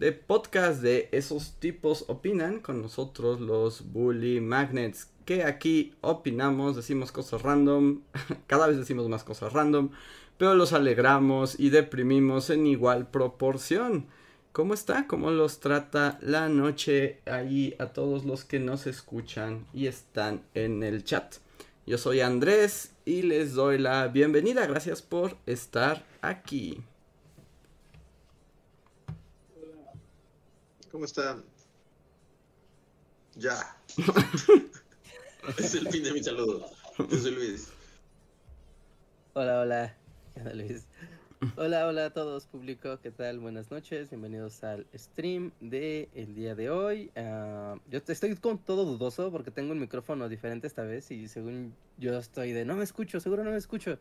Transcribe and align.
de 0.00 0.12
podcast 0.12 0.80
de 0.80 1.10
esos 1.12 1.60
tipos 1.60 2.06
opinan 2.08 2.60
con 2.60 2.80
nosotros 2.80 3.38
los 3.38 3.92
Bully 3.92 4.40
Magnets 4.40 5.10
que 5.26 5.44
aquí 5.44 5.92
opinamos, 6.00 6.74
decimos 6.74 7.12
cosas 7.12 7.42
random, 7.42 8.00
cada 8.46 8.66
vez 8.66 8.78
decimos 8.78 9.10
más 9.10 9.24
cosas 9.24 9.52
random, 9.52 9.90
pero 10.38 10.54
los 10.54 10.72
alegramos 10.72 11.60
y 11.60 11.68
deprimimos 11.68 12.48
en 12.48 12.66
igual 12.66 13.10
proporción. 13.10 14.06
¿Cómo 14.52 14.72
está? 14.72 15.06
¿Cómo 15.06 15.32
los 15.32 15.60
trata 15.60 16.18
la 16.22 16.48
noche 16.48 17.20
ahí 17.26 17.76
a 17.78 17.88
todos 17.88 18.24
los 18.24 18.46
que 18.46 18.58
nos 18.58 18.86
escuchan 18.86 19.66
y 19.74 19.86
están 19.86 20.42
en 20.54 20.82
el 20.82 21.04
chat? 21.04 21.34
Yo 21.86 21.98
soy 21.98 22.20
Andrés 22.22 22.94
y 23.04 23.20
les 23.20 23.52
doy 23.52 23.76
la 23.76 24.08
bienvenida. 24.08 24.66
Gracias 24.66 25.02
por 25.02 25.36
estar 25.44 26.06
aquí. 26.22 26.82
¿Cómo 30.90 31.04
están? 31.04 31.44
Ya. 33.36 33.76
es 35.58 35.74
el 35.76 35.88
fin 35.88 36.02
de 36.02 36.12
mi 36.12 36.22
saludo. 36.22 36.66
Yo 36.98 37.16
soy 37.16 37.30
Luis. 37.30 37.68
Hola, 39.34 39.60
hola. 39.62 39.96
Luis. 40.52 40.86
Hola, 41.56 41.86
hola 41.86 42.06
a 42.06 42.10
todos, 42.10 42.46
público. 42.46 42.98
¿Qué 43.00 43.12
tal? 43.12 43.38
Buenas 43.38 43.70
noches. 43.70 44.10
Bienvenidos 44.10 44.64
al 44.64 44.84
stream 44.92 45.52
de 45.60 46.08
el 46.12 46.34
día 46.34 46.56
de 46.56 46.70
hoy. 46.70 47.12
Uh, 47.14 47.78
yo 47.88 48.00
estoy 48.04 48.34
con 48.34 48.58
todo 48.58 48.84
dudoso 48.84 49.30
porque 49.30 49.52
tengo 49.52 49.70
un 49.70 49.78
micrófono 49.78 50.28
diferente 50.28 50.66
esta 50.66 50.82
vez 50.82 51.08
y 51.12 51.28
según 51.28 51.72
yo 51.98 52.18
estoy 52.18 52.50
de 52.50 52.64
no 52.64 52.74
me 52.74 52.82
escucho, 52.82 53.20
seguro 53.20 53.44
no 53.44 53.52
me 53.52 53.58
escucho. 53.58 53.96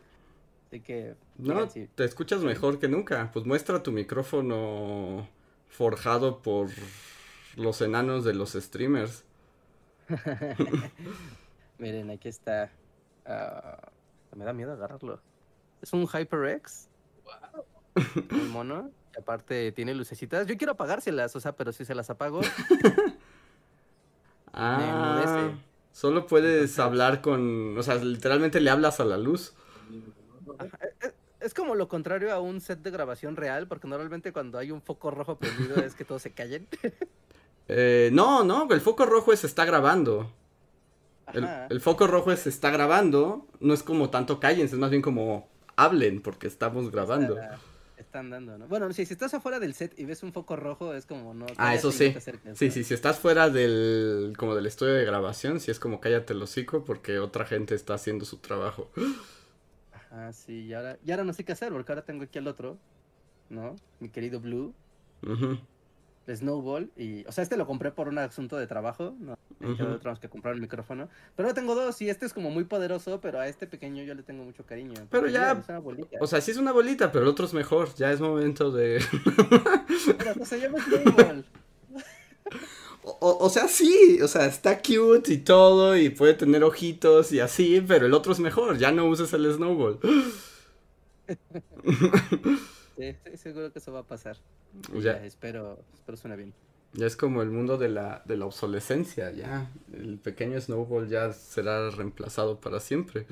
Así 0.67 0.79
que. 0.79 1.13
No, 1.37 1.67
te 1.67 2.03
escuchas 2.03 2.41
mejor 2.41 2.79
que 2.79 2.87
nunca. 2.87 3.29
Pues 3.31 3.45
muestra 3.45 3.83
tu 3.83 3.91
micrófono 3.91 5.29
forjado 5.69 6.41
por 6.41 6.69
los 7.55 7.81
enanos 7.81 8.23
de 8.23 8.33
los 8.33 8.53
streamers. 8.53 9.23
Miren, 11.77 12.09
aquí 12.09 12.27
está. 12.27 12.71
Ah, 13.25 13.91
me 14.35 14.43
da 14.43 14.53
miedo 14.53 14.73
agarrarlo. 14.73 15.21
Es 15.81 15.93
un 15.93 16.07
HyperX. 16.07 16.89
Wow. 17.23 18.43
mono. 18.51 18.91
aparte 19.17 19.71
tiene 19.71 19.93
lucecitas. 19.93 20.47
Yo 20.47 20.57
quiero 20.57 20.73
apagárselas, 20.73 21.35
o 21.35 21.39
sea, 21.39 21.53
pero 21.53 21.71
si 21.71 21.85
se 21.85 21.95
las 21.95 22.09
apago. 22.09 22.41
ah, 24.53 25.51
solo 25.91 26.27
puedes 26.27 26.77
hablar 26.79 27.21
con. 27.21 27.77
O 27.77 27.83
sea, 27.83 27.95
literalmente 27.95 28.59
le 28.59 28.69
hablas 28.69 28.99
a 28.99 29.05
la 29.05 29.17
luz. 29.17 29.53
Es 31.39 31.53
como 31.53 31.75
lo 31.75 31.87
contrario 31.87 32.33
a 32.33 32.39
un 32.39 32.59
set 32.59 32.79
de 32.79 32.91
grabación 32.91 33.35
real, 33.35 33.67
porque 33.67 33.87
normalmente 33.87 34.33
cuando 34.33 34.57
hay 34.57 34.71
un 34.71 34.81
foco 34.81 35.11
rojo 35.11 35.37
prendido 35.37 35.77
es 35.77 35.95
que 35.95 36.03
todos 36.03 36.21
se 36.21 36.31
callen. 36.31 36.67
eh, 37.67 38.09
no, 38.11 38.43
no, 38.43 38.67
el 38.69 38.81
foco 38.81 39.05
rojo 39.05 39.31
es 39.31 39.43
está 39.43 39.65
grabando. 39.65 40.31
El, 41.33 41.79
foco 41.79 42.07
rojo 42.07 42.31
es 42.31 42.47
está 42.47 42.71
grabando, 42.71 43.47
no 43.59 43.73
es 43.73 43.83
como 43.83 44.09
tanto 44.09 44.39
callen, 44.39 44.65
es 44.65 44.73
más 44.73 44.89
bien 44.89 45.03
como 45.03 45.47
hablen 45.75 46.21
porque 46.21 46.47
estamos 46.47 46.91
grabando. 46.91 47.37
están 47.97 48.31
dando, 48.31 48.57
¿no? 48.57 48.67
Bueno, 48.67 48.91
si, 48.93 49.05
si 49.05 49.13
estás 49.13 49.33
afuera 49.35 49.59
del 49.59 49.75
set 49.75 49.93
y 49.97 50.05
ves 50.05 50.23
un 50.23 50.33
foco 50.33 50.55
rojo 50.55 50.93
es 50.95 51.05
como 51.05 51.33
no. 51.33 51.45
Ah, 51.57 51.75
eso 51.75 51.91
sí. 51.91 52.15
sí, 52.55 52.71
sí, 52.71 52.83
si 52.83 52.93
estás 52.93 53.19
fuera 53.19 53.49
del 53.49 54.33
como 54.37 54.55
del 54.55 54.65
estudio 54.65 54.93
de 54.93 55.05
grabación, 55.05 55.59
sí 55.59 55.69
es 55.69 55.79
como 55.79 56.01
cállate 56.01 56.33
el 56.33 56.41
hocico 56.41 56.83
porque 56.83 57.19
otra 57.19 57.45
gente 57.45 57.75
está 57.75 57.93
haciendo 57.93 58.25
su 58.25 58.37
trabajo. 58.37 58.89
Ah, 60.11 60.31
sí, 60.33 60.65
y 60.65 60.73
ahora, 60.73 60.97
y 61.05 61.11
ahora 61.11 61.23
no 61.23 61.33
sé 61.33 61.43
qué 61.43 61.51
hacer, 61.51 61.71
porque 61.71 61.91
ahora 61.91 62.03
tengo 62.03 62.23
aquí 62.23 62.39
al 62.39 62.47
otro, 62.47 62.77
¿no? 63.49 63.75
Mi 63.99 64.09
querido 64.09 64.39
Blue. 64.39 64.73
de 66.25 66.35
Snowball. 66.35 66.91
Y, 66.95 67.25
o 67.27 67.31
sea, 67.31 67.43
este 67.43 67.57
lo 67.57 67.67
compré 67.67 67.91
por 67.91 68.07
un 68.07 68.17
asunto 68.17 68.57
de 68.57 68.67
trabajo, 68.67 69.15
¿no? 69.19 69.37
Tenemos 69.59 70.19
que 70.19 70.29
comprar 70.29 70.55
el 70.55 70.61
micrófono. 70.61 71.09
Pero 71.35 71.47
ahora 71.47 71.53
tengo 71.53 71.75
dos, 71.75 72.01
y 72.01 72.09
este 72.09 72.25
es 72.25 72.33
como 72.33 72.49
muy 72.49 72.63
poderoso, 72.63 73.19
pero 73.19 73.39
a 73.39 73.47
este 73.47 73.67
pequeño 73.67 74.03
yo 74.03 74.15
le 74.15 74.23
tengo 74.23 74.43
mucho 74.43 74.65
cariño. 74.65 74.93
Pero 75.09 75.27
ya. 75.27 75.61
O 76.19 76.27
sea, 76.27 76.41
sí 76.41 76.51
es 76.51 76.57
una 76.57 76.71
bolita, 76.71 77.11
pero 77.11 77.23
el 77.23 77.29
otro 77.29 77.45
es 77.45 77.53
mejor. 77.53 77.93
Ya 77.95 78.11
es 78.11 78.21
momento 78.21 78.71
de. 78.71 79.03
pero, 80.17 80.41
o 80.41 80.45
sea, 80.45 80.57
llama 80.57 80.77
Snowball. 80.79 81.45
O, 83.03 83.49
sea, 83.49 83.67
sí, 83.67 84.19
o 84.21 84.27
sea, 84.27 84.45
está 84.45 84.81
cute 84.81 85.33
y 85.33 85.37
todo 85.37 85.97
y 85.97 86.09
puede 86.09 86.33
tener 86.33 86.63
ojitos 86.63 87.31
y 87.31 87.39
así, 87.39 87.81
pero 87.87 88.05
el 88.05 88.13
otro 88.13 88.33
es 88.33 88.39
mejor, 88.39 88.77
ya 88.77 88.91
no 88.91 89.05
uses 89.05 89.31
el 89.33 89.51
snowball. 89.51 89.99
sí, 92.97 93.15
seguro 93.37 93.71
que 93.71 93.79
eso 93.79 93.93
va 93.93 93.99
a 94.01 94.07
pasar. 94.07 94.37
Ya. 95.01 95.13
espero, 95.25 95.79
espero 95.95 96.15
suene 96.15 96.35
bien. 96.35 96.53
Ya 96.93 97.07
es 97.07 97.15
como 97.15 97.41
el 97.41 97.49
mundo 97.49 97.77
de 97.77 97.89
la, 97.89 98.21
de 98.25 98.37
la 98.37 98.45
obsolescencia, 98.45 99.31
ya. 99.31 99.71
El 99.93 100.19
pequeño 100.19 100.61
snowball 100.61 101.09
ya 101.09 101.33
será 101.33 101.89
reemplazado 101.89 102.59
para 102.59 102.79
siempre. 102.79 103.25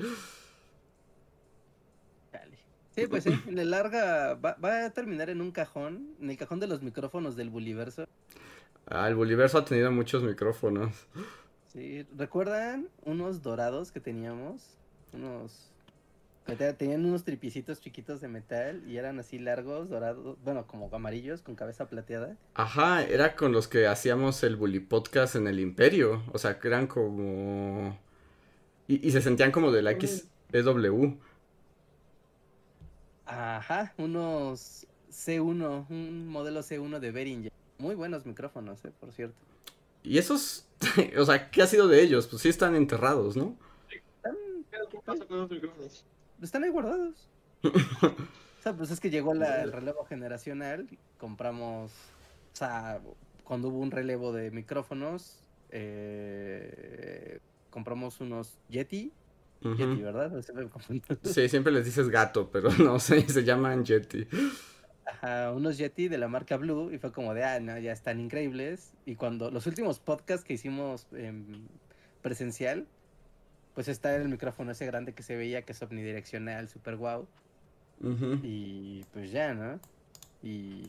Sí, 2.98 3.06
pues 3.06 3.22
sí, 3.22 3.30
en 3.46 3.56
el 3.60 3.70
larga 3.70 4.34
va, 4.34 4.56
va, 4.56 4.86
a 4.86 4.90
terminar 4.90 5.30
en 5.30 5.40
un 5.40 5.52
cajón, 5.52 6.16
en 6.20 6.30
el 6.30 6.36
cajón 6.36 6.58
de 6.58 6.66
los 6.66 6.82
micrófonos 6.82 7.36
del 7.36 7.48
Buliverso. 7.48 8.08
Ah, 8.90 9.08
el 9.08 9.14
Boliverso 9.14 9.58
ha 9.58 9.64
tenido 9.64 9.90
muchos 9.92 10.22
micrófonos. 10.22 11.06
Sí, 11.66 12.06
¿recuerdan 12.16 12.88
unos 13.04 13.42
dorados 13.42 13.92
que 13.92 14.00
teníamos? 14.00 14.78
Unos... 15.12 15.70
Tenían 16.78 17.04
unos 17.04 17.24
tripicitos 17.24 17.78
chiquitos 17.78 18.22
de 18.22 18.28
metal 18.28 18.82
y 18.88 18.96
eran 18.96 19.18
así 19.18 19.38
largos, 19.38 19.90
dorados, 19.90 20.38
bueno, 20.42 20.66
como 20.66 20.88
amarillos, 20.90 21.42
con 21.42 21.54
cabeza 21.54 21.90
plateada. 21.90 22.38
Ajá, 22.54 23.04
era 23.04 23.36
con 23.36 23.52
los 23.52 23.68
que 23.68 23.86
hacíamos 23.86 24.42
el 24.42 24.56
Bully 24.56 24.80
Podcast 24.80 25.36
en 25.36 25.46
el 25.46 25.60
Imperio. 25.60 26.22
O 26.32 26.38
sea, 26.38 26.58
que 26.58 26.68
eran 26.68 26.86
como... 26.86 27.98
Y, 28.86 29.10
se 29.10 29.20
sentían 29.20 29.52
como 29.52 29.70
de 29.70 29.82
la 29.82 29.92
XW. 29.92 31.18
Ajá, 33.26 33.92
unos 33.98 34.86
C1, 35.10 35.86
un 35.90 36.28
modelo 36.28 36.60
C1 36.60 36.98
de 36.98 37.10
Behringer. 37.10 37.52
Muy 37.78 37.94
buenos 37.94 38.26
micrófonos, 38.26 38.84
eh, 38.84 38.92
por 38.98 39.12
cierto. 39.12 39.36
¿Y 40.02 40.18
esos? 40.18 40.66
o 41.18 41.24
sea, 41.24 41.50
¿qué 41.50 41.62
ha 41.62 41.66
sido 41.66 41.86
de 41.86 42.02
ellos? 42.02 42.26
Pues 42.26 42.42
sí 42.42 42.48
están 42.48 42.74
enterrados, 42.74 43.36
¿no? 43.36 43.56
Están... 43.90 44.34
¿Qué 44.90 44.98
pasa 45.04 45.24
con 45.26 45.38
los 45.38 45.50
micrófonos? 45.50 46.04
Están 46.42 46.64
ahí 46.64 46.70
guardados. 46.70 47.28
o 47.62 48.62
sea, 48.62 48.76
pues 48.76 48.90
es 48.90 49.00
que 49.00 49.10
llegó 49.10 49.34
la, 49.34 49.62
el 49.62 49.72
relevo 49.72 50.04
generacional, 50.04 50.88
compramos, 51.18 51.92
o 52.52 52.56
sea, 52.56 53.00
cuando 53.44 53.68
hubo 53.68 53.78
un 53.78 53.90
relevo 53.90 54.32
de 54.32 54.50
micrófonos, 54.50 55.38
eh, 55.70 57.40
compramos 57.70 58.20
unos 58.20 58.58
Yeti, 58.68 59.12
Yeti, 59.60 60.02
¿verdad? 60.02 60.32
Sí, 61.24 61.48
siempre 61.48 61.72
les 61.72 61.84
dices 61.84 62.08
gato, 62.08 62.50
pero 62.50 62.70
no 62.78 62.98
sé, 62.98 63.28
se 63.28 63.44
llaman 63.44 63.84
Yeti 63.84 64.26
unos 65.54 65.78
Yeti 65.78 66.08
de 66.08 66.18
la 66.18 66.28
marca 66.28 66.56
Blue 66.56 66.92
y 66.92 66.98
fue 66.98 67.12
como 67.12 67.34
de, 67.34 67.44
ah, 67.44 67.60
no, 67.60 67.78
ya 67.78 67.92
están 67.92 68.20
increíbles. 68.20 68.92
Y 69.06 69.16
cuando 69.16 69.50
los 69.50 69.66
últimos 69.66 69.98
podcasts 69.98 70.44
que 70.44 70.54
hicimos 70.54 71.06
presencial, 72.22 72.86
pues 73.74 73.88
está 73.88 74.14
el 74.16 74.28
micrófono 74.28 74.72
ese 74.72 74.86
grande 74.86 75.12
que 75.12 75.22
se 75.22 75.36
veía 75.36 75.62
que 75.62 75.72
es 75.72 75.82
omnidireccional, 75.82 76.68
super 76.68 76.96
guau. 76.96 77.26
Y 78.42 79.04
pues 79.12 79.32
ya, 79.32 79.54
¿no? 79.54 79.80
Y 80.42 80.88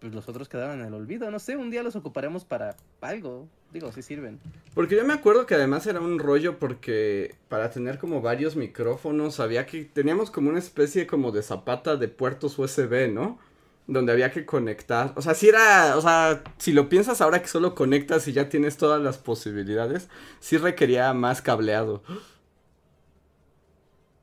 pues 0.00 0.14
los 0.14 0.28
otros 0.28 0.48
quedaron 0.48 0.80
en 0.80 0.86
el 0.86 0.94
olvido. 0.94 1.30
No 1.30 1.38
sé, 1.38 1.56
un 1.56 1.70
día 1.70 1.82
los 1.82 1.94
ocuparemos 1.94 2.44
para 2.44 2.74
algo. 3.02 3.46
Digo, 3.72 3.92
si 3.92 4.02
sirven. 4.02 4.40
Porque 4.74 4.96
yo 4.96 5.04
me 5.04 5.12
acuerdo 5.12 5.46
que 5.46 5.54
además 5.54 5.86
era 5.86 6.00
un 6.00 6.18
rollo 6.18 6.58
porque 6.58 7.36
para 7.48 7.70
tener 7.70 7.98
como 7.98 8.22
varios 8.22 8.56
micrófonos 8.56 9.40
había 9.40 9.66
que... 9.66 9.84
Teníamos 9.84 10.30
como 10.30 10.48
una 10.48 10.58
especie 10.58 11.06
como 11.06 11.32
de 11.32 11.42
zapata 11.42 11.96
de 11.96 12.08
puertos 12.08 12.58
USB, 12.58 13.12
¿no? 13.12 13.38
Donde 13.86 14.12
había 14.12 14.30
que 14.30 14.46
conectar. 14.46 15.12
O 15.16 15.22
sea, 15.22 15.34
si 15.34 15.50
era... 15.50 15.96
O 15.96 16.00
sea, 16.00 16.42
si 16.56 16.72
lo 16.72 16.88
piensas 16.88 17.20
ahora 17.20 17.42
que 17.42 17.48
solo 17.48 17.74
conectas 17.74 18.26
y 18.26 18.32
ya 18.32 18.48
tienes 18.48 18.78
todas 18.78 19.02
las 19.02 19.18
posibilidades, 19.18 20.08
sí 20.40 20.56
requería 20.56 21.12
más 21.12 21.42
cableado. 21.42 22.02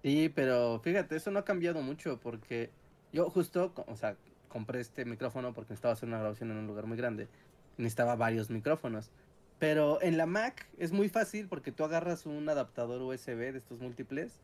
Sí, 0.02 0.32
pero 0.34 0.80
fíjate, 0.84 1.16
eso 1.18 1.30
no 1.30 1.40
ha 1.40 1.46
cambiado 1.46 1.82
mucho 1.82 2.20
porque 2.22 2.72
yo 3.14 3.30
justo, 3.30 3.74
o 3.88 3.96
sea, 3.96 4.16
compré 4.58 4.80
este 4.82 5.06
micrófono 5.06 5.54
porque 5.54 5.74
estaba 5.76 5.94
haciendo 5.94 6.16
una 6.16 6.22
grabación 6.24 6.50
en 6.50 6.58
un 6.58 6.66
lugar 6.68 6.88
muy 6.88 6.98
grande. 6.98 7.28
necesitaba 7.78 8.16
varios 8.16 8.50
micrófonos. 8.50 9.12
Pero 9.60 10.02
en 10.02 10.18
la 10.18 10.26
Mac 10.26 10.66
es 10.80 10.92
muy 10.92 11.10
fácil 11.10 11.48
porque 11.48 11.72
tú 11.72 11.84
agarras 11.84 12.26
un 12.26 12.50
adaptador 12.50 13.02
USB 13.04 13.38
de 13.54 13.58
estos 13.60 13.80
múltiples, 13.80 14.40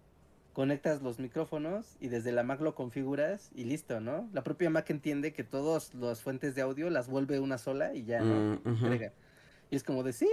conectas 0.54 1.02
los 1.02 1.18
micrófonos 1.18 1.98
y 2.00 2.10
desde 2.10 2.32
la 2.32 2.44
Mac 2.44 2.62
lo 2.62 2.76
configuras 2.76 3.50
y 3.56 3.64
listo, 3.64 4.00
¿no? 4.02 4.30
La 4.34 4.44
propia 4.44 4.70
Mac 4.70 4.88
entiende 4.92 5.34
que 5.34 5.44
todas 5.44 5.96
las 5.96 6.22
fuentes 6.22 6.54
de 6.54 6.62
audio 6.62 6.92
las 6.92 7.08
vuelve 7.10 7.40
una 7.40 7.58
sola 7.58 7.96
y 7.96 8.04
ya, 8.06 8.22
¿no? 8.22 8.60
Mm, 8.64 8.70
ujú. 8.72 8.86
Agrega. 8.86 9.12
Y 9.72 9.76
es 9.78 9.84
como 9.84 10.04
de, 10.04 10.14
sí, 10.14 10.28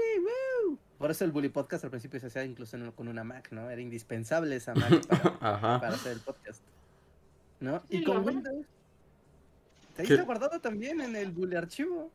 woo. 0.66 0.76
Por 0.98 1.10
eso 1.10 1.24
el 1.24 1.32
Bully 1.32 1.48
Podcast 1.48 1.84
al 1.84 1.90
principio 1.90 2.20
se 2.20 2.26
hacía 2.26 2.44
incluso 2.44 2.76
en- 2.76 2.92
con 2.92 3.08
una 3.08 3.24
Mac, 3.24 3.48
¿no? 3.52 3.70
Era 3.70 3.80
indispensable 3.80 4.56
esa 4.56 4.74
Mac 4.74 4.90
para, 5.40 5.80
para 5.80 5.94
hacer 5.94 6.12
el 6.12 6.20
podcast. 6.20 6.60
¿No? 7.60 7.80
Sí, 7.80 7.86
Y 7.98 8.04
con 8.04 8.24
Mac. 8.26 8.44
Windows. 10.02 10.10
Ahí 10.10 10.16
está 10.16 10.26
guardado 10.26 10.60
también 10.60 11.00
en 11.00 11.16
el 11.16 11.30
Bully 11.30 11.56
archivo. 11.56 12.10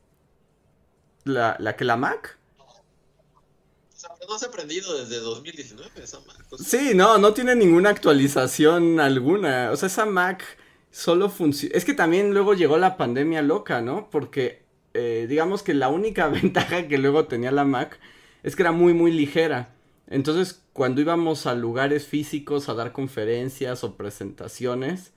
¿La, 1.23 1.55
la 1.59 1.75
que 1.75 1.85
la 1.85 1.97
Mac? 1.97 2.37
O 2.59 3.97
sea, 3.97 4.09
no 4.27 4.37
se 4.37 4.45
ha 4.45 4.49
aprendido 4.49 4.97
desde 4.97 5.19
2019 5.19 5.89
esa 6.03 6.19
marca. 6.19 6.43
Sí, 6.59 6.91
no, 6.93 7.17
no 7.17 7.33
tiene 7.33 7.55
ninguna 7.55 7.89
actualización 7.89 8.99
alguna. 8.99 9.71
O 9.71 9.75
sea, 9.75 9.87
esa 9.87 10.05
Mac 10.05 10.43
solo 10.91 11.29
funciona. 11.29 11.75
Es 11.75 11.85
que 11.85 11.93
también 11.93 12.33
luego 12.33 12.53
llegó 12.53 12.77
la 12.77 12.97
pandemia 12.97 13.41
loca, 13.41 13.81
¿no? 13.81 14.09
Porque 14.09 14.65
eh, 14.93 15.25
digamos 15.27 15.61
que 15.63 15.73
la 15.73 15.89
única 15.89 16.27
ventaja 16.29 16.87
que 16.87 16.97
luego 16.97 17.25
tenía 17.25 17.51
la 17.51 17.65
Mac 17.65 17.99
es 18.43 18.55
que 18.55 18.63
era 18.63 18.71
muy, 18.71 18.93
muy 18.93 19.11
ligera. 19.11 19.73
Entonces, 20.07 20.63
cuando 20.73 21.01
íbamos 21.01 21.47
a 21.47 21.55
lugares 21.55 22.05
físicos 22.05 22.69
a 22.69 22.75
dar 22.75 22.91
conferencias 22.91 23.83
o 23.83 23.95
presentaciones, 23.95 25.13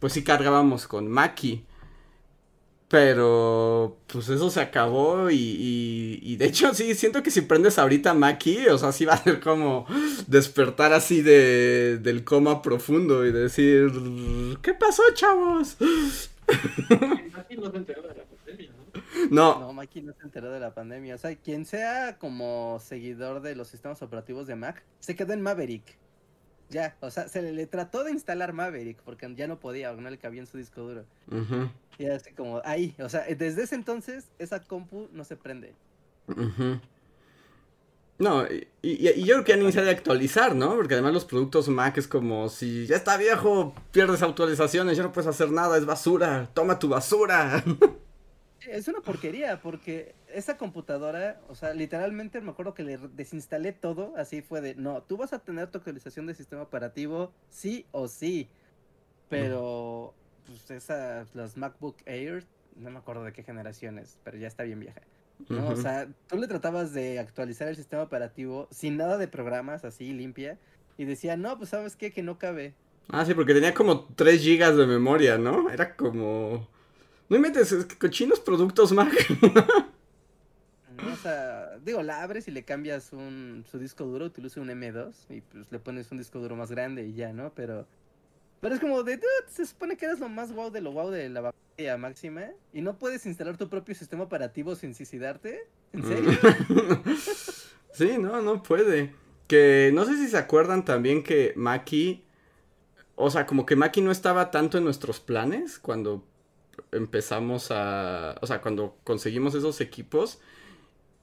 pues 0.00 0.14
sí 0.14 0.24
cargábamos 0.24 0.88
con 0.88 1.08
Mackie. 1.08 1.64
Pero, 2.92 4.02
pues 4.06 4.28
eso 4.28 4.50
se 4.50 4.60
acabó 4.60 5.30
y, 5.30 5.34
y, 5.36 6.20
y 6.20 6.36
de 6.36 6.44
hecho 6.44 6.74
sí, 6.74 6.94
siento 6.94 7.22
que 7.22 7.30
si 7.30 7.40
prendes 7.40 7.78
ahorita 7.78 8.12
Mackie, 8.12 8.68
o 8.68 8.76
sea, 8.76 8.92
sí 8.92 9.06
va 9.06 9.14
a 9.14 9.24
ser 9.24 9.40
como 9.40 9.86
despertar 10.26 10.92
así 10.92 11.22
de, 11.22 11.96
del 11.96 12.22
coma 12.22 12.60
profundo 12.60 13.24
y 13.24 13.32
decir, 13.32 13.90
¿qué 14.60 14.74
pasó, 14.74 15.02
chavos? 15.14 15.78
Aquí 17.32 17.56
no 17.56 17.70
se 17.70 17.78
enteró 17.78 18.02
de 18.02 18.14
la 18.14 18.24
pandemia, 18.26 18.72
¿no? 18.76 18.92
No, 19.30 19.58
No, 19.58 19.72
Maki 19.72 20.02
no 20.02 20.12
se 20.12 20.24
enteró 20.24 20.52
de 20.52 20.60
la 20.60 20.74
pandemia. 20.74 21.14
O 21.14 21.18
sea, 21.18 21.34
quien 21.36 21.64
sea 21.64 22.18
como 22.18 22.78
seguidor 22.78 23.40
de 23.40 23.56
los 23.56 23.68
sistemas 23.68 24.02
operativos 24.02 24.46
de 24.46 24.56
Mac, 24.56 24.84
se 25.00 25.16
quedó 25.16 25.32
en 25.32 25.40
Maverick. 25.40 25.98
Ya, 26.72 26.96
o 27.00 27.10
sea, 27.10 27.28
se 27.28 27.42
le, 27.42 27.52
le 27.52 27.66
trató 27.66 28.02
de 28.02 28.10
instalar 28.12 28.52
Maverick 28.54 28.98
porque 29.04 29.30
ya 29.36 29.46
no 29.46 29.60
podía, 29.60 29.92
no 29.92 30.08
le 30.08 30.16
cabía 30.18 30.40
en 30.40 30.46
su 30.46 30.56
disco 30.56 30.80
duro. 30.80 31.04
Ujú, 31.30 31.68
Y 31.98 32.06
así 32.06 32.32
como 32.32 32.62
ahí, 32.64 32.94
o 32.98 33.08
sea, 33.10 33.24
desde 33.26 33.62
ese 33.62 33.74
entonces 33.74 34.24
esa 34.38 34.60
compu 34.62 35.08
no 35.12 35.22
se 35.24 35.36
prende. 35.36 35.74
No, 38.18 38.44
y, 38.46 38.68
y- 38.82 39.08
y 39.08 39.24
yo 39.24 39.34
creo 39.34 39.44
que 39.44 39.52
ya 39.52 39.58
ni 39.58 39.72
se 39.72 39.80
ha 39.80 39.82
de 39.84 39.90
actualizar, 39.90 40.54
¿no? 40.54 40.76
Porque 40.76 40.94
además 40.94 41.12
los 41.12 41.24
productos 41.24 41.68
Mac 41.68 41.98
es 41.98 42.06
como 42.06 42.48
si 42.48 42.86
ya 42.86 42.96
está 42.96 43.16
viejo, 43.16 43.74
pierdes 43.90 44.22
actualizaciones, 44.22 44.96
ya 44.96 45.02
no 45.02 45.12
puedes 45.12 45.28
hacer 45.28 45.50
nada, 45.50 45.76
es 45.76 45.86
basura, 45.86 46.48
toma 46.54 46.78
tu 46.78 46.88
basura. 46.88 47.64
Es 48.68 48.88
una 48.88 49.00
porquería 49.00 49.60
porque 49.60 50.14
esa 50.28 50.56
computadora, 50.56 51.40
o 51.48 51.54
sea, 51.54 51.74
literalmente 51.74 52.40
me 52.40 52.50
acuerdo 52.50 52.74
que 52.74 52.84
le 52.84 52.98
desinstalé 52.98 53.72
todo, 53.72 54.14
así 54.16 54.42
fue 54.42 54.60
de, 54.60 54.74
no, 54.74 55.02
tú 55.02 55.16
vas 55.16 55.32
a 55.32 55.38
tener 55.38 55.70
tu 55.70 55.78
actualización 55.78 56.26
de 56.26 56.34
sistema 56.34 56.62
operativo 56.62 57.32
sí 57.48 57.86
o 57.92 58.08
sí, 58.08 58.48
pero 59.28 60.14
pues 60.46 60.70
esas, 60.70 61.34
las 61.34 61.56
MacBook 61.56 61.96
Air, 62.06 62.44
no 62.76 62.90
me 62.90 62.98
acuerdo 62.98 63.24
de 63.24 63.32
qué 63.32 63.42
generaciones, 63.42 64.18
pero 64.24 64.38
ya 64.38 64.48
está 64.48 64.62
bien 64.64 64.80
vieja. 64.80 65.02
¿no? 65.48 65.68
O 65.68 65.76
sea, 65.76 66.08
tú 66.28 66.36
le 66.36 66.46
tratabas 66.46 66.92
de 66.92 67.18
actualizar 67.18 67.68
el 67.68 67.76
sistema 67.76 68.02
operativo 68.02 68.68
sin 68.70 68.96
nada 68.96 69.18
de 69.18 69.28
programas, 69.28 69.84
así 69.84 70.12
limpia, 70.12 70.58
y 70.98 71.04
decía, 71.04 71.36
no, 71.36 71.56
pues 71.58 71.70
sabes 71.70 71.96
qué, 71.96 72.12
que 72.12 72.22
no 72.22 72.38
cabe. 72.38 72.74
Ah, 73.08 73.24
sí, 73.24 73.34
porque 73.34 73.54
tenía 73.54 73.74
como 73.74 74.04
3 74.14 74.40
gigas 74.40 74.76
de 74.76 74.86
memoria, 74.86 75.38
¿no? 75.38 75.70
Era 75.70 75.96
como... 75.96 76.68
No 77.32 77.38
inventes, 77.38 77.72
es 77.72 77.86
que 77.86 77.96
cochinos 77.96 78.40
productos 78.40 78.92
Mac. 78.92 79.10
O 81.10 81.16
sea, 81.16 81.78
digo, 81.82 82.02
la 82.02 82.22
abres 82.22 82.46
y 82.46 82.50
le 82.50 82.62
cambias 82.64 83.12
un, 83.12 83.64
su 83.70 83.78
disco 83.78 84.04
duro, 84.04 84.26
utiliza 84.26 84.60
un 84.60 84.68
M2 84.68 85.12
y 85.30 85.40
pues 85.40 85.72
le 85.72 85.78
pones 85.78 86.12
un 86.12 86.18
disco 86.18 86.38
duro 86.40 86.56
más 86.56 86.70
grande 86.70 87.06
y 87.06 87.14
ya, 87.14 87.32
¿no? 87.32 87.50
Pero, 87.54 87.86
pero 88.60 88.74
es 88.74 88.80
como 88.80 89.02
de, 89.02 89.16
dude, 89.16 89.26
se 89.48 89.64
supone 89.64 89.96
que 89.96 90.04
eres 90.04 90.20
lo 90.20 90.28
más 90.28 90.52
guau 90.52 90.70
de 90.70 90.80
lo 90.82 90.92
guau 90.92 91.10
de 91.10 91.28
la 91.30 91.40
batería 91.40 91.96
máxima 91.96 92.50
y 92.72 92.82
no 92.82 92.98
puedes 92.98 93.24
instalar 93.24 93.56
tu 93.56 93.68
propio 93.68 93.94
sistema 93.94 94.24
operativo 94.24 94.76
sin 94.76 94.94
suicidarte. 94.94 95.66
¿En 95.94 96.02
serio? 96.02 96.38
sí, 97.92 98.18
no, 98.18 98.42
no 98.42 98.62
puede. 98.62 99.14
Que 99.48 99.90
no 99.94 100.04
sé 100.04 100.16
si 100.16 100.28
se 100.28 100.36
acuerdan 100.36 100.84
también 100.84 101.22
que 101.24 101.54
Maki... 101.56 102.24
O 103.14 103.30
sea, 103.30 103.46
como 103.46 103.64
que 103.64 103.76
Maki 103.76 104.02
no 104.02 104.10
estaba 104.10 104.50
tanto 104.50 104.78
en 104.78 104.84
nuestros 104.84 105.20
planes 105.20 105.78
cuando 105.78 106.24
empezamos 106.92 107.70
a... 107.70 108.36
O 108.40 108.46
sea, 108.46 108.60
cuando 108.60 108.96
conseguimos 109.04 109.54
esos 109.54 109.80
equipos. 109.80 110.38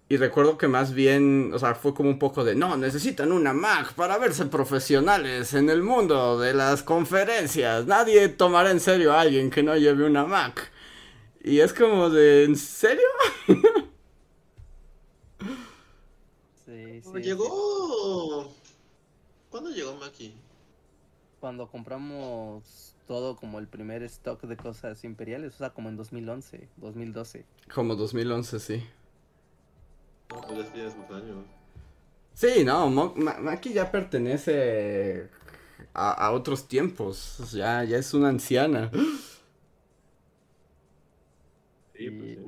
Y 0.10 0.18
recuerdo 0.18 0.58
que 0.58 0.68
más 0.68 0.94
bien, 0.94 1.52
o 1.54 1.60
sea, 1.60 1.76
fue 1.76 1.94
como 1.94 2.10
un 2.10 2.18
poco 2.18 2.44
de, 2.44 2.56
no, 2.56 2.76
necesitan 2.78 3.32
una 3.32 3.54
Mac 3.54 3.94
para 3.94 4.18
verse 4.18 4.48
profesionales 4.48 5.54
en 5.54 5.70
el 5.70 5.84
mundo 5.84 6.40
de 6.40 6.54
las 6.56 6.82
conferencias. 6.82 7.86
Nadie 7.86 8.28
tomará 8.30 8.72
en 8.72 8.80
serio 8.80 9.14
a 9.14 9.22
alguien 9.22 9.52
que 9.52 9.62
no 9.62 9.78
lleve 9.78 10.06
una 10.06 10.26
Mac. 10.26 10.72
Y 11.44 11.60
es 11.60 11.74
como 11.74 12.10
de, 12.10 12.46
¿en 12.46 12.56
serio? 12.56 13.08
Sí, 16.66 17.02
sí, 17.02 17.10
Pero 17.14 17.24
sí. 17.24 17.24
llegó. 17.24 18.54
¿Cuándo 19.50 19.72
llegó 19.72 19.96
Maki? 19.96 20.34
Cuando 21.40 21.68
compramos 21.68 22.94
todo 23.10 23.36
como 23.36 23.58
el 23.58 23.68
primer 23.68 24.04
stock 24.04 24.40
de 24.44 24.56
cosas 24.56 25.04
imperiales, 25.04 25.56
o 25.56 25.58
sea, 25.58 25.72
como 25.72 25.90
en 25.90 25.98
2011, 25.98 26.68
2012. 26.78 27.44
Como 27.74 27.96
2011, 27.96 28.60
sí. 28.60 28.84
No, 30.30 30.42
pues 30.42 30.72
ya 30.76 30.92
sus 30.92 31.10
años. 31.18 31.44
Sí, 32.36 32.64
no, 32.64 32.88
Mo- 32.92 33.16
Ma- 33.16 33.40
Maki 33.40 33.74
ya 33.74 33.90
pertenece 33.90 35.28
a, 35.96 36.12
a 36.12 36.32
otros 36.34 36.68
tiempos. 36.68 37.52
Ya, 37.52 37.84
ya 37.84 37.98
es 37.98 38.14
una 38.14 38.30
anciana. 38.30 38.92
Sí, 41.98 42.12
pues. 42.12 42.39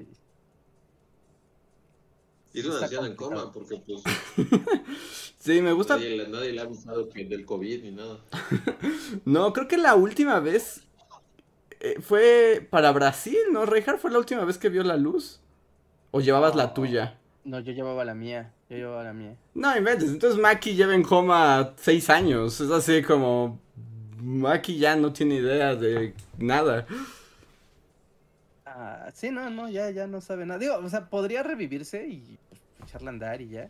Y 2.53 2.59
es 2.59 2.65
una 2.65 2.73
Está 2.75 2.85
anciana 2.85 3.07
en 3.07 3.15
coma, 3.15 3.51
porque 3.51 3.77
pues 3.85 4.01
Sí, 5.39 5.61
me 5.61 5.71
gusta. 5.71 5.95
nadie, 5.95 6.17
le- 6.17 6.27
nadie 6.27 6.51
le 6.51 6.59
ha 6.61 6.63
avisado 6.65 7.09
que 7.09 7.25
del 7.25 7.45
COVID 7.45 7.83
ni 7.83 7.91
nada. 7.91 8.19
No, 9.25 9.53
creo 9.53 9.67
que 9.67 9.77
la 9.77 9.95
última 9.95 10.39
vez 10.39 10.81
eh, 11.79 11.99
fue 12.01 12.65
para 12.69 12.91
Brasil, 12.91 13.37
¿no? 13.51 13.65
Reinhardt 13.65 13.99
fue 13.99 14.11
la 14.11 14.19
última 14.19 14.45
vez 14.45 14.57
que 14.57 14.69
vio 14.69 14.83
la 14.83 14.97
luz. 14.97 15.39
¿O 16.11 16.19
llevabas 16.21 16.55
la 16.55 16.73
tuya? 16.73 17.17
No, 17.43 17.59
yo 17.59 17.71
llevaba 17.71 18.05
la 18.05 18.13
mía, 18.13 18.53
yo 18.69 18.77
llevaba 18.77 19.03
la 19.03 19.13
mía. 19.13 19.35
No, 19.55 19.75
inventes. 19.75 20.09
Entonces 20.09 20.39
Maki 20.39 20.75
lleva 20.75 20.93
en 20.93 21.03
coma 21.03 21.73
seis 21.77 22.09
años. 22.09 22.59
Es 22.61 22.69
así 22.69 23.01
como. 23.01 23.59
Maki 24.19 24.77
ya 24.77 24.95
no 24.95 25.11
tiene 25.13 25.35
idea 25.35 25.75
de 25.75 26.13
nada. 26.37 26.85
Ah, 28.65 29.09
sí, 29.13 29.31
no, 29.31 29.49
no, 29.49 29.69
ya, 29.69 29.89
ya 29.89 30.07
no 30.07 30.21
sabe 30.21 30.45
nada. 30.45 30.59
Digo, 30.59 30.75
o 30.77 30.89
sea, 30.89 31.09
podría 31.09 31.43
revivirse 31.43 32.07
y 32.07 32.37
echarla 32.85 33.09
a 33.09 33.13
andar 33.13 33.41
y 33.41 33.49
ya. 33.49 33.69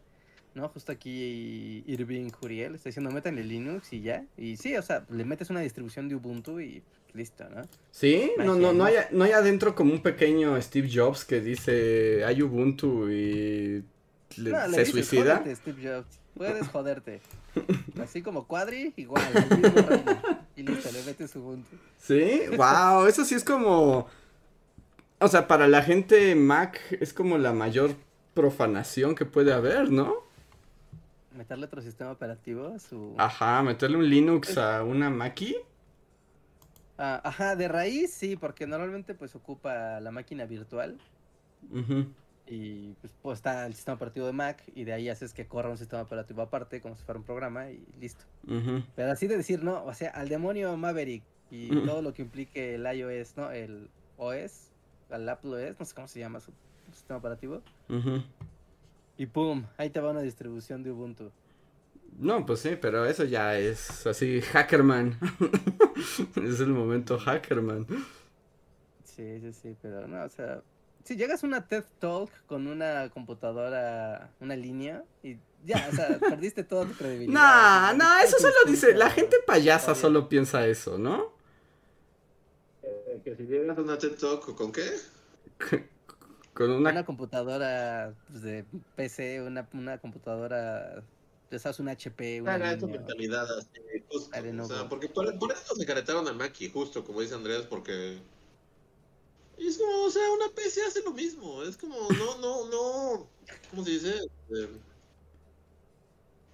No, 0.54 0.68
justo 0.68 0.92
aquí 0.92 1.84
Irving 1.88 2.30
Juriel 2.30 2.76
está 2.76 2.90
diciendo 2.90 3.10
métanle 3.12 3.44
Linux 3.44 3.94
y 3.94 4.02
ya. 4.02 4.26
Y 4.38 4.58
sí, 4.58 4.76
o 4.76 4.82
sea, 4.82 5.06
le 5.10 5.24
metes 5.24 5.50
una 5.50 5.62
distribución 5.62 6.10
de 6.10 6.16
Ubuntu 6.16 6.60
y 6.60 6.84
listo, 7.14 7.46
¿no? 7.50 7.62
¿Sí? 7.92 8.32
No, 8.38 8.56
no, 8.56 8.74
no, 8.74 8.84
hay, 8.86 8.96
no 9.12 9.24
hay 9.24 9.32
adentro 9.32 9.76
como 9.76 9.94
un 9.94 10.02
pequeño 10.02 10.62
Steve 10.62 10.90
Jobs 10.94 11.24
que 11.26 11.40
dice 11.40 12.24
hay 12.26 12.42
Ubuntu 12.42 13.10
y 13.10 13.84
le- 14.38 14.50
No, 14.52 14.62
se 14.70 14.80
dices, 14.84 14.90
suicida. 14.92 15.38
"Jódete, 15.38 15.56
Steve 15.56 15.90
Jobs. 15.90 16.20
Puedes 16.36 16.68
joderte. 16.70 17.22
Así 18.02 18.22
como 18.22 18.46
Cuadri, 18.48 18.94
igual. 18.98 19.24
Y 20.56 20.64
listo, 20.64 20.90
le 20.92 21.04
metes 21.04 21.36
Ubuntu. 21.36 21.76
¿Sí? 21.98 22.42
Wow, 22.58 23.06
eso 23.08 23.24
sí 23.26 23.36
es 23.36 23.44
como... 23.44 24.08
O 25.20 25.28
sea, 25.28 25.48
para 25.48 25.68
la 25.68 25.82
gente 25.84 26.34
Mac 26.36 26.80
es 27.00 27.14
como 27.14 27.38
la 27.38 27.54
mayor 27.54 27.94
profanación 28.34 29.16
que 29.16 29.26
puede 29.26 29.54
haber, 29.54 29.92
¿no? 29.92 30.16
Meterle 31.36 31.66
otro 31.66 31.82
sistema 31.82 32.12
operativo 32.12 32.68
a 32.76 32.80
su... 32.80 33.16
Ajá, 33.18 33.62
meterle 33.64 33.98
un 33.98 34.10
Linux 34.10 34.58
a 34.58 34.84
una 34.84 35.10
Maki. 35.10 35.56
Ah, 36.98 37.22
ajá, 37.24 37.56
de 37.56 37.68
raíz 37.68 38.14
sí, 38.14 38.36
porque 38.36 38.68
normalmente 38.68 39.14
pues 39.14 39.36
ocupa 39.36 40.00
la 40.00 40.12
máquina 40.12 40.46
virtual. 40.46 40.98
Ujú. 41.72 42.06
Y 42.48 42.94
pues, 43.00 43.14
pues, 43.22 43.40
está 43.40 43.66
el 43.66 43.74
sistema 43.74 43.96
operativo 43.96 44.26
de 44.26 44.34
Mac 44.34 44.62
y 44.76 44.84
de 44.84 44.92
ahí 44.94 45.08
haces 45.10 45.34
que 45.34 45.48
corra 45.48 45.70
un 45.70 45.78
sistema 45.78 46.02
operativo 46.02 46.42
aparte 46.42 46.82
como 46.82 46.98
si 46.98 47.04
fuera 47.04 47.18
un 47.20 47.26
programa 47.26 47.70
y 47.70 47.82
listo. 48.00 48.26
Pero 48.96 49.12
así 49.12 49.28
de 49.28 49.38
decir, 49.38 49.64
no, 49.64 49.86
o 49.86 49.94
sea, 49.94 50.10
al 50.10 50.28
demonio 50.28 50.76
Maverick 50.76 51.24
y 51.50 51.72
Mm. 51.72 51.86
todo 51.86 52.02
lo 52.02 52.14
que 52.14 52.22
implique 52.24 52.76
el 52.76 52.86
iOS, 52.86 53.38
¿no? 53.38 53.52
El 53.52 53.90
OS, 54.18 54.70
el 55.12 55.30
Apple 55.30 55.52
OS, 55.70 55.80
no 55.80 55.86
sé 55.86 55.96
cómo 55.96 56.08
se 56.08 56.20
llama 56.20 56.40
su 56.42 56.52
sistema 56.94 57.20
operativo. 57.20 57.62
Ujú. 57.90 58.24
Y 59.18 59.26
pum, 59.28 59.66
ahí 59.78 59.90
te 59.90 60.00
va 60.00 60.12
una 60.12 60.22
distribución 60.22 60.84
de 60.84 60.92
Ubuntu. 60.92 61.32
No, 62.18 62.46
pues 62.46 62.60
sí, 62.60 62.78
pero 62.80 63.06
eso 63.06 63.24
ya 63.24 63.58
es 63.58 64.06
así, 64.06 64.42
Hackerman. 64.42 65.18
es 66.44 66.60
el 66.60 66.68
momento 66.70 67.18
Hackerman. 67.20 67.88
Sí, 69.04 69.40
sí, 69.42 69.54
sí, 69.54 69.76
pero 69.82 70.08
no, 70.08 70.24
o 70.24 70.30
sea, 70.30 70.62
si 71.04 71.16
llegas 71.16 71.44
a 71.44 71.48
una 71.48 71.68
TED 71.68 71.84
Talk 72.00 72.30
con 72.46 72.68
una 72.68 73.10
computadora, 73.10 74.32
una 74.40 74.56
línea, 74.56 75.04
y 75.24 75.38
ya, 75.66 75.88
o 75.92 75.96
sea, 75.96 76.20
perdiste 76.28 76.64
toda 76.64 76.86
tu 76.86 76.94
credibilidad. 76.96 77.46
No, 77.92 77.94
Y 77.94 77.98
no, 77.98 78.06
perdiste 78.10 78.38
eso 78.38 78.40
solo 78.40 78.56
dice, 78.68 78.94
la 78.96 79.10
gente 79.10 79.38
payasa 79.46 79.96
solo 79.96 80.30
piensa 80.30 80.66
eso, 80.68 80.98
¿no? 80.98 81.34
Eh, 82.84 83.22
que 83.24 83.36
si 83.36 83.44
llegas 83.44 83.78
a 83.78 83.82
una 83.82 83.98
TED 83.98 84.18
Talk, 84.18 84.56
¿con 84.56 84.72
qué? 84.72 84.90
Con 86.54 86.72
Una, 86.72 86.92
una... 86.92 87.06
computadora 87.06 88.14
pues, 88.28 88.42
de 88.42 88.66
PC, 88.96 89.42
una, 89.42 89.68
una 89.74 89.98
computadora, 90.00 91.04
sabes, 91.58 91.80
un 91.80 91.90
HP, 91.90 92.42
una 92.42 92.78
tu 92.78 92.88
línea. 92.88 93.02
mentalidad 93.02 93.48
así, 93.58 93.70
justo. 94.10 94.42
O 94.60 94.66
sea, 94.66 94.90
porque 94.90 95.08
por, 95.10 95.38
por 95.40 95.52
eso 95.52 95.76
se 95.76 95.86
caretaron 95.86 96.28
a 96.28 96.34
Maki, 96.34 96.70
justo, 96.70 97.04
como 97.06 97.22
dice 97.22 97.36
Andrés, 97.36 97.66
porque... 97.68 98.22
Y 99.58 99.68
es 99.68 99.78
como, 99.78 100.06
o 100.06 100.10
sea, 100.10 100.30
una 100.32 100.50
PC 100.56 100.82
hace 100.84 101.04
lo 101.04 101.12
mismo. 101.12 101.64
Es 101.64 101.78
como, 101.78 101.96
no, 102.10 102.38
no, 102.40 102.68
no... 102.68 103.30
¿Cómo 103.70 103.84
se 103.86 103.92
dice? 103.92 104.16
Eh, 104.56 104.70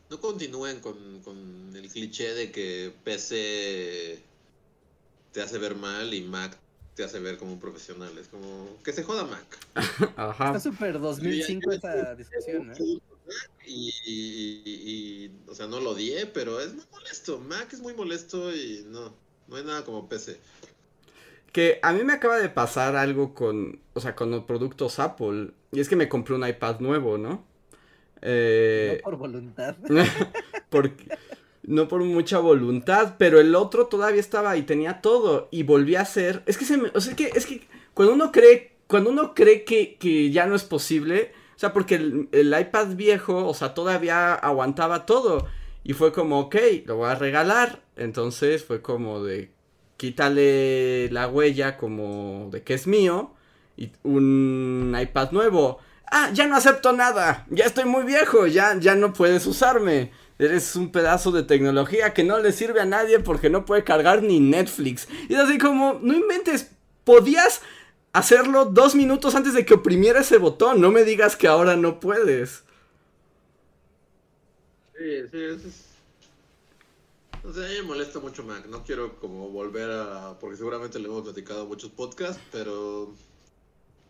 no 0.09 0.19
continúen 0.21 0.79
con, 0.79 1.21
con 1.21 1.73
el 1.75 1.89
cliché 1.89 2.33
de 2.33 2.51
que 2.51 2.93
PC 3.03 4.21
te 5.31 5.41
hace 5.41 5.57
ver 5.57 5.75
mal 5.75 6.13
y 6.13 6.21
Mac 6.21 6.57
te 6.97 7.03
hace 7.03 7.19
ver 7.19 7.37
como 7.37 7.53
un 7.53 7.59
profesional. 7.59 8.17
Es 8.17 8.27
como, 8.27 8.75
que 8.83 8.91
se 8.91 9.03
joda 9.03 9.23
Mac. 9.23 9.45
Ajá. 10.17 10.47
Está 10.47 10.59
súper 10.59 10.99
2005 10.99 11.71
esa 11.71 12.15
discusión, 12.15 12.71
¿eh? 12.71 12.75
Y, 13.65 13.93
y- 14.05 14.61
y- 14.65 14.91
y, 15.25 15.31
o 15.47 15.53
sea, 15.53 15.67
no 15.67 15.79
lo 15.79 15.91
odié, 15.91 16.25
pero 16.25 16.59
es 16.59 16.73
muy 16.73 16.85
molesto. 16.91 17.39
Mac 17.39 17.71
es 17.71 17.81
muy 17.81 17.93
molesto 17.93 18.53
y 18.53 18.83
no, 18.87 19.13
no 19.47 19.55
hay 19.57 19.63
nada 19.63 19.85
como 19.85 20.09
PC. 20.09 20.39
Que 21.51 21.79
a 21.83 21.93
mí 21.93 22.03
me 22.03 22.13
acaba 22.13 22.37
de 22.39 22.49
pasar 22.49 22.95
algo 22.95 23.35
con, 23.35 23.79
o 23.93 23.99
sea, 23.99 24.15
con 24.15 24.31
los 24.31 24.45
productos 24.45 24.97
Apple. 24.99 25.51
Y 25.71 25.79
es 25.79 25.89
que 25.89 25.95
me 25.95 26.09
compré 26.09 26.33
un 26.33 26.47
iPad 26.47 26.79
nuevo, 26.79 27.17
¿no? 27.19 27.45
Eh, 28.23 28.95
No 28.97 29.03
por 29.03 29.17
voluntad. 29.17 29.75
porque, 30.69 31.07
no 31.67 31.89
por 31.89 32.01
mucha 32.03 32.39
voluntad, 32.39 33.15
pero 33.17 33.41
el 33.41 33.53
otro 33.53 33.87
todavía 33.87 34.21
estaba 34.21 34.55
y 34.55 34.63
tenía 34.63 35.01
todo. 35.01 35.49
Y 35.51 35.63
volví 35.63 35.95
a 35.95 36.01
hacer. 36.01 36.41
Es 36.45 36.57
que 36.57 36.65
se 36.65 36.77
me. 36.77 36.89
O 36.95 37.01
sea, 37.01 37.11
es 37.11 37.17
que, 37.17 37.31
es 37.35 37.45
que 37.45 37.67
cuando 37.93 38.13
uno 38.13 38.31
cree. 38.31 38.77
Cuando 38.87 39.09
uno 39.09 39.35
cree 39.35 39.65
que, 39.65 39.97
que 39.97 40.31
ya 40.31 40.47
no 40.47 40.55
es 40.55 40.63
posible. 40.63 41.33
O 41.57 41.59
sea, 41.59 41.73
porque 41.73 41.95
el, 41.95 42.29
el 42.31 42.57
iPad 42.57 42.95
viejo, 42.95 43.45
o 43.45 43.53
sea, 43.53 43.73
todavía 43.73 44.33
aguantaba 44.33 45.05
todo. 45.05 45.45
Y 45.83 45.91
fue 45.93 46.13
como, 46.13 46.39
ok, 46.39 46.55
lo 46.85 46.95
voy 46.95 47.09
a 47.09 47.15
regalar. 47.15 47.81
Entonces 47.97 48.63
fue 48.63 48.81
como 48.81 49.23
de. 49.23 49.51
Quítale 49.97 51.09
la 51.11 51.27
huella 51.27 51.75
como 51.75 52.49
de 52.49 52.63
que 52.63 52.75
es 52.75 52.87
mío. 52.87 53.33
Y 53.75 53.91
un 54.03 54.97
iPad 54.97 55.31
nuevo. 55.31 55.79
Ah, 56.09 56.29
ya 56.33 56.47
no 56.47 56.55
acepto 56.55 56.93
nada. 56.93 57.45
Ya 57.49 57.65
estoy 57.65 57.83
muy 57.83 58.05
viejo. 58.05 58.47
Ya, 58.47 58.79
ya 58.79 58.95
no 58.95 59.11
puedes 59.11 59.45
usarme. 59.45 60.11
Eres 60.39 60.75
un 60.75 60.91
pedazo 60.91 61.31
de 61.31 61.43
tecnología 61.43 62.13
que 62.13 62.23
no 62.23 62.37
le 62.37 62.51
sirve 62.51 62.79
a 62.79 62.85
nadie 62.85 63.19
porque 63.19 63.49
no 63.49 63.65
puede 63.65 63.83
cargar 63.83 64.21
ni 64.21 64.39
Netflix. 64.39 65.07
Y 65.29 65.33
es 65.33 65.39
así 65.39 65.57
como, 65.57 65.99
no 66.01 66.13
inventes. 66.13 66.69
Podías 67.03 67.61
hacerlo 68.13 68.65
dos 68.65 68.93
minutos 68.93 69.33
antes 69.33 69.53
de 69.53 69.65
que 69.65 69.73
oprimiera 69.73 70.19
ese 70.19 70.37
botón. 70.37 70.79
No 70.79 70.91
me 70.91 71.03
digas 71.03 71.35
que 71.35 71.47
ahora 71.47 71.75
no 71.75 71.99
puedes. 71.99 72.63
Sí, 74.95 75.27
sí, 75.31 75.43
eso 75.43 75.67
es... 75.67 75.83
O 77.43 77.53
sea, 77.53 77.65
a 77.65 77.69
mí 77.69 77.75
me 77.75 77.83
molesta 77.83 78.19
mucho 78.19 78.43
Mac. 78.43 78.67
No 78.67 78.83
quiero 78.83 79.19
como 79.19 79.49
volver 79.49 79.89
a... 79.89 80.37
Porque 80.39 80.57
seguramente 80.57 80.99
le 80.99 81.05
hemos 81.05 81.23
platicado 81.23 81.65
muchos 81.65 81.89
podcasts, 81.91 82.41
pero... 82.51 83.11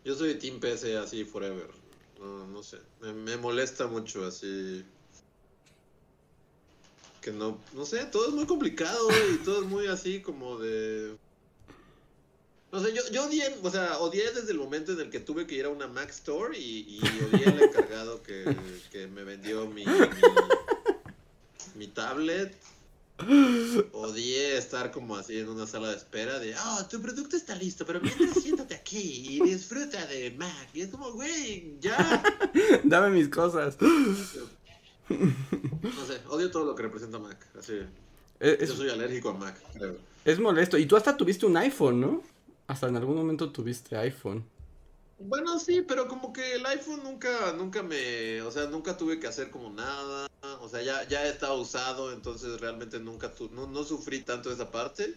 Yo 0.04 0.16
soy 0.16 0.36
Team 0.36 0.60
PC 0.60 0.98
así 0.98 1.24
forever. 1.24 1.70
No, 2.20 2.48
no 2.48 2.64
sé. 2.64 2.80
Me 3.02 3.38
molesta 3.38 3.88
mucho 3.88 4.26
así... 4.26 4.84
Que 7.28 7.34
no... 7.34 7.60
No 7.74 7.86
sé, 7.86 8.06
todo 8.06 8.30
es 8.30 8.34
muy 8.34 8.46
complicado 8.46 9.10
y 9.34 9.36
todo 9.40 9.62
es 9.62 9.68
muy 9.68 9.88
así 9.88 10.22
como 10.22 10.58
de... 10.60 11.18
No 12.72 12.80
sé, 12.80 12.94
yo, 12.94 13.02
yo 13.12 13.26
odié, 13.26 13.54
o 13.62 13.70
sea, 13.70 13.98
odié 14.00 14.32
desde 14.32 14.54
el 14.54 14.58
momento 14.58 14.94
en 14.94 15.02
el 15.02 15.10
que 15.10 15.20
tuve 15.20 15.46
que 15.46 15.56
ir 15.56 15.66
a 15.66 15.70
una 15.70 15.88
Mac 15.88 16.10
Store 16.10 16.58
y, 16.58 16.88
y 16.88 17.02
odié 17.02 17.48
al 17.48 17.62
encargado 17.64 18.24
que, 18.24 18.46
que 18.94 19.08
me 19.08 19.26
vendió 19.26 19.68
mi, 19.68 19.86
mi, 19.86 19.94
mi 21.76 21.88
tablet. 21.88 22.56
Odié 23.92 24.58
estar 24.58 24.92
como 24.92 25.18
así 25.18 25.38
en 25.38 25.50
una 25.50 25.68
sala 25.68 25.90
de 25.90 25.98
espera 25.98 26.40
de, 26.40 26.56
oh, 26.56 26.86
tu 26.90 27.02
producto 27.02 27.36
está 27.36 27.56
listo, 27.56 27.86
pero 27.86 28.00
mientras 28.00 28.42
siéntate 28.42 28.76
aquí 28.76 29.36
y 29.36 29.42
disfruta 29.42 30.06
de 30.06 30.32
Mac. 30.32 30.70
Y 30.74 30.80
es 30.80 30.92
como, 30.92 31.12
güey, 31.12 31.76
ya. 31.82 32.24
Dame 32.86 33.10
mis 33.10 33.28
cosas. 33.28 33.76
No 35.10 36.06
sé, 36.06 36.20
odio 36.30 36.52
todo 36.52 36.66
lo 36.66 36.76
que 36.76 36.84
representa 36.84 37.20
Mac. 37.20 37.38
Así, 37.58 37.80
Es, 38.40 38.70
yo 38.70 38.76
soy 38.76 38.90
alérgico 38.90 39.30
a 39.30 39.34
Mac, 39.34 39.58
creo. 39.74 39.98
es 40.26 40.40
molesto. 40.40 40.78
Y 40.78 40.86
tú 40.86 40.96
hasta 40.96 41.16
tuviste 41.16 41.46
un 41.46 41.58
iPhone, 41.58 42.00
¿no? 42.02 42.24
Hasta 42.68 42.88
en 42.88 42.98
algún 42.98 43.16
momento 43.16 43.52
tuviste 43.52 43.96
iPhone. 43.98 44.44
Bueno, 45.20 45.58
sí, 45.58 45.82
pero 45.88 46.08
como 46.08 46.32
que 46.32 46.56
el 46.56 46.66
iPhone 46.66 47.02
nunca, 47.04 47.54
nunca 47.54 47.82
me, 47.82 48.42
o 48.44 48.52
sea, 48.52 48.68
nunca 48.68 48.96
tuve 48.98 49.20
que 49.20 49.26
hacer 49.26 49.50
como 49.50 49.72
nada, 49.72 50.28
o 50.62 50.70
sea, 50.70 50.84
ya, 50.84 51.08
ya 51.08 51.26
estaba 51.28 51.56
usado, 51.56 52.12
entonces 52.14 52.62
realmente 52.62 53.00
nunca, 53.00 53.34
tu- 53.34 53.50
no, 53.50 53.66
no 53.66 53.84
sufrí 53.84 54.22
tanto 54.22 54.52
esa 54.52 54.70
parte, 54.70 55.16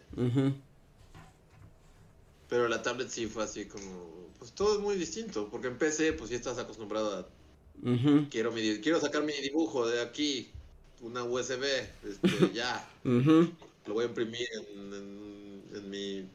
pero 2.48 2.66
la 2.68 2.82
tablet 2.82 3.08
sí 3.10 3.26
fue 3.26 3.44
así 3.44 3.66
como, 3.66 4.30
pues 4.38 4.52
todo 4.52 4.74
es 4.76 4.80
muy 4.80 4.96
distinto, 4.96 5.48
porque 5.50 5.68
en 5.68 5.76
PC 5.78 6.14
pues 6.14 6.30
ya 6.30 6.36
estás 6.36 6.58
acostumbrado 6.58 7.18
a, 7.18 7.26
Quiero 8.30 8.52
mi, 8.52 8.80
quiero 8.80 9.00
sacar 9.00 9.22
mi 9.24 9.32
dibujo 9.34 9.88
de 9.88 10.00
aquí, 10.02 10.50
una 11.00 11.24
USB, 11.24 11.64
este, 12.04 12.50
ya, 12.54 12.88
lo 13.86 13.94
voy 13.94 14.04
a 14.04 14.08
imprimir 14.08 14.48
en, 14.54 14.94
en- 14.94 15.64
en 15.74 15.90
mi 15.90 16.28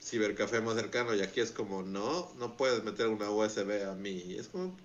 cibercafé 0.00 0.60
más 0.60 0.74
cercano 0.74 1.14
y 1.14 1.22
aquí 1.22 1.40
es 1.40 1.52
como, 1.52 1.82
no, 1.82 2.32
no 2.38 2.56
puedes 2.56 2.82
meter 2.84 3.08
una 3.08 3.30
USB 3.30 3.84
a 3.88 3.94
mí, 3.94 4.34
es 4.38 4.48
como... 4.48 4.76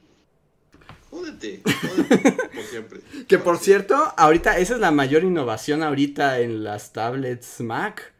Jódete, 1.10 1.68
jódete, 1.82 2.34
por 2.54 2.66
siempre. 2.68 3.02
Que 3.28 3.38
por 3.40 3.58
cierto, 3.60 3.96
ahorita 4.18 4.58
esa 4.58 4.76
es 4.76 4.80
la 4.80 4.92
mayor 4.92 5.24
innovación 5.24 5.84
ahorita 5.84 6.40
en 6.40 6.64
las 6.64 6.92
tablets 6.94 7.62
Mac. 7.62 8.14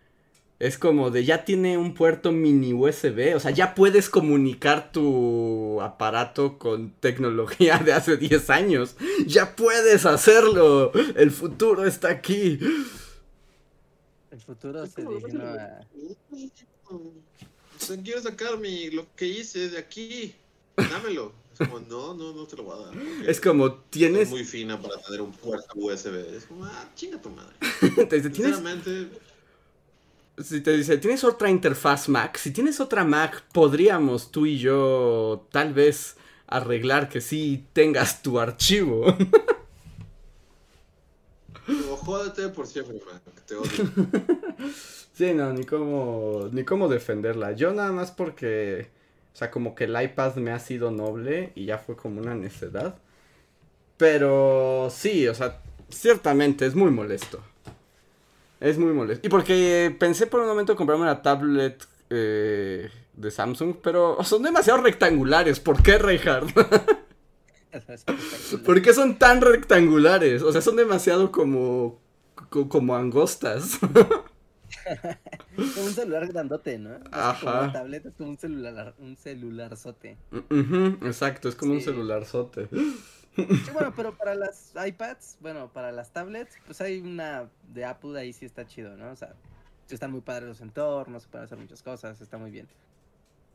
Es 0.60 0.80
como 0.80 1.12
de 1.12 1.24
ya 1.24 1.46
tiene 1.46 1.78
un 1.78 1.94
puerto 1.94 2.32
mini 2.32 2.74
USB, 2.74 3.36
o 3.36 3.40
sea, 3.40 3.52
ya 3.52 3.76
puedes 3.76 4.10
comunicar 4.10 4.92
tu 4.92 5.80
aparato 5.82 6.58
con 6.58 6.92
tecnología 7.00 7.78
de 7.78 7.94
hace 7.94 8.18
10 8.18 8.50
años. 8.50 8.96
Ya 9.28 9.56
puedes 9.56 10.08
hacerlo. 10.08 10.92
El 11.16 11.30
futuro 11.30 11.86
está 11.86 12.10
aquí. 12.10 12.60
El 14.32 14.40
futuro 14.40 14.86
se 14.88 15.02
digno 15.02 15.46
a... 15.46 15.80
Quiero 18.04 18.22
sacar 18.22 18.58
mi, 18.58 18.90
lo 18.90 19.06
que 19.16 19.28
hice 19.28 19.70
de 19.70 19.78
aquí. 19.78 20.34
Dámelo. 20.76 21.34
Es 21.54 21.68
como, 21.68 21.80
no, 21.80 22.14
no, 22.14 22.34
no 22.34 22.46
te 22.46 22.56
lo 22.56 22.64
voy 22.64 22.76
a 22.82 22.86
dar. 22.88 23.30
Es 23.30 23.42
como 23.42 23.74
tienes. 23.74 24.24
Es 24.24 24.30
muy 24.30 24.44
fina 24.44 24.80
para 24.80 24.98
tener 25.02 25.22
un 25.22 25.32
puerto 25.32 25.74
USB. 25.76 26.36
Es 26.36 26.46
como, 26.46 26.66
ah, 26.66 26.90
chinga 26.96 27.22
tu 27.22 27.30
madre. 27.30 27.56
Sinceramente, 28.22 29.10
Si 30.38 30.62
te 30.62 30.78
dice, 30.78 30.98
¿tienes 30.98 31.24
otra 31.24 31.50
interfaz 31.50 32.10
Mac? 32.10 32.38
Si 32.38 32.52
tienes 32.52 32.80
otra 32.80 33.04
Mac, 33.04 33.44
podríamos 33.52 34.32
tú 34.32 34.46
y 34.46 34.60
yo 34.60 35.48
tal 35.52 35.74
vez 35.74 36.16
arreglar 36.46 37.10
que 37.10 37.22
sí 37.22 37.66
tengas 37.74 38.22
tu 38.22 38.40
archivo. 38.40 39.06
como, 41.66 41.98
jódete 41.98 42.50
por 42.50 42.68
siempre, 42.68 43.00
que 43.00 43.42
Te 43.48 43.56
odio. 43.56 43.70
sí, 45.14 45.34
no, 45.34 45.52
ni 45.54 45.64
cómo, 45.64 46.50
ni 46.52 46.64
cómo 46.64 46.88
defenderla. 46.88 47.54
Yo 47.54 47.74
nada 47.74 47.92
más 47.92 48.12
porque, 48.12 48.90
o 49.34 49.38
sea, 49.38 49.50
como 49.50 49.74
que 49.74 49.86
el 49.86 50.02
iPad 50.02 50.36
me 50.36 50.52
ha 50.52 50.60
sido 50.60 50.92
noble 50.92 51.52
y 51.56 51.66
ya 51.66 51.80
fue 51.80 51.96
como 51.96 52.22
una 52.22 52.36
necedad. 52.36 53.00
Pero 53.98 54.90
sí, 54.92 55.28
o 55.28 55.34
sea, 55.34 55.62
ciertamente 55.90 56.68
es 56.68 56.76
muy 56.76 56.92
molesto. 56.92 57.42
Es 58.60 58.78
muy 58.78 58.94
molesto. 58.94 59.28
Y 59.28 59.30
porque 59.30 59.96
pensé 60.00 60.28
por 60.28 60.42
un 60.42 60.48
momento 60.48 60.76
comprarme 60.76 61.04
una 61.04 61.22
tablet 61.22 61.86
eh, 62.10 62.90
de 63.14 63.32
Samsung, 63.32 63.76
pero 63.84 64.24
son 64.24 64.44
demasiado 64.44 64.82
rectangulares. 64.82 65.60
¿Por 65.60 65.84
qué, 65.84 65.98
Reinhardt? 65.98 66.50
¿Por 68.66 68.82
qué 68.82 68.94
son 68.94 69.20
tan 69.20 69.42
rectangulares? 69.42 70.42
O 70.42 70.52
sea, 70.52 70.62
son 70.62 70.78
demasiado 70.78 71.32
como, 71.32 72.00
co- 72.50 72.70
como 72.70 72.96
angostas. 72.96 73.80
Como 75.74 75.88
un 75.88 75.94
celular 75.94 76.28
grandote, 76.28 76.78
¿no? 76.78 76.92
Como 77.00 77.10
Ajá. 77.12 77.62
una 77.64 77.74
tableta 77.74 78.10
es 78.10 78.16
como 78.16 78.30
un 78.30 78.38
celular, 78.38 78.94
un 79.00 79.18
celularzote. 79.18 80.18
Ujú, 80.32 80.98
exacto, 81.06 81.50
es 81.50 81.56
como 81.56 81.74
un 81.74 81.80
Sí. 81.80 81.86
celularzote. 81.86 82.68
Sí, 83.38 83.72
bueno, 83.72 83.94
pero 83.96 84.14
para 84.14 84.36
las 84.36 84.74
iPads, 84.76 85.38
bueno, 85.40 85.70
para 85.72 85.92
las 85.92 86.12
tablets, 86.12 86.58
pues 86.66 86.82
hay 86.82 87.00
una 87.00 87.50
de 87.74 87.86
Apple 87.86 88.20
ahí 88.20 88.34
sí 88.34 88.46
está 88.46 88.66
chido, 88.66 88.98
¿no? 88.98 89.12
O 89.12 89.16
sea, 89.16 89.36
están 89.90 90.12
muy 90.12 90.22
padres 90.22 90.48
los 90.50 90.62
entornos, 90.62 91.24
se 91.24 91.30
pueden 91.30 91.46
hacer 91.46 91.58
muchas 91.58 91.82
cosas, 91.84 92.20
está 92.20 92.38
muy 92.38 92.52
bien. 92.52 92.68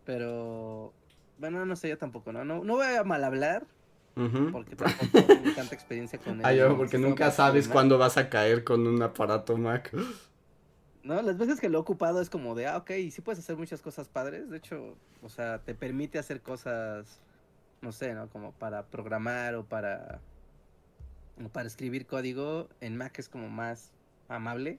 Pero, 0.04 0.92
bueno, 1.38 1.66
no 1.66 1.76
sé, 1.76 1.88
yo 1.88 1.98
tampoco, 1.98 2.32
¿no? 2.32 2.44
No, 2.44 2.64
no 2.64 2.76
voy 2.76 2.86
a 2.86 3.04
mal 3.04 3.24
hablar, 3.24 3.66
porque 4.14 4.76
tampoco 4.76 5.24
tengo 5.26 5.54
tanta 5.54 5.74
experiencia 5.74 6.18
con 6.18 6.40
el 6.40 6.46
Ah, 6.46 6.52
yo, 6.52 6.76
porque 6.76 6.98
nunca 6.98 7.30
sabes 7.30 7.68
cuándo 7.68 7.98
vas 7.98 8.16
a 8.16 8.28
caer 8.28 8.64
con 8.64 8.86
un 8.86 9.02
aparato 9.02 9.56
Mac. 9.56 9.92
No, 11.02 11.20
las 11.20 11.36
veces 11.36 11.58
que 11.58 11.68
lo 11.68 11.78
he 11.78 11.80
ocupado 11.80 12.20
es 12.20 12.30
como 12.30 12.54
de, 12.54 12.66
ah, 12.68 12.76
ok, 12.76 12.90
sí 13.10 13.20
puedes 13.22 13.40
hacer 13.40 13.56
muchas 13.56 13.80
cosas 13.80 14.08
padres. 14.08 14.50
De 14.50 14.58
hecho, 14.58 14.96
o 15.22 15.28
sea, 15.28 15.58
te 15.58 15.74
permite 15.74 16.18
hacer 16.18 16.40
cosas, 16.42 17.20
no 17.82 17.92
sé, 17.92 18.14
¿no? 18.14 18.28
Como 18.28 18.52
para 18.52 18.86
programar 18.86 19.56
o 19.56 19.64
para, 19.64 20.20
o 21.44 21.48
para 21.48 21.66
escribir 21.66 22.06
código. 22.06 22.68
En 22.80 22.96
Mac 22.96 23.18
es 23.18 23.28
como 23.28 23.48
más 23.48 23.90
amable. 24.28 24.78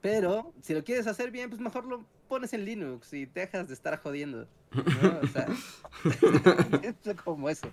Pero 0.00 0.52
si 0.62 0.72
lo 0.72 0.84
quieres 0.84 1.08
hacer 1.08 1.32
bien, 1.32 1.50
pues 1.50 1.60
mejor 1.60 1.84
lo 1.84 2.04
pones 2.28 2.52
en 2.52 2.64
Linux 2.64 3.12
y 3.12 3.26
dejas 3.26 3.66
de 3.66 3.74
estar 3.74 3.98
jodiendo. 3.98 4.46
¿no? 4.70 5.18
O 5.20 5.26
sea, 5.26 5.48
es 6.82 7.20
como 7.24 7.48
eso. 7.48 7.68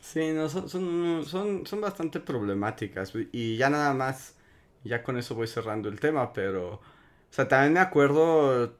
Sí, 0.00 0.32
no, 0.32 0.48
son, 0.48 0.68
son, 0.68 1.24
son, 1.26 1.66
son 1.66 1.80
bastante 1.80 2.20
problemáticas. 2.20 3.12
Y 3.32 3.56
ya 3.56 3.70
nada 3.70 3.92
más, 3.92 4.36
ya 4.84 5.02
con 5.02 5.16
eso 5.18 5.34
voy 5.34 5.48
cerrando 5.48 5.88
el 5.88 5.98
tema, 5.98 6.32
pero, 6.32 6.74
o 6.74 6.80
sea, 7.30 7.48
también 7.48 7.72
me 7.72 7.80
acuerdo 7.80 8.76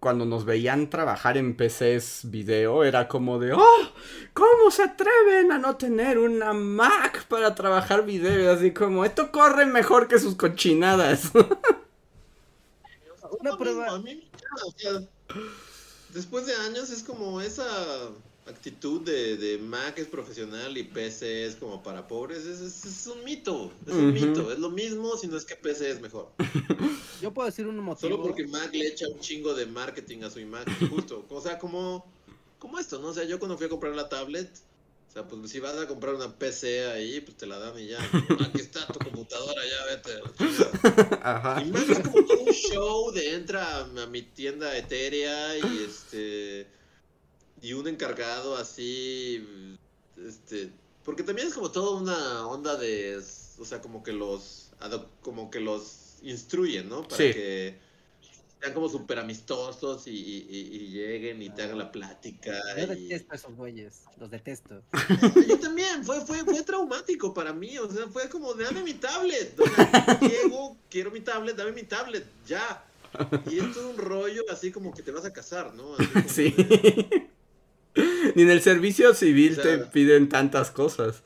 cuando 0.00 0.24
nos 0.24 0.44
veían 0.44 0.90
trabajar 0.90 1.36
en 1.36 1.56
PCs 1.56 2.30
video, 2.30 2.84
era 2.84 3.08
como 3.08 3.38
de, 3.38 3.52
¡oh! 3.52 3.92
¿Cómo 4.32 4.70
se 4.70 4.82
atreven 4.84 5.50
a 5.52 5.58
no 5.58 5.76
tener 5.76 6.18
una 6.18 6.52
Mac 6.52 7.26
para 7.26 7.54
trabajar 7.54 8.04
video? 8.04 8.52
Así 8.52 8.72
como, 8.72 9.04
esto 9.04 9.30
corre 9.32 9.66
mejor 9.66 10.08
que 10.08 10.18
sus 10.18 10.36
cochinadas. 10.36 11.32
Una 13.40 13.56
prueba- 13.56 13.84
mismo, 13.84 13.94
a 13.96 13.98
mí, 14.00 14.30
ya, 14.40 14.48
o 14.66 14.70
sea, 14.76 15.08
después 16.14 16.46
de 16.46 16.54
años 16.54 16.90
es 16.90 17.02
como 17.02 17.40
esa 17.40 17.64
actitud 18.48 19.02
de, 19.02 19.36
de 19.36 19.58
Mac 19.58 19.98
es 19.98 20.06
profesional 20.06 20.76
y 20.78 20.82
PC 20.84 21.44
es 21.46 21.56
como 21.56 21.82
para 21.82 22.08
pobres, 22.08 22.44
es, 22.46 22.60
es- 22.60 22.84
es 22.84 23.06
un 23.06 23.22
mito, 23.24 23.72
es 23.86 23.92
un 23.94 24.12
mito, 24.12 24.50
es 24.52 24.58
lo 24.58 24.70
mismo, 24.70 25.16
si 25.16 25.26
no 25.26 25.36
es 25.36 25.44
que 25.44 25.54
PC 25.56 25.90
es 25.90 26.00
mejor. 26.00 26.30
Yo 27.20 27.32
puedo 27.34 27.46
decir 27.46 27.66
un 27.66 27.76
motivo. 27.78 28.10
Solo 28.10 28.22
porque 28.22 28.46
Mac 28.46 28.70
le 28.72 28.86
echa 28.88 29.06
un 29.08 29.20
chingo 29.20 29.54
de 29.54 29.66
marketing 29.66 30.22
a 30.22 30.30
su 30.30 30.40
imagen, 30.40 30.74
justo, 30.90 31.24
o 31.28 31.40
sea, 31.40 31.58
como, 31.58 32.06
como 32.58 32.78
esto, 32.78 32.98
¿no? 33.00 33.08
O 33.08 33.14
sea, 33.14 33.24
yo 33.24 33.38
cuando 33.38 33.56
fui 33.58 33.66
a 33.66 33.68
comprar 33.70 33.94
la 33.94 34.08
tablet, 34.08 34.50
o 35.08 35.12
sea, 35.12 35.26
pues 35.26 35.50
si 35.50 35.58
vas 35.58 35.76
a 35.76 35.86
comprar 35.88 36.14
una 36.14 36.34
PC 36.38 36.86
ahí, 36.86 37.20
pues 37.20 37.36
te 37.36 37.46
la 37.46 37.58
dan 37.58 37.78
y 37.78 37.88
ya, 37.88 37.98
aquí 38.46 38.60
está 38.60 38.86
tu 38.86 38.98
computadora, 38.98 39.60
ya 39.66 39.96
vete. 39.96 41.18
Ajá. 41.22 41.62
Y 41.62 41.70
Mac 41.70 41.88
es 41.88 41.98
como 42.00 42.24
todo 42.26 42.40
un 42.40 42.52
show 42.52 43.10
de 43.12 43.34
entra 43.34 43.80
a 43.80 44.06
mi 44.06 44.22
tienda 44.22 44.76
etérea 44.76 45.56
y 45.58 45.84
este 45.88 46.66
y 47.62 47.72
un 47.72 47.88
encargado 47.88 48.56
así 48.56 49.76
este 50.26 50.70
porque 51.04 51.22
también 51.22 51.48
es 51.48 51.54
como 51.54 51.70
toda 51.70 52.00
una 52.00 52.46
onda 52.46 52.76
de 52.76 53.20
o 53.58 53.64
sea 53.64 53.80
como 53.80 54.02
que 54.02 54.12
los 54.12 54.70
como 55.22 55.50
que 55.50 55.60
los 55.60 56.16
instruyen 56.22 56.88
no 56.88 57.02
para 57.02 57.16
Sí. 57.16 57.32
que 57.32 57.88
sean 58.60 58.74
como 58.74 58.88
súper 58.88 59.20
amistosos 59.20 60.08
y, 60.08 60.10
y- 60.10 60.46
y- 60.50 60.76
y 60.76 60.88
lleguen 60.88 61.40
y 61.42 61.48
te 61.50 61.62
hagan 61.62 61.78
la 61.78 61.92
plática 61.92 62.52
Yo 62.76 62.92
y- 62.92 63.04
detesto 63.08 63.32
a 63.32 63.36
esos 63.36 63.54
güeyes, 63.54 64.02
los 64.18 64.28
detesto. 64.32 64.82
yo 65.48 65.58
también, 65.60 66.04
fue, 66.04 66.20
fue, 66.26 66.38
fue 66.44 66.60
traumático 66.64 67.32
para 67.32 67.52
mí, 67.52 67.78
o 67.78 67.88
sea, 67.88 68.08
fue 68.08 68.28
como, 68.28 68.54
dame 68.54 68.82
mi 68.82 68.94
tablet, 68.94 69.58
o 69.60 69.64
sea, 69.64 70.18
llego, 70.20 70.76
quiero 70.90 71.12
mi 71.12 71.20
tablet, 71.20 71.54
dame 71.56 71.70
mi 71.70 71.84
tablet, 71.84 72.26
ya. 72.48 72.84
Y 73.48 73.60
es 73.60 73.72
todo 73.72 73.90
un 73.90 73.96
rollo 73.96 74.42
así 74.50 74.72
como 74.72 74.92
que 74.92 75.02
te 75.04 75.12
vas 75.12 75.24
a 75.24 75.32
casar, 75.32 75.72
¿no? 75.74 75.94
Así 75.94 76.08
como 76.12 76.28
Sí. 76.28 76.50
de- 76.50 77.27
Ni 78.38 78.44
en 78.44 78.50
el 78.50 78.62
servicio 78.62 79.14
civil 79.14 79.58
O 79.58 79.62
sea- 79.62 79.64
te 79.64 79.78
piden 79.86 80.28
tantas 80.28 80.70
cosas. 80.70 81.24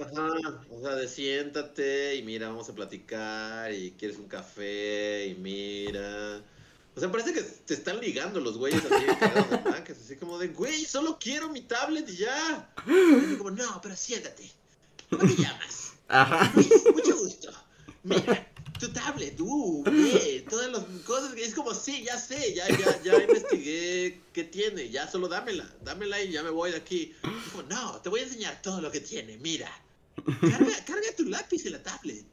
Ajá, 0.00 0.60
o 0.72 0.80
sea, 0.82 0.96
de 0.96 1.06
siéntate 1.06 2.16
y 2.16 2.24
mira, 2.24 2.48
vamos 2.48 2.68
a 2.68 2.74
platicar 2.74 3.72
y 3.72 3.92
quieres 3.92 4.16
un 4.18 4.26
café 4.26 5.24
y 5.28 5.36
mira. 5.36 6.42
O 6.96 6.98
sea, 6.98 7.12
parece 7.12 7.32
que 7.32 7.42
te 7.42 7.74
están 7.74 8.00
ligando 8.00 8.40
los 8.40 8.58
güeyes 8.58 8.82
así 8.84 9.04
de 9.06 9.92
así 9.92 10.16
como 10.16 10.36
de, 10.36 10.48
güey, 10.48 10.84
solo 10.84 11.16
quiero 11.20 11.48
mi 11.48 11.60
tablet 11.60 12.08
y 12.08 12.16
ya. 12.16 12.74
Y 12.88 13.36
como, 13.36 13.52
no, 13.52 13.80
pero 13.80 13.94
siéntate. 13.94 14.50
¿Cómo 15.08 15.22
te 15.32 15.40
llamas? 15.40 15.92
Ajá. 16.08 16.50
Luis, 16.56 16.68
mucho 16.92 17.18
gusto. 17.18 17.52
Mira, 18.02 18.52
tu 18.78 18.88
tablet, 18.88 19.40
uh, 19.40 19.82
ve, 19.84 20.44
todas 20.48 20.70
las 20.70 20.82
cosas 21.04 21.34
que 21.34 21.44
es 21.44 21.54
como, 21.54 21.74
sí, 21.74 22.04
ya 22.04 22.18
sé, 22.18 22.54
ya, 22.54 22.68
ya, 22.68 23.02
ya 23.02 23.22
investigué 23.22 24.20
qué 24.32 24.44
tiene, 24.44 24.90
ya 24.90 25.10
solo 25.10 25.28
dámela, 25.28 25.68
dámela 25.82 26.20
y 26.22 26.32
ya 26.32 26.42
me 26.42 26.50
voy 26.50 26.70
de 26.70 26.78
aquí. 26.78 27.14
Dijo, 27.22 27.62
no, 27.68 28.00
te 28.00 28.08
voy 28.08 28.20
a 28.20 28.24
enseñar 28.24 28.60
todo 28.62 28.80
lo 28.80 28.90
que 28.90 29.00
tiene, 29.00 29.36
mira. 29.38 29.70
Carga, 30.40 30.84
carga 30.84 31.08
tu 31.16 31.24
lápiz 31.24 31.66
en 31.66 31.72
la 31.72 31.82
tablet. 31.82 32.24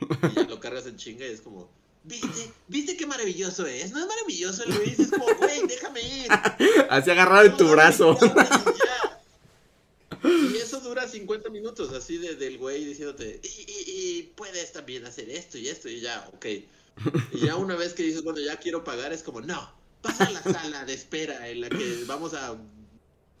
Y 0.00 0.34
ya 0.34 0.42
lo 0.44 0.60
cargas 0.60 0.86
en 0.86 0.96
chinga 0.96 1.26
y 1.26 1.30
es 1.32 1.40
como, 1.40 1.70
¿viste? 2.02 2.52
¿Viste 2.68 2.96
qué 2.96 3.06
maravilloso 3.06 3.66
es? 3.66 3.92
¿No 3.92 4.00
es 4.00 4.06
maravilloso, 4.06 4.64
Luis? 4.66 4.98
Es 4.98 5.10
como, 5.10 5.26
güey, 5.36 5.66
déjame 5.66 6.02
ir. 6.02 6.28
Así 6.90 7.10
agarrar 7.10 7.46
en 7.46 7.56
tu 7.56 7.68
brazo. 7.68 8.18
Y 10.22 10.56
eso 10.62 10.80
dura 10.80 11.08
50 11.08 11.50
minutos, 11.50 11.92
así 11.92 12.18
de, 12.18 12.34
del 12.36 12.58
güey 12.58 12.84
diciéndote, 12.84 13.40
y, 13.42 13.48
y- 13.48 14.18
y 14.18 14.22
puedes 14.36 14.72
también 14.72 15.04
hacer 15.06 15.28
esto 15.30 15.58
y 15.58 15.68
esto, 15.68 15.88
y 15.88 16.00
ya, 16.00 16.28
ok. 16.34 16.46
Y 17.32 17.46
ya 17.46 17.56
una 17.56 17.74
vez 17.76 17.92
que 17.94 18.02
dices, 18.04 18.22
bueno, 18.22 18.40
ya 18.40 18.58
quiero 18.58 18.84
pagar, 18.84 19.12
es 19.12 19.22
como, 19.22 19.40
no, 19.40 19.72
pasa 20.02 20.24
a 20.26 20.30
la 20.30 20.42
sala 20.42 20.84
de 20.84 20.94
espera 20.94 21.48
en 21.48 21.60
la 21.62 21.68
que 21.68 22.04
vamos 22.06 22.34
a, 22.34 22.56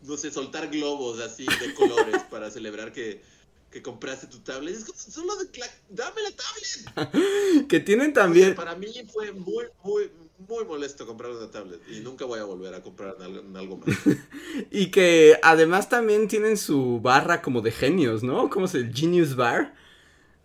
no 0.02 0.16
sé, 0.16 0.30
soltar 0.30 0.68
globos 0.70 1.20
así 1.20 1.46
de 1.60 1.72
colores 1.74 2.22
para 2.30 2.50
celebrar 2.50 2.92
que, 2.92 3.22
que 3.70 3.80
compraste 3.82 4.26
tu 4.26 4.38
tablet. 4.40 4.74
Es 4.74 4.84
como, 4.84 4.98
solo 4.98 5.36
de 5.36 5.50
cla- 5.52 5.70
dame 5.88 6.20
la 6.22 6.30
tablet. 6.32 7.68
Que 7.68 7.80
tienen 7.80 8.12
también. 8.12 8.54
Para 8.54 8.74
mí 8.74 8.88
fue 9.12 9.30
muy, 9.32 9.66
muy, 9.84 10.10
muy 10.38 10.64
molesto 10.64 11.06
comprar 11.06 11.30
una 11.30 11.50
tablet 11.50 11.80
y 11.88 12.00
nunca 12.00 12.24
voy 12.24 12.40
a 12.40 12.44
volver 12.44 12.74
a 12.74 12.82
comprar 12.82 13.16
algo, 13.20 13.58
algo 13.58 13.76
más. 13.78 13.96
Y 14.70 14.90
que 14.90 15.38
además 15.42 15.88
también 15.88 16.28
tienen 16.28 16.56
su 16.56 17.00
barra 17.00 17.42
como 17.42 17.60
de 17.60 17.70
genios, 17.70 18.22
¿no? 18.22 18.50
Como 18.50 18.66
es 18.66 18.74
el 18.74 18.92
Genius 18.94 19.36
Bar. 19.36 19.74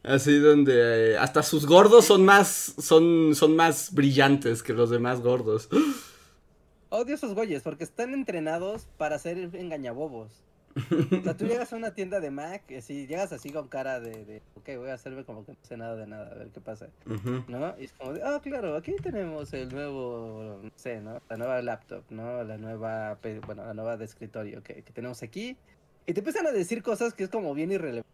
Así 0.03 0.39
donde 0.39 1.11
eh, 1.13 1.17
hasta 1.17 1.43
sus 1.43 1.65
gordos 1.65 2.05
son 2.05 2.23
más. 2.23 2.73
son. 2.77 3.35
son 3.35 3.55
más 3.55 3.93
brillantes 3.93 4.63
que 4.63 4.73
los 4.73 4.89
demás 4.89 5.21
gordos. 5.21 5.67
Odio 6.89 7.15
esos 7.15 7.35
güeyes 7.35 7.61
porque 7.61 7.83
están 7.83 8.13
entrenados 8.13 8.87
para 8.97 9.19
ser 9.19 9.37
engañabobos. 9.53 10.31
O 10.75 11.23
sea, 11.23 11.35
tú 11.35 11.45
llegas 11.45 11.73
a 11.73 11.75
una 11.75 11.93
tienda 11.93 12.19
de 12.19 12.31
Mac, 12.31 12.63
y 12.69 12.75
así, 12.75 13.07
llegas 13.07 13.31
así 13.33 13.49
con 13.49 13.67
cara 13.67 13.99
de, 13.99 14.25
de, 14.25 14.41
ok, 14.55 14.69
voy 14.77 14.89
a 14.89 14.93
hacerme 14.93 15.23
como 15.25 15.45
que 15.45 15.53
no 15.53 15.57
sé 15.63 15.77
nada 15.77 15.95
de 15.95 16.07
nada, 16.07 16.31
a 16.31 16.35
ver 16.35 16.49
qué 16.49 16.61
pasa, 16.61 16.89
Ujú. 17.05 17.43
¿no? 17.47 17.75
Y 17.79 17.85
es 17.85 17.93
como 17.93 18.13
de, 18.13 18.21
ah, 18.23 18.39
claro, 18.41 18.75
aquí 18.75 18.95
tenemos 19.01 19.51
el 19.53 19.69
nuevo, 19.69 20.59
no 20.61 20.71
sé, 20.75 21.01
¿no? 21.01 21.21
La 21.29 21.37
nueva 21.37 21.61
laptop, 21.61 22.03
¿no? 22.09 22.43
La 22.43 22.57
nueva, 22.57 23.17
bueno, 23.45 23.65
la 23.65 23.73
nueva 23.73 23.97
de 23.97 24.05
escritorio 24.05 24.63
que, 24.63 24.83
que 24.83 24.93
tenemos 24.93 25.23
aquí. 25.23 25.57
Y 26.05 26.13
te 26.13 26.19
empiezan 26.19 26.47
a 26.47 26.51
decir 26.51 26.81
cosas 26.81 27.13
que 27.13 27.23
es 27.23 27.29
como 27.29 27.53
bien 27.53 27.71
irrelevante. 27.71 28.09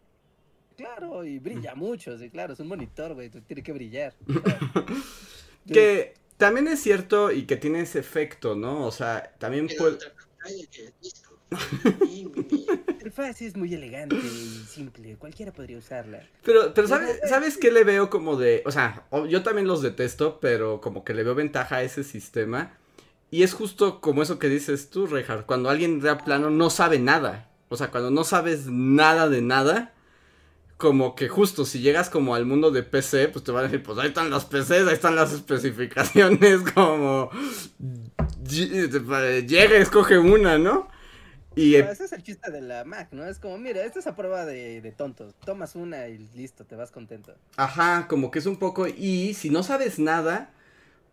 Claro, 0.76 1.24
y 1.24 1.38
brilla 1.38 1.74
mucho, 1.74 2.18
sí, 2.18 2.28
claro, 2.28 2.52
es 2.52 2.60
un 2.60 2.68
monitor, 2.68 3.14
güey, 3.14 3.30
tú 3.30 3.40
tiene 3.40 3.62
que 3.62 3.72
brillar. 3.72 4.14
Que 5.66 6.14
también 6.36 6.68
es 6.68 6.80
cierto 6.80 7.32
y 7.32 7.44
que 7.46 7.56
tiene 7.56 7.80
ese 7.80 7.98
efecto, 7.98 8.54
¿no? 8.54 8.86
O 8.86 8.92
sea, 8.92 9.34
también 9.38 9.68
puede. 9.76 9.98
El 11.50 12.26
interfaz 12.88 13.40
es 13.42 13.56
muy 13.56 13.72
elegante 13.74 14.16
y 14.16 14.64
simple, 14.68 15.16
cualquiera 15.16 15.52
podría 15.52 15.78
usarla. 15.78 16.22
Pero, 16.44 16.74
pero 16.74 16.88
¿sabes, 16.88 17.20
¿sabes 17.28 17.56
qué 17.56 17.70
le 17.70 17.84
veo 17.84 18.10
como 18.10 18.36
de... 18.36 18.62
O 18.66 18.72
sea, 18.72 19.06
yo 19.28 19.42
también 19.42 19.66
los 19.68 19.82
detesto, 19.82 20.38
pero 20.40 20.80
como 20.80 21.04
que 21.04 21.14
le 21.14 21.22
veo 21.22 21.34
ventaja 21.34 21.76
a 21.76 21.82
ese 21.82 22.04
sistema. 22.04 22.76
Y 23.30 23.42
es 23.42 23.54
justo 23.54 24.00
como 24.00 24.22
eso 24.22 24.38
que 24.38 24.48
dices 24.48 24.90
tú, 24.90 25.06
Reinhardt, 25.06 25.46
cuando 25.46 25.68
alguien 25.70 26.00
de 26.00 26.14
plano 26.16 26.50
no 26.50 26.70
sabe 26.70 26.98
nada. 26.98 27.50
O 27.68 27.76
sea, 27.76 27.90
cuando 27.90 28.10
no 28.10 28.22
sabes 28.24 28.66
nada 28.66 29.28
de 29.28 29.42
nada, 29.42 29.92
como 30.76 31.14
que 31.16 31.28
justo 31.28 31.64
si 31.64 31.80
llegas 31.80 32.10
como 32.10 32.34
al 32.34 32.44
mundo 32.46 32.70
de 32.70 32.82
PC, 32.82 33.28
pues 33.28 33.44
te 33.44 33.50
van 33.50 33.64
a 33.64 33.68
decir, 33.68 33.82
pues 33.82 33.98
ahí 33.98 34.08
están 34.08 34.30
las 34.30 34.44
PCs, 34.44 34.86
ahí 34.86 34.94
están 34.94 35.16
las 35.16 35.32
especificaciones, 35.32 36.60
como... 36.74 37.30
ll- 38.44 39.46
Llega, 39.46 39.76
escoge 39.76 40.18
una, 40.18 40.58
¿no? 40.58 40.88
Y 41.56 41.74
eh, 41.74 41.88
ese 41.90 42.04
es 42.04 42.12
el 42.12 42.22
chiste 42.22 42.50
de 42.50 42.60
la 42.60 42.84
Mac, 42.84 43.08
¿no? 43.12 43.26
Es 43.26 43.38
como, 43.38 43.58
mira, 43.58 43.82
esta 43.84 43.98
es 43.98 44.06
a 44.06 44.14
prueba 44.14 44.44
de, 44.44 44.80
de 44.80 44.92
tontos. 44.92 45.34
Tomas 45.44 45.74
una 45.74 46.06
y 46.06 46.18
listo, 46.36 46.64
te 46.64 46.76
vas 46.76 46.90
contento. 46.90 47.34
Ajá, 47.56 48.06
como 48.08 48.30
que 48.30 48.38
es 48.38 48.46
un 48.46 48.58
poco. 48.58 48.86
Y 48.86 49.34
si 49.34 49.50
no 49.50 49.62
sabes 49.62 49.98
nada, 49.98 50.50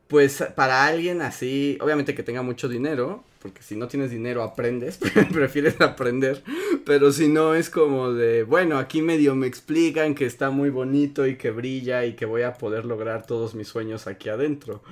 pues 0.08 0.44
para 0.56 0.86
alguien 0.86 1.22
así, 1.22 1.78
obviamente 1.82 2.14
que 2.14 2.24
tenga 2.24 2.42
mucho 2.42 2.68
dinero, 2.68 3.24
porque 3.42 3.64
si 3.64 3.76
no 3.76 3.88
tienes 3.88 4.12
dinero 4.12 4.44
aprendes, 4.44 5.00
prefieres 5.34 5.80
aprender, 5.82 6.44
pero 6.86 7.12
si 7.12 7.30
no 7.30 7.56
es 7.56 7.70
como 7.70 8.14
de, 8.14 8.44
bueno, 8.44 8.78
aquí 8.78 9.02
medio 9.02 9.36
me 9.36 9.48
explican 9.48 10.14
que 10.14 10.26
está 10.26 10.50
muy 10.50 10.70
bonito 10.70 11.26
y 11.26 11.38
que 11.38 11.52
brilla 11.52 12.06
y 12.06 12.14
que 12.14 12.26
voy 12.26 12.44
a 12.44 12.54
poder 12.54 12.86
lograr 12.86 13.26
todos 13.26 13.56
mis 13.56 13.68
sueños 13.68 14.08
aquí 14.08 14.30
adentro. 14.30 14.84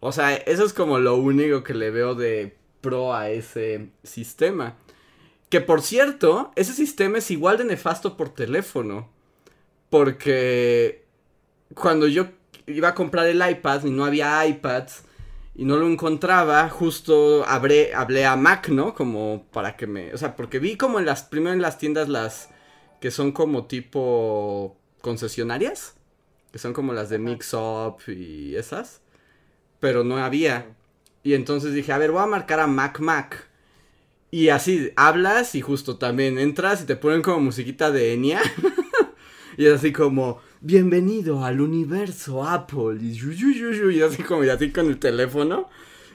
O 0.00 0.10
sea, 0.10 0.34
eso 0.34 0.64
es 0.64 0.72
como 0.72 0.98
lo 0.98 1.16
único 1.16 1.62
que 1.62 1.74
le 1.74 1.90
veo 1.90 2.14
de 2.14 2.56
pro 2.80 3.14
a 3.14 3.30
ese 3.30 3.88
sistema. 4.02 4.76
Que 5.52 5.60
por 5.60 5.82
cierto, 5.82 6.50
ese 6.56 6.72
sistema 6.72 7.18
es 7.18 7.30
igual 7.30 7.58
de 7.58 7.64
nefasto 7.64 8.16
por 8.16 8.30
teléfono. 8.30 9.10
Porque 9.90 11.04
cuando 11.74 12.06
yo 12.06 12.28
iba 12.64 12.88
a 12.88 12.94
comprar 12.94 13.26
el 13.26 13.46
iPad 13.46 13.84
y 13.84 13.90
no 13.90 14.06
había 14.06 14.46
iPads 14.46 15.02
y 15.54 15.66
no 15.66 15.76
lo 15.76 15.86
encontraba, 15.88 16.70
justo 16.70 17.44
hablé, 17.46 17.92
hablé 17.94 18.24
a 18.24 18.34
Mac, 18.34 18.70
¿no? 18.70 18.94
Como 18.94 19.44
para 19.52 19.76
que 19.76 19.86
me... 19.86 20.14
O 20.14 20.16
sea, 20.16 20.36
porque 20.36 20.58
vi 20.58 20.78
como 20.78 20.98
en 20.98 21.04
las... 21.04 21.24
Primero 21.24 21.52
en 21.52 21.60
las 21.60 21.76
tiendas 21.76 22.08
las 22.08 22.48
que 23.02 23.10
son 23.10 23.32
como 23.32 23.66
tipo 23.66 24.78
concesionarias. 25.02 25.96
Que 26.50 26.58
son 26.58 26.72
como 26.72 26.94
las 26.94 27.10
de 27.10 27.18
Mix 27.18 27.52
Up 27.52 27.98
y 28.06 28.56
esas. 28.56 29.02
Pero 29.80 30.02
no 30.02 30.16
había. 30.16 30.74
Y 31.22 31.34
entonces 31.34 31.74
dije, 31.74 31.92
a 31.92 31.98
ver, 31.98 32.10
voy 32.10 32.22
a 32.22 32.26
marcar 32.26 32.58
a 32.58 32.66
Mac 32.66 33.00
Mac. 33.00 33.51
Y 34.34 34.48
así 34.48 34.90
hablas 34.96 35.54
y 35.54 35.60
justo 35.60 35.98
también 35.98 36.38
entras 36.38 36.80
y 36.80 36.86
te 36.86 36.96
ponen 36.96 37.20
como 37.20 37.38
musiquita 37.38 37.90
de 37.90 38.14
Enya. 38.14 38.40
y 39.58 39.66
es 39.66 39.74
así 39.74 39.92
como, 39.92 40.40
bienvenido 40.62 41.44
al 41.44 41.60
universo 41.60 42.42
Apple. 42.42 42.96
Y, 42.98 43.12
yu, 43.12 43.32
yu, 43.32 43.52
yu, 43.52 43.72
yu, 43.72 43.90
y 43.90 44.00
así 44.00 44.22
como, 44.22 44.42
y 44.42 44.48
así 44.48 44.72
con 44.72 44.86
el 44.86 44.98
teléfono. 44.98 45.68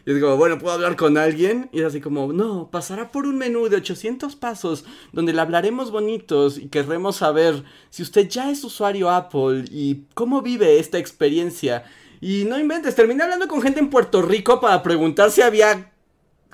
Y 0.04 0.14
es 0.14 0.20
como, 0.20 0.36
bueno, 0.36 0.58
¿puedo 0.58 0.74
hablar 0.74 0.96
con 0.96 1.16
alguien? 1.16 1.70
Y 1.72 1.82
es 1.82 1.86
así 1.86 2.02
como, 2.02 2.34
no, 2.34 2.72
pasará 2.72 3.12
por 3.12 3.28
un 3.28 3.38
menú 3.38 3.70
de 3.70 3.76
800 3.76 4.36
pasos 4.36 4.84
donde 5.14 5.32
le 5.32 5.42
hablaremos 5.42 5.92
bonitos 5.92 6.58
y 6.58 6.70
querremos 6.70 7.18
saber 7.18 7.66
si 7.92 8.02
usted 8.02 8.28
ya 8.28 8.50
es 8.50 8.64
usuario 8.64 9.12
Apple 9.12 9.66
y 9.70 10.06
cómo 10.16 10.42
vive 10.42 10.80
esta 10.80 10.98
experiencia. 10.98 11.84
Y 12.20 12.46
no 12.46 12.60
inventes, 12.60 12.96
terminé 12.96 13.22
hablando 13.22 13.48
con 13.48 13.62
gente 13.62 13.80
en 13.80 13.92
Puerto 13.92 14.24
Rico 14.24 14.60
para 14.60 14.82
preguntar 14.82 15.30
si 15.30 15.44
había 15.44 15.92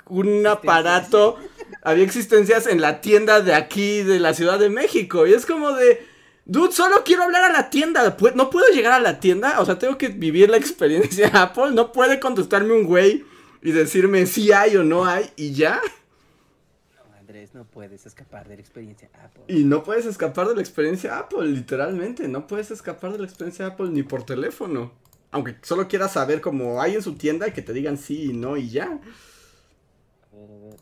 un 0.08 0.46
aparato, 0.46 1.38
había 1.84 2.04
existencias 2.04 2.66
en 2.66 2.80
la 2.80 3.02
tienda 3.02 3.42
de 3.42 3.54
aquí, 3.54 4.02
de 4.02 4.18
la 4.18 4.32
Ciudad 4.32 4.58
de 4.58 4.70
México. 4.70 5.26
Y 5.26 5.34
es 5.34 5.44
como 5.44 5.72
de, 5.72 6.04
dude, 6.46 6.72
solo 6.72 7.04
quiero 7.04 7.22
hablar 7.22 7.44
a 7.44 7.52
la 7.52 7.68
tienda. 7.70 8.16
No 8.34 8.50
puedo 8.50 8.66
llegar 8.72 8.94
a 8.94 9.00
la 9.00 9.20
tienda, 9.20 9.60
o 9.60 9.66
sea, 9.66 9.78
tengo 9.78 9.98
que 9.98 10.08
vivir 10.08 10.48
la 10.48 10.56
experiencia 10.56 11.28
Apple. 11.34 11.72
No 11.72 11.92
puede 11.92 12.18
contestarme 12.18 12.72
un 12.72 12.84
güey 12.84 13.24
y 13.62 13.72
decirme 13.72 14.24
si 14.26 14.50
hay 14.50 14.76
o 14.76 14.82
no 14.82 15.04
hay 15.04 15.30
y 15.36 15.52
ya. 15.52 15.78
No, 16.96 17.14
Andrés, 17.18 17.54
no 17.54 17.66
puedes 17.66 18.06
escapar 18.06 18.48
de 18.48 18.56
la 18.56 18.62
experiencia 18.62 19.10
Apple. 19.22 19.44
Y 19.48 19.64
no 19.64 19.82
puedes 19.82 20.06
escapar 20.06 20.48
de 20.48 20.54
la 20.54 20.62
experiencia 20.62 21.18
Apple, 21.18 21.46
literalmente. 21.48 22.26
No 22.28 22.46
puedes 22.46 22.70
escapar 22.70 23.12
de 23.12 23.18
la 23.18 23.26
experiencia 23.26 23.66
Apple 23.66 23.90
ni 23.90 24.02
por 24.02 24.24
teléfono. 24.24 24.92
Aunque 25.32 25.56
solo 25.60 25.86
quieras 25.86 26.12
saber 26.14 26.40
cómo 26.40 26.80
hay 26.80 26.94
en 26.94 27.02
su 27.02 27.16
tienda 27.16 27.46
y 27.46 27.52
que 27.52 27.60
te 27.60 27.74
digan 27.74 27.98
sí 27.98 28.30
y 28.30 28.32
no 28.32 28.56
y 28.56 28.70
ya. 28.70 29.00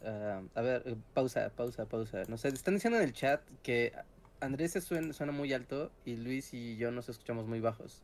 A 0.05 0.11
ver, 0.11 0.23
ah, 0.23 0.43
a 0.55 0.62
ver, 0.62 0.83
eh, 0.87 0.97
pausa, 1.15 1.51
pausa, 1.55 1.87
pausa. 1.87 2.23
No 2.29 2.37
sé, 2.37 2.49
están 2.49 2.75
diciendo 2.75 2.99
en 2.99 3.05
el 3.05 3.12
chat 3.12 3.41
que 3.62 3.93
Andrés 4.41 4.73
se 4.73 4.81
suena, 4.81 5.12
suena 5.12 5.33
muy 5.33 5.53
alto 5.53 5.91
y 6.05 6.17
Luis 6.17 6.53
y 6.53 6.77
yo 6.77 6.91
nos 6.91 7.09
escuchamos 7.09 7.47
muy 7.47 7.61
bajos. 7.61 8.03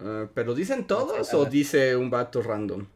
Eh, 0.00 0.28
¿Pero 0.34 0.54
dicen 0.54 0.86
todos 0.86 1.32
o 1.32 1.42
ver. 1.42 1.50
dice 1.50 1.96
un 1.96 2.10
vato 2.10 2.42
random? 2.42 2.86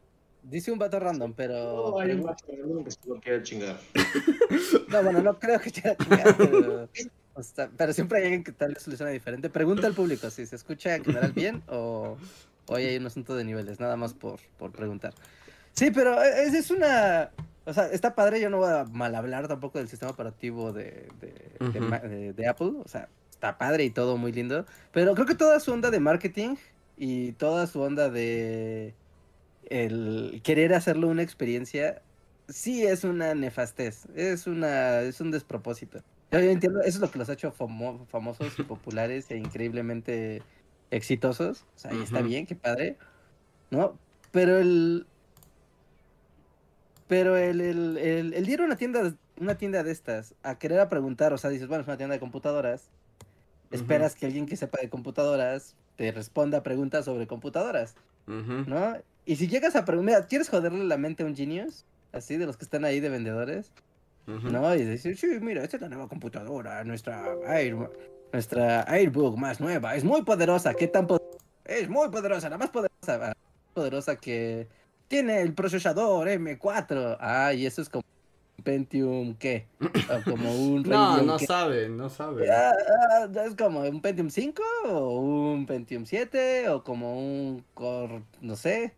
Dice 0.43 0.71
un 0.71 0.79
vato 0.79 0.99
random, 0.99 1.33
pero... 1.33 1.91
No, 1.91 1.99
hay 1.99 2.11
un 2.11 2.23
vato 2.23 2.45
que 2.45 2.91
se 2.91 2.99
lo 3.07 3.19
quiere 3.19 3.43
chingar. 3.43 3.77
No, 4.89 5.03
bueno, 5.03 5.21
no 5.21 5.37
creo 5.37 5.59
que 5.59 5.71
quiera 5.71 5.97
chingar, 5.97 6.37
pero... 6.37 6.89
o 7.33 7.43
sea, 7.43 7.69
pero 7.75 7.91
siempre 7.91 8.19
hay 8.19 8.23
alguien 8.25 8.43
que 8.43 8.53
tal 8.53 8.73
vez 8.73 8.87
le 8.87 8.95
suena 8.95 9.11
diferente. 9.11 9.49
Pregunta 9.49 9.87
al 9.87 9.93
público 9.93 10.29
si 10.29 10.45
se 10.45 10.55
escucha 10.55 10.95
en 10.95 11.03
general 11.03 11.33
bien 11.33 11.63
o 11.67 12.17
hoy 12.67 12.83
hay 12.83 12.97
un 12.97 13.05
asunto 13.05 13.35
de 13.35 13.43
niveles, 13.43 13.79
nada 13.79 13.97
más 13.97 14.13
por, 14.13 14.39
por 14.57 14.71
preguntar. 14.71 15.13
Sí, 15.73 15.91
pero 15.91 16.21
es, 16.23 16.53
es 16.53 16.71
una... 16.71 17.31
O 17.67 17.73
sea, 17.73 17.87
está 17.87 18.15
padre, 18.15 18.39
yo 18.39 18.49
no 18.49 18.57
voy 18.57 18.69
a 18.71 18.85
mal 18.85 19.13
hablar 19.13 19.47
tampoco 19.49 19.77
del 19.77 19.89
sistema 19.89 20.11
operativo 20.11 20.71
de, 20.71 21.09
de, 22.33 22.47
Apple. 22.47 22.71
O 22.83 22.87
sea, 22.87 23.09
está 23.29 23.57
padre 23.57 23.83
y 23.83 23.89
todo 23.89 24.15
muy 24.15 24.31
lindo. 24.31 24.65
Pero 24.93 25.13
creo 25.13 25.27
que 25.27 25.35
toda 25.35 25.59
su 25.59 25.73
onda 25.73 25.91
de 25.91 25.99
marketing 25.99 26.55
y 26.95 27.33
toda 27.33 27.67
su 27.67 27.81
onda 27.81 28.09
de 28.09 28.95
el 29.69 30.39
querer 30.43 30.73
hacerlo 30.73 31.09
una 31.09 31.23
experiencia, 31.23 32.01
sí 32.47 32.85
es 32.85 33.03
una 33.03 33.35
nefastez, 33.35 34.07
es 34.15 34.47
una, 34.47 35.01
es 35.01 35.19
un 35.19 35.31
despropósito. 35.31 35.99
Yo, 36.31 36.39
yo 36.39 36.49
entiendo, 36.49 36.79
eso 36.79 36.89
es 36.89 36.99
lo 36.99 37.11
que 37.11 37.19
los 37.19 37.29
ha 37.29 37.33
hecho 37.33 37.53
famo- 37.53 38.05
famosos 38.07 38.57
y 38.57 38.63
populares 38.63 39.29
e 39.29 39.37
increíblemente 39.37 40.41
exitosos. 40.89 41.65
O 41.75 41.79
sea, 41.79 41.93
y 41.93 42.01
está 42.01 42.21
bien, 42.21 42.45
qué 42.45 42.55
padre, 42.55 42.95
¿no? 43.71 43.97
Pero 44.31 44.57
el. 44.57 45.05
Pero 47.07 47.37
el, 47.37 47.61
el, 47.61 47.97
el, 47.97 48.33
el 48.33 48.49
ir 48.49 48.61
a 48.61 48.65
una 48.65 48.75
tienda, 48.75 49.13
una 49.39 49.57
tienda 49.57 49.83
de 49.83 49.91
estas, 49.91 50.35
a 50.43 50.57
querer 50.59 50.79
a 50.79 50.89
preguntar, 50.89 51.33
o 51.33 51.37
sea, 51.37 51.49
dices, 51.49 51.67
bueno, 51.67 51.81
es 51.81 51.87
una 51.87 51.97
tienda 51.97 52.13
de 52.13 52.19
computadoras, 52.19 52.89
esperas 53.71 54.15
que 54.15 54.25
alguien 54.25 54.45
que 54.45 54.57
sepa 54.57 54.79
de 54.81 54.89
computadoras 54.89 55.75
te 55.95 56.11
responda 56.11 56.63
preguntas 56.63 57.05
sobre 57.05 57.27
computadoras. 57.27 57.95
¿no? 58.27 58.97
Y 59.25 59.37
si 59.37 59.47
llegas 59.47 59.75
a 59.75 59.85
preguntar, 59.85 60.27
¿quieres 60.27 60.49
joderle 60.49 60.83
la 60.83 60.97
mente 60.97 61.23
a 61.23 61.25
un 61.25 61.35
genius? 61.35 61.85
Así, 62.11 62.37
de 62.37 62.45
los 62.45 62.57
que 62.57 62.65
están 62.65 62.85
ahí 62.85 62.99
de 62.99 63.09
vendedores. 63.09 63.71
¿no? 64.25 64.75
Y 64.75 64.83
decir, 64.83 65.17
sí, 65.17 65.27
mira, 65.41 65.63
esta 65.63 65.77
es 65.77 65.81
la 65.81 65.89
nueva 65.89 66.09
computadora, 66.09 66.83
nuestra 66.83 67.35
Air, 67.47 67.89
nuestra 68.33 68.83
Airbook 68.83 69.37
más 69.37 69.61
nueva, 69.61 69.95
es 69.95 70.03
muy 70.03 70.23
poderosa, 70.23 70.73
¿qué 70.73 70.87
tan 70.87 71.07
poderosa? 71.07 71.37
Es 71.63 71.89
muy 71.89 72.09
poderosa, 72.09 72.49
la 72.49 72.57
más 72.57 72.69
poderosa, 72.69 73.31
ah, 73.31 73.33
poderosa 73.73 74.17
que 74.17 74.67
tiene 75.07 75.41
el 75.41 75.53
procesador 75.53 76.27
M4. 76.27 77.17
Ah, 77.19 77.53
y 77.53 77.65
eso 77.65 77.81
es 77.81 77.89
como 77.89 78.03
un 78.57 78.63
Pentium, 78.63 79.35
¿qué? 79.35 79.67
O 79.81 80.29
como 80.29 80.53
un 80.53 80.83
No, 80.87 81.21
no 81.21 81.37
¿qué? 81.37 81.45
saben, 81.45 81.97
no 81.97 82.09
saben. 82.09 82.49
Ah, 82.51 82.71
ah, 83.11 83.27
es 83.45 83.55
como 83.55 83.81
un 83.81 84.01
Pentium 84.01 84.29
5 84.29 84.61
o 84.89 85.19
un 85.19 85.65
Pentium 85.65 86.05
7 86.05 86.69
o 86.69 86.83
como 86.83 87.17
un 87.17 87.63
Core, 87.73 88.23
no 88.41 88.55
sé, 88.55 88.93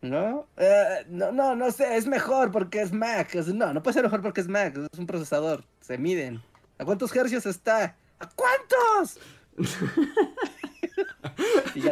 ¿no? 0.00 0.46
Eh, 0.56 1.04
no, 1.08 1.32
no, 1.32 1.54
no 1.54 1.70
sé, 1.70 1.96
es 1.96 2.06
mejor 2.06 2.50
porque 2.50 2.80
es 2.80 2.92
Mac. 2.92 3.34
no, 3.34 3.72
no 3.72 3.82
puede 3.82 3.94
ser 3.94 4.02
mejor 4.04 4.22
porque 4.22 4.40
es 4.40 4.48
Mac, 4.48 4.76
es 4.92 4.98
un 4.98 5.06
procesador, 5.06 5.64
se 5.80 5.98
miden. 5.98 6.42
¿A 6.78 6.84
cuántos 6.84 7.14
hercios 7.14 7.46
está? 7.46 7.96
¿A 8.18 8.28
cuántos? 8.30 9.18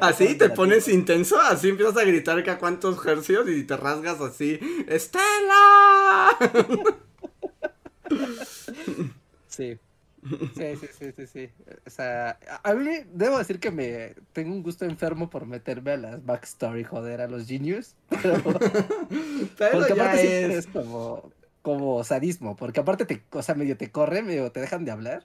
Así 0.01 0.35
te 0.37 0.49
pones 0.51 0.89
intenso, 0.89 1.41
así 1.41 1.69
empiezas 1.71 1.97
a 1.97 2.05
gritar 2.05 2.43
que 2.43 2.51
a 2.51 2.59
cuántos 2.59 3.05
hercios 3.07 3.49
y 3.49 3.65
te 3.65 3.77
rasgas 3.77 4.21
así. 4.21 4.59
¡Estela! 4.87 6.37
Sí. 9.49 9.79
Sí, 10.55 10.77
sí, 10.81 10.87
sí, 10.99 11.13
sí, 11.17 11.27
sí. 11.27 11.51
O 11.85 11.91
sea, 11.91 12.39
a 12.63 12.75
mí 12.75 12.91
debo 13.13 13.39
decir 13.39 13.59
que 13.59 13.73
me 13.73 14.15
tengo 14.33 14.53
un 14.53 14.63
gusto 14.63 14.85
enfermo 14.85 15.29
por 15.29 15.47
meterme 15.47 15.93
a 15.93 15.97
las 15.97 16.25
backstory, 16.25 16.85
joder, 16.85 17.21
a 17.21 17.27
los 17.27 17.47
genius. 17.49 17.97
Pero, 18.23 18.41
Pero 19.59 19.79
Porque 19.79 19.95
ya 19.97 20.03
aparte 20.05 20.59
es. 20.59 20.67
como, 20.69 21.33
como 21.63 22.05
sadismo, 22.05 22.55
porque 22.55 22.79
aparte 22.81 23.05
te, 23.05 23.23
o 23.33 23.43
sea, 23.43 23.57
medio 23.57 23.77
te 23.77 23.91
corren, 23.91 24.27
medio 24.27 24.53
te 24.53 24.61
dejan 24.61 24.85
de 24.85 24.93
hablar. 24.93 25.25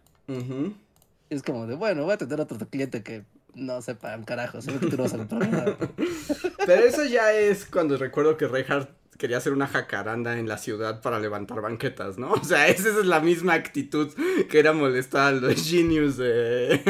Es 1.30 1.44
como 1.44 1.68
de, 1.68 1.76
bueno, 1.76 2.04
voy 2.04 2.14
a 2.14 2.18
tener 2.18 2.42
otro 2.42 2.58
cliente 2.68 3.04
que 3.04 3.24
no 3.58 3.82
sepa 3.82 4.16
un 4.16 4.24
carajo, 4.24 4.62
solo 4.62 4.80
que 4.80 4.88
tú 4.88 4.98
no 4.98 5.04
vas 5.04 5.14
a 5.14 5.18
controlar 5.18 5.50
nada. 5.50 5.78
Pero 6.66 6.84
eso 6.84 7.04
ya 7.06 7.34
es 7.34 7.66
cuando 7.66 7.98
recuerdo 7.98 8.38
que 8.38 8.48
Reinhardt 8.48 8.90
quería 9.18 9.38
hacer 9.38 9.52
una 9.52 9.68
jacaranda 9.68 10.38
en 10.38 10.48
la 10.48 10.58
ciudad 10.58 11.02
para 11.02 11.20
levantar 11.20 11.62
banquetas, 11.62 12.18
¿no? 12.18 12.32
O 12.34 12.44
sea, 12.44 12.68
esa 12.68 12.90
es 12.90 13.06
la 13.06 13.20
misma 13.20 13.54
actitud 13.54 14.14
que 14.50 14.60
era 14.60 14.74
molestar 14.74 15.34
a 15.34 15.38
los 15.38 15.70
genius 15.70 16.18
de, 16.18 16.82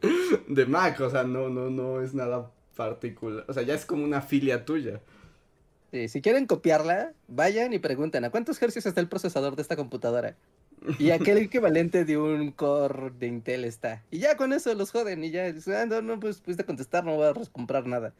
de 0.48 0.66
Mac. 0.66 0.98
O 1.00 1.10
sea, 1.10 1.24
no, 1.24 1.48
no, 1.50 1.70
no 1.70 2.00
es 2.00 2.14
nada 2.14 2.50
particular. 2.74 3.44
O 3.48 3.52
sea, 3.52 3.62
ya 3.62 3.74
es 3.74 3.84
como 3.84 4.04
una 4.04 4.22
filia 4.22 4.64
tuya. 4.64 5.00
Sí, 5.92 6.08
si 6.08 6.22
quieren 6.22 6.46
copiarla, 6.46 7.12
vayan 7.28 7.72
y 7.72 7.78
pregunten, 7.78 8.24
¿a 8.24 8.30
cuántos 8.30 8.60
hercios 8.60 8.86
está 8.86 9.00
el 9.00 9.08
procesador 9.08 9.54
de 9.54 9.62
esta 9.62 9.76
computadora? 9.76 10.36
Y 10.98 11.10
a 11.10 11.18
qué 11.18 11.32
equivalente 11.32 12.04
de 12.04 12.18
un 12.18 12.52
core 12.52 13.12
de 13.18 13.26
Intel 13.26 13.64
está. 13.64 14.02
Y 14.10 14.18
ya 14.18 14.36
con 14.36 14.52
eso 14.52 14.74
los 14.74 14.90
joden 14.90 15.24
y 15.24 15.30
ya, 15.30 15.50
dicen, 15.52 15.74
ah, 15.74 15.86
no, 15.86 16.02
no, 16.02 16.20
pues 16.20 16.38
pudiste 16.38 16.64
contestar, 16.64 17.04
no 17.04 17.16
voy 17.16 17.26
a 17.26 17.34
comprar 17.52 17.86
nada. 17.86 18.12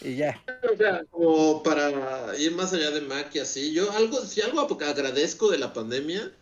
y 0.00 0.16
ya. 0.16 0.42
O 0.72 0.76
sea, 0.76 1.04
como 1.10 1.62
para 1.62 2.36
ir 2.38 2.52
más 2.52 2.72
allá 2.72 2.90
de 2.90 3.02
Mac 3.02 3.30
y 3.34 3.40
así, 3.40 3.72
yo 3.72 3.90
algo, 3.92 4.20
si 4.24 4.40
algo 4.40 4.60
agradezco 4.60 5.50
de 5.50 5.58
la 5.58 5.72
pandemia 5.72 6.32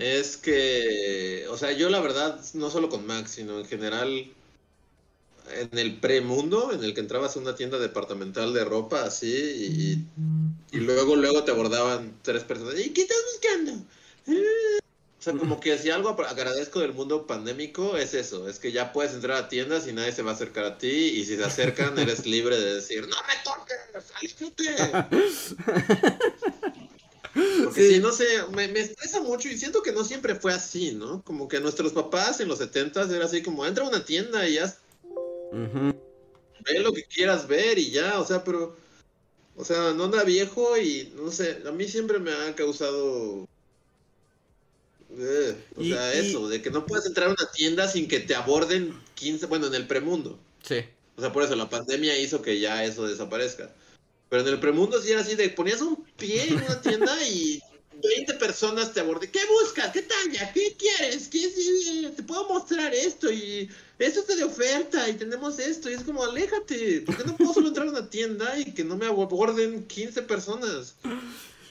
es 0.00 0.36
que, 0.36 1.46
o 1.50 1.56
sea, 1.56 1.72
yo 1.72 1.90
la 1.90 2.00
verdad, 2.00 2.40
no 2.54 2.70
solo 2.70 2.88
con 2.88 3.06
Mac, 3.06 3.26
sino 3.26 3.58
en 3.58 3.66
general, 3.66 4.32
en 5.50 5.78
el 5.78 6.00
premundo, 6.00 6.72
en 6.72 6.82
el 6.84 6.94
que 6.94 7.00
entrabas 7.00 7.36
a 7.36 7.40
una 7.40 7.54
tienda 7.54 7.78
departamental 7.78 8.52
de 8.54 8.64
ropa 8.64 9.04
así, 9.04 9.26
y, 10.72 10.76
y 10.76 10.80
luego, 10.80 11.16
luego 11.16 11.44
te 11.44 11.50
abordaban 11.52 12.20
tres 12.22 12.44
personas, 12.44 12.78
¿y 12.78 12.92
qué 12.92 13.02
estás 13.02 13.18
buscando? 13.32 13.86
O 15.18 15.22
sea, 15.24 15.32
como 15.38 15.58
que 15.58 15.78
si 15.78 15.90
algo 15.90 16.10
agradezco 16.10 16.80
del 16.80 16.92
mundo 16.92 17.26
pandémico 17.26 17.96
es 17.96 18.12
eso, 18.14 18.48
es 18.48 18.58
que 18.58 18.72
ya 18.72 18.92
puedes 18.92 19.14
entrar 19.14 19.36
a 19.38 19.48
tiendas 19.48 19.86
y 19.86 19.92
nadie 19.92 20.12
se 20.12 20.22
va 20.22 20.32
a 20.32 20.34
acercar 20.34 20.64
a 20.64 20.78
ti, 20.78 20.88
y 20.88 21.24
si 21.24 21.36
se 21.36 21.44
acercan 21.44 21.98
eres 21.98 22.26
libre 22.26 22.58
de 22.60 22.74
decir, 22.76 23.08
no 23.08 23.16
me 23.26 23.34
toques, 23.42 23.78
aléjate". 24.16 25.00
Porque 27.64 27.82
Sí. 27.82 27.94
si 27.94 27.98
no 28.00 28.12
sé, 28.12 28.26
me, 28.52 28.68
me 28.68 28.80
estresa 28.80 29.20
mucho 29.20 29.48
y 29.48 29.58
siento 29.58 29.82
que 29.82 29.92
no 29.92 30.04
siempre 30.04 30.36
fue 30.36 30.52
así, 30.52 30.92
¿no? 30.92 31.22
Como 31.24 31.48
que 31.48 31.58
nuestros 31.60 31.92
papás 31.92 32.40
en 32.40 32.48
los 32.48 32.58
70 32.58 33.02
era 33.02 33.24
así 33.24 33.42
como, 33.42 33.66
entra 33.66 33.84
a 33.84 33.88
una 33.88 34.04
tienda 34.04 34.48
y 34.48 34.58
Ujú. 35.54 35.94
ve 36.64 36.78
lo 36.80 36.92
que 36.92 37.04
quieras 37.04 37.46
ver 37.46 37.78
y 37.78 37.90
ya, 37.90 38.18
o 38.18 38.24
sea, 38.26 38.42
pero, 38.42 38.76
o 39.56 39.64
sea, 39.64 39.92
no 39.92 40.04
anda 40.04 40.24
viejo 40.24 40.76
y 40.78 41.12
no 41.16 41.30
sé, 41.30 41.62
a 41.66 41.70
mí 41.72 41.86
siempre 41.86 42.18
me 42.18 42.32
ha 42.32 42.54
causado, 42.54 43.46
eh, 45.18 45.54
o 45.76 45.82
Y- 45.82 45.90
sea, 45.92 46.14
y- 46.14 46.18
eso, 46.26 46.48
de 46.48 46.60
que 46.62 46.70
no 46.70 46.86
puedes 46.86 47.06
entrar 47.06 47.28
a 47.28 47.32
una 47.32 47.50
tienda 47.52 47.86
sin 47.88 48.08
que 48.08 48.20
te 48.20 48.34
aborden 48.34 48.98
15, 49.14 49.46
bueno, 49.46 49.66
en 49.66 49.74
el 49.74 49.86
premundo. 49.86 50.38
Sí. 50.62 50.76
O 51.16 51.20
sea, 51.20 51.32
por 51.32 51.42
eso 51.44 51.54
la 51.54 51.68
pandemia 51.68 52.18
hizo 52.18 52.42
que 52.42 52.58
ya 52.58 52.84
eso 52.84 53.06
desaparezca. 53.06 53.70
Pero 54.28 54.42
en 54.42 54.48
el 54.48 54.58
premundo 54.60 55.00
sí 55.00 55.12
era 55.12 55.20
así 55.20 55.36
de 55.36 55.50
ponías 55.50 55.80
un 55.82 56.04
pie 56.16 56.48
en 56.48 56.54
una 56.54 56.80
tienda 56.80 57.28
y 57.28 57.62
20 58.02 58.34
personas 58.34 58.92
te 58.92 59.00
aborden. 59.00 59.30
¿Qué 59.30 59.40
buscas? 59.62 59.92
¿Qué 59.92 60.02
talla? 60.02 60.52
¿Qué 60.52 60.76
quieres? 60.78 61.28
¿Qué 61.28 61.38
sí, 61.50 62.12
te 62.16 62.22
puedo 62.22 62.48
mostrar 62.48 62.94
esto 62.94 63.30
y 63.30 63.68
esto 63.98 64.20
está 64.20 64.34
de 64.34 64.44
oferta 64.44 65.08
y 65.08 65.14
tenemos 65.14 65.58
esto 65.58 65.90
y 65.90 65.94
es 65.94 66.02
como 66.02 66.24
aléjate. 66.24 67.02
¿Por 67.02 67.16
qué 67.16 67.24
no 67.24 67.36
puedo 67.36 67.54
solo 67.54 67.68
entrar 67.68 67.86
a 67.86 67.90
una 67.90 68.10
tienda 68.10 68.58
y 68.58 68.72
que 68.72 68.84
no 68.84 68.96
me 68.96 69.06
aborden 69.06 69.84
15 69.86 70.22
personas? 70.22 70.96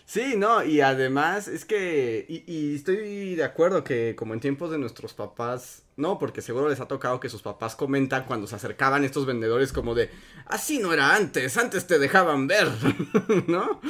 Sí, 0.05 0.33
no, 0.35 0.63
y 0.63 0.81
además 0.81 1.47
es 1.47 1.65
que, 1.65 2.25
y, 2.27 2.43
y 2.51 2.75
estoy 2.75 3.35
de 3.35 3.43
acuerdo 3.43 3.83
que 3.83 4.15
como 4.15 4.33
en 4.33 4.39
tiempos 4.39 4.69
de 4.69 4.77
nuestros 4.77 5.13
papás, 5.13 5.83
no, 5.95 6.19
porque 6.19 6.41
seguro 6.41 6.69
les 6.69 6.79
ha 6.79 6.87
tocado 6.87 7.19
que 7.19 7.29
sus 7.29 7.41
papás 7.41 7.75
comentan 7.75 8.25
cuando 8.25 8.45
se 8.45 8.55
acercaban 8.55 9.05
estos 9.05 9.25
vendedores 9.25 9.71
como 9.71 9.95
de, 9.95 10.09
así 10.45 10.79
no 10.79 10.93
era 10.93 11.15
antes, 11.15 11.57
antes 11.57 11.87
te 11.87 11.99
dejaban 11.99 12.47
ver, 12.47 12.67
¿no? 13.47 13.81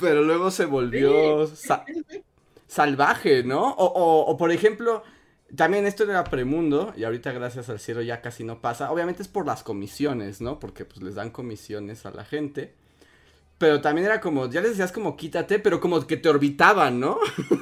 Pero 0.00 0.22
luego 0.22 0.50
se 0.50 0.64
volvió 0.66 1.46
sa- 1.48 1.90
salvaje, 2.68 3.44
¿no? 3.44 3.70
O, 3.72 3.86
o, 3.86 4.26
o 4.26 4.36
por 4.38 4.52
ejemplo, 4.52 5.02
también 5.56 5.86
esto 5.86 6.04
era 6.04 6.24
premundo, 6.24 6.92
y 6.96 7.04
ahorita 7.04 7.32
gracias 7.32 7.68
al 7.70 7.80
cielo 7.80 8.02
ya 8.02 8.22
casi 8.22 8.44
no 8.44 8.60
pasa, 8.60 8.90
obviamente 8.92 9.22
es 9.22 9.28
por 9.28 9.46
las 9.46 9.62
comisiones, 9.64 10.40
¿no? 10.40 10.60
Porque 10.60 10.84
pues 10.84 11.02
les 11.02 11.14
dan 11.16 11.30
comisiones 11.30 12.06
a 12.06 12.12
la 12.12 12.24
gente. 12.24 12.74
Pero 13.58 13.80
también 13.82 14.06
era 14.06 14.20
como, 14.20 14.50
ya 14.50 14.60
les 14.62 14.70
decías 14.72 14.92
como 14.92 15.16
quítate, 15.16 15.58
pero 15.60 15.80
como 15.80 16.06
que 16.06 16.16
te 16.16 16.28
orbitaban, 16.30 17.00
¿no? 17.00 17.18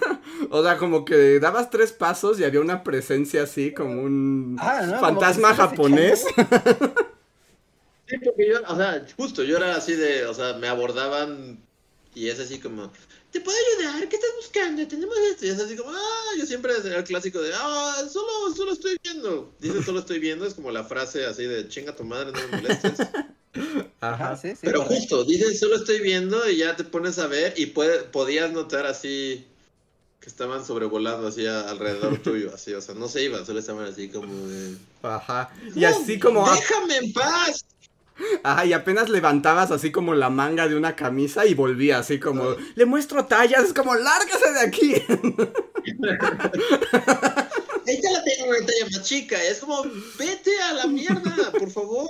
o 0.51 0.63
sea, 0.63 0.79
como 0.79 1.05
que 1.05 1.41
dabas 1.41 1.71
tres 1.71 1.93
pasos 1.93 2.41
y 2.41 2.45
había 2.45 2.61
una 2.61 2.85
presencia 2.85 3.45
así, 3.45 3.75
como 3.75 4.03
un 4.03 4.59
Ah, 4.61 4.83
fantasma 4.99 5.55
japonés. 5.55 6.25
Sí, 8.07 8.17
porque 8.25 8.49
yo, 8.49 8.61
o 8.67 8.77
sea, 8.77 9.07
justo, 9.17 9.43
yo 9.45 9.59
era 9.59 9.77
así 9.77 9.95
de, 9.95 10.25
o 10.27 10.33
sea, 10.35 10.55
me 10.55 10.67
abordaban 10.69 11.68
y 12.15 12.29
es 12.29 12.41
así 12.41 12.59
como, 12.59 12.91
¿te 13.31 13.41
puedo 13.41 13.57
ayudar? 13.79 14.09
¿Qué 14.09 14.17
estás 14.17 14.31
buscando? 14.37 14.87
Tenemos 14.89 15.17
esto. 15.31 15.47
Y 15.47 15.51
es 15.51 15.59
así 15.61 15.77
como, 15.77 15.91
ah, 15.91 16.31
yo 16.39 16.47
siempre 16.47 16.73
era 16.85 16.99
el 16.99 17.05
clásico 17.05 17.41
de, 17.41 17.53
ah, 17.55 18.03
solo, 18.13 18.55
solo 18.57 18.73
estoy 18.73 18.97
viendo. 19.03 19.53
Dice, 19.61 19.83
solo 19.83 20.01
estoy 20.01 20.19
viendo, 20.19 20.47
es 20.47 20.55
como 20.55 20.71
la 20.71 20.85
frase 20.85 21.27
así 21.27 21.45
de, 21.45 21.69
chinga 21.69 21.95
tu 21.95 22.05
madre, 22.05 22.33
no 22.33 22.49
me 22.49 22.63
molestes. 22.63 22.99
Ajá, 24.01 24.33
Ajá. 24.33 24.37
sí, 24.37 24.51
sí. 24.51 24.59
Pero 24.63 24.83
correcto. 24.85 24.95
justo, 25.19 25.25
dices, 25.25 25.59
solo 25.59 25.77
estoy 25.77 26.01
viendo 26.01 26.49
y 26.49 26.59
ya 26.59 26.77
te 26.77 26.85
pones 26.85 27.19
a 27.19 27.27
ver 27.27 27.55
y 27.57 27.67
puede, 27.67 28.01
podías 28.05 28.53
notar 28.53 28.87
así 28.87 29.45
que 30.21 30.29
estaban 30.29 30.65
sobrevolando 30.65 31.27
así 31.29 31.47
a- 31.47 31.69
alrededor 31.69 32.19
tuyo, 32.23 32.53
así, 32.55 32.75
o 32.75 32.81
sea, 32.81 32.95
no 32.95 33.09
se 33.09 33.23
iban, 33.25 33.45
solo 33.47 33.59
estaban 33.61 33.87
así 33.87 34.09
como 34.09 34.47
de... 34.47 34.77
Ajá. 35.03 35.51
Y 35.75 35.85
así 35.85 36.19
como, 36.19 36.49
¡Déjame 36.53 36.97
en 36.99 37.13
paz! 37.13 37.65
Ajá, 38.43 38.67
y 38.67 38.73
apenas 38.73 39.09
levantabas 39.09 39.71
así 39.71 39.93
como 39.93 40.15
la 40.15 40.31
manga 40.31 40.69
de 40.69 40.77
una 40.77 40.97
camisa 40.97 41.47
y 41.47 41.55
volvía 41.55 41.99
así 41.99 42.19
como, 42.19 42.57
le 42.75 42.87
muestro 42.87 43.27
tallas, 43.27 43.65
es 43.65 43.73
como, 43.73 43.95
lárgase 43.95 44.53
de 44.53 44.61
aquí. 44.61 44.95
Ahí 47.87 48.01
te 48.03 48.13
la 48.13 48.23
tengo 48.23 48.51
una 48.51 48.59
talla 48.59 48.85
más 48.93 49.03
chica. 49.03 49.43
Es 49.43 49.61
como, 49.61 49.83
vete 50.19 50.51
a 50.63 50.75
la 50.75 50.87
mierda, 50.87 51.53
por 51.53 51.71
favor. 51.71 52.09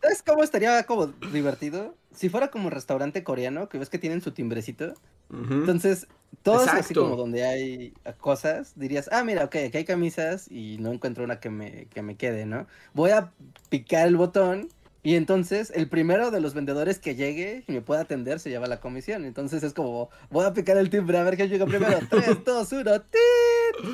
¿Sabes 0.00 0.22
cómo 0.22 0.42
estaría 0.42 0.82
como 0.84 1.08
divertido? 1.32 1.94
Si 2.14 2.28
fuera 2.28 2.48
como 2.48 2.70
restaurante 2.70 3.22
coreano, 3.24 3.68
que 3.68 3.78
ves 3.78 3.90
que 3.90 3.98
tienen 3.98 4.22
su 4.22 4.32
timbrecito. 4.32 4.94
Entonces, 5.30 6.06
todos 6.42 6.68
así 6.68 6.76
Exacto. 6.78 7.02
como 7.02 7.16
donde 7.16 7.44
hay 7.44 7.94
cosas, 8.20 8.72
dirías, 8.76 9.08
ah, 9.10 9.24
mira, 9.24 9.44
ok, 9.44 9.56
aquí 9.66 9.78
hay 9.78 9.84
camisas 9.84 10.50
y 10.50 10.76
no 10.78 10.92
encuentro 10.92 11.24
una 11.24 11.40
que 11.40 11.50
me, 11.50 11.86
que 11.86 12.02
me 12.02 12.16
quede, 12.16 12.46
¿no? 12.46 12.66
Voy 12.92 13.10
a 13.10 13.32
picar 13.68 14.06
el 14.06 14.16
botón 14.16 14.68
y 15.04 15.14
entonces 15.14 15.70
el 15.74 15.88
primero 15.88 16.32
de 16.32 16.40
los 16.40 16.54
vendedores 16.54 16.98
que 16.98 17.14
llegue 17.14 17.62
y 17.68 17.72
me 17.72 17.80
pueda 17.82 18.00
atender 18.00 18.40
se 18.40 18.50
lleva 18.50 18.66
la 18.66 18.80
comisión. 18.80 19.24
Entonces 19.24 19.62
es 19.62 19.72
como, 19.74 20.10
voy 20.30 20.44
a 20.46 20.52
picar 20.52 20.76
el 20.78 20.90
timbre 20.90 21.18
a 21.18 21.22
ver 21.22 21.36
quién 21.36 21.48
llega 21.48 21.66
primero. 21.66 22.00
3, 22.10 22.38
2, 22.44 22.72
1, 22.72 23.00
¡tit! 23.02 23.86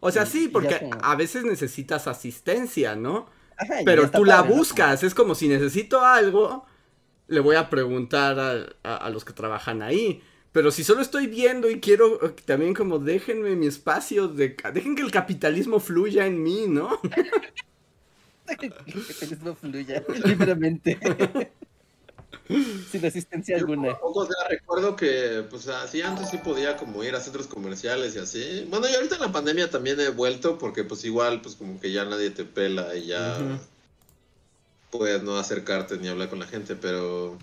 O 0.00 0.10
sea, 0.12 0.26
sí, 0.26 0.48
porque 0.48 0.78
como- 0.78 0.98
a 1.02 1.16
veces 1.16 1.44
necesitas 1.44 2.06
asistencia, 2.06 2.94
¿no? 2.94 3.26
Ajá, 3.56 3.76
Pero 3.84 4.10
tú 4.10 4.24
la 4.24 4.36
padre, 4.36 4.50
¿no? 4.50 4.56
buscas, 4.56 5.02
es 5.02 5.14
como 5.14 5.34
si 5.34 5.48
necesito 5.48 6.04
algo, 6.04 6.66
le 7.28 7.40
voy 7.40 7.56
a 7.56 7.70
preguntar 7.70 8.38
a, 8.38 8.52
a- 8.82 8.96
a 8.98 9.10
los 9.10 9.24
que 9.24 9.32
trabajan 9.32 9.80
ahí. 9.82 10.22
Pero 10.52 10.70
si 10.70 10.84
solo 10.84 11.00
estoy 11.02 11.26
viendo 11.26 11.68
y 11.70 11.80
quiero 11.80 12.22
eh, 12.26 12.34
también 12.44 12.72
como 12.74 12.98
déjenme 12.98 13.56
mi 13.56 13.66
espacio, 13.66 14.28
de, 14.28 14.56
dejen 14.74 14.94
que 14.96 15.02
el 15.02 15.10
capitalismo 15.10 15.80
fluya 15.80 16.26
en 16.26 16.42
mí, 16.42 16.66
¿no? 16.68 17.00
que 18.54 18.66
el 18.66 19.56
fluya 19.56 20.04
libremente. 20.24 20.98
Sin 22.48 23.02
resistencia 23.02 23.56
Yo 23.58 23.66
alguna. 23.66 23.88
tampoco, 23.88 24.20
o 24.20 24.26
sea, 24.26 24.48
recuerdo 24.48 24.94
que, 24.94 25.44
pues 25.50 25.66
así 25.68 26.02
antes 26.02 26.30
sí 26.30 26.38
podía 26.38 26.76
como 26.76 27.02
ir 27.02 27.14
a 27.14 27.20
centros 27.20 27.46
comerciales 27.46 28.14
y 28.14 28.18
así. 28.18 28.66
Bueno, 28.70 28.88
y 28.88 28.94
ahorita 28.94 29.16
en 29.16 29.22
la 29.22 29.32
pandemia 29.32 29.70
también 29.70 29.98
he 30.00 30.10
vuelto 30.10 30.58
porque 30.58 30.84
pues 30.84 31.04
igual, 31.04 31.40
pues 31.40 31.56
como 31.56 31.80
que 31.80 31.90
ya 31.90 32.04
nadie 32.04 32.30
te 32.30 32.44
pela 32.44 32.94
y 32.94 33.06
ya 33.06 33.36
puedes 34.90 35.22
no 35.22 35.36
acercarte 35.38 35.98
ni 35.98 36.08
hablar 36.08 36.28
con 36.28 36.38
la 36.38 36.46
gente, 36.46 36.76
pero... 36.76 37.36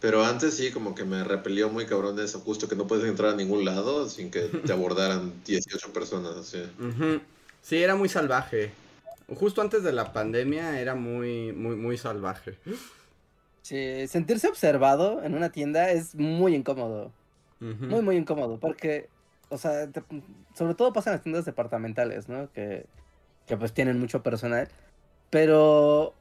Pero 0.00 0.24
antes 0.24 0.54
sí, 0.54 0.70
como 0.70 0.94
que 0.94 1.04
me 1.04 1.24
repelió 1.24 1.68
muy 1.68 1.84
cabrón 1.84 2.18
eso, 2.20 2.40
justo 2.40 2.68
que 2.68 2.76
no 2.76 2.86
puedes 2.86 3.04
entrar 3.04 3.34
a 3.34 3.36
ningún 3.36 3.66
lado 3.66 4.08
sin 4.08 4.30
que 4.30 4.40
te 4.40 4.72
abordaran 4.72 5.34
18 5.44 5.92
personas, 5.92 6.36
así. 6.36 6.62
Sí, 7.62 7.82
era 7.82 7.96
muy 7.96 8.08
salvaje. 8.08 8.72
Justo 9.34 9.62
antes 9.62 9.82
de 9.82 9.92
la 9.92 10.12
pandemia 10.12 10.80
era 10.80 10.94
muy, 10.94 11.52
muy, 11.52 11.76
muy 11.76 11.96
salvaje. 11.96 12.58
Sí, 13.62 14.06
sentirse 14.08 14.48
observado 14.48 15.22
en 15.22 15.34
una 15.34 15.50
tienda 15.50 15.90
es 15.90 16.14
muy 16.14 16.54
incómodo. 16.54 17.12
Muy, 17.60 18.02
muy 18.02 18.16
incómodo. 18.16 18.58
Porque, 18.58 19.08
o 19.50 19.58
sea, 19.58 19.86
te- 19.90 20.02
sobre 20.54 20.74
todo 20.74 20.92
pasa 20.92 21.10
en 21.10 21.14
las 21.16 21.22
tiendas 21.22 21.44
departamentales, 21.44 22.28
¿no? 22.28 22.50
Que, 22.52 22.86
que 23.46 23.56
pues 23.56 23.72
tienen 23.72 24.00
mucho 24.00 24.22
personal. 24.22 24.68
Pero 25.28 26.14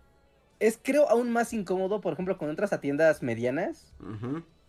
es 0.59 0.77
creo 0.81 1.09
aún 1.09 1.31
más 1.31 1.53
incómodo, 1.53 2.01
por 2.01 2.13
ejemplo, 2.13 2.37
cuando 2.37 2.51
entras 2.51 2.73
a 2.73 2.81
tiendas 2.81 3.23
medianas. 3.23 3.93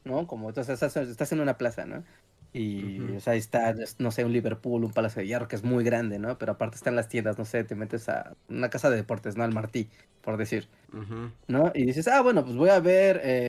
¿no? 0.05 0.26
Como 0.26 0.48
entonces 0.48 0.81
estás, 0.83 0.96
estás 0.96 1.33
en 1.33 1.40
una 1.40 1.59
plaza, 1.59 1.85
¿no? 1.85 2.05
Y, 2.53 3.01
o 3.17 3.21
sea, 3.21 3.35
ahí 3.35 3.39
está, 3.39 3.75
no 3.99 4.11
sé, 4.11 4.25
un 4.25 4.33
Liverpool, 4.33 4.83
un 4.83 4.93
Palacio 4.93 5.21
de 5.21 5.29
Hierro, 5.29 5.47
que 5.47 5.55
es 5.55 5.63
muy 5.63 5.85
grande, 5.85 6.19
¿no? 6.19 6.37
Pero 6.37 6.53
aparte 6.53 6.77
están 6.77 6.97
las 6.97 7.09
tiendas, 7.09 7.39
no 7.39 7.45
sé, 7.45 7.63
te 7.63 7.77
metes 7.77 8.09
a 8.09 8.35
una 8.49 8.71
casa 8.71 8.91
de 8.91 8.97
deportes, 8.97 9.37
¿no? 9.37 9.45
Al 9.45 9.53
Martí, 9.53 9.89
por 10.23 10.37
decir. 10.37 10.69
¿no? 11.47 11.71
Y 11.75 11.85
dices, 11.85 12.09
ah, 12.09 12.23
bueno, 12.23 12.45
pues 12.45 12.57
voy 12.57 12.71
a 12.71 12.81
ver, 12.81 13.21
eh, 13.23 13.49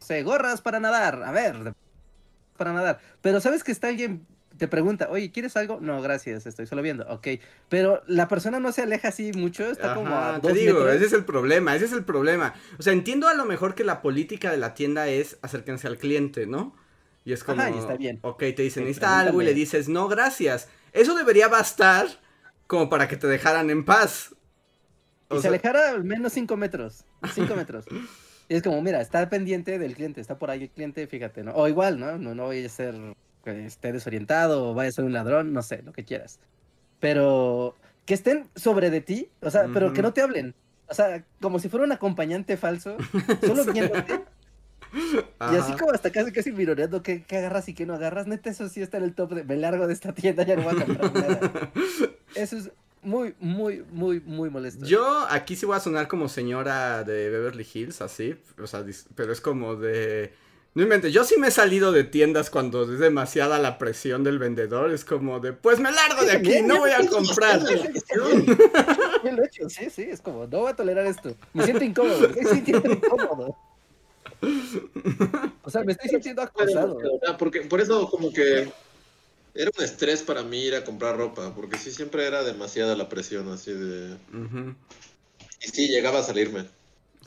no 0.00 0.06
sé, 0.06 0.22
gorras 0.22 0.60
para 0.60 0.78
nadar, 0.78 1.22
a 1.22 1.32
ver, 1.32 1.72
para 2.58 2.74
nadar. 2.74 3.00
Pero 3.22 3.40
sabes 3.40 3.64
que 3.64 3.72
está 3.72 3.88
alguien, 3.88 4.26
te 4.58 4.68
pregunta, 4.68 5.08
oye, 5.10 5.32
¿quieres 5.32 5.56
algo? 5.56 5.78
No, 5.80 6.02
gracias, 6.02 6.46
estoy 6.46 6.66
solo 6.66 6.82
viendo, 6.82 7.06
ok. 7.08 7.28
Pero 7.70 8.02
la 8.06 8.28
persona 8.28 8.60
no 8.60 8.72
se 8.72 8.82
aleja 8.82 9.08
así 9.08 9.32
mucho, 9.32 9.70
está 9.70 9.94
como 9.94 10.14
a 10.14 10.38
te 10.40 10.52
digo, 10.52 10.80
metros. 10.80 10.96
ese 10.96 11.06
es 11.06 11.12
el 11.14 11.24
problema, 11.24 11.74
ese 11.74 11.86
es 11.86 11.92
el 11.92 12.04
problema. 12.04 12.54
O 12.78 12.82
sea, 12.82 12.92
entiendo 12.92 13.26
a 13.26 13.34
lo 13.34 13.46
mejor 13.46 13.74
que 13.74 13.84
la 13.84 14.02
política 14.02 14.50
de 14.50 14.58
la 14.58 14.74
tienda 14.74 15.08
es 15.08 15.38
acérquense 15.40 15.86
al 15.86 15.96
cliente, 15.96 16.46
¿no? 16.46 16.76
Y 17.24 17.32
es 17.32 17.42
como, 17.42 17.60
Ajá, 17.62 17.70
y 17.70 17.78
está 17.78 17.96
bien. 17.96 18.18
ok, 18.22 18.38
te 18.38 18.62
dicen, 18.62 18.84
necesita 18.84 19.20
algo 19.20 19.40
y 19.40 19.44
le 19.46 19.54
dices, 19.54 19.88
no, 19.88 20.08
gracias. 20.08 20.68
Eso 20.92 21.14
debería 21.14 21.48
bastar 21.48 22.06
como 22.66 22.90
para 22.90 23.08
que 23.08 23.16
te 23.16 23.26
dejaran 23.26 23.70
en 23.70 23.84
paz. 23.84 24.34
O 25.28 25.34
y 25.34 25.38
se 25.38 25.42
sea- 25.42 25.48
alejara 25.50 25.90
al 25.90 26.04
menos 26.04 26.32
5 26.34 26.56
metros. 26.56 27.04
5 27.34 27.54
metros. 27.56 27.84
Y 28.46 28.56
es 28.56 28.62
como, 28.62 28.82
mira, 28.82 29.00
está 29.00 29.30
pendiente 29.30 29.78
del 29.78 29.94
cliente, 29.94 30.20
está 30.20 30.38
por 30.38 30.50
ahí 30.50 30.64
el 30.64 30.68
cliente, 30.68 31.06
fíjate, 31.06 31.42
¿no? 31.42 31.52
O 31.52 31.66
igual, 31.66 31.98
¿no? 31.98 32.18
No, 32.18 32.34
no 32.34 32.48
vaya 32.48 32.66
a 32.66 32.68
ser 32.68 32.94
que 33.42 33.64
esté 33.64 33.90
desorientado 33.90 34.68
o 34.68 34.74
vaya 34.74 34.90
a 34.90 34.92
ser 34.92 35.06
un 35.06 35.14
ladrón, 35.14 35.54
no 35.54 35.62
sé, 35.62 35.80
lo 35.82 35.94
que 35.94 36.04
quieras. 36.04 36.40
Pero 37.00 37.74
que 38.04 38.12
estén 38.12 38.50
sobre 38.54 38.90
de 38.90 39.00
ti, 39.00 39.30
o 39.40 39.50
sea, 39.50 39.68
pero 39.72 39.94
que 39.94 40.02
no 40.02 40.12
te 40.12 40.20
hablen. 40.20 40.54
O 40.88 40.94
sea, 40.94 41.24
como 41.40 41.58
si 41.58 41.70
fuera 41.70 41.86
un 41.86 41.92
acompañante 41.92 42.58
falso, 42.58 42.98
solo 43.46 43.64
viéndote. 43.64 44.20
Y 45.52 45.56
así 45.56 45.72
como 45.72 45.92
hasta 45.92 46.10
casi 46.10 46.32
casi 46.32 46.52
mironeando 46.52 47.02
qué, 47.02 47.22
qué 47.22 47.38
agarras 47.38 47.68
y 47.68 47.74
qué 47.74 47.86
no 47.86 47.94
agarras. 47.94 48.26
Neta, 48.26 48.50
eso 48.50 48.68
sí 48.68 48.80
está 48.80 48.98
en 48.98 49.04
el 49.04 49.14
top 49.14 49.34
de 49.34 49.44
me 49.44 49.56
largo 49.56 49.86
de 49.86 49.92
esta 49.92 50.12
tienda, 50.14 50.44
ya 50.44 50.56
no 50.56 50.62
voy 50.62 50.80
a 50.80 50.84
comprar 50.84 51.14
nada. 51.14 51.70
Eso 52.34 52.56
es 52.56 52.70
muy, 53.02 53.34
muy, 53.38 53.84
muy, 53.92 54.20
muy 54.20 54.50
molesto. 54.50 54.84
Yo 54.84 55.26
aquí 55.30 55.56
sí 55.56 55.66
voy 55.66 55.76
a 55.76 55.80
sonar 55.80 56.08
como 56.08 56.28
señora 56.28 57.04
de 57.04 57.30
Beverly 57.30 57.66
Hills, 57.72 58.00
así, 58.00 58.36
o 58.60 58.66
sea, 58.66 58.84
pero 59.14 59.32
es 59.32 59.40
como 59.40 59.76
de... 59.76 60.32
No 60.74 60.82
inventes, 60.82 61.12
yo 61.12 61.22
sí 61.22 61.38
me 61.38 61.48
he 61.48 61.50
salido 61.52 61.92
de 61.92 62.02
tiendas 62.02 62.50
cuando 62.50 62.82
es 62.82 62.98
demasiada 62.98 63.60
la 63.60 63.78
presión 63.78 64.24
del 64.24 64.40
vendedor, 64.40 64.90
es 64.90 65.04
como 65.04 65.38
de, 65.38 65.52
pues 65.52 65.78
me 65.78 65.92
largo 65.92 66.24
de 66.24 66.32
aquí, 66.32 66.62
no 66.62 66.78
voy 66.78 66.90
a 66.90 67.06
comprar. 67.08 67.60
Sí, 69.68 69.88
sí, 69.88 70.02
es 70.02 70.20
como, 70.20 70.46
no 70.46 70.60
voy 70.60 70.72
a 70.72 70.76
tolerar 70.76 71.06
esto. 71.06 71.34
Me 71.54 71.64
siento 71.64 71.84
incómodo, 71.84 72.28
me 72.28 72.44
sintiendo 72.44 72.92
incómodo. 72.92 73.56
O 75.62 75.70
sea, 75.70 75.82
me 75.82 75.92
estoy 75.92 76.10
sintiendo 76.10 76.42
acosado. 76.42 76.98
Porque 77.38 77.62
por 77.62 77.80
eso 77.80 78.08
como 78.08 78.32
que 78.32 78.70
era 79.54 79.70
un 79.76 79.84
estrés 79.84 80.22
para 80.22 80.42
mí 80.42 80.64
ir 80.64 80.74
a 80.74 80.84
comprar 80.84 81.16
ropa, 81.16 81.54
porque 81.54 81.78
sí 81.78 81.90
siempre 81.90 82.26
era 82.26 82.42
demasiada 82.42 82.96
la 82.96 83.08
presión 83.08 83.48
así 83.50 83.72
de... 83.72 84.16
Y 85.62 85.68
sí, 85.68 85.88
llegaba 85.88 86.20
a 86.20 86.22
salirme. 86.22 86.66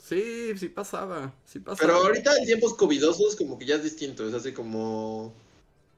Sí, 0.02 0.56
sí 0.56 0.68
pasaba, 0.68 1.32
sí 1.46 1.58
pasaba. 1.58 1.78
Pero 1.80 2.06
ahorita 2.06 2.36
en 2.36 2.46
tiempos 2.46 2.74
covidosos 2.74 3.34
como 3.36 3.58
que 3.58 3.66
ya 3.66 3.76
es 3.76 3.84
distinto, 3.84 4.26
es 4.28 4.34
así 4.34 4.52
como... 4.52 5.32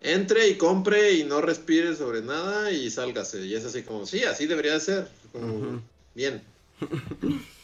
Entre 0.03 0.49
y 0.49 0.57
compre 0.57 1.13
y 1.13 1.25
no 1.25 1.43
respire 1.43 1.95
sobre 1.95 2.23
nada 2.23 2.73
y 2.73 2.91
sálgase. 2.91 3.45
Y 3.45 3.55
es 3.55 3.67
así 3.67 3.83
como, 3.83 4.07
sí, 4.07 4.25
así 4.25 4.47
debería 4.47 4.73
de 4.73 4.81
ser. 4.81 5.09
Como. 5.31 5.83
Bien. 6.15 6.41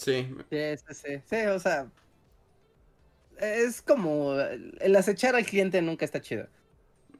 Sí, 0.00 0.26
Sí, 0.50 0.76
sí, 0.78 0.94
sí, 0.94 1.22
sí, 1.28 1.36
o 1.46 1.58
sea, 1.60 1.86
es 3.38 3.82
como, 3.82 4.34
el 4.38 4.96
acechar 4.96 5.34
al 5.34 5.44
cliente 5.44 5.82
nunca 5.82 6.04
está 6.04 6.20
chido. 6.20 6.48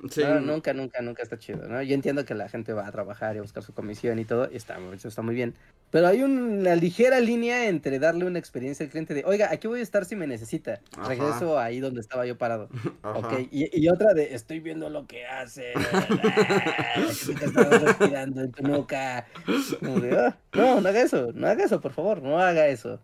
Sí. 0.08 0.22
No, 0.22 0.40
nunca, 0.40 0.72
nunca, 0.72 1.00
nunca 1.02 1.22
está 1.22 1.38
chido, 1.38 1.66
¿no? 1.68 1.82
Yo 1.82 1.94
entiendo 1.94 2.24
que 2.24 2.34
la 2.34 2.48
gente 2.48 2.72
va 2.72 2.86
a 2.86 2.92
trabajar 2.92 3.34
y 3.34 3.38
a 3.38 3.42
buscar 3.42 3.62
su 3.62 3.74
comisión 3.74 4.18
y 4.18 4.24
todo, 4.24 4.48
y 4.50 4.56
está, 4.56 4.78
eso 4.94 5.08
está 5.08 5.22
muy 5.22 5.34
bien. 5.34 5.54
Pero 5.90 6.06
hay 6.06 6.22
una 6.22 6.76
ligera 6.76 7.18
línea 7.20 7.68
entre 7.68 7.98
darle 7.98 8.24
una 8.24 8.38
experiencia 8.38 8.84
al 8.84 8.90
cliente 8.90 9.12
de, 9.14 9.24
oiga, 9.24 9.48
aquí 9.50 9.66
voy 9.66 9.80
a 9.80 9.82
estar 9.82 10.04
si 10.04 10.14
me 10.16 10.26
necesita. 10.26 10.80
Ajá. 10.96 11.08
Regreso 11.08 11.58
ahí 11.58 11.80
donde 11.80 12.00
estaba 12.00 12.24
yo 12.26 12.38
parado. 12.38 12.68
Ajá. 13.02 13.40
Y, 13.50 13.68
y 13.78 13.88
otra 13.88 14.14
de, 14.14 14.34
estoy 14.34 14.60
viendo 14.60 14.88
lo 14.88 15.06
que 15.06 15.26
hace. 15.26 15.72
te 17.38 17.44
estás 17.44 17.82
respirando 17.82 18.42
en 18.42 18.52
tu 18.52 18.62
nuca. 18.62 19.26
Como 19.80 20.00
de, 20.00 20.18
"Ah, 20.18 20.38
no, 20.54 20.80
no 20.80 20.88
haga 20.88 21.02
eso, 21.02 21.32
no 21.34 21.46
haga 21.48 21.64
eso, 21.64 21.80
por 21.80 21.92
favor, 21.92 22.22
no 22.22 22.38
haga 22.40 22.68
eso. 22.68 23.00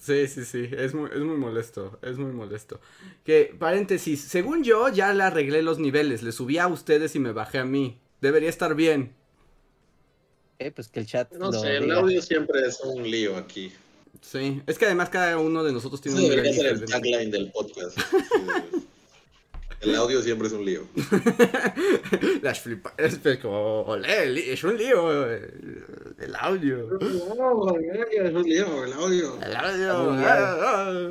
Sí, 0.00 0.26
sí, 0.28 0.46
sí, 0.46 0.68
es 0.72 0.94
muy, 0.94 1.10
es 1.12 1.20
muy 1.20 1.36
molesto, 1.36 1.98
es 2.02 2.16
muy 2.16 2.32
molesto. 2.32 2.80
Que, 3.22 3.54
paréntesis, 3.58 4.22
según 4.22 4.64
yo 4.64 4.88
ya 4.88 5.12
le 5.12 5.22
arreglé 5.24 5.60
los 5.60 5.78
niveles, 5.78 6.22
le 6.22 6.32
subí 6.32 6.56
a 6.56 6.68
ustedes 6.68 7.14
y 7.16 7.18
me 7.18 7.32
bajé 7.32 7.58
a 7.58 7.66
mí. 7.66 7.98
Debería 8.22 8.48
estar 8.48 8.74
bien. 8.74 9.14
Eh, 10.58 10.70
pues 10.70 10.88
que 10.88 11.00
el 11.00 11.06
chat 11.06 11.30
No 11.32 11.50
lo 11.50 11.60
sé, 11.60 11.76
el 11.76 11.90
audio 11.92 12.20
siempre 12.22 12.60
es 12.66 12.80
un 12.80 13.10
lío 13.10 13.36
aquí. 13.36 13.72
Sí, 14.22 14.62
es 14.66 14.78
que 14.78 14.86
además 14.86 15.10
cada 15.10 15.38
uno 15.38 15.62
de 15.62 15.72
nosotros 15.72 16.00
tiene 16.00 16.18
un 16.18 16.30
debería 16.30 16.50
nivel 16.50 16.78
ser 16.78 16.82
el 16.82 16.84
tagline 16.84 17.30
del 17.30 17.52
podcast. 17.52 17.98
Sí. 17.98 18.86
El 19.80 19.94
audio 19.96 20.20
siempre 20.22 20.46
es 20.48 20.52
un 20.52 20.64
lío. 20.64 20.82
Las 22.42 22.60
flipas, 22.60 22.92
es 22.98 23.18
como, 23.38 23.82
olé, 23.82 24.52
es 24.52 24.62
un 24.62 24.76
lío 24.76 25.26
el, 25.30 25.84
el 26.18 26.36
audio. 26.36 26.86
No, 27.36 27.74
es 27.78 28.34
un 28.34 28.42
lío, 28.42 28.84
el 28.84 28.92
audio. 28.92 29.38
El 29.42 29.56
audio. 29.56 30.12
muy 30.12 30.22
ah, 30.26 31.10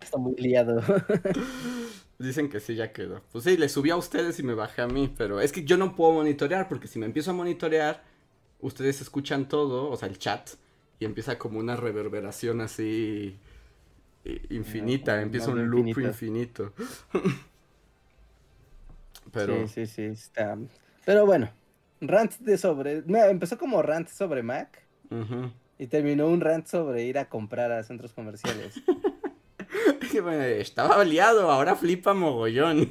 Está 0.00 0.16
muy 0.18 0.34
liado. 0.36 0.80
ah. 0.88 1.04
Dicen 2.18 2.48
que 2.48 2.58
sí, 2.58 2.74
ya 2.74 2.92
quedó. 2.92 3.20
Pues 3.30 3.44
sí, 3.44 3.56
le 3.56 3.68
subí 3.68 3.90
a 3.90 3.96
ustedes 3.96 4.40
y 4.40 4.42
me 4.42 4.54
bajé 4.54 4.82
a 4.82 4.88
mí, 4.88 5.12
pero 5.16 5.40
es 5.40 5.52
que 5.52 5.62
yo 5.64 5.76
no 5.76 5.94
puedo 5.94 6.14
monitorear 6.14 6.68
porque 6.68 6.88
si 6.88 6.98
me 6.98 7.06
empiezo 7.06 7.30
a 7.30 7.34
monitorear, 7.34 8.02
ustedes 8.60 9.00
escuchan 9.00 9.46
todo, 9.48 9.88
o 9.88 9.96
sea, 9.96 10.08
el 10.08 10.18
chat, 10.18 10.50
y 10.98 11.04
empieza 11.04 11.38
como 11.38 11.60
una 11.60 11.76
reverberación 11.76 12.60
así 12.60 13.36
infinita, 14.50 15.14
Ah, 15.14 15.22
empieza 15.22 15.50
un 15.50 15.70
loop 15.70 15.86
infinito. 15.86 16.08
infinito. 16.10 16.72
Pero 19.32 19.66
Sí, 19.68 19.86
sí, 19.86 19.86
sí, 19.86 20.02
está. 20.04 20.56
Pero 21.04 21.26
bueno, 21.26 21.50
rant 22.00 22.36
de 22.38 22.58
sobre. 22.58 23.02
no, 23.06 23.24
empezó 23.24 23.58
como 23.58 23.82
rant 23.82 24.08
sobre 24.08 24.42
Mac 24.42 24.82
y 25.78 25.86
terminó 25.86 26.28
un 26.28 26.40
rant 26.40 26.66
sobre 26.66 27.04
ir 27.04 27.18
a 27.18 27.28
comprar 27.28 27.72
a 27.72 27.82
centros 27.82 28.12
comerciales. 28.12 28.80
Bueno, 30.22 30.42
estaba 30.42 31.04
liado, 31.04 31.50
ahora 31.50 31.76
flipa 31.76 32.14
mogollón. 32.14 32.90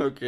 ok, 0.00 0.22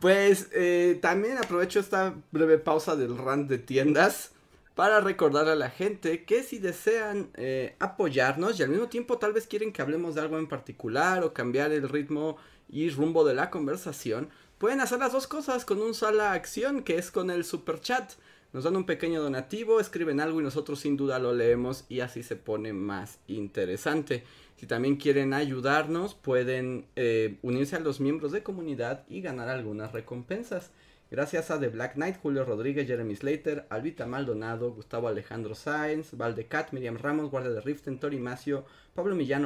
pues 0.00 0.48
eh, 0.52 0.98
también 1.02 1.36
aprovecho 1.36 1.80
esta 1.80 2.14
breve 2.30 2.58
pausa 2.58 2.94
del 2.96 3.18
rant 3.18 3.50
de 3.50 3.58
tiendas 3.58 4.32
para 4.74 5.00
recordar 5.00 5.48
a 5.48 5.54
la 5.54 5.70
gente 5.70 6.24
que 6.24 6.42
si 6.42 6.58
desean 6.58 7.30
eh, 7.34 7.76
apoyarnos 7.78 8.58
y 8.58 8.62
al 8.62 8.70
mismo 8.70 8.88
tiempo 8.88 9.18
tal 9.18 9.32
vez 9.32 9.46
quieren 9.46 9.72
que 9.72 9.82
hablemos 9.82 10.14
de 10.14 10.22
algo 10.22 10.38
en 10.38 10.48
particular 10.48 11.22
o 11.22 11.32
cambiar 11.32 11.72
el 11.72 11.88
ritmo 11.88 12.36
y 12.68 12.90
rumbo 12.90 13.24
de 13.24 13.34
la 13.34 13.50
conversación, 13.50 14.30
pueden 14.58 14.80
hacer 14.80 14.98
las 14.98 15.12
dos 15.12 15.26
cosas 15.26 15.64
con 15.64 15.80
un 15.80 15.94
sola 15.94 16.32
acción 16.32 16.82
que 16.82 16.98
es 16.98 17.10
con 17.10 17.30
el 17.30 17.44
super 17.44 17.80
chat. 17.80 18.12
Nos 18.52 18.64
dan 18.64 18.76
un 18.76 18.86
pequeño 18.86 19.20
donativo, 19.20 19.80
escriben 19.80 20.20
algo 20.20 20.40
y 20.40 20.44
nosotros 20.44 20.80
sin 20.80 20.96
duda 20.96 21.18
lo 21.18 21.34
leemos 21.34 21.84
y 21.88 22.00
así 22.00 22.22
se 22.22 22.36
pone 22.36 22.72
más 22.72 23.18
interesante. 23.26 24.24
Si 24.56 24.66
también 24.66 24.96
quieren 24.96 25.34
ayudarnos, 25.34 26.14
pueden 26.14 26.86
eh, 26.96 27.36
unirse 27.42 27.76
a 27.76 27.80
los 27.80 28.00
miembros 28.00 28.32
de 28.32 28.42
comunidad 28.42 29.04
y 29.08 29.20
ganar 29.20 29.48
algunas 29.48 29.92
recompensas. 29.92 30.70
Gracias 31.14 31.52
a 31.52 31.60
The 31.60 31.68
Black 31.68 31.94
Knight, 31.94 32.16
Julio 32.20 32.44
Rodríguez, 32.44 32.88
Jeremy 32.88 33.14
Slater, 33.14 33.68
Albita 33.70 34.04
Maldonado, 34.04 34.72
Gustavo 34.72 35.06
Alejandro 35.06 35.54
Sáenz, 35.54 36.16
Valdecat, 36.16 36.72
Miriam 36.72 36.98
Ramos, 36.98 37.30
Guardia 37.30 37.52
de 37.52 37.60
Riften, 37.60 38.00
Tori 38.00 38.18
Macio, 38.18 38.64
Pablo 38.96 39.14
Millán, 39.14 39.44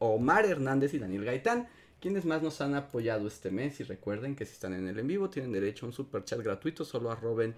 Omar, 0.00 0.44
Hernández 0.44 0.92
y 0.92 0.98
Daniel 0.98 1.24
Gaitán, 1.24 1.68
quienes 2.00 2.24
más 2.24 2.42
nos 2.42 2.60
han 2.60 2.74
apoyado 2.74 3.28
este 3.28 3.52
mes. 3.52 3.78
Y 3.78 3.84
recuerden 3.84 4.34
que 4.34 4.44
si 4.44 4.54
están 4.54 4.74
en 4.74 4.88
el 4.88 4.98
en 4.98 5.06
vivo 5.06 5.30
tienen 5.30 5.52
derecho 5.52 5.86
a 5.86 5.90
un 5.90 5.92
super 5.92 6.24
chat 6.24 6.40
gratuito, 6.40 6.84
solo 6.84 7.12
arroben 7.12 7.54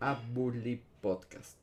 a 0.00 0.20
Bully 0.34 0.82
Podcast. 1.00 1.56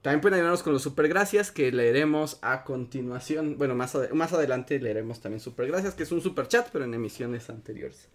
También 0.00 0.22
pueden 0.22 0.36
ayudarnos 0.36 0.62
con 0.62 0.72
los 0.72 0.80
super 0.80 1.08
gracias 1.08 1.50
que 1.50 1.70
leeremos 1.70 2.38
a 2.40 2.64
continuación. 2.64 3.58
Bueno, 3.58 3.74
más, 3.74 3.94
más 4.14 4.32
adelante 4.32 4.80
leeremos 4.80 5.20
también 5.20 5.40
super 5.40 5.66
gracias, 5.66 5.92
que 5.92 6.04
es 6.04 6.12
un 6.12 6.22
super 6.22 6.48
chat, 6.48 6.70
pero 6.72 6.86
en 6.86 6.94
emisiones 6.94 7.50
anteriores. 7.50 8.08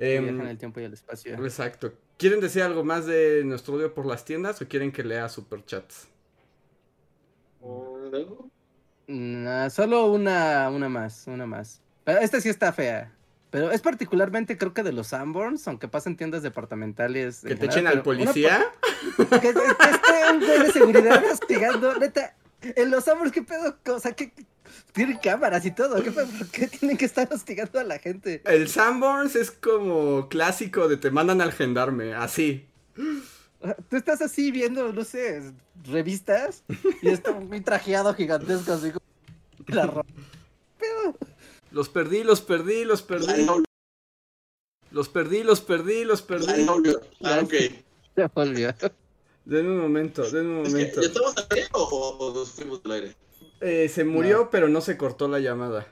Viajan 0.00 0.46
el 0.48 0.58
tiempo 0.58 0.80
y 0.80 0.84
el 0.84 0.92
espacio. 0.94 1.34
Exacto. 1.44 1.92
¿Quieren 2.16 2.40
decir 2.40 2.62
algo 2.62 2.84
más 2.84 3.06
de 3.06 3.42
nuestro 3.44 3.74
odio 3.74 3.92
por 3.94 4.06
las 4.06 4.24
tiendas 4.24 4.60
o 4.62 4.66
quieren 4.68 4.92
que 4.92 5.04
lea 5.04 5.28
superchats? 5.28 6.08
Luego, 7.62 8.48
Nah, 9.06 9.68
solo 9.70 10.06
una, 10.06 10.70
una 10.70 10.88
más, 10.88 11.26
una 11.26 11.44
más. 11.46 11.80
Pero 12.04 12.20
esta 12.20 12.40
sí 12.40 12.48
está 12.48 12.72
fea. 12.72 13.12
Pero 13.50 13.72
es 13.72 13.80
particularmente, 13.82 14.56
creo 14.56 14.72
que 14.72 14.84
de 14.84 14.92
los 14.92 15.08
Sanborns, 15.08 15.66
aunque 15.66 15.88
pasen 15.88 16.16
tiendas 16.16 16.42
departamentales. 16.44 17.40
¿Que 17.40 17.56
te 17.56 17.68
general, 17.68 17.72
echen 17.72 17.86
al 17.88 18.02
policía? 18.02 18.64
por- 19.16 19.28
Que, 19.28 19.40
que 19.40 19.48
esté 19.48 20.30
un 20.32 20.38
güey 20.40 20.58
de 20.62 20.72
seguridad 20.72 21.22
hostigando, 21.32 21.94
neta. 21.96 22.36
En 22.62 22.90
los 22.90 23.04
Sanborns, 23.04 23.32
¿qué 23.32 23.42
pedo? 23.42 23.76
O 23.92 23.98
sea, 23.98 24.12
que 24.12 24.32
tienen 24.92 25.18
cámaras 25.18 25.64
y 25.66 25.70
todo. 25.70 26.02
¿Qué? 26.02 26.10
¿Por 26.10 26.26
qué 26.50 26.66
tienen 26.68 26.96
que 26.96 27.04
estar 27.04 27.28
hostigando 27.32 27.78
a 27.78 27.84
la 27.84 27.98
gente? 27.98 28.42
El 28.44 28.68
Sanborns 28.68 29.36
es 29.36 29.50
como 29.50 30.28
clásico 30.28 30.88
de 30.88 30.96
te 30.96 31.10
mandan 31.10 31.40
al 31.40 31.52
gendarme, 31.52 32.14
así. 32.14 32.66
Tú 33.88 33.96
estás 33.96 34.22
así 34.22 34.50
viendo, 34.50 34.92
no 34.92 35.04
sé, 35.04 35.52
revistas 35.84 36.64
y 37.02 37.08
está 37.08 37.32
muy 37.32 37.60
trajeado 37.60 38.14
gigantesco, 38.14 38.72
así 38.72 38.90
como. 38.90 39.04
La 39.66 39.86
ro- 39.86 40.06
pedo? 40.78 41.16
Los 41.70 41.88
perdí, 41.88 42.24
los 42.24 42.40
perdí, 42.40 42.84
los 42.84 43.02
perdí. 43.02 43.46
Los 44.90 45.08
perdí, 45.08 45.42
los 45.44 45.60
perdí, 45.60 46.04
los 46.04 46.22
perdí. 46.22 46.66
Ah, 47.22 47.40
ok. 47.42 47.54
Ya 48.16 48.26
volvió. 48.34 48.74
Den 49.44 49.66
un 49.66 49.78
momento, 49.78 50.28
den 50.30 50.46
un 50.48 50.66
Es 50.66 50.72
que, 50.74 50.78
momento. 50.78 51.00
¿Ya 51.02 51.06
estamos 51.08 51.36
al 51.36 51.46
aire 51.50 51.68
o, 51.72 51.82
o 52.18 52.34
nos 52.34 52.50
fuimos 52.50 52.80
al 52.84 52.92
aire? 52.92 53.16
Eh, 53.60 53.88
se 53.88 54.04
murió, 54.04 54.48
pero 54.50 54.68
no 54.68 54.80
se 54.80 54.96
cortó 54.96 55.28
la 55.28 55.38
llamada. 55.38 55.86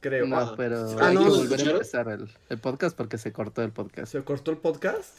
creo. 0.00 0.26
No, 0.26 0.36
Ah, 0.36 0.54
pero 0.56 0.84
Ah, 1.00 1.08
hay 1.08 1.14
no, 1.14 1.20
que 1.22 1.28
¿lo 1.30 1.36
volver 1.36 1.60
a 1.68 1.70
empezar 1.70 2.08
el, 2.08 2.28
el 2.48 2.58
podcast 2.58 2.96
porque 2.96 3.18
se 3.18 3.32
cortó 3.32 3.62
el 3.62 3.70
podcast. 3.70 4.10
¿Se 4.12 4.22
cortó 4.24 4.50
el 4.50 4.56
podcast? 4.58 5.12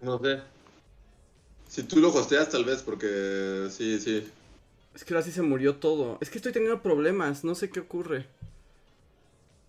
No 0.00 0.18
sé. 0.20 0.40
Si 1.68 1.82
tú 1.84 1.96
lo 2.00 2.12
hosteas, 2.14 2.50
tal 2.50 2.64
vez, 2.64 2.82
porque 2.82 3.66
sí, 3.70 3.98
sí. 3.98 4.30
Es 4.94 5.04
que 5.04 5.14
ahora 5.14 5.24
sí 5.24 5.32
se 5.32 5.42
murió 5.42 5.76
todo. 5.76 6.18
Es 6.20 6.28
que 6.30 6.38
estoy 6.38 6.52
teniendo 6.52 6.82
problemas, 6.82 7.42
no 7.44 7.54
sé 7.54 7.70
qué 7.70 7.80
ocurre. 7.80 8.26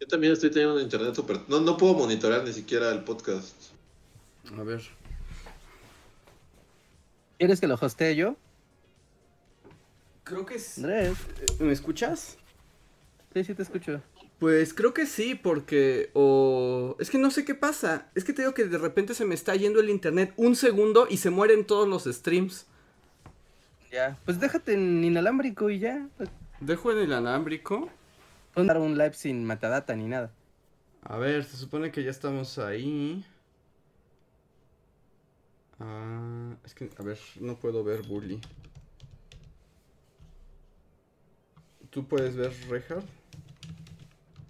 Yo 0.01 0.07
también 0.07 0.33
estoy 0.33 0.51
teniendo 0.51 0.75
un 0.75 0.81
internet 0.81 1.15
súper... 1.15 1.39
No, 1.47 1.61
no 1.61 1.77
puedo 1.77 1.93
monitorear 1.93 2.43
ni 2.43 2.51
siquiera 2.51 2.91
el 2.91 3.03
podcast. 3.05 3.55
A 4.57 4.63
ver. 4.63 4.81
¿Quieres 7.37 7.59
que 7.61 7.67
lo 7.67 7.75
hostee 7.79 8.15
yo? 8.15 8.35
Creo 10.23 10.45
que 10.45 10.55
es... 10.55 10.77
Andrés. 10.77 11.17
¿Me 11.59 11.71
escuchas? 11.71 12.37
Sí, 13.33 13.43
sí 13.43 13.53
te 13.55 13.63
escucho. 13.63 14.01
Pues 14.39 14.73
creo 14.73 14.93
que 14.93 15.05
sí, 15.05 15.35
porque 15.35 16.09
o 16.13 16.95
es 16.99 17.09
que 17.09 17.17
no 17.17 17.31
sé 17.31 17.45
qué 17.45 17.55
pasa. 17.55 18.09
Es 18.13 18.23
que 18.23 18.33
te 18.33 18.41
digo 18.41 18.53
que 18.53 18.65
de 18.65 18.77
repente 18.77 19.13
se 19.13 19.25
me 19.25 19.35
está 19.35 19.55
yendo 19.55 19.79
el 19.79 19.89
internet 19.89 20.33
un 20.35 20.55
segundo 20.55 21.07
y 21.09 21.17
se 21.17 21.29
mueren 21.29 21.65
todos 21.65 21.87
los 21.87 22.03
streams. 22.03 22.65
Ya. 23.91 24.17
Pues 24.25 24.39
déjate 24.39 24.73
en 24.73 25.03
inalámbrico 25.03 25.69
y 25.69 25.79
ya. 25.79 26.07
Dejo 26.59 26.91
en 26.91 26.99
el 26.99 27.13
alámbrico. 27.13 27.89
Puedo 28.53 28.67
dar 28.67 28.79
un 28.79 28.97
live 28.97 29.13
sin 29.13 29.45
metadata 29.45 29.95
ni 29.95 30.07
nada. 30.07 30.31
A 31.03 31.17
ver, 31.17 31.43
se 31.43 31.57
supone 31.57 31.91
que 31.91 32.03
ya 32.03 32.11
estamos 32.11 32.57
ahí. 32.59 33.25
Ah, 35.79 36.55
es 36.65 36.73
que, 36.73 36.89
a 36.97 37.03
ver, 37.03 37.19
no 37.39 37.55
puedo 37.55 37.83
ver 37.83 38.03
Bully. 38.03 38.39
¿Tú 41.93 42.03
puedes 42.03 42.35
ver 42.35 42.51
Reinhardt? 42.69 43.05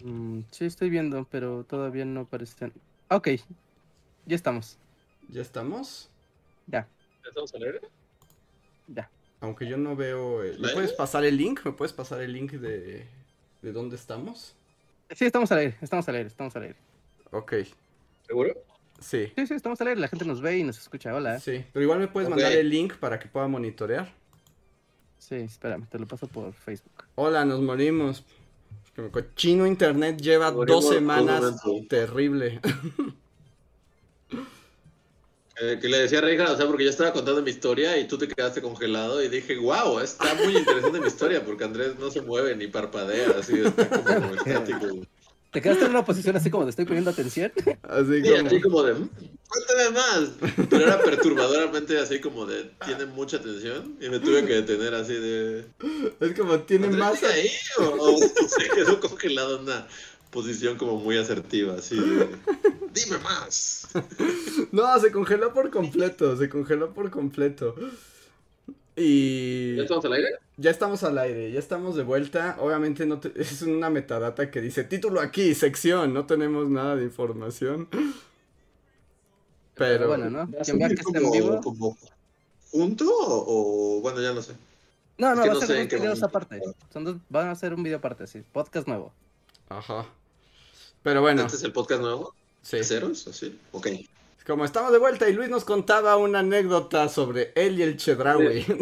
Mm, 0.04 0.42
sí, 0.52 0.66
estoy 0.66 0.90
viendo, 0.90 1.26
pero 1.30 1.64
todavía 1.66 2.06
no 2.06 2.22
aparecen. 2.22 2.74
Ok. 3.10 3.30
Ya 4.26 4.36
estamos. 4.36 4.78
¿Ya 5.30 5.42
estamos? 5.42 6.10
Ya, 6.68 6.88
¿Ya 7.24 7.30
estamos 7.30 7.54
al 7.56 7.64
aire? 7.64 7.80
ya. 8.88 9.10
Aunque 9.42 9.68
yo 9.68 9.78
no 9.78 9.96
veo... 9.96 10.44
el- 10.44 10.60
¿Me 10.60 10.70
puedes 10.70 10.94
pasar 10.94 11.26
el 11.26 11.38
link? 11.38 11.62
¿Me 11.66 11.74
puedes 11.74 11.92
pasar 11.94 12.22
el 12.22 12.32
link 12.32 12.52
de, 12.54 13.06
de 13.62 13.72
dónde 13.74 13.96
estamos? 13.96 14.56
Sí, 15.16 15.26
estamos 15.26 15.52
al 15.52 15.60
aire, 15.60 15.76
estamos 15.82 16.08
al 16.08 16.16
aire, 16.16 16.28
estamos 16.28 16.56
al 16.56 16.64
aire. 16.64 16.76
Ok, 17.32 17.54
¿Seguro? 18.26 18.54
sí. 19.00 19.32
Sí, 19.36 19.48
sí, 19.48 19.54
estamos 19.54 19.80
al 19.82 19.88
aire. 19.88 20.00
La 20.00 20.08
gente 20.08 20.26
nos 20.26 20.42
ve 20.42 20.58
y 20.58 20.64
nos 20.64 20.78
escucha. 20.80 21.14
Hola. 21.14 21.40
Sí, 21.40 21.66
pero 21.74 21.84
igual 21.84 22.00
me 22.00 22.08
puedes 22.08 22.30
mandar 22.30 22.54
el 22.54 22.70
link 22.70 22.96
para 22.96 23.20
que 23.20 23.28
pueda 23.28 23.48
monitorear. 23.48 24.12
Sí, 25.28 25.36
espérame, 25.36 25.88
te 25.88 25.98
lo 25.98 26.06
paso 26.06 26.28
por 26.28 26.52
Facebook. 26.52 27.06
Hola, 27.16 27.46
nos 27.46 27.62
morimos. 27.62 28.26
El 28.98 29.10
cochino 29.10 29.66
internet 29.66 30.20
lleva 30.20 30.52
Morimos 30.52 30.84
dos 30.84 30.94
semanas 30.94 31.62
terrible. 31.90 32.60
Eh, 35.62 35.78
que 35.80 35.88
le 35.88 36.00
decía 36.00 36.18
a 36.18 36.22
Reija, 36.22 36.52
o 36.52 36.58
sea, 36.58 36.66
porque 36.66 36.84
yo 36.84 36.90
estaba 36.90 37.14
contando 37.14 37.44
mi 37.44 37.52
historia 37.52 37.96
y 38.00 38.08
tú 38.08 38.18
te 38.18 38.28
quedaste 38.28 38.60
congelado 38.60 39.22
y 39.24 39.30
dije, 39.30 39.56
wow, 39.60 40.00
está 40.00 40.34
muy 40.34 40.58
interesante 40.58 41.00
mi 41.00 41.06
historia 41.06 41.46
porque 41.46 41.64
Andrés 41.64 41.96
no 42.00 42.10
se 42.10 42.24
mueve 42.24 42.56
ni 42.56 42.66
parpadea, 42.66 43.36
así 43.40 43.60
está 43.60 43.88
como 43.88 44.34
estático. 44.46 44.88
¿Te 45.54 45.62
quedaste 45.62 45.86
en 45.86 45.92
una 45.92 46.04
posición 46.04 46.36
así 46.36 46.50
como 46.50 46.64
de 46.66 46.72
estoy 46.72 46.86
poniendo 46.86 47.12
atención? 47.12 47.52
Así 47.84 48.22
Sí, 48.24 48.30
como... 48.32 48.48
así 48.48 48.62
como 48.62 48.84
de, 48.84 48.94
"Mm, 48.96 49.10
cuéntame 49.48 49.90
más. 49.92 50.30
Pero 50.70 50.86
era 50.86 51.00
perturbadoramente 51.02 51.98
así 52.00 52.20
como 52.20 52.46
de, 52.46 52.72
tiene 52.86 53.06
mucha 53.06 53.38
atención 53.38 53.96
y 54.02 54.10
me 54.10 54.20
tuve 54.20 54.46
que 54.46 54.54
detener 54.56 54.96
así 54.96 55.14
de, 55.14 55.66
Es 56.20 56.34
como 56.38 56.60
tiene 56.62 56.88
¿Andrés 56.88 57.00
más... 57.04 57.24
ahí? 57.24 57.50
O, 57.78 57.84
o 57.84 58.18
se 58.48 58.70
quedó 58.76 59.00
congelado 59.00 59.58
en 59.58 59.64
una 59.64 59.88
posición 60.32 60.78
como 60.78 60.98
muy 60.98 61.18
asertiva, 61.18 61.76
así 61.78 61.96
de, 62.00 62.28
dime 62.94 63.18
más. 63.20 63.88
No, 64.72 65.00
se 65.00 65.12
congeló 65.12 65.54
por 65.54 65.70
completo, 65.70 66.36
se 66.36 66.50
congeló 66.50 66.94
por 66.96 67.12
completo. 67.12 67.76
Y... 68.96 69.76
¿Ya 69.76 69.84
estamos 69.84 70.06
al 70.06 70.14
aire? 70.14 70.30
Ya 70.58 70.70
estamos 70.72 71.04
al 71.04 71.18
aire, 71.18 71.52
ya 71.52 71.60
estamos 71.60 71.96
de 71.96 72.04
vuelta. 72.04 72.58
Obviamente 72.60 73.06
no 73.06 73.20
te- 73.20 73.34
es 73.42 73.62
una 73.64 73.90
metadata 73.90 74.52
que 74.52 74.62
dice 74.62 74.84
título 74.84 75.20
aquí, 75.20 75.56
sección, 75.56 76.14
no 76.14 76.26
tenemos 76.26 76.70
nada 76.70 76.96
de 76.96 77.04
información. 77.06 77.88
Pero 79.76 80.08
bueno, 80.08 80.30
¿no? 80.30 80.38
¿Va 80.52 80.62
a 80.62 80.64
Quien 80.64 80.78
vea 80.78 80.90
que 80.90 80.98
subir 80.98 81.08
está 81.08 81.20
en 81.20 81.24
como, 81.24 81.34
vivo. 81.34 81.62
como 81.62 81.98
junto 82.72 83.06
o, 83.10 83.98
o- 83.98 84.02
bueno, 84.02 84.22
ya 84.22 84.34
no 84.34 84.42
sé? 84.42 84.54
No, 85.18 85.32
Es 85.32 85.38
no, 85.38 85.44
que 85.44 85.50
va 85.50 85.54
no 85.56 85.60
a 85.60 85.62
sé 85.62 85.68
ser 85.68 85.86
videos 85.88 86.02
momento. 86.20 86.26
aparte. 86.26 86.62
Son 86.92 87.04
dos, 87.04 87.16
van 87.30 87.48
a 87.50 87.56
ser 87.56 87.74
un 87.74 87.82
video 87.84 87.98
aparte, 87.98 88.28
sí. 88.28 88.44
Podcast 88.52 88.88
nuevo. 88.88 89.12
Ajá. 89.70 90.06
Pero 91.02 91.22
bueno, 91.22 91.44
¿Este 91.44 91.58
es 91.58 91.64
el 91.64 91.74
podcast 91.74 92.02
nuevo? 92.02 92.36
sí. 92.62 92.78
¿De 92.78 92.84
ceros? 92.84 93.28
¿Así? 93.28 93.60
Ok. 93.72 93.88
Como 94.46 94.66
estamos 94.66 94.92
de 94.92 94.98
vuelta 94.98 95.30
y 95.30 95.34
Luis 95.34 95.50
nos 95.50 95.64
contaba 95.64 96.18
una 96.18 96.40
anécdota 96.40 97.08
sobre 97.08 97.54
él 97.56 97.80
y 97.80 97.84
el 97.84 97.98
Chedraui. 97.98 98.66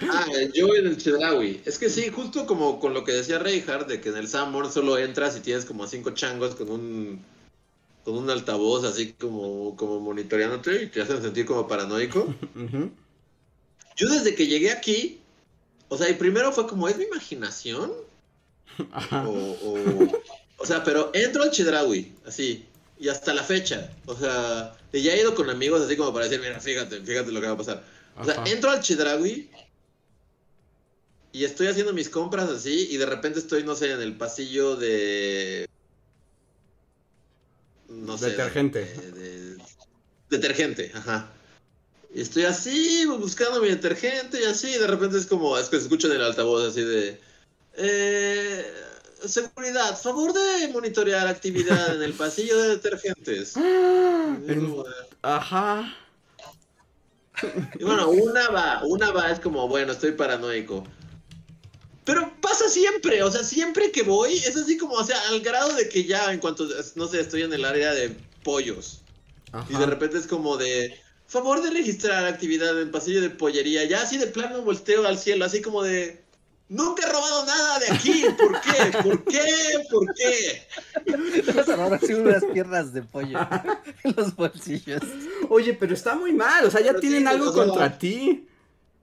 Ah, 0.00 0.26
yo 0.54 0.72
en 0.76 0.86
el 0.86 0.96
Chedraui. 0.96 1.60
Es 1.64 1.76
que 1.76 1.90
sí, 1.90 2.08
justo 2.08 2.46
como 2.46 2.78
con 2.78 2.94
lo 2.94 3.02
que 3.02 3.10
decía 3.10 3.40
Reinhardt, 3.40 3.88
de 3.88 4.00
que 4.00 4.10
en 4.10 4.16
el 4.16 4.28
Sanborn 4.28 4.70
solo 4.70 4.96
entras 4.96 5.36
y 5.36 5.40
tienes 5.40 5.64
como 5.64 5.82
a 5.82 5.88
cinco 5.88 6.12
changos 6.12 6.54
con 6.54 6.70
un 6.70 7.20
con 8.04 8.16
un 8.16 8.30
altavoz 8.30 8.84
así 8.84 9.14
como, 9.14 9.74
como 9.76 9.98
monitoreándote 9.98 10.84
y 10.84 10.86
te 10.86 11.02
hacen 11.02 11.20
sentir 11.20 11.46
como 11.46 11.66
paranoico. 11.66 12.32
Yo 13.96 14.08
desde 14.08 14.36
que 14.36 14.46
llegué 14.46 14.70
aquí, 14.70 15.18
o 15.88 15.98
sea, 15.98 16.08
y 16.08 16.14
primero 16.14 16.52
fue 16.52 16.68
como, 16.68 16.88
¿es 16.88 16.96
mi 16.96 17.04
imaginación? 17.04 17.90
Ajá. 18.92 19.28
O, 19.28 19.34
o, 19.34 20.12
o 20.58 20.64
sea, 20.64 20.84
pero 20.84 21.10
entro 21.12 21.42
al 21.42 21.50
Chedraui, 21.50 22.12
así, 22.24 22.64
y 23.00 23.08
hasta 23.08 23.32
la 23.34 23.42
fecha. 23.44 23.90
O 24.06 24.14
sea, 24.16 24.76
y 24.92 25.02
ya 25.02 25.14
he 25.14 25.20
ido 25.20 25.34
con 25.34 25.48
amigos 25.50 25.82
así 25.82 25.96
como 25.96 26.12
para 26.12 26.26
decir, 26.26 26.40
mira, 26.40 26.58
fíjate, 26.60 27.00
fíjate 27.00 27.30
lo 27.32 27.40
que 27.40 27.46
va 27.46 27.52
a 27.52 27.56
pasar. 27.56 27.84
O 28.16 28.24
sea, 28.24 28.42
entro 28.46 28.70
al 28.70 28.80
Chedraui 28.80 29.48
y 31.32 31.44
estoy 31.44 31.68
haciendo 31.68 31.92
mis 31.92 32.08
compras 32.08 32.48
así 32.50 32.88
y 32.90 32.96
de 32.96 33.06
repente 33.06 33.38
estoy, 33.38 33.62
no 33.62 33.74
sé, 33.76 33.92
en 33.92 34.00
el 34.00 34.16
pasillo 34.16 34.74
de... 34.76 35.66
No 37.88 38.18
sé. 38.18 38.26
de- 38.26 38.30
Detergente. 38.32 38.84
de- 38.84 39.12
de- 39.12 39.62
detergente, 40.30 40.90
ajá. 40.94 41.32
Y 42.14 42.20
estoy 42.22 42.44
así, 42.44 43.04
buscando 43.06 43.60
mi 43.60 43.68
detergente 43.68 44.40
y 44.40 44.44
así, 44.44 44.68
y 44.68 44.78
de 44.78 44.86
repente 44.86 45.18
es 45.18 45.26
como, 45.26 45.56
es 45.58 45.68
que 45.68 45.76
se 45.76 45.82
escucha 45.84 46.08
en 46.08 46.14
el 46.14 46.22
altavoz 46.24 46.64
así 46.68 46.80
de... 46.82 47.20
Eh, 47.74 48.66
seguridad, 49.26 49.98
favor 49.98 50.32
de 50.32 50.68
monitorear 50.68 51.26
actividad 51.26 51.94
en 51.96 52.02
el 52.02 52.12
pasillo 52.12 52.60
de 52.60 52.68
detergentes. 52.70 53.54
De- 53.58 54.84
Ajá. 55.22 55.94
y 57.78 57.84
bueno, 57.84 58.08
una 58.10 58.48
va, 58.50 58.82
una 58.84 59.10
va, 59.10 59.30
es 59.30 59.40
como, 59.40 59.68
bueno, 59.68 59.92
estoy 59.92 60.12
paranoico. 60.12 60.84
Pero 62.04 62.32
pasa 62.40 62.68
siempre, 62.68 63.22
o 63.22 63.30
sea, 63.30 63.44
siempre 63.44 63.90
que 63.92 64.02
voy, 64.02 64.34
es 64.34 64.56
así 64.56 64.78
como, 64.78 64.94
o 64.94 65.04
sea, 65.04 65.20
al 65.28 65.40
grado 65.40 65.74
de 65.74 65.88
que 65.88 66.04
ya 66.04 66.32
en 66.32 66.40
cuanto, 66.40 66.66
no 66.94 67.06
sé, 67.06 67.20
estoy 67.20 67.42
en 67.42 67.52
el 67.52 67.64
área 67.64 67.92
de 67.92 68.16
pollos. 68.42 69.02
Y 69.68 69.72
de 69.72 69.76
Ajá. 69.76 69.86
repente 69.86 70.18
es 70.18 70.26
como 70.26 70.56
de, 70.56 70.98
favor 71.26 71.62
de 71.62 71.70
registrar 71.70 72.24
actividad 72.24 72.70
en 72.70 72.86
el 72.86 72.90
pasillo 72.90 73.20
de 73.20 73.30
pollería. 73.30 73.84
Ya 73.84 74.02
así 74.02 74.16
de 74.16 74.26
plano 74.26 74.62
volteo 74.62 75.06
al 75.06 75.18
cielo, 75.18 75.44
así 75.44 75.60
como 75.60 75.82
de, 75.82 76.24
nunca 76.68 77.06
he 77.06 77.12
robado 77.12 77.46
nada 77.46 77.78
de 77.78 77.90
aquí. 77.92 78.24
¿Por 78.38 78.60
qué? 78.60 78.98
¿Por 79.02 79.24
qué? 79.24 79.46
¿Por 79.90 80.14
qué? 80.14 81.42
Te 81.42 81.52
vas 81.52 81.68
a 81.68 81.76
robar 81.76 81.94
así 81.94 82.14
unas 82.14 82.44
piernas 82.44 82.92
de 82.92 83.02
pollo 83.02 83.38
en 84.04 84.14
los 84.16 84.34
bolsillos. 84.36 85.02
Oye, 85.48 85.74
pero 85.74 85.94
está 85.94 86.14
muy 86.14 86.32
mal, 86.32 86.64
o 86.64 86.70
sea, 86.70 86.80
ya 86.80 86.88
Pero 86.88 87.00
tienen 87.00 87.22
sí, 87.22 87.26
algo 87.28 87.52
contra 87.52 87.98
ti. 87.98 88.46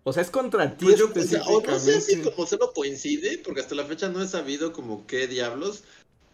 O 0.04 0.14
sea, 0.14 0.22
es 0.22 0.30
contra 0.30 0.78
ti 0.78 0.86
Pues, 0.86 1.02
o, 1.02 1.24
sea, 1.24 1.44
o 1.44 1.62
no 1.62 1.80
sé 1.80 2.00
si 2.00 2.22
como 2.22 2.46
solo 2.46 2.72
coincide, 2.74 3.40
porque 3.40 3.62
hasta 3.62 3.74
la 3.74 3.86
fecha 3.86 4.08
no 4.08 4.22
he 4.22 4.28
sabido 4.28 4.72
como 4.72 5.08
qué 5.08 5.28
diablos, 5.28 5.84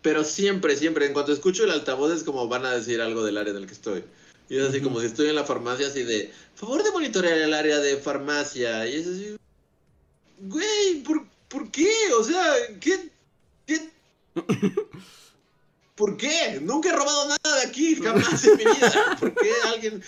pero 0.01 0.25
siempre, 0.25 0.75
siempre, 0.75 1.05
en 1.05 1.13
cuanto 1.13 1.31
escucho 1.31 1.63
el 1.63 1.71
altavoz 1.71 2.11
es 2.11 2.23
como 2.23 2.49
van 2.49 2.65
a 2.65 2.71
decir 2.71 2.99
algo 2.99 3.23
del 3.23 3.37
área 3.37 3.51
en 3.51 3.57
el 3.57 3.67
que 3.67 3.73
estoy. 3.73 4.03
Y 4.49 4.57
es 4.57 4.63
así 4.63 4.77
Ujú. 4.79 4.87
como 4.87 4.99
si 4.99 5.05
estoy 5.05 5.29
en 5.29 5.35
la 5.35 5.45
farmacia, 5.45 5.87
así 5.87 6.03
de, 6.03 6.33
favor 6.55 6.83
de 6.83 6.91
monitorear 6.91 7.37
el 7.37 7.53
área 7.53 7.79
de 7.79 7.95
farmacia. 7.95 8.85
Y 8.87 8.95
es 8.95 9.07
así, 9.07 9.37
güey, 10.41 11.03
¿por, 11.03 11.25
por 11.47 11.71
qué? 11.71 11.91
O 12.17 12.23
sea, 12.23 12.53
¿qué? 12.79 13.09
¿Qué? 13.65 13.89
¿Por 15.95 16.17
qué? 16.17 16.59
Nunca 16.61 16.89
he 16.89 16.93
robado 16.93 17.27
nada 17.27 17.59
de 17.59 17.67
aquí, 17.67 17.95
jamás 17.95 18.43
en 18.43 18.57
mi 18.57 18.63
vida. 18.63 19.17
¿Por 19.19 19.35
qué 19.35 19.51
alguien 19.67 20.01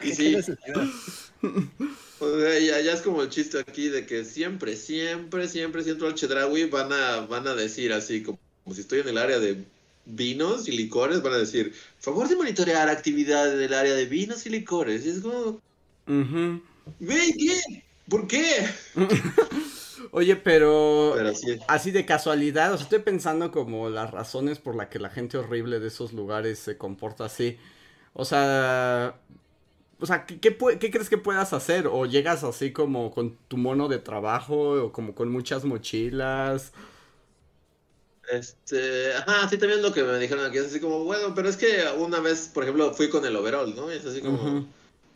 ¿Qué 0.00 0.14
sí. 0.14 0.36
o 0.36 2.38
sea, 2.38 2.58
ya, 2.58 2.80
ya 2.80 2.92
es 2.92 3.00
como 3.00 3.22
el 3.22 3.30
chiste 3.30 3.58
aquí 3.58 3.88
de 3.88 4.06
que 4.06 4.24
siempre, 4.24 4.76
siempre, 4.76 5.48
siempre, 5.48 5.82
si 5.82 5.90
entro 5.90 6.06
al 6.06 6.14
Chedraui 6.14 6.66
van 6.66 6.92
a, 6.92 7.20
van 7.22 7.48
a 7.48 7.54
decir 7.54 7.92
así, 7.92 8.22
como, 8.22 8.38
como 8.62 8.76
si 8.76 8.82
estoy 8.82 9.00
en 9.00 9.08
el 9.08 9.18
área 9.18 9.40
de 9.40 9.64
vinos 10.04 10.68
y 10.68 10.72
licores, 10.72 11.22
van 11.22 11.32
a 11.32 11.38
decir, 11.38 11.74
favor 11.98 12.28
de 12.28 12.36
monitorear 12.36 12.88
actividad 12.88 13.52
en 13.52 13.62
el 13.62 13.74
área 13.74 13.94
de 13.94 14.06
vinos 14.06 14.46
y 14.46 14.50
licores. 14.50 15.04
Y 15.04 15.10
es 15.10 15.20
como, 15.20 15.60
Ujú. 16.06 16.62
güey, 17.00 17.32
¿qué? 17.32 17.84
¿Por 18.10 18.26
qué? 18.26 18.44
Oye, 20.12 20.36
pero, 20.36 21.16
Pero 21.16 21.34
sí. 21.34 21.58
así 21.66 21.90
de 21.90 22.04
casualidad, 22.06 22.72
o 22.72 22.76
sea, 22.76 22.84
estoy 22.84 23.00
pensando 23.00 23.50
como 23.52 23.88
las 23.90 24.10
razones 24.10 24.58
por 24.58 24.74
las 24.76 24.88
que 24.88 24.98
la 24.98 25.10
gente 25.10 25.38
horrible 25.38 25.80
de 25.80 25.88
esos 25.88 26.12
lugares 26.12 26.58
se 26.58 26.76
comporta 26.78 27.24
así. 27.26 27.58
O 28.14 28.24
sea, 28.24 29.16
o 30.00 30.06
sea, 30.06 30.26
¿qué, 30.26 30.40
qué 30.40 30.58
pue- 30.58 30.78
qué 30.78 30.90
crees 30.90 31.10
que 31.10 31.18
puedas 31.18 31.52
hacer? 31.54 31.88
¿O 31.88 32.06
llegas 32.06 32.44
así 32.44 32.72
como 32.72 33.10
con 33.12 33.36
tu 33.48 33.56
mono 33.58 33.88
de 33.88 33.98
trabajo 34.00 34.86
o 34.86 34.92
como 34.92 35.14
con 35.14 35.30
muchas 35.30 35.64
mochilas? 35.64 36.72
Este, 38.30 39.12
ajá, 39.14 39.48
sí, 39.48 39.58
también 39.58 39.82
lo 39.82 39.92
que 39.92 40.04
me 40.04 40.18
dijeron 40.18 40.44
aquí 40.44 40.58
es 40.58 40.66
así 40.66 40.80
como, 40.80 41.04
bueno, 41.04 41.34
pero 41.34 41.48
es 41.48 41.56
que 41.56 41.84
una 41.98 42.20
vez, 42.20 42.48
por 42.48 42.62
ejemplo, 42.62 42.94
fui 42.94 43.08
con 43.10 43.24
el 43.24 43.34
overall, 43.34 43.74
¿no? 43.74 43.92
Y 43.92 43.96
es 43.96 44.06
así 44.06 44.22
como, 44.22 44.62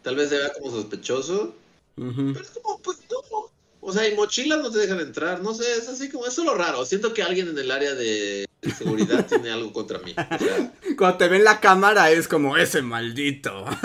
tal 0.02 0.16
vez 0.16 0.30
se 0.30 0.38
vea 0.38 0.52
como 0.52 0.70
sospechoso, 0.70 1.63
Pero 1.96 2.40
es 2.40 2.50
como, 2.50 2.80
pues 2.80 2.98
no. 3.10 3.50
O 3.86 3.92
sea, 3.92 4.08
y 4.08 4.14
mochilas 4.14 4.62
no 4.62 4.70
te 4.70 4.78
dejan 4.78 5.00
entrar, 5.00 5.42
no 5.42 5.52
sé, 5.52 5.76
es 5.76 5.88
así 5.88 6.08
como, 6.08 6.26
es 6.26 6.32
solo 6.32 6.54
raro. 6.54 6.86
Siento 6.86 7.12
que 7.12 7.22
alguien 7.22 7.48
en 7.48 7.58
el 7.58 7.70
área 7.70 7.94
de 7.94 8.46
seguridad 8.78 9.26
tiene 9.28 9.50
algo 9.50 9.74
contra 9.74 9.98
mí. 9.98 10.12
O 10.12 10.38
sea, 10.38 10.72
Cuando 10.96 11.18
te 11.18 11.28
ven 11.28 11.44
la 11.44 11.60
cámara 11.60 12.10
es 12.10 12.26
como 12.26 12.56
ese 12.56 12.80
maldito. 12.80 13.66
hay 13.68 13.82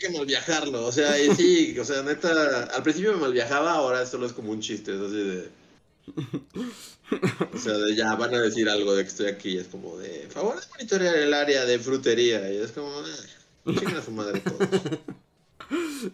que 0.00 0.10
malviajarlo. 0.10 0.86
O 0.86 0.92
sea, 0.92 1.22
y 1.22 1.32
sí, 1.36 1.78
o 1.78 1.84
sea, 1.84 2.02
neta, 2.02 2.64
al 2.64 2.82
principio 2.82 3.12
me 3.12 3.20
malviajaba, 3.20 3.74
ahora 3.74 4.04
solo 4.06 4.26
es 4.26 4.32
como 4.32 4.50
un 4.50 4.60
chiste, 4.60 4.94
es 4.94 5.00
así 5.00 5.22
de. 5.22 5.48
O 7.54 7.58
sea, 7.58 7.74
de 7.74 7.94
ya 7.94 8.14
van 8.14 8.34
a 8.34 8.40
decir 8.40 8.68
algo 8.68 8.94
de 8.94 9.04
que 9.04 9.08
estoy 9.08 9.26
aquí, 9.26 9.56
es 9.56 9.68
como 9.68 9.96
de 9.98 10.28
favor 10.30 10.60
de 10.60 10.66
monitorear 10.68 11.16
el 11.16 11.34
área 11.34 11.64
de 11.64 11.78
frutería, 11.78 12.52
y 12.52 12.56
es 12.56 12.72
como, 12.72 12.90
eh, 13.06 13.74
chingan 13.78 13.96
a 13.96 14.02
su 14.02 14.10
madre 14.10 14.40
todos. 14.40 14.68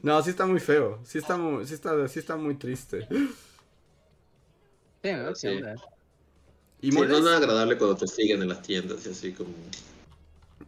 No, 0.02 0.22
sí 0.22 0.30
está 0.30 0.46
muy 0.46 0.60
feo. 0.60 1.00
Sí 1.04 1.18
está 1.18 1.36
muy, 1.36 1.66
sí 1.66 1.74
está, 1.74 2.08
sí 2.08 2.18
está 2.18 2.36
muy 2.36 2.56
triste. 2.56 3.08
Sí, 5.02 5.12
¿no? 5.12 5.34
Sí. 5.34 5.48
Y 6.80 6.90
Sí, 6.90 7.06
no 7.06 7.18
es 7.18 7.26
agradable 7.26 7.76
cuando 7.76 7.96
te 7.96 8.06
siguen 8.06 8.40
en 8.42 8.48
las 8.48 8.62
tiendas 8.62 9.04
y 9.06 9.10
así 9.10 9.34
como. 9.34 9.50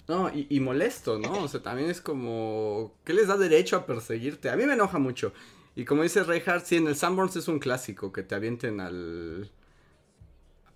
No, 0.07 0.31
y, 0.31 0.47
y 0.51 0.61
molesto, 0.61 1.19
¿no? 1.19 1.43
O 1.43 1.49
sea, 1.49 1.63
también 1.63 1.91
es 1.91 2.01
como... 2.01 2.99
¿Qué 3.05 3.13
les 3.13 3.27
da 3.29 3.37
derecho 3.37 3.77
a 3.77 3.85
perseguirte? 3.87 4.49
A 4.51 4.57
mí 4.57 4.65
me 4.65 4.73
enoja 4.73 4.99
mucho. 4.99 5.35
Y 5.75 5.85
como 5.85 6.03
dice 6.03 6.25
Reinhardt, 6.25 6.65
sí, 6.65 6.77
en 6.77 6.89
el 6.89 6.97
Sanborns 6.97 7.37
es 7.37 7.47
un 7.49 7.59
clásico 7.59 8.11
que 8.13 8.23
te 8.23 8.35
avienten 8.35 8.81
al... 8.81 9.53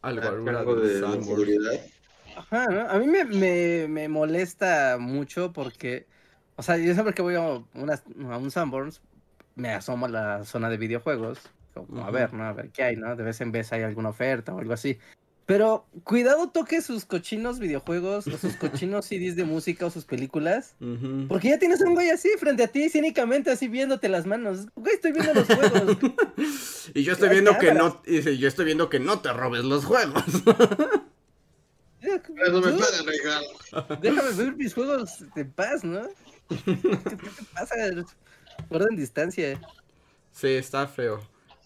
Al 0.03 0.21
guarura 0.21 0.65
de 0.65 1.23
seguridad. 1.23 1.81
Ajá, 2.35 2.69
¿no? 2.69 2.81
A 2.89 2.99
mí 2.99 3.07
me, 3.07 3.25
me, 3.25 3.89
me 3.89 4.09
molesta 4.09 4.97
mucho 4.99 5.53
porque, 5.53 6.09
o 6.57 6.63
sea, 6.63 6.77
yo 6.77 6.93
siempre 6.95 7.15
que 7.15 7.23
voy 7.23 7.35
a, 7.35 7.63
una- 7.75 8.03
a 8.33 8.37
un 8.39 8.51
Sanborns, 8.51 9.01
me 9.55 9.71
asomo 9.71 10.07
a 10.07 10.09
la 10.09 10.45
zona 10.45 10.69
de 10.71 10.77
videojuegos, 10.79 11.39
como 11.75 12.05
a 12.05 12.11
ver, 12.11 12.33
¿no? 12.35 12.45
A 12.45 12.53
ver 12.53 12.71
qué 12.71 12.83
hay, 12.85 12.97
¿no? 12.97 13.17
De 13.17 13.23
vez 13.23 13.41
en 13.41 13.53
vez 13.53 13.73
hay 13.73 13.83
alguna 13.83 14.11
oferta 14.11 14.55
o 14.55 14.59
algo 14.59 14.73
así. 14.73 14.99
Pero 15.45 15.87
cuidado 16.05 16.51
toque 16.51 16.81
sus 16.83 17.05
cochinos 17.05 17.59
videojuegos 17.59 18.27
o 18.29 18.39
sus 18.39 18.55
cochinos 18.57 19.07
CDs 19.07 19.35
de 19.37 19.45
música 19.45 19.87
o 19.87 19.91
sus 19.91 20.05
películas. 20.05 20.77
Porque 21.29 21.49
ya 21.49 21.59
tienes 21.59 21.83
a 21.83 21.87
un 21.87 21.95
güey 21.95 22.11
así 22.11 22.29
frente 22.39 22.63
a 22.63 22.69
ti, 22.69 22.89
cínicamente 22.89 23.51
así 23.51 23.67
viéndote 23.69 24.09
las 24.09 24.25
manos. 24.25 24.69
Güey, 24.77 24.95
estoy 24.95 25.13
viendo 25.13 25.35
los 25.35 25.47
juegos. 25.47 25.97
Y 26.95 27.03
yo 27.05 27.13
estoy 27.13 27.29
viendo 27.29 27.57
que 27.59 27.73
no... 27.75 28.03
y 28.07 28.39
yo 28.39 28.49
estoy 28.49 28.65
viendo 28.65 28.89
que 28.89 28.99
no 29.01 29.21
te 29.21 29.33
robes 29.33 29.65
los 29.65 29.85
juegos. 29.85 30.25
Eso 32.03 32.61
me 32.61 32.73
pagan, 32.73 33.07
Ricardo. 33.07 33.99
Déjame 34.01 34.31
ver 34.33 34.57
mis 34.57 34.75
juegos 34.75 35.25
de 35.35 35.45
paz, 35.45 35.85
¿no? 35.85 36.03
¿Qué, 37.07 37.21
qué 37.21 37.31
te 37.31 37.45
pasa? 37.55 37.75
Guarden 38.71 38.97
distancia. 38.97 39.61
Sí, 40.33 40.49
está 40.49 40.87
feo. 40.89 41.21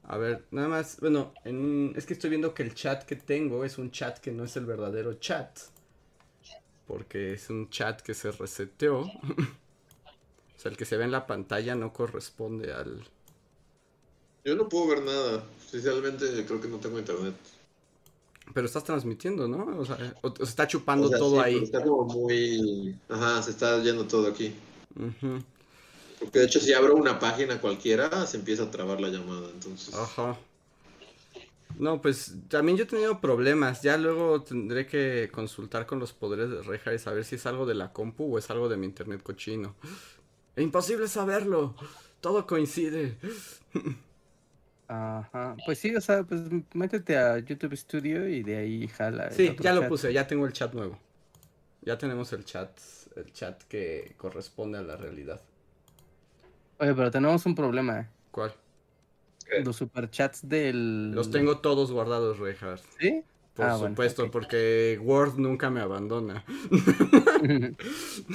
A 0.04 0.18
ver, 0.18 0.46
nada 0.50 0.68
más, 0.68 1.00
bueno, 1.00 1.32
en 1.44 1.56
un- 1.58 1.92
es 1.96 2.06
que 2.06 2.12
estoy 2.14 2.30
viendo 2.30 2.54
que 2.54 2.62
el 2.62 2.74
chat 2.74 3.04
que 3.04 3.16
tengo 3.16 3.64
es 3.64 3.78
un 3.78 3.90
chat 3.90 4.18
que 4.18 4.30
no 4.32 4.44
es 4.44 4.56
el 4.56 4.66
verdadero 4.66 5.14
chat. 5.14 5.58
Porque 6.86 7.32
es 7.34 7.50
un 7.50 7.68
chat 7.68 8.00
que 8.00 8.14
se 8.14 8.30
reseteó. 8.32 9.00
o 9.02 9.10
sea, 10.56 10.70
el 10.70 10.76
que 10.76 10.84
se 10.84 10.96
ve 10.96 11.04
en 11.04 11.12
la 11.12 11.26
pantalla 11.26 11.74
no 11.76 11.92
corresponde 11.92 12.72
al... 12.72 13.04
Yo 14.44 14.54
no 14.56 14.66
puedo 14.68 14.86
ver 14.88 15.02
nada. 15.02 15.44
Sinceramente, 15.70 16.24
creo 16.46 16.58
que 16.60 16.68
no 16.68 16.78
tengo 16.78 16.98
internet. 16.98 17.34
Pero 18.54 18.66
estás 18.66 18.84
transmitiendo, 18.84 19.46
¿no? 19.48 19.78
O 19.78 19.84
sea, 19.84 19.96
o- 20.22 20.28
o 20.28 20.36
se 20.36 20.42
está 20.44 20.66
chupando 20.66 21.06
O 21.06 21.08
sea, 21.08 21.20
todo 21.20 21.40
sí, 21.40 21.40
ahí. 21.40 21.62
Está 21.62 21.82
como 21.82 22.04
muy. 22.04 22.98
Ajá, 23.08 23.42
se 23.42 23.50
está 23.50 23.82
yendo 23.82 24.06
todo 24.06 24.28
aquí. 24.28 24.54
Porque 26.18 26.38
de 26.38 26.44
hecho, 26.44 26.60
si 26.60 26.72
abro 26.72 26.96
una 26.96 27.18
página 27.18 27.60
cualquiera, 27.60 28.26
se 28.26 28.38
empieza 28.38 28.64
a 28.64 28.70
trabar 28.70 29.00
la 29.00 29.08
llamada. 29.08 29.48
Entonces. 29.52 29.94
Ajá. 29.94 30.36
No, 31.78 32.00
pues 32.00 32.34
también 32.48 32.78
yo 32.78 32.84
he 32.84 32.86
tenido 32.86 33.20
problemas. 33.20 33.82
Ya 33.82 33.98
luego 33.98 34.42
tendré 34.42 34.86
que 34.86 35.28
consultar 35.32 35.86
con 35.86 35.98
los 35.98 36.12
poderes 36.12 36.50
de 36.50 36.62
Reja 36.62 36.94
y 36.94 36.98
saber 36.98 37.24
si 37.24 37.34
es 37.34 37.44
algo 37.46 37.66
de 37.66 37.74
la 37.74 37.92
compu 37.92 38.34
o 38.34 38.38
es 38.38 38.48
algo 38.50 38.68
de 38.68 38.76
mi 38.76 38.86
internet 38.86 39.22
cochino. 39.22 39.74
Imposible 40.56 41.06
saberlo. 41.08 41.74
Todo 42.20 42.46
coincide. 42.46 43.16
Ajá. 44.88 45.56
Pues 45.66 45.78
sí, 45.78 45.94
o 45.94 46.00
sea, 46.00 46.22
pues 46.22 46.40
métete 46.72 47.18
a 47.18 47.38
YouTube 47.38 47.76
Studio 47.76 48.28
y 48.28 48.42
de 48.42 48.56
ahí 48.56 48.88
jala. 48.88 49.30
Sí, 49.32 49.54
ya 49.60 49.74
lo 49.74 49.82
chat. 49.82 49.88
puse, 49.88 50.12
ya 50.12 50.26
tengo 50.26 50.46
el 50.46 50.52
chat 50.52 50.72
nuevo. 50.72 50.98
Ya 51.82 51.98
tenemos 51.98 52.32
el 52.32 52.44
chat, 52.44 52.70
el 53.16 53.32
chat 53.32 53.62
que 53.64 54.14
corresponde 54.16 54.78
a 54.78 54.82
la 54.82 54.96
realidad. 54.96 55.40
Oye, 56.78 56.94
pero 56.94 57.10
tenemos 57.10 57.44
un 57.46 57.54
problema. 57.54 58.08
¿Cuál? 58.30 58.52
¿Qué? 59.48 59.64
Los 59.64 59.76
superchats 59.76 60.48
del. 60.48 61.12
Los 61.12 61.30
tengo 61.30 61.58
todos 61.58 61.90
guardados, 61.92 62.38
Reinhardt. 62.38 62.82
¿Sí? 62.98 63.22
Por 63.54 63.64
Ah, 63.64 63.76
bueno, 63.76 63.88
supuesto, 63.94 64.30
porque 64.30 64.98
Word 65.02 65.38
nunca 65.38 65.70
me 65.70 65.80
abandona. 65.80 66.44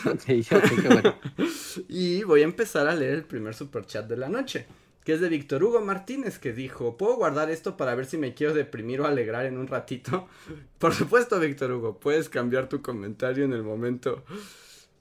ok, 0.05 0.23
ok, 0.51 0.81
qué 0.81 0.87
bueno. 0.87 1.15
Y 1.87 2.23
voy 2.23 2.41
a 2.41 2.45
empezar 2.45 2.87
a 2.87 2.95
leer 2.95 3.13
el 3.13 3.23
primer 3.23 3.53
superchat 3.53 4.07
de 4.07 4.17
la 4.17 4.29
noche, 4.29 4.65
que 5.03 5.13
es 5.13 5.21
de 5.21 5.29
Víctor 5.29 5.63
Hugo 5.63 5.79
Martínez, 5.81 6.39
que 6.39 6.53
dijo, 6.53 6.97
¿puedo 6.97 7.15
guardar 7.17 7.51
esto 7.51 7.77
para 7.77 7.93
ver 7.93 8.07
si 8.07 8.17
me 8.17 8.33
quiero 8.33 8.53
deprimir 8.55 9.01
o 9.01 9.05
alegrar 9.05 9.45
en 9.45 9.57
un 9.59 9.67
ratito? 9.67 10.27
Por 10.79 10.93
supuesto, 10.95 11.39
Víctor 11.39 11.71
Hugo, 11.71 11.99
puedes 11.99 12.27
cambiar 12.27 12.67
tu 12.67 12.81
comentario 12.81 13.45
en 13.45 13.53
el 13.53 13.63
momento 13.63 14.23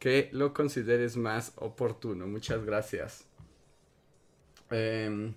que 0.01 0.31
lo 0.33 0.53
consideres 0.53 1.17
más 1.17 1.53
oportuno. 1.55 2.27
Muchas 2.27 2.65
gracias. 2.65 3.27
Em, 4.71 5.35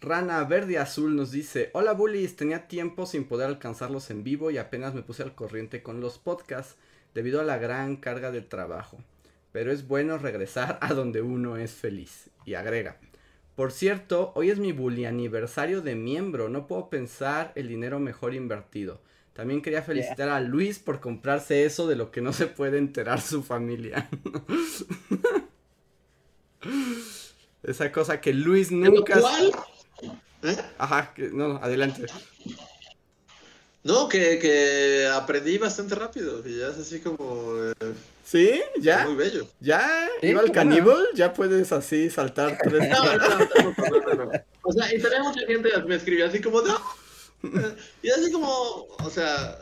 Rana 0.00 0.42
Verde 0.44 0.78
Azul 0.78 1.14
nos 1.14 1.30
dice, 1.32 1.68
hola 1.74 1.92
bullies, 1.92 2.36
tenía 2.36 2.68
tiempo 2.68 3.04
sin 3.04 3.24
poder 3.24 3.48
alcanzarlos 3.48 4.10
en 4.10 4.24
vivo 4.24 4.50
y 4.50 4.56
apenas 4.56 4.94
me 4.94 5.02
puse 5.02 5.22
al 5.22 5.34
corriente 5.34 5.82
con 5.82 6.00
los 6.00 6.18
podcasts 6.18 6.76
debido 7.12 7.40
a 7.40 7.44
la 7.44 7.58
gran 7.58 7.96
carga 7.96 8.30
de 8.30 8.40
trabajo. 8.40 8.98
Pero 9.52 9.72
es 9.72 9.86
bueno 9.86 10.16
regresar 10.16 10.78
a 10.80 10.94
donde 10.94 11.20
uno 11.20 11.58
es 11.58 11.72
feliz. 11.72 12.30
Y 12.46 12.54
agrega, 12.54 12.96
por 13.60 13.72
cierto, 13.72 14.32
hoy 14.36 14.48
es 14.50 14.58
mi 14.58 14.72
bully 14.72 15.04
aniversario 15.04 15.82
de 15.82 15.94
miembro, 15.94 16.48
no 16.48 16.66
puedo 16.66 16.88
pensar 16.88 17.52
el 17.56 17.68
dinero 17.68 17.98
mejor 17.98 18.34
invertido. 18.34 19.02
También 19.32 19.62
quería 19.62 19.82
felicitar 19.82 20.28
a 20.28 20.40
Luis 20.40 20.78
por 20.78 21.00
comprarse 21.00 21.64
eso 21.64 21.86
de 21.86 21.96
lo 21.96 22.10
que 22.10 22.20
no 22.20 22.32
se 22.32 22.46
puede 22.46 22.78
enterar 22.78 23.20
su 23.20 23.42
familia. 23.42 24.08
Esa 27.62 27.92
cosa 27.92 28.20
que 28.20 28.32
Luis 28.32 28.70
nunca... 28.70 29.20
¿Eh? 30.42 30.56
Ajá, 30.78 31.12
que- 31.14 31.28
no, 31.28 31.56
adelante. 31.62 32.06
No, 33.82 34.08
que, 34.08 34.38
que 34.38 35.06
aprendí 35.12 35.58
bastante 35.58 35.94
rápido. 35.94 36.46
Y 36.46 36.58
ya 36.58 36.68
es 36.68 36.78
así 36.78 37.00
como. 37.00 37.54
eh, 37.80 37.92
¿Sí? 38.24 38.60
¿Ya? 38.78 39.06
Muy 39.06 39.16
bello. 39.16 39.46
¿Ya? 39.60 40.08
Sí, 40.20 40.28
¿Iba 40.28 40.40
al 40.40 40.52
caníbal? 40.52 41.06
¿Ya 41.14 41.32
puedes 41.32 41.72
así 41.72 42.10
saltar 42.10 42.58
tres... 42.62 42.88
No, 42.90 43.04
no, 43.04 43.28
no, 43.28 43.38
no, 43.38 44.00
no, 44.06 44.14
no, 44.14 44.24
no. 44.26 44.32
O 44.62 44.72
sea, 44.72 44.94
y 44.94 45.00
también 45.00 45.22
mucha 45.22 45.40
gente 45.46 45.70
me 45.86 45.96
escribió 45.96 46.26
así 46.26 46.40
como, 46.40 46.60
no. 46.62 46.78
Y 48.02 48.10
así 48.10 48.30
como, 48.32 48.48
o 48.48 49.10
sea, 49.10 49.58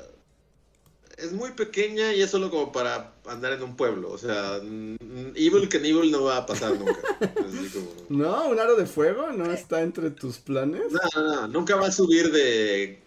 es 1.18 1.32
muy 1.32 1.50
pequeña 1.50 2.12
y 2.14 2.22
es 2.22 2.30
solo 2.30 2.50
como 2.50 2.72
para 2.72 3.12
andar 3.26 3.52
en 3.52 3.62
un 3.62 3.76
pueblo. 3.76 4.10
O 4.10 4.18
sea, 4.18 4.60
mm, 4.62 5.34
Evil 5.34 5.68
Knievel 5.68 6.10
no 6.10 6.24
va 6.24 6.38
a 6.38 6.46
pasar 6.46 6.72
nunca. 6.78 7.00
Así 7.20 7.68
como, 7.70 7.88
No, 8.08 8.48
un 8.48 8.58
aro 8.58 8.76
de 8.76 8.86
fuego 8.86 9.32
no 9.32 9.52
está 9.52 9.82
entre 9.82 10.10
tus 10.10 10.38
planes. 10.38 10.92
no, 10.92 11.22
no, 11.22 11.34
no, 11.34 11.48
nunca 11.48 11.76
va 11.76 11.88
a 11.88 11.92
subir 11.92 12.30
de 12.30 13.00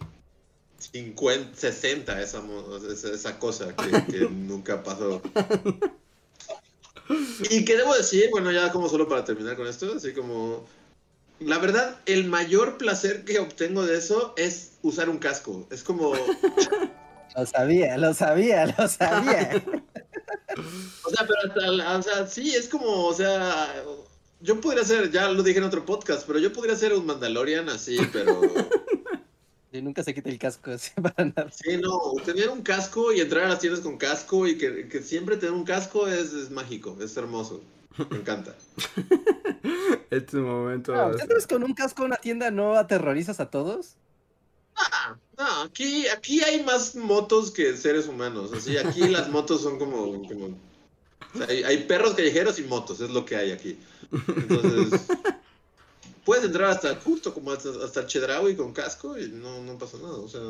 50, 0.78 1.56
60 1.56 2.20
esa, 2.20 2.42
esa, 2.90 3.08
esa 3.10 3.38
cosa 3.38 3.74
que, 3.76 4.12
que 4.12 4.18
nunca 4.30 4.82
pasó. 4.82 5.22
Y 7.50 7.64
que 7.64 7.76
debo 7.76 7.94
decir, 7.94 8.28
bueno, 8.30 8.52
ya 8.52 8.70
como 8.72 8.88
solo 8.88 9.08
para 9.08 9.24
terminar 9.24 9.56
con 9.56 9.66
esto, 9.66 9.94
así 9.96 10.12
como... 10.12 10.66
La 11.46 11.58
verdad, 11.58 12.00
el 12.06 12.26
mayor 12.28 12.78
placer 12.78 13.24
que 13.24 13.38
obtengo 13.38 13.84
de 13.84 13.96
eso 13.98 14.34
es 14.36 14.72
usar 14.82 15.08
un 15.08 15.18
casco. 15.18 15.66
Es 15.70 15.82
como... 15.82 16.12
Lo 17.34 17.46
sabía, 17.46 17.96
lo 17.96 18.12
sabía, 18.12 18.66
lo 18.76 18.86
sabía. 18.88 19.62
O 21.04 21.08
sea, 21.08 21.26
pero 21.26 21.38
hasta, 21.48 21.66
la- 21.68 21.96
o 21.98 22.02
sea, 22.02 22.26
sí, 22.26 22.54
es 22.54 22.68
como, 22.68 23.06
o 23.06 23.14
sea, 23.14 23.74
yo 24.40 24.60
podría 24.60 24.84
ser, 24.84 25.10
ya 25.10 25.28
lo 25.30 25.42
dije 25.42 25.58
en 25.58 25.64
otro 25.64 25.86
podcast, 25.86 26.26
pero 26.26 26.38
yo 26.38 26.52
podría 26.52 26.76
ser 26.76 26.92
un 26.92 27.06
Mandalorian 27.06 27.70
así, 27.70 27.96
pero... 28.12 28.38
Y 29.72 29.80
nunca 29.80 30.02
se 30.04 30.12
quita 30.12 30.28
el 30.28 30.38
casco 30.38 30.72
así 30.72 30.90
para 31.00 31.24
nada. 31.24 31.50
Sí, 31.50 31.78
no, 31.78 31.98
tener 32.26 32.50
un 32.50 32.60
casco 32.60 33.10
y 33.14 33.22
entrar 33.22 33.44
a 33.46 33.48
las 33.48 33.60
tiendas 33.60 33.80
con 33.80 33.96
casco 33.96 34.46
y 34.46 34.58
que, 34.58 34.86
que 34.86 35.00
siempre 35.02 35.38
tener 35.38 35.54
un 35.54 35.64
casco 35.64 36.06
es, 36.06 36.34
es 36.34 36.50
mágico, 36.50 36.94
es 37.00 37.16
hermoso. 37.16 37.62
Me 38.10 38.18
encanta. 38.18 38.54
Este 40.12 40.36
momento. 40.36 40.94
No, 40.94 41.08
¿Ustedes 41.08 41.46
con 41.46 41.64
un 41.64 41.72
casco 41.72 42.02
en 42.02 42.08
una 42.08 42.16
tienda 42.16 42.50
no 42.50 42.74
aterrorizas 42.74 43.40
a 43.40 43.48
todos? 43.48 43.94
Ah, 44.76 45.16
no, 45.38 45.62
aquí, 45.62 46.06
aquí 46.06 46.42
hay 46.42 46.62
más 46.64 46.94
motos 46.94 47.50
que 47.50 47.74
seres 47.78 48.08
humanos. 48.08 48.52
Así, 48.52 48.76
aquí 48.76 49.08
las 49.08 49.30
motos 49.30 49.62
son 49.62 49.78
como. 49.78 50.22
como 50.28 50.48
o 51.34 51.38
sea, 51.38 51.46
hay, 51.48 51.62
hay 51.62 51.84
perros 51.84 52.12
callejeros 52.12 52.58
y 52.58 52.64
motos, 52.64 53.00
es 53.00 53.08
lo 53.08 53.24
que 53.24 53.36
hay 53.36 53.52
aquí. 53.52 53.78
Entonces. 54.12 55.00
Puedes 56.26 56.44
entrar 56.44 56.70
hasta 56.70 56.94
justo 56.96 57.32
como 57.32 57.50
hasta, 57.50 57.70
hasta 57.82 58.00
el 58.00 58.06
Chedraui 58.06 58.54
con 58.54 58.72
casco 58.74 59.18
y 59.18 59.28
no, 59.28 59.62
no 59.62 59.78
pasa 59.78 59.96
nada. 59.96 60.18
O 60.18 60.28
sea, 60.28 60.42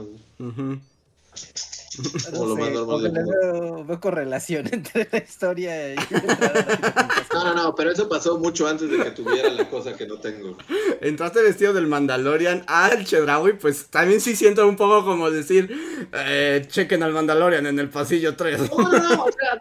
Lo 1.98 2.10
más 2.10 2.32
normal 2.32 3.02
del 3.02 3.12
mundo. 3.12 3.84
veo, 3.86 4.00
correlación 4.00 4.66
entre 4.72 5.08
la 5.10 5.18
historia 5.18 5.94
y 5.94 5.96
no, 7.34 7.44
no, 7.44 7.54
no, 7.54 7.74
pero 7.74 7.90
eso 7.90 8.08
pasó 8.08 8.38
mucho 8.38 8.66
antes 8.66 8.90
de 8.90 8.98
que 8.98 9.10
tuviera 9.10 9.50
la 9.50 9.68
cosa 9.68 9.96
que 9.96 10.06
no 10.06 10.18
tengo. 10.18 10.56
Entraste 11.00 11.42
vestido 11.42 11.72
del 11.72 11.86
Mandalorian 11.86 12.64
al 12.66 13.04
Chedraui, 13.04 13.54
pues 13.54 13.86
también 13.86 14.20
sí 14.20 14.36
siento 14.36 14.66
un 14.66 14.76
poco 14.76 15.04
como 15.04 15.30
decir, 15.30 15.70
eh, 16.12 16.64
chequen 16.68 17.02
al 17.02 17.12
Mandalorian 17.12 17.66
en 17.66 17.78
el 17.78 17.90
pasillo 17.90 18.36
3. 18.36 18.70
No, 18.70 18.78
no, 18.78 18.98
no, 18.98 19.24
o 19.24 19.32
sea, 19.32 19.60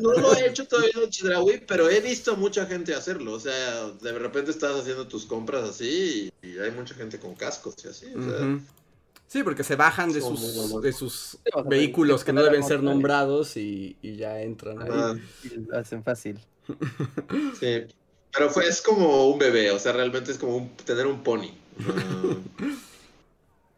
no 0.00 0.12
lo 0.12 0.34
he 0.34 0.48
hecho 0.48 0.66
todavía 0.66 0.92
en 1.02 1.10
Chedraui, 1.10 1.64
pero 1.66 1.88
he 1.88 2.00
visto 2.00 2.36
mucha 2.36 2.66
gente 2.66 2.94
hacerlo. 2.94 3.32
O 3.32 3.40
sea, 3.40 3.88
de 4.00 4.12
repente 4.12 4.50
estás 4.50 4.80
haciendo 4.80 5.06
tus 5.06 5.26
compras 5.26 5.68
así 5.68 6.30
y, 6.42 6.48
y 6.48 6.58
hay 6.58 6.70
mucha 6.70 6.94
gente 6.94 7.18
con 7.18 7.34
cascos 7.34 7.76
y 7.84 7.88
así. 7.88 8.06
O 8.14 8.22
sea. 8.22 8.58
Sí, 9.32 9.42
porque 9.42 9.64
se 9.64 9.76
bajan 9.76 10.12
de 10.12 10.20
Son 10.20 10.36
sus, 10.36 10.82
de 10.82 10.92
sus 10.92 11.38
vehículos 11.64 12.22
que 12.22 12.34
no 12.34 12.42
deben 12.42 12.62
ser 12.62 12.82
nombrados 12.82 13.56
y, 13.56 13.96
y 14.02 14.16
ya 14.16 14.42
entran 14.42 14.82
ahí. 14.82 15.22
Y 15.44 15.48
lo 15.56 15.78
hacen 15.78 16.04
fácil. 16.04 16.38
sí. 17.58 17.84
Pero 18.30 18.50
fue, 18.50 18.68
es 18.68 18.82
como 18.82 19.30
un 19.30 19.38
bebé, 19.38 19.70
o 19.70 19.78
sea, 19.78 19.92
realmente 19.92 20.32
es 20.32 20.36
como 20.36 20.58
un- 20.58 20.68
tener 20.84 21.06
un 21.06 21.22
pony. 21.22 21.48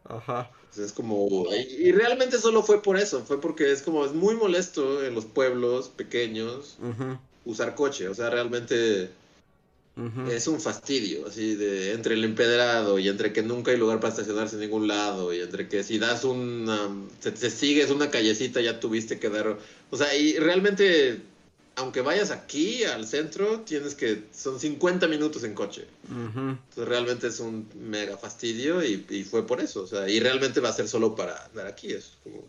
Ajá. 0.03 0.51
es 0.77 0.91
como... 0.91 1.45
Y, 1.55 1.87
y 1.87 1.91
realmente 1.93 2.37
solo 2.37 2.61
fue 2.61 2.83
por 2.83 2.97
eso, 2.97 3.23
fue 3.23 3.39
porque 3.39 3.71
es 3.71 3.81
como, 3.81 4.03
es 4.03 4.13
muy 4.13 4.35
molesto 4.35 5.05
en 5.05 5.15
los 5.15 5.23
pueblos 5.23 5.87
pequeños 5.87 6.77
usar 7.45 7.75
coche, 7.75 8.09
o 8.09 8.13
sea, 8.13 8.29
realmente... 8.29 9.09
Es 10.29 10.47
un 10.47 10.59
fastidio, 10.59 11.25
así 11.27 11.55
de 11.55 11.93
entre 11.93 12.15
el 12.15 12.23
empedrado 12.25 12.99
y 12.99 13.07
entre 13.07 13.31
que 13.31 13.41
nunca 13.43 13.71
hay 13.71 13.77
lugar 13.77 14.01
para 14.01 14.11
estacionarse 14.13 14.55
en 14.55 14.61
ningún 14.63 14.87
lado 14.89 15.33
y 15.33 15.39
entre 15.39 15.69
que 15.69 15.83
si 15.83 15.99
das 15.99 16.25
una, 16.25 16.89
te, 17.21 17.31
te 17.31 17.49
sigues 17.49 17.89
una 17.91 18.09
callecita 18.11 18.59
ya 18.59 18.79
tuviste 18.81 19.19
que 19.19 19.29
dar, 19.29 19.57
o 19.89 19.97
sea, 19.97 20.13
y 20.13 20.37
realmente, 20.37 21.21
aunque 21.77 22.01
vayas 22.01 22.31
aquí 22.31 22.83
al 22.83 23.07
centro, 23.07 23.61
tienes 23.61 23.95
que, 23.95 24.23
son 24.33 24.59
50 24.59 25.07
minutos 25.07 25.45
en 25.45 25.53
coche, 25.53 25.85
entonces 26.09 26.87
realmente 26.89 27.27
es 27.27 27.39
un 27.39 27.65
mega 27.79 28.17
fastidio 28.17 28.83
y, 28.83 29.05
y 29.09 29.23
fue 29.23 29.47
por 29.47 29.61
eso, 29.61 29.83
o 29.83 29.87
sea, 29.87 30.09
y 30.09 30.19
realmente 30.19 30.59
va 30.59 30.69
a 30.69 30.73
ser 30.73 30.89
solo 30.89 31.15
para 31.15 31.49
dar 31.55 31.67
aquí, 31.67 31.93
es 31.93 32.17
como. 32.21 32.43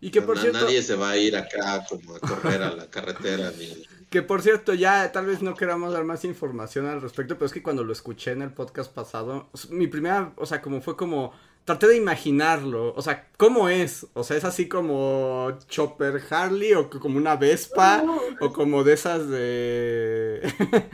Y 0.00 0.10
que 0.10 0.22
por 0.22 0.36
na- 0.36 0.42
cierto, 0.42 0.60
nadie 0.60 0.82
se 0.82 0.94
va 0.94 1.10
a 1.10 1.16
ir 1.18 1.36
acá 1.36 1.84
como 1.88 2.16
a 2.16 2.20
correr 2.20 2.62
a 2.62 2.74
la 2.74 2.86
carretera 2.86 3.52
ni... 3.58 3.86
que 4.10 4.22
por 4.22 4.42
cierto, 4.42 4.74
ya 4.74 5.12
tal 5.12 5.26
vez 5.26 5.42
no 5.42 5.54
queramos 5.54 5.92
dar 5.92 6.04
más 6.04 6.24
información 6.24 6.86
al 6.86 7.02
respecto, 7.02 7.34
pero 7.34 7.46
es 7.46 7.52
que 7.52 7.62
cuando 7.62 7.84
lo 7.84 7.92
escuché 7.92 8.32
en 8.32 8.42
el 8.42 8.52
podcast 8.52 8.92
pasado, 8.92 9.48
mi 9.70 9.86
primera, 9.86 10.32
o 10.36 10.46
sea, 10.46 10.62
como 10.62 10.80
fue 10.80 10.96
como, 10.96 11.32
traté 11.64 11.88
de 11.88 11.96
imaginarlo, 11.96 12.94
o 12.94 13.02
sea, 13.02 13.28
¿cómo 13.36 13.68
es? 13.68 14.06
O 14.14 14.24
sea, 14.24 14.36
es 14.36 14.44
así 14.44 14.68
como 14.68 15.58
Chopper 15.68 16.22
Harley 16.30 16.72
o 16.72 16.88
como 16.88 17.18
una 17.18 17.36
Vespa 17.36 18.02
o 18.40 18.52
como 18.52 18.84
de 18.84 18.92
esas 18.94 19.28
de... 19.28 20.40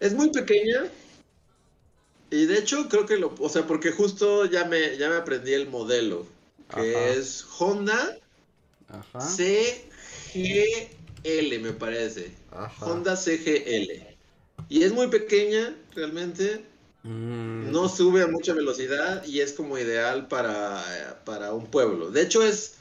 Es 0.00 0.14
muy 0.14 0.30
pequeña. 0.30 0.84
Y 2.30 2.46
de 2.46 2.58
hecho 2.58 2.88
creo 2.88 3.04
que 3.04 3.16
lo, 3.16 3.34
o 3.40 3.48
sea, 3.48 3.66
porque 3.66 3.90
justo 3.90 4.44
ya 4.44 4.64
me, 4.64 4.96
ya 4.96 5.08
me 5.08 5.16
aprendí 5.16 5.52
el 5.54 5.68
modelo, 5.68 6.26
que 6.72 6.94
Ajá. 6.94 7.08
es 7.08 7.44
Honda 7.58 8.18
Ajá. 8.88 9.20
CGL, 11.22 11.60
me 11.60 11.72
parece. 11.72 12.32
Ajá. 12.50 12.86
Honda 12.86 13.16
CGL. 13.16 14.06
Y 14.68 14.82
es 14.82 14.92
muy 14.92 15.08
pequeña, 15.08 15.74
realmente. 15.94 16.64
Mm. 17.02 17.70
No 17.70 17.88
sube 17.88 18.22
a 18.22 18.26
mucha 18.26 18.52
velocidad 18.52 19.24
y 19.24 19.40
es 19.40 19.52
como 19.52 19.78
ideal 19.78 20.28
para, 20.28 21.22
para 21.24 21.52
un 21.52 21.66
pueblo. 21.66 22.10
De 22.10 22.22
hecho, 22.22 22.42
es 22.42 22.74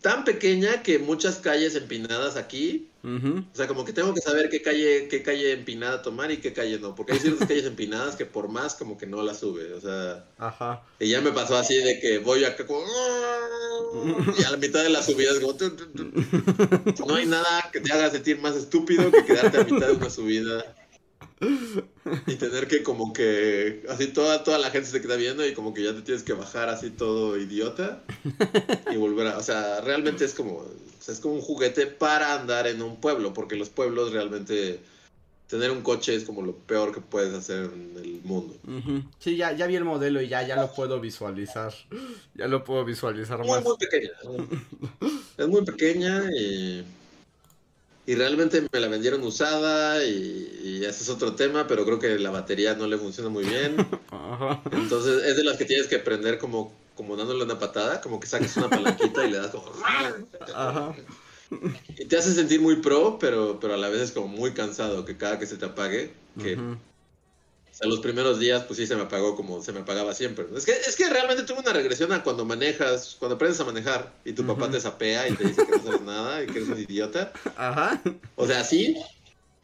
tan 0.00 0.24
pequeña 0.24 0.82
que 0.82 0.98
muchas 0.98 1.36
calles 1.36 1.74
empinadas 1.74 2.36
aquí 2.36 2.88
O 3.04 3.54
sea, 3.54 3.68
como 3.68 3.84
que 3.84 3.92
tengo 3.92 4.14
que 4.14 4.22
saber 4.22 4.48
qué 4.48 4.62
calle, 4.62 5.08
qué 5.08 5.22
calle 5.22 5.52
empinada 5.52 6.00
tomar 6.00 6.30
y 6.30 6.38
qué 6.38 6.54
calle 6.54 6.78
no. 6.78 6.94
Porque 6.94 7.12
hay 7.12 7.18
ciertas 7.18 7.46
calles 7.48 7.66
empinadas 7.66 8.16
que 8.16 8.24
por 8.24 8.48
más 8.48 8.74
como 8.74 8.96
que 8.96 9.06
no 9.06 9.22
la 9.22 9.34
sube. 9.34 9.74
O 9.74 9.80
sea, 9.80 10.24
Ajá. 10.38 10.82
y 10.98 11.10
ya 11.10 11.20
me 11.20 11.30
pasó 11.32 11.56
así 11.56 11.76
de 11.76 12.00
que 12.00 12.18
voy 12.18 12.44
acá 12.44 12.66
como... 12.66 12.82
Y 14.38 14.44
a 14.44 14.50
la 14.50 14.56
mitad 14.56 14.82
de 14.82 14.88
la 14.88 15.02
subida 15.02 15.32
es 15.32 15.40
como... 15.40 15.54
No 17.06 17.16
hay 17.16 17.26
nada 17.26 17.68
que 17.72 17.80
te 17.80 17.92
haga 17.92 18.10
sentir 18.10 18.40
más 18.40 18.56
estúpido 18.56 19.10
que 19.10 19.24
quedarte 19.24 19.58
a 19.58 19.64
mitad 19.64 19.88
de 19.88 19.92
una 19.92 20.08
subida. 20.08 20.64
Y 22.26 22.34
tener 22.34 22.68
que 22.68 22.82
como 22.82 23.12
que... 23.12 23.84
Así 23.88 24.08
toda, 24.08 24.44
toda 24.44 24.58
la 24.58 24.70
gente 24.70 24.88
se 24.88 24.98
te 24.98 25.02
queda 25.02 25.16
viendo 25.16 25.46
y 25.46 25.54
como 25.54 25.72
que 25.72 25.82
ya 25.82 25.94
te 25.94 26.02
tienes 26.02 26.22
que 26.22 26.34
bajar 26.34 26.68
así 26.68 26.90
todo 26.90 27.38
idiota. 27.38 28.02
Y 28.92 28.96
volver 28.96 29.28
a... 29.28 29.38
O 29.38 29.42
sea, 29.42 29.80
realmente 29.80 30.24
es 30.24 30.34
como... 30.34 30.56
o 30.56 30.72
sea, 31.00 31.14
es 31.14 31.20
como 31.20 31.34
un 31.34 31.40
juguete 31.40 31.86
para 31.86 32.34
andar 32.34 32.66
en 32.66 32.82
un 32.82 33.00
pueblo. 33.00 33.32
Porque 33.32 33.56
los 33.56 33.70
pueblos 33.70 34.12
realmente... 34.12 34.80
Tener 35.48 35.70
un 35.70 35.82
coche 35.82 36.14
es 36.14 36.24
como 36.24 36.42
lo 36.42 36.56
peor 36.56 36.92
que 36.92 37.00
puedes 37.00 37.32
hacer 37.34 37.64
en 37.64 37.92
el 37.96 38.20
mundo. 38.24 38.56
Sí, 39.18 39.36
ya, 39.36 39.52
ya 39.52 39.66
vi 39.66 39.76
el 39.76 39.84
modelo 39.84 40.20
y 40.22 40.28
ya, 40.28 40.42
ya 40.42 40.56
lo 40.56 40.72
puedo 40.72 41.00
visualizar. 41.00 41.72
Ya 42.34 42.48
lo 42.48 42.64
puedo 42.64 42.84
visualizar 42.84 43.38
más. 43.38 43.62
muy 43.62 43.76
pequeña. 43.76 44.10
Es 45.36 45.46
muy 45.46 45.62
pequeña 45.64 46.24
y, 46.32 46.84
y 48.06 48.14
realmente 48.14 48.66
me 48.70 48.80
la 48.80 48.88
vendieron 48.88 49.22
usada 49.22 50.04
y, 50.04 50.60
y 50.62 50.84
ese 50.84 51.04
es 51.04 51.08
otro 51.08 51.34
tema, 51.34 51.66
pero 51.66 51.84
creo 51.84 51.98
que 51.98 52.18
la 52.18 52.30
batería 52.30 52.74
no 52.74 52.86
le 52.86 52.98
funciona 52.98 53.30
muy 53.30 53.44
bien. 53.44 53.76
Ajá. 54.10 54.62
Entonces 54.72 55.24
es 55.24 55.36
de 55.36 55.44
las 55.44 55.56
que 55.56 55.64
tienes 55.64 55.86
que 55.86 55.96
aprender 55.96 56.38
como, 56.38 56.72
como 56.94 57.16
dándole 57.16 57.44
una 57.44 57.58
patada, 57.58 58.00
como 58.00 58.20
que 58.20 58.26
saques 58.26 58.56
una 58.56 58.68
palanquita 58.68 59.26
y 59.26 59.30
le 59.30 59.38
das 59.38 59.50
como... 59.50 59.72
Ajá. 60.54 60.94
Y 61.98 62.04
te 62.06 62.16
hace 62.16 62.34
sentir 62.34 62.60
muy 62.60 62.76
pro, 62.76 63.18
pero, 63.18 63.58
pero 63.60 63.74
a 63.74 63.76
la 63.76 63.88
vez 63.88 64.00
es 64.02 64.12
como 64.12 64.28
muy 64.28 64.52
cansado 64.52 65.04
que 65.04 65.16
cada 65.16 65.38
que 65.38 65.46
se 65.46 65.56
te 65.56 65.66
apague, 65.66 66.12
que. 66.40 66.58
O 67.74 67.76
sea, 67.76 67.88
los 67.88 67.98
primeros 67.98 68.38
días 68.38 68.62
pues 68.62 68.78
sí 68.78 68.86
se 68.86 68.94
me 68.94 69.02
apagó 69.02 69.34
como 69.34 69.60
se 69.60 69.72
me 69.72 69.80
apagaba 69.80 70.14
siempre. 70.14 70.46
Es 70.56 70.64
que, 70.64 70.70
es 70.70 70.94
que 70.94 71.10
realmente 71.10 71.42
tuve 71.42 71.58
una 71.58 71.72
regresión 71.72 72.12
a 72.12 72.22
cuando 72.22 72.44
manejas, 72.44 73.16
cuando 73.18 73.34
aprendes 73.34 73.58
a 73.58 73.64
manejar 73.64 74.12
y 74.24 74.32
tu 74.32 74.46
papá 74.46 74.70
te 74.70 74.80
sapea 74.80 75.28
y 75.28 75.34
te 75.34 75.48
dice 75.48 75.66
que 75.66 75.72
no 75.72 75.82
sabes 75.82 76.02
nada 76.02 76.44
y 76.44 76.46
que 76.46 76.58
eres 76.58 76.68
un 76.68 76.78
idiota. 76.78 77.32
Ajá. 77.56 78.00
O 78.36 78.46
sea, 78.46 78.62
sí, 78.62 78.96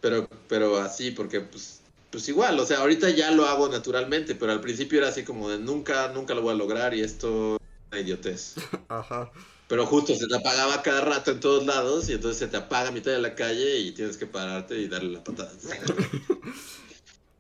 pero, 0.01 0.29
pero 0.49 0.79
así, 0.79 1.13
porque 1.13 1.41
pues, 1.41 1.83
pues 2.11 2.29
igual, 2.29 2.59
o 2.59 2.67
sea, 2.67 2.79
ahorita 2.79 3.11
ya 3.11 3.31
lo 3.31 3.47
hago 3.47 3.69
naturalmente, 3.69 4.35
pero 4.35 4.51
al 4.51 4.61
principio 4.61 4.99
era 4.99 5.11
así 5.11 5.23
como 5.23 5.49
de 5.49 5.61
nunca, 5.61 6.09
nunca 6.09 6.35
lo 6.35 6.43
voy 6.43 6.55
a 6.55 6.57
lograr 6.57 6.95
y 6.95 7.03
esto 7.03 7.55
es 7.55 7.93
una 7.93 8.01
idiotez. 8.01 8.57
Ajá. 8.89 9.31
Pero 9.69 9.87
justo 9.87 10.17
se 10.17 10.27
te 10.27 10.35
apagaba 10.35 10.83
cada 10.83 11.03
rato 11.03 11.31
en 11.31 11.39
todos 11.39 11.65
lados 11.65 12.09
y 12.09 12.15
entonces 12.15 12.41
se 12.41 12.49
te 12.49 12.57
apaga 12.57 12.89
a 12.89 12.93
mitad 12.93 13.13
de 13.13 13.21
la 13.21 13.37
calle 13.37 13.79
y 13.79 13.93
tienes 13.93 14.17
que 14.17 14.27
pararte 14.27 14.77
y 14.77 14.89
darle 14.89 15.13
la 15.13 15.23
patada. 15.23 15.53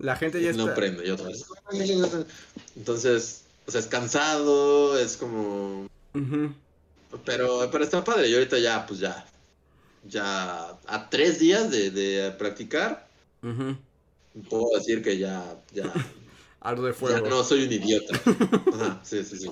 La 0.01 0.17
gente 0.17 0.43
ya 0.43 0.53
no 0.53 0.65
está. 0.65 0.75
prende 0.75 1.07
y 1.07 1.11
otra 1.11 1.29
vez. 1.29 1.45
Entonces, 2.77 3.45
o 3.67 3.71
sea, 3.71 3.81
es 3.81 3.87
cansado, 3.87 4.99
es 4.99 5.17
como... 5.17 5.87
Pero, 7.25 7.69
pero 7.71 7.85
está 7.85 8.03
padre. 8.05 8.29
Y 8.29 8.35
ahorita 8.35 8.59
ya, 8.59 8.87
pues 8.87 9.01
ya, 9.01 9.27
ya 10.05 10.79
a 10.87 11.11
tres 11.11 11.39
días 11.39 11.71
de, 11.71 11.91
de 11.91 12.31
practicar, 12.33 13.09
puedo 14.49 14.77
decir 14.79 15.03
que 15.03 15.19
ya, 15.19 15.61
ya, 15.73 15.93
Ardo 16.61 16.85
de 16.85 16.93
ya 16.93 16.99
fuego. 16.99 17.29
no 17.29 17.43
soy 17.45 17.65
un 17.65 17.73
idiota. 17.73 18.15
Ajá, 18.75 19.01
sí, 19.03 19.25
sí, 19.25 19.39
sí. 19.39 19.51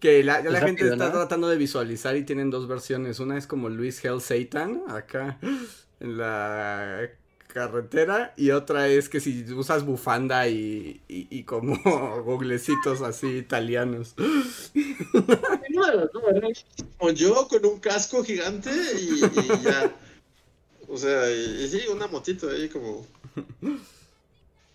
Que 0.00 0.24
la, 0.24 0.42
ya 0.42 0.50
la 0.50 0.58
Es 0.58 0.64
gente 0.64 0.82
rápido, 0.82 0.92
está 0.92 1.06
¿no? 1.06 1.12
tratando 1.12 1.48
de 1.48 1.56
visualizar 1.56 2.16
y 2.16 2.24
tienen 2.24 2.50
dos 2.50 2.66
versiones. 2.68 3.20
Una 3.20 3.38
es 3.38 3.46
como 3.46 3.68
Luis 3.68 4.04
Hell 4.04 4.20
Satan, 4.20 4.82
acá 4.88 5.38
en 6.00 6.18
la 6.18 7.08
carretera. 7.58 8.32
Y 8.36 8.50
otra 8.50 8.88
es 8.88 9.08
que 9.08 9.20
si 9.20 9.42
usas 9.52 9.84
bufanda 9.84 10.48
y, 10.48 11.00
y, 11.08 11.26
y 11.30 11.42
como 11.44 11.76
googlecitos 12.24 13.02
así 13.02 13.26
italianos. 13.26 14.14
Como 16.98 17.10
yo 17.12 17.48
con 17.48 17.66
un 17.66 17.80
casco 17.80 18.24
gigante 18.24 18.70
y, 18.70 19.24
y 19.24 19.62
ya. 19.62 19.94
O 20.88 20.96
sea, 20.96 21.30
y, 21.30 21.68
sí, 21.68 21.82
una 21.90 22.06
motito 22.06 22.48
ahí 22.48 22.68
como... 22.68 23.06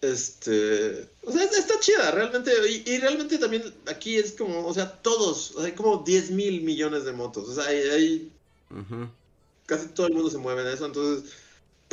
Este, 0.02 1.08
o 1.24 1.32
sea, 1.32 1.44
está 1.46 1.80
chida, 1.80 2.12
realmente, 2.12 2.52
y, 2.86 2.98
realmente 2.98 3.38
también 3.38 3.64
aquí 3.88 4.18
es 4.18 4.34
como, 4.34 4.68
o 4.68 4.74
sea, 4.74 4.92
todos, 5.02 5.56
hay 5.60 5.72
como 5.72 6.04
10 6.04 6.32
mil 6.32 6.62
millones 6.62 7.06
de 7.06 7.14
motos, 7.14 7.48
o 7.48 7.56
sea, 7.56 7.68
hay, 7.68 8.30
casi 9.66 9.88
todo 9.88 10.08
el 10.08 10.14
mundo 10.14 10.30
se 10.30 10.40
mueve 10.40 10.64
en 10.64 10.68
eso, 10.68 10.88
entonces 10.88 11.32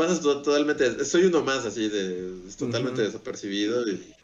pasas 0.01 0.21
to- 0.21 0.43
totalmente, 0.43 1.05
soy 1.05 1.25
uno 1.25 1.43
más 1.43 1.65
así 1.67 1.89
de, 1.89 2.33
es 2.49 2.57
totalmente 2.57 3.03
Ujú. 3.03 3.11
desapercibido 3.11 3.87
y 3.89 4.15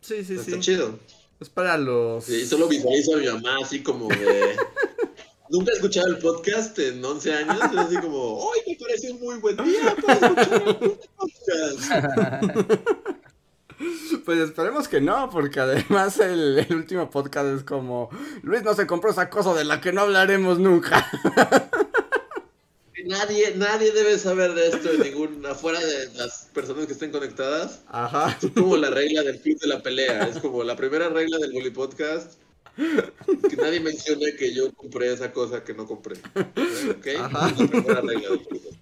Sí, 0.00 0.24
sí, 0.24 0.34
está 0.34 0.52
sí. 0.52 0.60
chido. 0.60 0.98
Es 1.40 1.48
para 1.50 1.76
los. 1.76 2.24
Sí, 2.24 2.36
y 2.42 2.46
solo 2.46 2.68
visualizo 2.68 3.14
a 3.14 3.18
mi 3.18 3.26
mamá 3.26 3.56
así 3.62 3.82
como 3.82 4.08
de... 4.08 4.56
Nunca 5.48 5.70
he 5.72 5.74
escuchado 5.74 6.06
el 6.08 6.18
podcast 6.18 6.76
en 6.78 7.04
11 7.04 7.32
años, 7.34 7.56
y 7.72 7.76
así 7.76 7.96
como, 7.98 8.38
hoy 8.38 8.58
me 8.66 8.76
parece 8.76 9.12
un 9.12 9.20
muy 9.20 9.36
buen 9.38 9.56
día 9.56 9.94
para 10.04 10.14
escuchar 10.28 10.62
el 10.80 10.98
podcast. 11.16 12.60
Pues 14.24 14.38
esperemos 14.38 14.88
que 14.88 15.02
no, 15.02 15.28
porque 15.30 15.60
además 15.60 16.18
el, 16.18 16.58
el 16.58 16.74
último 16.74 17.10
podcast 17.10 17.46
es 17.58 17.62
como. 17.62 18.08
Luis 18.42 18.62
no 18.62 18.74
se 18.74 18.86
compró 18.86 19.10
esa 19.10 19.28
cosa 19.28 19.52
de 19.52 19.64
la 19.64 19.80
que 19.82 19.92
no 19.92 20.00
hablaremos 20.00 20.58
nunca. 20.58 21.06
Nadie, 23.06 23.54
nadie 23.56 23.92
debe 23.92 24.18
saber 24.18 24.54
de 24.54 24.68
esto, 24.68 24.92
ningún, 25.02 25.44
afuera 25.46 25.78
de 25.80 26.12
las 26.14 26.48
personas 26.52 26.86
que 26.86 26.92
estén 26.92 27.10
conectadas. 27.12 27.80
Ajá. 27.88 28.36
Es 28.42 28.50
como 28.52 28.76
la 28.76 28.90
regla 28.90 29.22
del 29.22 29.40
club 29.40 29.58
de 29.60 29.68
la 29.68 29.82
pelea. 29.82 30.24
Es 30.28 30.38
como 30.38 30.64
la 30.64 30.76
primera 30.76 31.08
regla 31.08 31.38
del 31.38 31.52
Bully 31.52 31.70
Podcast. 31.70 32.34
Que 32.76 33.56
nadie 33.56 33.80
mencione 33.80 34.34
que 34.36 34.52
yo 34.54 34.72
compré 34.74 35.12
esa 35.12 35.32
cosa 35.32 35.64
que 35.64 35.72
no 35.72 35.86
compré. 35.86 36.16
¿Ok? 36.90 37.06
Ajá. 37.20 37.48
Es 37.50 37.58
la 37.60 37.66
primera 37.68 38.00
regla 38.00 38.28
del 38.30 38.40
Podcast. 38.40 38.76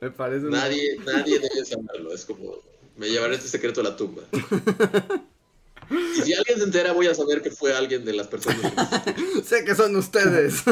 Me 0.00 0.10
parece. 0.10 0.46
una- 0.46 0.60
Nadie, 0.60 0.96
nadie 1.04 1.38
debe 1.38 1.64
saberlo. 1.64 2.12
Es 2.12 2.24
como, 2.24 2.56
me 2.96 3.08
llevaré 3.10 3.34
este 3.36 3.48
secreto 3.48 3.80
a 3.82 3.84
la 3.84 3.96
tumba. 3.96 4.22
Y 5.90 6.22
si 6.22 6.34
alguien 6.34 6.58
se 6.58 6.64
entera, 6.64 6.92
voy 6.92 7.06
a 7.06 7.14
saber 7.14 7.42
que 7.42 7.50
fue 7.50 7.74
alguien 7.76 8.04
de 8.04 8.12
las 8.12 8.26
personas. 8.26 8.60
que- 9.04 9.42
Sé 9.44 9.64
que 9.64 9.74
son 9.74 9.94
ustedes. 9.96 10.54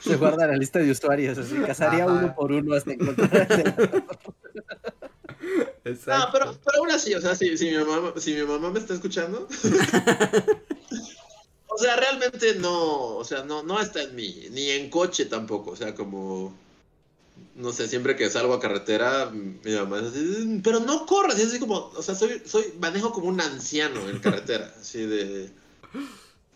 Se 0.00 0.16
guarda 0.16 0.46
la 0.48 0.56
lista 0.56 0.78
de 0.80 0.90
usuarios, 0.90 1.38
así 1.38 1.54
cazaría 1.66 2.04
Ajá. 2.04 2.12
uno 2.12 2.34
por 2.34 2.52
uno 2.52 2.74
hasta 2.74 2.92
encontrar. 2.92 4.04
No, 5.40 5.90
Exacto. 5.90 6.28
pero, 6.32 6.56
pero 6.64 6.78
aún 6.78 6.90
así, 6.90 7.14
o 7.14 7.20
sea, 7.20 7.34
si, 7.34 7.56
si, 7.58 7.70
mi 7.70 7.76
mamá, 7.84 8.12
si 8.18 8.34
mi 8.34 8.42
mamá 8.42 8.70
me 8.70 8.78
está 8.80 8.94
escuchando. 8.94 9.46
o 11.68 11.78
sea, 11.78 11.96
realmente 11.96 12.54
no, 12.56 13.16
o 13.16 13.24
sea, 13.24 13.44
no, 13.44 13.62
no 13.62 13.80
está 13.80 14.02
en 14.02 14.14
mí, 14.14 14.46
ni 14.50 14.70
en 14.70 14.90
coche 14.90 15.26
tampoco, 15.26 15.72
o 15.72 15.76
sea, 15.76 15.94
como, 15.94 16.54
no 17.56 17.72
sé, 17.72 17.88
siempre 17.88 18.16
que 18.16 18.30
salgo 18.30 18.54
a 18.54 18.60
carretera, 18.60 19.30
mi 19.30 19.72
mamá 19.72 19.98
es 20.00 20.04
así, 20.06 20.60
pero 20.62 20.80
no 20.80 21.06
corras, 21.06 21.38
es 21.38 21.48
así 21.48 21.58
como, 21.58 21.90
o 21.96 22.02
sea, 22.02 22.14
soy, 22.14 22.42
soy, 22.44 22.72
manejo 22.80 23.12
como 23.12 23.28
un 23.28 23.40
anciano 23.40 24.08
en 24.08 24.18
carretera, 24.18 24.74
así 24.80 25.04
de, 25.06 25.50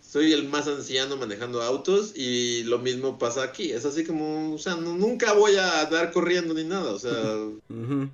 soy 0.01 0.33
el 0.33 0.49
más 0.49 0.67
anciano 0.67 1.17
manejando 1.17 1.63
autos 1.63 2.13
y 2.17 2.63
lo 2.65 2.79
mismo 2.79 3.19
pasa 3.19 3.43
aquí, 3.43 3.71
es 3.73 3.85
así 3.85 4.05
como, 4.05 4.55
o 4.55 4.59
sea, 4.59 4.75
no- 4.77 4.95
nunca 4.97 5.33
voy 5.35 5.57
a 5.57 5.83
andar 5.83 6.13
corriendo 6.13 6.55
ni 6.55 6.65
nada, 6.65 6.93
o 6.93 6.99
sea... 6.99 7.13
Ujú. 7.69 8.09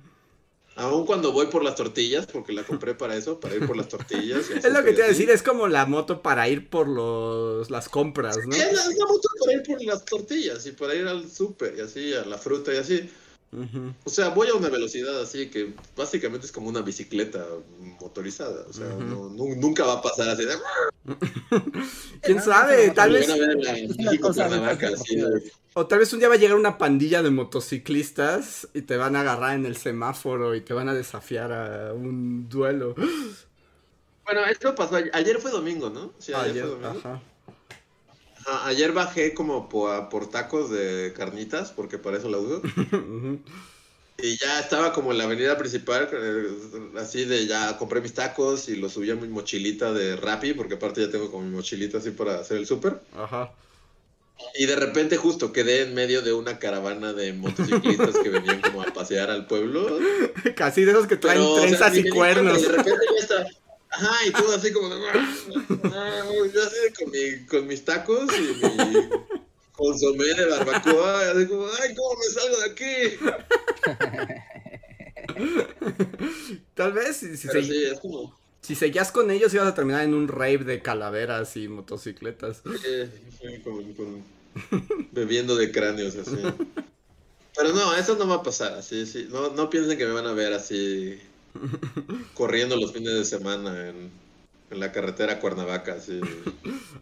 Aún 0.77 1.05
cuando 1.05 1.31
voy 1.31 1.47
por 1.47 1.63
las 1.63 1.75
tortillas, 1.75 2.25
porque 2.25 2.51
la 2.51 2.63
compré 2.63 2.95
para 2.95 3.15
eso, 3.15 3.39
para 3.39 3.55
ir 3.55 3.65
por 3.65 3.77
las 3.77 3.87
tortillas. 3.87 4.49
Es 4.55 4.73
lo 4.73 4.83
que 4.83 4.91
te 4.91 4.97
iba 4.97 5.05
a 5.05 5.09
decir, 5.09 5.29
es 5.29 5.41
como 5.41 5.67
la 5.67 5.85
moto 5.85 6.21
para 6.21 6.49
ir 6.49 6.69
por 6.69 6.87
los 6.87 7.69
las 7.69 7.87
compras, 7.87 8.37
¿no? 8.45 8.55
Es 8.55 8.73
la, 8.73 8.81
es 8.81 8.97
la 8.97 9.05
moto 9.05 9.29
para 9.39 9.53
ir 9.53 9.63
por 9.63 9.81
las 9.83 10.03
tortillas 10.03 10.65
y 10.65 10.71
para 10.71 10.95
ir 10.95 11.07
al 11.07 11.29
súper 11.29 11.75
y 11.77 11.81
así, 11.81 12.13
a 12.13 12.25
la 12.25 12.37
fruta 12.37 12.73
y 12.73 12.77
así. 12.77 13.09
O 14.03 14.09
sea, 14.09 14.29
voy 14.29 14.49
a 14.49 14.53
una 14.53 14.67
velocidad 14.69 15.21
así 15.21 15.49
que 15.49 15.73
básicamente 15.95 16.45
es 16.45 16.51
como 16.51 16.67
una 16.67 16.81
bicicleta 16.81 17.45
motorizada. 18.01 18.65
O 18.67 18.73
sea, 18.73 18.87
no- 18.87 19.29
nu- 19.29 19.55
nunca 19.55 19.85
va 19.85 19.93
a 19.93 20.01
pasar 20.01 20.27
así 20.29 20.43
de... 20.45 20.55
¿Quién 22.21 22.37
No, 22.37 22.43
sabe? 22.43 22.89
Tal 22.91 23.13
vez, 23.13 23.29
o 25.73 25.87
tal 25.87 25.99
vez 25.99 26.13
un 26.13 26.19
día 26.19 26.27
va 26.29 26.35
a 26.35 26.37
llegar 26.37 26.57
una 26.57 26.77
pandilla 26.77 27.21
de 27.21 27.29
motociclistas 27.31 28.67
y 28.73 28.81
te 28.81 28.97
van 28.97 29.15
a 29.15 29.21
agarrar 29.21 29.55
en 29.55 29.65
el 29.65 29.77
semáforo 29.77 30.55
y 30.55 30.61
te 30.61 30.73
van 30.73 30.89
a 30.89 30.93
desafiar 30.93 31.51
a 31.51 31.93
un 31.93 32.47
duelo. 32.49 32.95
Bueno, 34.25 34.45
esto 34.49 34.73
pasó 34.73 34.95
ayer, 34.95 35.11
ayer 35.13 35.37
fue 35.39 35.51
domingo, 35.51 35.89
¿no? 35.89 36.11
Sí, 36.17 36.33
ayer, 36.33 36.51
Ayer, 36.51 36.63
fue 36.63 36.71
domingo. 36.81 36.99
ajá. 36.99 37.21
Ajá, 38.45 38.67
ayer 38.67 38.91
bajé 38.91 39.33
como 39.33 39.69
por, 39.69 40.09
por 40.09 40.29
tacos 40.29 40.69
de 40.69 41.13
carnitas, 41.15 41.71
porque 41.71 41.97
para 41.97 42.17
eso 42.17 42.29
la 42.29 42.37
uso. 42.37 42.61
Y 44.17 44.37
ya 44.37 44.61
estaba 44.61 44.93
como 44.93 45.11
en 45.11 45.17
la 45.17 45.25
avenida 45.25 45.57
principal, 45.57 46.07
eh, 46.13 46.47
así 46.97 47.25
de 47.25 47.47
ya 47.47 47.77
compré 47.77 47.99
mis 47.99 48.13
tacos 48.13 48.69
y 48.69 48.77
los 48.77 48.93
subí 48.93 49.11
a 49.11 49.15
mi 49.15 49.27
mochilita 49.27 49.91
de 49.91 50.15
Rappi, 50.15 50.53
porque 50.53 50.75
aparte 50.75 51.01
ya 51.01 51.11
tengo 51.11 51.29
como 51.29 51.43
mi 51.43 51.53
mochilita 51.53 51.97
así 51.97 52.11
para 52.11 52.39
hacer 52.39 52.57
el 52.57 52.65
súper. 52.65 53.01
Ajá. 53.13 53.51
Y 54.57 54.67
de 54.67 54.75
repente 54.77 55.17
justo 55.17 55.51
quedé 55.51 55.81
en 55.81 55.93
medio 55.93 56.21
de 56.21 56.31
una 56.31 56.59
caravana 56.59 57.11
de 57.11 57.33
motociclistas 57.33 58.17
que 58.17 58.29
venían 58.29 58.61
como 58.61 58.81
a 58.81 58.85
pasear 58.85 59.29
al 59.29 59.47
pueblo. 59.47 59.99
Casi 60.55 60.85
de 60.85 60.91
esos 60.91 61.07
que 61.07 61.17
traen 61.17 61.39
Pero, 61.39 61.51
o 61.51 61.59
sea, 61.59 61.67
trenzas 61.67 61.97
y 61.97 62.09
cuernos. 62.09 62.59
y 62.59 62.61
de 62.61 62.69
repente 62.69 63.05
ya 63.17 63.21
está. 63.21 63.47
Ajá, 63.97 64.25
y 64.27 64.31
todo 64.31 64.55
así 64.55 64.71
como 64.73 64.89
de. 64.89 65.07
"Ah", 65.09 66.23
Yo 66.53 66.63
así 66.63 66.75
de 66.83 66.93
con, 66.93 67.11
mi- 67.11 67.45
con 67.47 67.67
mis 67.67 67.83
tacos 67.85 68.27
y 68.37 68.41
mi 68.41 69.09
consomé 69.73 70.25
de 70.33 70.45
barbacoa. 70.45 71.31
Así 71.31 71.45
como, 71.47 71.67
ay, 71.81 71.95
¿cómo 71.95 72.19
me 72.19 72.25
salgo 72.33 72.57
de 72.57 72.65
aquí? 72.71 73.17
Tal 76.75 76.93
vez 76.93 77.17
si, 77.17 77.35
si, 77.37 77.47
sí, 77.47 77.83
como. 78.01 78.37
seguías 78.61 79.11
con 79.11 79.31
ellos 79.31 79.53
ibas 79.53 79.67
a 79.67 79.75
terminar 79.75 80.03
en 80.03 80.13
un 80.13 80.27
rave 80.27 80.59
de 80.59 80.81
calaveras 80.81 81.55
y 81.57 81.67
motocicletas. 81.67 82.61
Con- 83.63 83.93
con- 83.93 84.23
bebiendo 85.11 85.55
de 85.55 85.71
cráneos 85.71 86.15
así. 86.15 86.37
Pero 87.57 87.71
no, 87.73 87.95
eso 87.95 88.15
no 88.17 88.27
va 88.27 88.35
a 88.35 88.43
pasar, 88.43 88.73
así, 88.73 89.05
sí. 89.05 89.27
No, 89.29 89.49
no 89.51 89.69
piensen 89.69 89.97
que 89.97 90.05
me 90.05 90.11
van 90.11 90.27
a 90.27 90.33
ver 90.33 90.51
así 90.53 91.17
corriendo 92.33 92.75
los 92.75 92.93
fines 92.93 93.13
de 93.13 93.25
semana 93.25 93.89
en, 93.89 94.11
en 94.71 94.79
la 94.79 94.91
carretera 94.91 95.39
Cuernavaca. 95.39 95.97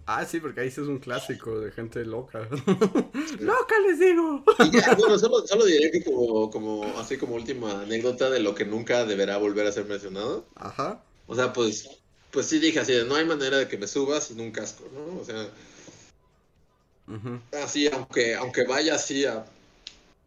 Ah, 0.06 0.26
sí, 0.26 0.42
porque 0.42 0.60
ahí 0.60 0.70
sí 0.70 0.82
es 0.82 0.88
un 0.88 1.00
clásico 1.00 1.62
de 1.62 1.72
gente 1.72 2.04
loca. 2.04 2.40
¡Loca, 3.40 3.76
les 3.88 4.00
digo! 4.00 4.44
Y 4.60 4.72
ya, 4.72 4.96
bueno, 4.96 5.18
solo, 5.18 5.48
solo 5.48 5.64
diré 5.64 5.92
que 5.92 6.04
como, 6.04 6.52
como, 6.52 6.84
así 7.00 7.16
como 7.16 7.36
última 7.36 7.84
anécdota 7.84 8.30
de 8.30 8.42
lo 8.42 8.54
que 8.54 8.66
nunca 8.66 9.06
deberá 9.06 9.38
volver 9.38 9.66
a 9.66 9.72
ser 9.72 9.86
mencionado. 9.86 10.46
Ajá. 10.56 11.02
O 11.26 11.36
sea, 11.36 11.54
pues, 11.54 11.90
pues 12.32 12.48
sí 12.48 12.60
dije 12.60 12.82
así, 12.82 12.92
no 13.08 13.16
hay 13.16 13.24
manera 13.24 13.60
de 13.60 13.70
que 13.70 13.78
me 13.78 13.88
suba 13.88 14.20
sin 14.20 14.42
un 14.42 14.52
casco, 14.52 14.84
¿no? 14.94 15.22
O 15.22 15.24
sea, 15.24 15.48
así, 17.64 17.88
aunque, 17.88 18.36
aunque 18.36 18.66
vaya 18.66 18.96
así 18.96 19.24
a 19.24 19.46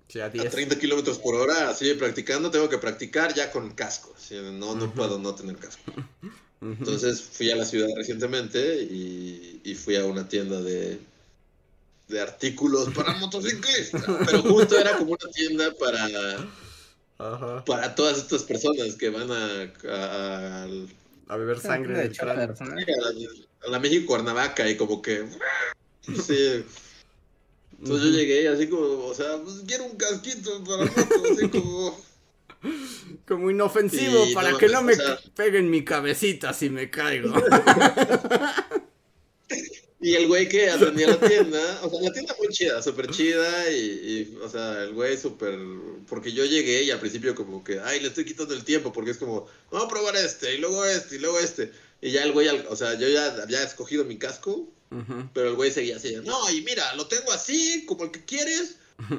Sí, 0.09 0.21
a 0.21 0.27
a 0.27 0.29
10. 0.31 0.51
30 0.51 0.79
kilómetros 0.79 1.19
por 1.19 1.35
hora, 1.35 1.71
así 1.71 1.93
practicando, 1.95 2.51
tengo 2.51 2.69
que 2.69 2.79
practicar 2.79 3.35
ya 3.35 3.51
con 3.51 3.71
casco. 3.75 4.15
así, 4.17 4.37
no, 4.37 4.75
no 4.75 4.93
puedo 4.95 5.19
no 5.19 5.35
tener 5.35 5.57
casco. 5.57 5.93
Entonces 6.61 7.21
fui 7.21 7.51
a 7.51 7.57
la 7.57 7.65
ciudad 7.65 7.89
recientemente 7.97 8.83
y, 8.83 9.61
y 9.63 9.75
fui 9.75 9.97
a 9.97 10.05
una 10.05 10.27
tienda 10.27 10.61
de, 10.61 10.99
de 12.09 12.21
artículos 12.21 12.89
para 12.95 13.15
motociclistas. 13.15 14.05
Pero 14.27 14.43
justo 14.43 14.79
era 14.79 14.97
como 14.97 15.13
una 15.13 15.31
tienda 15.33 15.73
para, 15.79 16.49
Ajá. 17.19 17.65
para 17.65 17.95
todas 17.95 18.19
estas 18.19 18.43
personas 18.45 18.95
que 18.95 19.11
van 19.11 19.31
a, 19.31 19.73
a, 19.89 20.67
A 21.29 21.37
beber 21.37 21.61
sangre 21.61 22.09
de 22.09 22.17
a 22.19 22.25
la, 22.25 22.55
a 23.67 23.71
la 23.71 23.79
México 23.79 24.07
Cuernavaca 24.07 24.69
y 24.69 24.77
como 24.77 25.03
que... 25.03 25.27
Sí. 26.25 26.65
Entonces 27.79 28.11
yo 28.13 28.19
llegué 28.19 28.49
así 28.49 28.69
como, 28.69 28.87
o 29.07 29.15
sea, 29.15 29.37
pues 29.43 29.57
quiero 29.67 29.85
un 29.85 29.97
casquito 29.97 30.63
para 30.65 30.85
moto, 30.85 31.33
así 31.33 31.49
como... 31.51 32.05
Como 33.29 33.51
inofensivo 33.51 34.25
Sí, 34.27 34.35
para 34.35 34.51
no, 34.53 34.59
que 34.59 34.69
no 34.69 34.81
o 34.81 34.83
me 34.83 34.95
sea- 34.95 35.21
peguen 35.35 35.71
mi 35.71 35.85
cabecita 35.85 36.53
si 36.53 36.71
me 36.71 36.91
caigo. 36.91 37.33
Y 39.99 40.15
el 40.15 40.29
güey 40.29 40.47
que 40.49 40.69
atendía 40.71 41.09
la 41.09 41.19
tienda, 41.19 41.81
o 41.83 41.89
sea, 41.91 42.01
la 42.03 42.13
tienda 42.13 42.37
muy 42.39 42.49
chida, 42.49 42.83
súper 42.83 43.11
chida 43.11 43.71
y, 43.71 43.77
y, 43.77 44.39
o 44.43 44.49
sea, 44.49 44.83
el 44.85 44.93
güey 44.93 45.17
súper... 45.17 45.59
Porque 46.07 46.33
yo 46.33 46.45
llegué 46.45 46.83
y 46.83 46.91
al 46.91 47.01
principio 47.01 47.35
como 47.35 47.65
que, 47.65 47.81
ay, 47.81 48.01
le 48.01 48.09
estoy 48.09 48.25
quitando 48.27 48.53
el 48.55 48.63
tiempo 48.63 48.93
porque 48.93 49.13
es 49.13 49.17
como, 49.17 49.47
vamos 49.71 49.87
a 49.87 49.91
probar 49.91 50.15
este 50.17 50.55
y 50.55 50.59
luego 50.59 50.85
este 50.85 51.17
y 51.17 51.19
luego 51.19 51.39
este. 51.41 51.73
Y 52.03 52.11
ya 52.11 52.23
el 52.25 52.33
güey, 52.33 52.47
o 52.49 52.77
sea, 52.77 52.95
yo 52.99 53.09
ya 53.09 53.43
había 53.43 53.63
escogido 53.63 54.05
mi 54.05 54.19
casco, 54.19 54.69
Pero 55.33 55.51
el 55.51 55.57
güey 55.57 55.71
seguía 55.71 55.97
así, 55.97 56.17
no, 56.25 56.51
y 56.51 56.63
mira, 56.63 56.95
lo 56.95 57.07
tengo 57.07 57.33
así, 57.33 57.85
como 57.87 58.05
el 58.05 58.11
que 58.11 58.25
quieres, 58.25 58.77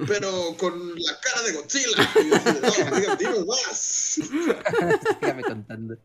pero 0.07 0.55
con 0.57 0.95
la 0.95 1.20
cara 1.20 1.43
de 1.43 1.53
Godzilla. 1.53 2.09
Y 2.15 2.30
yo 2.30 2.36
así, 2.36 2.82
no, 2.84 2.95
diga, 2.95 3.15
dinos 3.15 3.45
más. 3.45 3.78
Sígame 5.20 5.43
contando. 5.43 5.97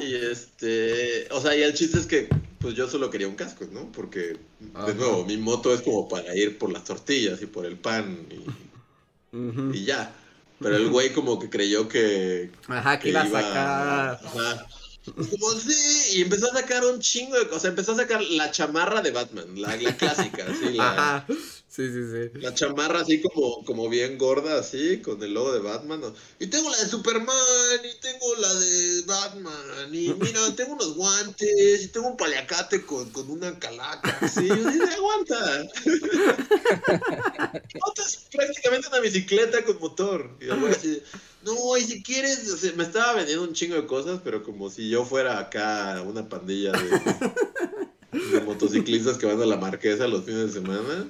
Y 0.00 0.14
este, 0.14 1.28
o 1.30 1.40
sea, 1.40 1.56
y 1.56 1.62
el 1.62 1.74
chiste 1.74 1.98
es 1.98 2.06
que, 2.06 2.28
pues 2.60 2.74
yo 2.74 2.88
solo 2.88 3.10
quería 3.10 3.26
un 3.26 3.34
casco, 3.34 3.66
¿no? 3.72 3.90
Porque, 3.92 4.38
Ajá. 4.74 4.86
de 4.86 4.94
nuevo, 4.94 5.24
mi 5.24 5.36
moto 5.38 5.74
es 5.74 5.82
como 5.82 6.08
para 6.08 6.34
ir 6.36 6.58
por 6.58 6.70
las 6.70 6.84
tortillas 6.84 7.42
y 7.42 7.46
por 7.46 7.66
el 7.66 7.78
pan. 7.78 8.26
Y, 8.30 9.76
y 9.76 9.84
ya. 9.84 10.14
Pero 10.60 10.76
el 10.76 10.90
güey 10.90 11.12
como 11.12 11.38
que 11.38 11.48
creyó 11.48 11.88
que, 11.88 12.50
Ajá, 12.68 12.98
que 12.98 13.04
que 13.04 13.08
iba 13.10 13.22
a 13.22 13.30
sacar. 13.30 14.20
Ajá. 14.22 14.66
Como, 15.14 15.50
sí, 15.52 16.16
y 16.16 16.22
empezó 16.22 16.50
a 16.50 16.54
sacar 16.54 16.84
un 16.84 17.00
chingo 17.00 17.38
de 17.38 17.48
cosas. 17.48 17.66
Empezó 17.66 17.92
a 17.92 17.96
sacar 17.96 18.22
la 18.22 18.50
chamarra 18.50 19.02
de 19.02 19.10
Batman, 19.10 19.60
la, 19.60 19.76
clásica, 19.96 20.46
sí, 20.60 20.72
la. 20.74 21.26
Sí, 21.70 21.88
sí, 21.88 22.02
sí. 22.10 22.40
la 22.40 22.52
chamarra 22.52 23.02
así 23.02 23.20
como, 23.20 23.64
como 23.64 23.88
bien 23.88 24.18
gorda, 24.18 24.58
así, 24.58 25.00
con 25.02 25.22
el 25.22 25.34
logo 25.34 25.52
de 25.52 25.60
Batman. 25.60 26.02
Y 26.40 26.48
tengo 26.48 26.68
la 26.68 26.76
de 26.76 26.86
Superman, 26.86 27.80
y 27.84 28.00
tengo 28.00 28.34
la 28.40 28.52
de 28.52 29.02
Batman, 29.06 29.94
y 29.94 30.12
mira, 30.14 30.40
tengo 30.56 30.72
unos 30.72 30.96
guantes, 30.96 31.84
y 31.84 31.88
tengo 31.88 32.08
un 32.08 32.16
paliacate 32.16 32.84
con, 32.84 33.08
con 33.10 33.30
una 33.30 33.56
calaca, 33.60 34.28
sí, 34.28 34.48
yo 34.48 34.56
dije, 34.56 34.94
aguanta. 34.94 35.68
Es 38.00 38.26
prácticamente 38.32 38.88
una 38.88 38.98
bicicleta 38.98 39.64
con 39.64 39.78
motor. 39.78 40.30
Y 40.40 40.50
así, 40.50 41.02
no, 41.42 41.76
y 41.76 41.82
si 41.82 42.02
quieres, 42.02 42.74
me 42.74 42.82
estaba 42.82 43.14
vendiendo 43.14 43.44
un 43.44 43.52
chingo 43.52 43.76
de 43.76 43.86
cosas, 43.86 44.20
pero 44.24 44.42
como 44.42 44.70
si 44.70 44.88
yo 44.88 45.04
fuera 45.04 45.38
acá 45.38 46.02
una 46.04 46.28
pandilla 46.28 46.72
de, 46.72 48.18
de 48.18 48.40
motociclistas 48.40 49.18
que 49.18 49.26
van 49.26 49.40
a 49.40 49.46
la 49.46 49.56
marquesa 49.56 50.08
los 50.08 50.24
fines 50.24 50.46
de 50.46 50.60
semana. 50.60 51.06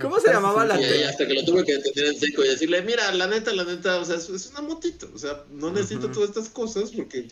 ¿Cómo 0.00 0.20
se 0.20 0.32
llamaba 0.32 0.64
la 0.64 0.80
Y, 0.80 0.84
y 0.84 0.88
tele? 0.88 1.06
hasta 1.06 1.26
que 1.26 1.34
lo 1.34 1.44
tuve 1.44 1.64
que 1.64 1.74
entender 1.74 2.06
en 2.06 2.18
seco 2.20 2.44
y 2.44 2.48
decirle, 2.48 2.82
mira, 2.82 3.12
la 3.14 3.26
neta, 3.26 3.52
la 3.52 3.64
neta, 3.64 3.98
o 3.98 4.04
sea, 4.04 4.16
es, 4.16 4.28
es 4.28 4.50
una 4.50 4.62
motito, 4.62 5.08
o 5.14 5.18
sea, 5.18 5.44
no 5.50 5.70
necesito 5.70 6.10
todas 6.10 6.30
estas 6.30 6.48
cosas 6.48 6.90
porque 6.90 7.28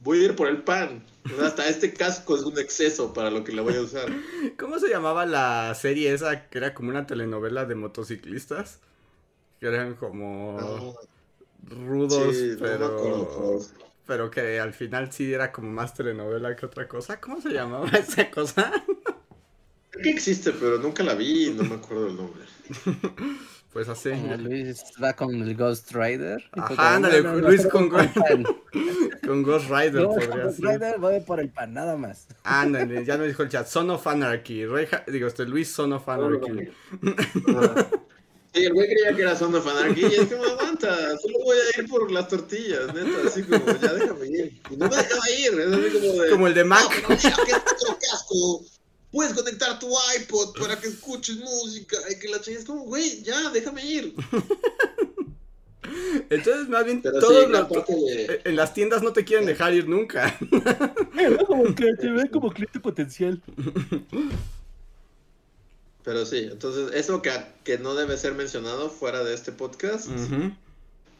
voy 0.00 0.20
a 0.20 0.24
ir 0.26 0.36
por 0.36 0.48
el 0.48 0.62
pan. 0.62 1.04
O 1.32 1.36
sea, 1.36 1.46
hasta 1.46 1.68
este 1.68 1.92
casco 1.92 2.36
es 2.36 2.42
un 2.42 2.58
exceso 2.58 3.12
para 3.12 3.30
lo 3.30 3.42
que 3.44 3.52
la 3.52 3.62
voy 3.62 3.74
a 3.74 3.80
usar. 3.82 4.06
¿Cómo 4.58 4.78
se 4.78 4.88
llamaba 4.88 5.26
la 5.26 5.74
serie 5.74 6.12
esa 6.12 6.48
que 6.48 6.58
era 6.58 6.74
como 6.74 6.90
una 6.90 7.06
telenovela 7.06 7.64
de 7.64 7.74
motociclistas? 7.74 8.78
Que 9.58 9.66
eran 9.68 9.94
como 9.94 10.96
rudos, 11.68 12.36
Sí, 12.36 12.48
no 12.48 12.54
me 12.54 12.56
pero. 12.68 12.86
acuerdo. 12.86 13.60
pero 14.06 14.30
que 14.30 14.60
al 14.60 14.72
final 14.74 15.12
sí 15.12 15.32
era 15.32 15.50
como 15.50 15.70
más 15.70 15.94
telenovela 15.94 16.54
que 16.54 16.66
otra 16.66 16.86
cosa. 16.86 17.20
¿Cómo 17.20 17.40
se 17.40 17.48
llamaba 17.50 17.88
esa 17.98 18.30
cosa? 18.30 18.72
Creo 19.96 20.02
que 20.02 20.10
existe, 20.10 20.52
pero 20.52 20.78
nunca 20.78 21.02
la 21.02 21.14
vi 21.14 21.46
y 21.48 21.50
no 21.54 21.64
me 21.64 21.74
acuerdo 21.76 22.06
el 22.08 22.16
nombre. 22.16 22.42
Pues 23.72 23.90
así. 23.90 24.08
Como 24.08 24.34
Luis 24.38 24.82
va 25.04 25.12
con 25.12 25.34
el 25.34 25.54
Ghost 25.54 25.92
Rider. 25.92 26.42
Ajá, 26.52 26.66
fue 26.68 26.76
como, 26.76 26.88
ándale, 26.88 27.20
Luis 27.42 27.60
solo 27.60 27.72
con 27.72 27.88
pan. 27.90 28.46
Con 29.26 29.42
Ghost 29.42 29.68
Rider 29.68 29.92
No, 30.02 30.08
con 30.08 30.14
podría 30.20 30.44
Ghost 30.44 30.56
ser. 30.60 30.66
Rider 30.66 30.98
voy 30.98 31.20
por 31.20 31.40
el 31.40 31.50
pan, 31.50 31.74
nada 31.74 31.94
más. 31.98 32.26
Ándale, 32.44 33.04
ya 33.04 33.16
nos 33.18 33.26
dijo 33.26 33.42
el 33.42 33.50
chat. 33.50 33.66
Son 33.66 33.90
of 33.90 34.06
Anarchy. 34.06 34.64
Reja- 34.64 35.04
digo, 35.08 35.26
este 35.26 35.44
Luis 35.44 35.70
Son 35.70 35.92
of 35.92 36.08
Anarchy. 36.08 36.70
Sí, 38.54 38.64
el 38.64 38.72
güey 38.72 38.88
creía 38.88 39.14
que 39.14 39.20
era 39.22 39.36
Son 39.36 39.54
of 39.54 39.66
Anarchy 39.66 40.00
y 40.06 40.14
es 40.14 40.24
como, 40.26 40.42
aguanta, 40.44 40.96
solo 41.18 41.38
voy 41.44 41.58
a 41.58 41.78
ir 41.80 41.86
por 41.88 42.10
las 42.10 42.28
tortillas, 42.28 42.86
neta, 42.94 43.10
así 43.26 43.42
como, 43.42 43.66
ya 43.66 43.92
déjame 43.92 44.26
ir. 44.28 44.62
Y 44.70 44.76
no 44.78 44.88
me 44.88 44.96
dejaba 44.96 45.30
ir, 45.38 45.60
es 45.60 45.66
así 45.74 45.98
como 45.98 46.22
de... 46.22 46.30
Como 46.30 46.46
el 46.46 46.54
de 46.54 46.62
No, 46.64 46.68
Mac. 46.70 46.88
pero 46.88 47.08
mira, 47.10 47.18
que 47.44 47.50
es 47.52 47.58
otro 47.58 47.98
casco. 48.00 48.64
Puedes 49.12 49.32
conectar 49.34 49.78
tu 49.78 49.88
iPod 50.18 50.58
para 50.58 50.78
que 50.78 50.88
escuches 50.88 51.36
música 51.36 51.96
y 52.10 52.18
que 52.18 52.28
la 52.28 52.40
chingues 52.40 52.64
como, 52.64 52.82
güey, 52.82 53.22
ya, 53.22 53.50
déjame 53.50 53.84
ir. 53.84 54.14
Entonces, 56.30 56.68
más 56.68 56.84
bien, 56.84 57.00
Pero 57.00 57.20
todos 57.20 57.44
sí, 57.44 57.50
los- 57.50 57.68
de... 57.68 58.40
en 58.44 58.56
las 58.56 58.74
tiendas 58.74 59.02
no 59.02 59.12
te 59.12 59.24
quieren 59.24 59.46
dejar 59.46 59.72
ir 59.72 59.88
nunca. 59.88 60.36
como 61.46 61.74
que 61.74 61.94
te 61.94 62.10
ve 62.10 62.28
como 62.30 62.50
cliente 62.52 62.80
potencial. 62.80 63.40
Pero 66.02 66.26
sí, 66.26 66.48
entonces 66.50 66.90
eso 66.94 67.22
que, 67.22 67.30
que 67.64 67.78
no 67.78 67.94
debe 67.94 68.16
ser 68.16 68.34
mencionado 68.34 68.90
fuera 68.90 69.22
de 69.24 69.34
este 69.34 69.52
podcast, 69.52 70.08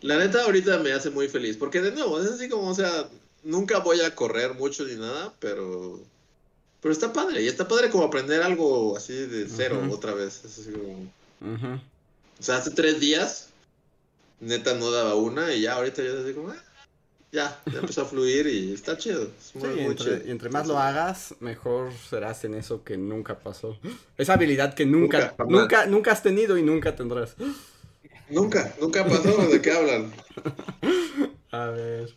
la 0.00 0.18
neta 0.18 0.42
ahorita 0.44 0.78
me 0.78 0.92
hace 0.92 1.10
muy 1.10 1.28
feliz, 1.28 1.56
porque 1.56 1.80
de 1.80 1.92
nuevo, 1.92 2.20
es 2.20 2.30
así 2.30 2.48
como, 2.48 2.68
o 2.68 2.74
sea, 2.74 3.08
nunca 3.42 3.78
voy 3.78 4.00
a 4.00 4.14
correr 4.14 4.54
mucho 4.54 4.84
ni 4.84 4.94
nada, 4.96 5.32
pero... 5.38 6.00
Pero 6.86 6.92
está 6.94 7.12
padre, 7.12 7.42
y 7.42 7.48
está 7.48 7.66
padre 7.66 7.90
como 7.90 8.04
aprender 8.04 8.40
algo 8.42 8.96
así 8.96 9.12
de 9.12 9.48
cero 9.48 9.82
otra 9.90 10.14
vez. 10.14 10.44
Es 10.44 10.56
así 10.60 10.70
como... 10.70 10.92
Ujú. 11.40 11.80
O 12.38 12.42
sea, 12.42 12.58
hace 12.58 12.70
tres 12.70 13.00
días, 13.00 13.48
neta 14.38 14.72
no 14.74 14.92
daba 14.92 15.16
una 15.16 15.52
y 15.52 15.62
ya 15.62 15.72
ahorita 15.72 16.00
ya 16.04 16.10
es 16.10 16.14
así 16.24 16.32
como, 16.32 16.50
ah, 16.50 16.62
ya, 17.32 17.60
ya 17.72 17.80
empezó 17.80 18.02
a 18.02 18.04
fluir 18.04 18.46
y 18.46 18.72
está 18.72 18.96
chido. 18.96 19.24
Es 19.24 19.46
Sí, 19.50 19.58
muy, 19.58 19.70
muy 19.70 19.80
entre, 19.86 20.04
chido. 20.04 20.28
y 20.28 20.30
entre 20.30 20.48
más 20.50 20.68
lo 20.68 20.78
hagas, 20.78 21.34
mejor 21.40 21.90
serás 22.08 22.44
en 22.44 22.54
eso 22.54 22.84
que 22.84 22.96
nunca 22.96 23.36
pasó. 23.40 23.76
Esa 24.16 24.34
habilidad 24.34 24.72
que 24.74 24.86
nunca, 24.86 25.34
nunca, 25.48 25.86
nunca 25.86 26.12
has 26.12 26.22
tenido 26.22 26.56
y 26.56 26.62
nunca 26.62 26.94
tendrás. 26.94 27.34
Nunca, 28.28 28.76
nunca 28.80 29.04
pasó, 29.04 29.36
¿de 29.48 29.60
qué 29.60 29.72
hablan? 29.72 30.12
A 31.52 31.66
ver, 31.66 32.12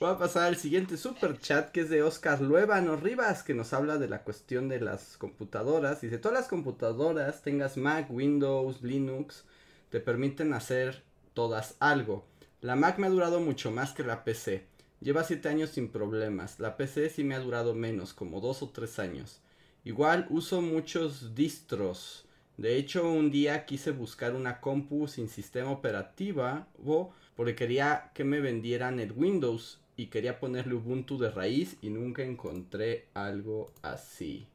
voy 0.00 0.10
a 0.10 0.18
pasar 0.18 0.44
al 0.44 0.56
siguiente 0.56 0.96
super 0.96 1.38
chat 1.38 1.70
que 1.70 1.82
es 1.82 1.90
de 1.90 2.02
Oscar 2.02 2.40
Luevano 2.40 2.96
Rivas 2.96 3.42
que 3.42 3.52
nos 3.52 3.74
habla 3.74 3.98
de 3.98 4.08
la 4.08 4.22
cuestión 4.24 4.70
de 4.70 4.80
las 4.80 5.18
computadoras. 5.18 6.00
Dice, 6.00 6.16
todas 6.16 6.38
las 6.38 6.48
computadoras, 6.48 7.42
tengas 7.42 7.76
Mac, 7.76 8.10
Windows, 8.10 8.80
Linux, 8.80 9.44
te 9.90 10.00
permiten 10.00 10.54
hacer 10.54 11.02
todas 11.34 11.76
algo. 11.78 12.24
La 12.62 12.74
Mac 12.74 12.98
me 12.98 13.06
ha 13.06 13.10
durado 13.10 13.38
mucho 13.40 13.70
más 13.70 13.92
que 13.92 14.02
la 14.02 14.24
PC. 14.24 14.66
Lleva 15.00 15.24
7 15.24 15.46
años 15.50 15.70
sin 15.70 15.90
problemas. 15.90 16.58
La 16.58 16.78
PC 16.78 17.10
sí 17.10 17.22
me 17.22 17.34
ha 17.34 17.40
durado 17.40 17.74
menos, 17.74 18.14
como 18.14 18.40
2 18.40 18.62
o 18.62 18.70
3 18.70 18.98
años. 18.98 19.40
Igual 19.84 20.26
uso 20.30 20.62
muchos 20.62 21.34
distros. 21.34 22.24
De 22.56 22.76
hecho, 22.76 23.10
un 23.10 23.30
día 23.30 23.66
quise 23.66 23.90
buscar 23.90 24.34
una 24.34 24.62
compu 24.62 25.06
sin 25.06 25.28
sistema 25.28 25.70
operativo 25.70 27.12
porque 27.36 27.54
quería 27.54 28.10
que 28.14 28.24
me 28.24 28.40
vendieran 28.40 29.00
el 29.00 29.12
Windows 29.12 29.80
y 29.96 30.06
quería 30.06 30.38
ponerle 30.40 30.74
Ubuntu 30.74 31.18
de 31.18 31.30
raíz 31.30 31.76
y 31.82 31.90
nunca 31.90 32.22
encontré 32.22 33.06
algo 33.14 33.72
así. 33.82 34.46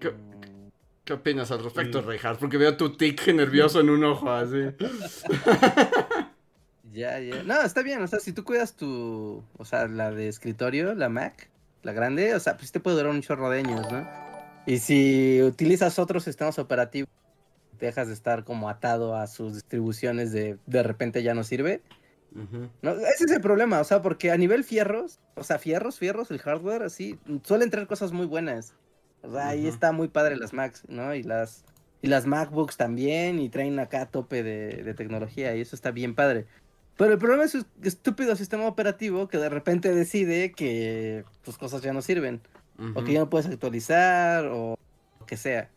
¿Qué, 0.00 0.12
qué 1.04 1.12
opinas 1.12 1.50
al 1.50 1.62
respecto, 1.62 2.02
Mm. 2.02 2.06
Reinhardt? 2.06 2.40
Porque 2.40 2.56
veo 2.56 2.76
tu 2.76 2.96
tic 2.96 3.26
nervioso 3.28 3.80
en 3.80 3.90
un 3.90 4.04
ojo 4.04 4.30
así. 4.30 4.58
Ya, 6.92 7.18
ya. 7.20 7.42
No, 7.42 7.62
está 7.62 7.82
bien, 7.82 8.02
o 8.02 8.06
sea, 8.06 8.20
si 8.20 8.34
tú 8.34 8.44
cuidas 8.44 8.76
tu, 8.76 9.42
o 9.56 9.64
sea, 9.64 9.88
la 9.88 10.10
de 10.10 10.28
escritorio, 10.28 10.94
la 10.94 11.08
Mac, 11.08 11.48
la 11.82 11.92
grande, 11.94 12.34
o 12.34 12.40
sea, 12.40 12.58
pues 12.58 12.70
te 12.70 12.80
puede 12.80 12.98
durar 12.98 13.12
un 13.12 13.22
chorro 13.22 13.48
de 13.48 13.60
años, 13.60 13.90
¿no? 13.90 14.06
Y 14.66 14.76
si 14.76 15.40
utilizas 15.42 15.98
otros 15.98 16.24
sistemas 16.24 16.58
operativos, 16.58 17.08
dejas 17.86 18.08
de 18.08 18.14
estar 18.14 18.44
como 18.44 18.68
atado 18.68 19.16
a 19.16 19.26
sus 19.26 19.54
distribuciones 19.54 20.32
de 20.32 20.58
de 20.66 20.82
repente 20.82 21.22
ya 21.22 21.34
no 21.34 21.44
sirve. 21.44 21.82
No, 22.80 22.92
ese 22.92 23.24
es 23.24 23.30
el 23.30 23.42
problema, 23.42 23.80
o 23.80 23.84
sea, 23.84 24.00
porque 24.00 24.30
a 24.30 24.38
nivel 24.38 24.64
fierros, 24.64 25.20
o 25.34 25.44
sea, 25.44 25.58
fierros, 25.58 25.98
fierros, 25.98 26.30
el 26.30 26.38
hardware, 26.38 26.82
así, 26.82 27.18
suelen 27.42 27.68
traer 27.70 27.86
cosas 27.86 28.12
muy 28.12 28.24
buenas. 28.24 28.72
O 29.22 29.30
sea, 29.30 29.48
ahí 29.48 29.66
está 29.66 29.92
muy 29.92 30.08
padre 30.08 30.36
las 30.36 30.54
Macs, 30.54 30.84
¿no? 30.88 31.14
Y 31.14 31.22
las, 31.22 31.64
y 32.00 32.08
las 32.08 32.26
MacBooks 32.26 32.78
también, 32.78 33.38
y 33.38 33.50
traen 33.50 33.78
acá 33.78 34.02
a 34.02 34.06
tope 34.06 34.42
de, 34.42 34.82
de 34.82 34.94
tecnología, 34.94 35.54
y 35.54 35.60
eso 35.60 35.76
está 35.76 35.90
bien 35.90 36.14
padre. 36.14 36.46
Pero 36.96 37.12
el 37.12 37.18
problema 37.18 37.44
es 37.44 37.52
su 37.52 37.64
estúpido 37.82 38.34
sistema 38.36 38.66
operativo 38.66 39.28
que 39.28 39.38
de 39.38 39.48
repente 39.48 39.94
decide 39.94 40.52
que 40.52 41.24
tus 41.42 41.58
cosas 41.58 41.82
ya 41.82 41.92
no 41.92 42.02
sirven, 42.02 42.40
o 42.94 43.04
que 43.04 43.12
ya 43.12 43.20
no 43.20 43.30
puedes 43.30 43.46
actualizar, 43.46 44.46
o 44.46 44.76
lo 45.20 45.26
que 45.26 45.36
sea. 45.36 45.68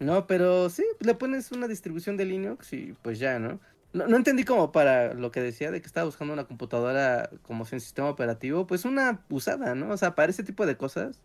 No, 0.00 0.26
pero 0.26 0.70
sí, 0.70 0.82
le 1.00 1.14
pones 1.14 1.52
una 1.52 1.68
distribución 1.68 2.16
de 2.16 2.24
Linux 2.24 2.72
y 2.72 2.94
pues 3.02 3.18
ya, 3.18 3.38
¿no? 3.38 3.60
No, 3.92 4.08
no 4.08 4.16
entendí 4.16 4.44
como 4.44 4.72
para 4.72 5.12
lo 5.14 5.30
que 5.30 5.42
decía 5.42 5.70
de 5.70 5.80
que 5.80 5.86
estaba 5.86 6.06
buscando 6.06 6.32
una 6.32 6.46
computadora 6.46 7.28
como 7.42 7.66
sin 7.66 7.80
sistema 7.80 8.08
operativo, 8.08 8.66
pues 8.66 8.86
una 8.86 9.24
usada, 9.28 9.74
¿no? 9.74 9.90
O 9.90 9.96
sea, 9.98 10.14
para 10.14 10.30
ese 10.30 10.42
tipo 10.42 10.64
de 10.64 10.76
cosas, 10.78 11.20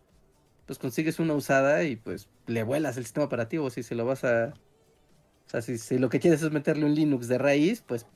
pues 0.66 0.78
consigues 0.78 1.18
una 1.18 1.34
usada 1.34 1.84
y 1.84 1.96
pues 1.96 2.28
le 2.46 2.64
vuelas 2.64 2.98
el 2.98 3.04
sistema 3.04 3.26
operativo 3.26 3.70
si 3.70 3.82
se 3.82 3.94
lo 3.94 4.04
vas 4.04 4.24
a... 4.24 4.52
O 5.46 5.50
sea, 5.50 5.62
si, 5.62 5.78
si 5.78 5.98
lo 5.98 6.10
que 6.10 6.20
quieres 6.20 6.42
es 6.42 6.52
meterle 6.52 6.84
un 6.84 6.94
Linux 6.94 7.28
de 7.28 7.38
raíz, 7.38 7.82
pues 7.82 8.06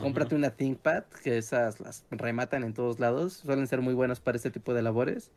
cómprate 0.00 0.34
una 0.34 0.50
ThinkPad, 0.50 1.04
que 1.22 1.38
esas 1.38 1.80
las 1.80 2.04
rematan 2.10 2.64
en 2.64 2.74
todos 2.74 2.98
lados, 3.00 3.34
suelen 3.34 3.66
ser 3.68 3.80
muy 3.80 3.94
buenas 3.94 4.20
para 4.20 4.36
este 4.36 4.50
tipo 4.50 4.74
de 4.74 4.82
labores. 4.82 5.30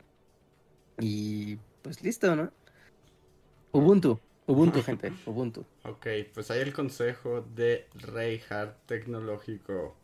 Y 0.98 1.56
pues 1.82 2.02
listo, 2.02 2.36
¿no? 2.36 2.52
Ubuntu, 3.72 4.18
Ubuntu, 4.46 4.82
gente, 4.84 5.12
Ubuntu. 5.26 5.64
Ok, 5.84 6.06
pues 6.34 6.50
ahí 6.50 6.60
el 6.60 6.72
consejo 6.72 7.46
de 7.54 7.86
Reinhardt 7.94 8.86
Tecnológico. 8.86 9.96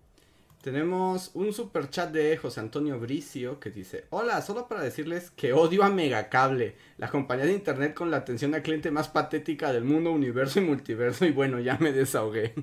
Tenemos 0.63 1.31
un 1.35 1.53
super 1.53 1.91
chat 1.91 2.11
de 2.11 2.37
José 2.37 2.61
Antonio 2.61 2.99
Bricio 2.99 3.61
que 3.61 3.71
dice: 3.71 4.05
Hola, 4.11 4.43
solo 4.43 4.67
para 4.67 4.83
decirles 4.83 5.31
que 5.31 5.53
odio 5.53 5.85
a 5.85 5.91
Megacable, 5.91 6.75
la 6.99 7.09
compañía 7.09 7.47
de 7.47 7.53
internet 7.53 7.95
con 7.95 8.11
la 8.11 8.19
atención 8.19 8.55
al 8.55 8.63
cliente 8.63 8.91
más 8.91 9.09
patética 9.09 9.73
del 9.73 9.85
mundo, 9.85 10.11
universo 10.11 10.61
y 10.61 10.65
multiverso. 10.65 11.25
Y 11.25 11.33
bueno, 11.33 11.61
ya 11.61 11.79
me 11.79 11.93
desahogué. 11.93 12.55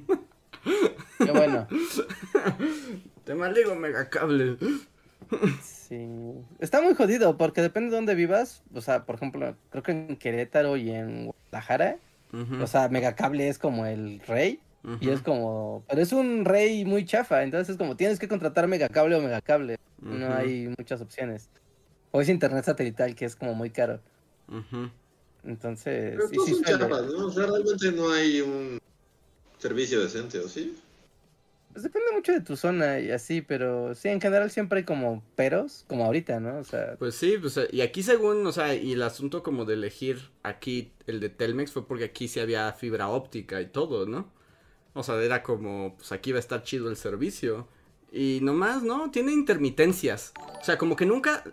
Qué 1.17 1.31
bueno. 1.31 1.67
Te 3.23 3.35
maldigo, 3.35 3.75
Megacable. 3.75 4.57
Sí. 5.93 6.07
Está 6.59 6.81
muy 6.81 6.93
jodido 6.95 7.37
porque 7.37 7.61
depende 7.61 7.89
de 7.89 7.95
dónde 7.95 8.15
vivas. 8.15 8.63
O 8.73 8.81
sea, 8.81 9.05
por 9.05 9.15
ejemplo, 9.15 9.55
creo 9.69 9.83
que 9.83 9.91
en 9.91 10.15
Querétaro 10.17 10.77
y 10.77 10.91
en 10.91 11.25
Guadalajara, 11.25 11.97
O 12.61 12.67
sea, 12.67 12.89
Megacable 12.89 13.47
es 13.47 13.59
como 13.59 13.85
el 13.85 14.19
rey. 14.21 14.59
Y 14.99 15.09
es 15.09 15.21
como. 15.21 15.83
Pero 15.87 16.01
es 16.01 16.11
un 16.11 16.43
rey 16.43 16.83
muy 16.83 17.05
chafa. 17.05 17.43
Entonces 17.43 17.69
es 17.69 17.77
como 17.77 17.95
tienes 17.95 18.19
que 18.19 18.27
contratar 18.27 18.67
Megacable 18.67 19.15
o 19.15 19.21
Megacable. 19.21 19.77
No 20.01 20.27
ujú, 20.27 20.33
hay 20.33 20.73
muchas 20.77 20.99
opciones. 20.99 21.49
O 22.11 22.21
es 22.21 22.27
internet 22.27 22.65
satelital, 22.65 23.15
que 23.15 23.25
es 23.25 23.35
como 23.35 23.53
muy 23.53 23.69
caro. 23.69 24.01
Entonces. 25.45 26.15
Pero 26.15 26.27
sí, 26.27 26.35
todos 26.35 26.49
sí 26.49 26.55
son 26.65 26.89
¿no? 26.89 27.25
O 27.27 27.31
sea, 27.31 27.45
realmente 27.45 27.91
no 27.91 28.11
hay 28.11 28.41
un 28.41 28.79
servicio 29.57 30.01
decente, 30.01 30.39
¿o 30.39 30.49
sí? 30.49 30.75
Pues 31.73 31.83
depende 31.83 32.11
mucho 32.13 32.31
de 32.31 32.41
tu 32.41 32.55
zona 32.55 32.99
y 32.99 33.09
así, 33.09 33.41
pero 33.41 33.95
sí, 33.95 34.07
en 34.09 34.21
general 34.21 34.51
siempre 34.51 34.79
hay 34.79 34.85
como 34.85 35.23
peros, 35.35 35.85
como 35.87 36.05
ahorita, 36.05 36.39
¿no? 36.39 36.59
O 36.59 36.63
sea, 36.63 36.95
Pues 36.99 37.15
sí, 37.15 37.37
pues, 37.41 37.57
eh, 37.57 37.67
y 37.71 37.81
aquí 37.81 38.03
según, 38.03 38.45
o 38.45 38.51
sea, 38.51 38.75
y 38.75 38.93
el 38.93 39.01
asunto 39.01 39.41
como 39.41 39.65
de 39.65 39.73
elegir 39.73 40.29
aquí 40.43 40.91
el 41.07 41.19
de 41.19 41.29
Telmex 41.29 41.71
fue 41.71 41.87
porque 41.87 42.05
aquí 42.05 42.27
sí 42.27 42.39
había 42.39 42.71
fibra 42.73 43.09
óptica 43.09 43.59
y 43.59 43.65
todo, 43.65 44.05
¿no? 44.05 44.31
O 44.93 45.01
sea, 45.01 45.21
era 45.21 45.41
como, 45.41 45.95
pues 45.97 46.11
aquí 46.11 46.31
va 46.31 46.37
a 46.37 46.39
estar 46.39 46.61
chido 46.63 46.89
el 46.89 46.95
servicio. 46.95 47.67
Y 48.11 48.39
nomás, 48.43 48.83
¿no? 48.83 49.09
Tiene 49.09 49.31
intermitencias. 49.31 50.33
O 50.61 50.63
sea, 50.63 50.77
como 50.77 50.95
que 50.95 51.07
nunca, 51.07 51.43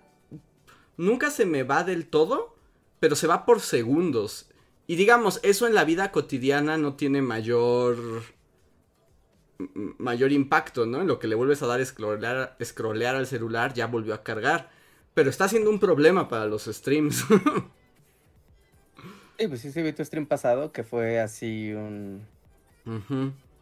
nunca 0.98 1.30
se 1.30 1.46
me 1.46 1.62
va 1.62 1.82
del 1.84 2.06
todo, 2.06 2.54
pero 2.98 3.16
se 3.16 3.26
va 3.26 3.46
por 3.46 3.60
segundos. 3.60 4.50
Y 4.86 4.96
digamos, 4.96 5.40
eso 5.42 5.66
en 5.66 5.74
la 5.74 5.84
vida 5.84 6.12
cotidiana 6.12 6.76
no 6.76 6.96
tiene 6.96 7.22
mayor 7.22 7.96
mayor 9.98 10.32
impacto, 10.32 10.86
¿no? 10.86 11.00
En 11.00 11.06
lo 11.06 11.18
que 11.18 11.28
le 11.28 11.34
vuelves 11.34 11.62
a 11.62 11.66
dar 11.66 11.84
scrollear, 11.84 12.56
scrollear 12.62 13.16
al 13.16 13.26
celular 13.26 13.74
ya 13.74 13.86
volvió 13.86 14.14
a 14.14 14.22
cargar. 14.22 14.70
Pero 15.14 15.30
está 15.30 15.48
siendo 15.48 15.70
un 15.70 15.80
problema 15.80 16.28
para 16.28 16.46
los 16.46 16.64
streams. 16.64 17.24
sí, 19.38 19.48
pues 19.48 19.60
sí, 19.60 19.72
sí, 19.72 19.82
vi 19.82 19.92
tu 19.92 20.04
stream 20.04 20.26
pasado, 20.26 20.72
que 20.72 20.84
fue 20.84 21.20
así 21.20 21.72
un... 21.72 22.26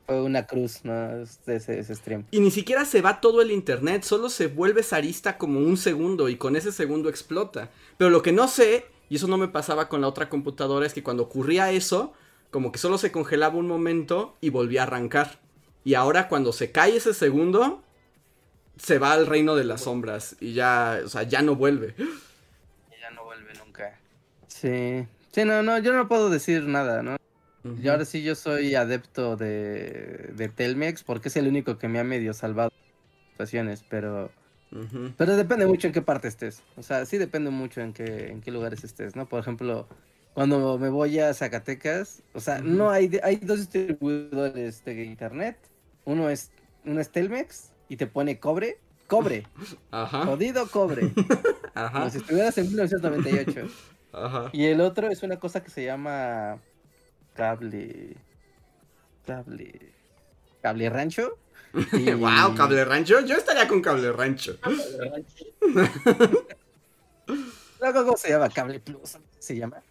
Fue 0.06 0.22
una 0.22 0.46
cruz, 0.46 0.84
¿no? 0.84 1.22
Este- 1.22 1.56
Ese, 1.56 1.78
ese 1.78 1.94
stream. 1.94 2.24
Y 2.30 2.40
ni 2.40 2.50
siquiera 2.50 2.84
se 2.84 3.02
va 3.02 3.20
todo 3.20 3.42
el 3.42 3.50
internet, 3.50 4.04
solo 4.04 4.30
se 4.30 4.46
vuelve 4.46 4.82
zarista 4.82 5.36
como 5.36 5.60
un 5.60 5.76
segundo 5.76 6.28
y 6.30 6.36
con 6.36 6.56
ese 6.56 6.72
segundo 6.72 7.08
explota. 7.10 7.70
Pero 7.98 8.08
lo 8.10 8.22
que 8.22 8.32
no 8.32 8.48
sé, 8.48 8.86
y 9.10 9.16
eso 9.16 9.28
no 9.28 9.36
me 9.36 9.48
pasaba 9.48 9.88
con 9.88 10.00
la 10.00 10.08
otra 10.08 10.30
computadora, 10.30 10.86
es 10.86 10.94
que 10.94 11.02
cuando 11.02 11.24
ocurría 11.24 11.70
eso, 11.72 12.14
como 12.50 12.72
que 12.72 12.78
solo 12.78 12.96
se 12.96 13.12
congelaba 13.12 13.56
un 13.56 13.68
momento 13.68 14.34
y 14.40 14.48
volvía 14.48 14.80
a 14.80 14.84
arrancar. 14.84 15.40
Y 15.88 15.94
ahora 15.94 16.28
cuando 16.28 16.52
se 16.52 16.70
cae 16.70 16.96
ese 16.96 17.14
segundo, 17.14 17.82
se 18.76 18.98
va 18.98 19.14
al 19.14 19.26
reino 19.26 19.56
de 19.56 19.64
las 19.64 19.84
sombras 19.84 20.36
y 20.38 20.52
ya, 20.52 21.00
o 21.02 21.08
sea, 21.08 21.22
ya 21.22 21.40
no 21.40 21.56
vuelve. 21.56 21.94
Y 21.96 23.00
ya 23.00 23.10
no 23.10 23.24
vuelve 23.24 23.54
nunca. 23.54 23.98
Sí. 24.48 25.06
Sí, 25.32 25.46
no, 25.46 25.62
no, 25.62 25.78
yo 25.78 25.94
no 25.94 26.06
puedo 26.06 26.28
decir 26.28 26.64
nada, 26.64 27.02
¿no? 27.02 27.16
Y 27.82 27.88
ahora 27.88 28.04
sí 28.04 28.22
yo 28.22 28.34
soy 28.34 28.74
adepto 28.74 29.36
de, 29.36 30.30
de 30.36 30.48
Telmex 30.50 31.04
porque 31.04 31.28
es 31.28 31.36
el 31.38 31.48
único 31.48 31.78
que 31.78 31.88
me 31.88 31.98
ha 32.00 32.04
medio 32.04 32.34
salvado 32.34 32.70
en 32.70 33.30
situaciones, 33.30 33.82
pero... 33.88 34.30
Pero 35.16 35.36
depende 35.38 35.64
mucho 35.64 35.86
en 35.86 35.94
qué 35.94 36.02
parte 36.02 36.28
estés. 36.28 36.64
O 36.76 36.82
sea, 36.82 37.06
sí 37.06 37.16
depende 37.16 37.48
mucho 37.48 37.80
en 37.80 37.94
qué, 37.94 38.28
en 38.28 38.42
qué 38.42 38.50
lugares 38.50 38.84
estés, 38.84 39.16
¿no? 39.16 39.26
Por 39.26 39.40
ejemplo, 39.40 39.88
cuando 40.34 40.76
me 40.76 40.90
voy 40.90 41.18
a 41.18 41.32
Zacatecas, 41.32 42.22
o 42.34 42.40
sea, 42.40 42.60
no 42.60 42.90
hay, 42.90 43.18
hay 43.22 43.36
dos 43.36 43.60
distribuidores 43.60 44.84
de 44.84 45.04
internet. 45.04 45.56
Uno 46.08 46.30
es, 46.30 46.50
uno 46.86 47.02
es 47.02 47.10
Telmex 47.10 47.72
y 47.90 47.98
te 47.98 48.06
pone 48.06 48.40
cobre, 48.40 48.78
cobre, 49.06 49.46
Ajá. 49.90 50.24
jodido 50.24 50.66
cobre, 50.68 51.12
Ajá. 51.74 51.92
como 51.92 52.10
si 52.10 52.16
estuvieras 52.16 52.56
en 52.56 52.68
1998. 52.68 53.68
Ajá. 54.14 54.48
Y 54.54 54.64
el 54.64 54.80
otro 54.80 55.08
es 55.10 55.22
una 55.22 55.38
cosa 55.38 55.62
que 55.62 55.68
se 55.70 55.84
llama 55.84 56.58
cable, 57.34 58.16
cable, 59.26 59.92
cable 60.62 60.88
rancho. 60.88 61.36
Y- 61.92 62.14
Wow, 62.14 62.54
cable 62.56 62.82
rancho. 62.86 63.20
Yo 63.20 63.36
estaría 63.36 63.68
con 63.68 63.82
cable 63.82 64.10
rancho. 64.10 64.56
No, 67.80 67.92
¿Cómo 67.92 68.16
se 68.16 68.30
llama? 68.30 68.48
Cable 68.48 68.80
Plus, 68.80 69.18
se 69.38 69.56
llama. 69.56 69.82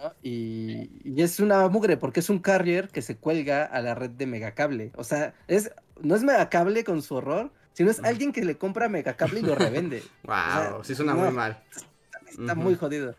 ¿No? 0.00 0.14
Y, 0.22 0.90
y 1.04 1.22
es 1.22 1.40
una 1.40 1.68
mugre 1.68 1.96
porque 1.96 2.20
es 2.20 2.30
un 2.30 2.38
carrier 2.38 2.88
que 2.88 3.02
se 3.02 3.16
cuelga 3.16 3.64
a 3.64 3.80
la 3.82 3.94
red 3.94 4.10
de 4.10 4.26
Megacable. 4.26 4.92
O 4.96 5.04
sea, 5.04 5.34
es, 5.48 5.72
no 6.00 6.14
es 6.14 6.22
Megacable 6.22 6.84
con 6.84 7.02
su 7.02 7.16
horror, 7.16 7.50
sino 7.72 7.90
es 7.90 8.00
alguien 8.00 8.32
que 8.32 8.44
le 8.44 8.56
compra 8.56 8.88
Megacable 8.88 9.40
y 9.40 9.42
lo 9.42 9.54
revende. 9.54 10.02
Wow, 10.24 10.34
sea, 10.34 10.78
sí 10.82 10.94
suena 10.94 11.14
no. 11.14 11.20
muy 11.20 11.30
mal. 11.30 11.62
Está 12.26 12.54
muy 12.54 12.74
jodido. 12.74 13.14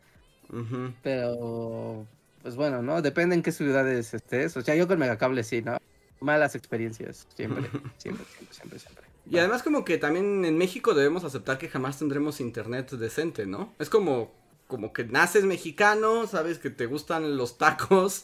Pero, 1.01 2.05
pues 2.41 2.55
bueno, 2.55 2.81
¿no? 2.81 3.01
Depende 3.01 3.35
en 3.35 3.41
qué 3.41 3.51
ciudades 3.51 4.13
estés. 4.13 4.55
O 4.57 4.61
sea, 4.61 4.75
yo 4.75 4.87
con 4.87 4.99
Megacable 4.99 5.43
sí, 5.43 5.61
¿no? 5.61 5.77
Malas 6.19 6.55
experiencias, 6.55 7.27
siempre, 7.35 7.63
siempre, 7.97 8.25
siempre, 8.25 8.53
siempre, 8.53 8.79
siempre. 8.79 9.05
Y 9.29 9.37
además 9.37 9.63
como 9.63 9.85
que 9.85 9.97
también 9.97 10.45
en 10.45 10.57
México 10.57 10.93
debemos 10.93 11.23
aceptar 11.23 11.57
que 11.57 11.69
jamás 11.69 11.97
tendremos 11.97 12.41
internet 12.41 12.91
decente, 12.91 13.45
¿no? 13.45 13.73
Es 13.79 13.89
como 13.89 14.31
como 14.71 14.93
que 14.93 15.03
naces 15.03 15.43
mexicano, 15.43 16.27
sabes 16.27 16.57
que 16.57 16.69
te 16.69 16.85
gustan 16.85 17.35
los 17.35 17.57
tacos, 17.57 18.21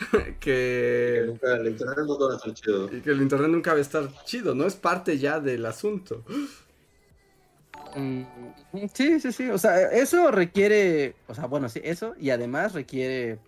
Que 0.40 1.22
que 1.22 1.22
nunca, 1.26 1.56
el 1.56 1.68
internet 1.68 2.04
no 2.06 2.18
va 2.18 2.34
a 2.34 2.36
estar 2.36 2.52
chido. 2.52 2.94
y 2.94 3.00
que 3.00 3.10
el 3.10 3.22
internet 3.22 3.48
nunca 3.50 3.72
va 3.72 3.78
a 3.78 3.80
estar 3.80 4.12
chido, 4.24 4.54
¿no? 4.54 4.66
Es 4.66 4.76
parte 4.76 5.16
ya 5.18 5.40
del 5.40 5.64
asunto. 5.64 6.24
Mm, 7.94 8.22
Sí, 8.94 9.20
sí, 9.20 9.32
sí. 9.32 9.48
O 9.50 9.58
sea, 9.58 9.90
eso 9.92 10.30
requiere, 10.30 11.16
o 11.26 11.34
sea, 11.34 11.46
bueno, 11.46 11.68
sí, 11.70 11.80
eso 11.82 12.14
y 12.18 12.30
además 12.30 12.74
requiere, 12.74 13.40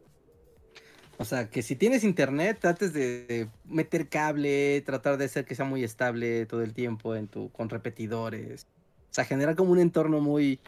o 1.19 1.25
sea, 1.25 1.51
que 1.51 1.63
si 1.63 1.77
tienes 1.77 2.05
internet, 2.05 2.59
trates 2.61 2.93
de, 2.95 3.27
de 3.27 3.51
meter 3.65 4.09
cable, 4.09 4.81
tratar 4.83 5.19
de 5.19 5.27
hacer 5.27 5.45
que 5.45 5.55
sea 5.55 5.67
muy 5.67 5.85
estable 5.85 6.47
todo 6.47 6.63
el 6.63 6.73
tiempo 6.75 7.15
en 7.15 7.29
tu, 7.29 7.51
con 7.53 7.69
repetidores. 7.69 8.67
O 9.11 9.15
sea, 9.15 9.25
generar 9.25 9.57
como 9.57 9.73
un 9.73 9.81
entorno 9.81 10.21
muy, 10.21 10.61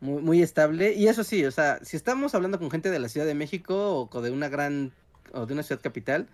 muy, 0.00 0.22
muy 0.22 0.42
estable. 0.42 0.92
Y 0.94 1.08
eso 1.08 1.24
sí, 1.24 1.44
o 1.44 1.50
sea, 1.50 1.78
si 1.82 1.96
estamos 1.96 2.34
hablando 2.34 2.58
con 2.58 2.70
gente 2.70 2.90
de 2.90 2.98
la 2.98 3.08
Ciudad 3.08 3.26
de 3.26 3.34
México 3.34 4.08
o 4.12 4.20
de 4.22 4.30
una 4.30 4.48
gran, 4.48 4.92
o 5.32 5.46
de 5.46 5.52
una 5.54 5.62
ciudad 5.62 5.80
capital. 5.82 6.26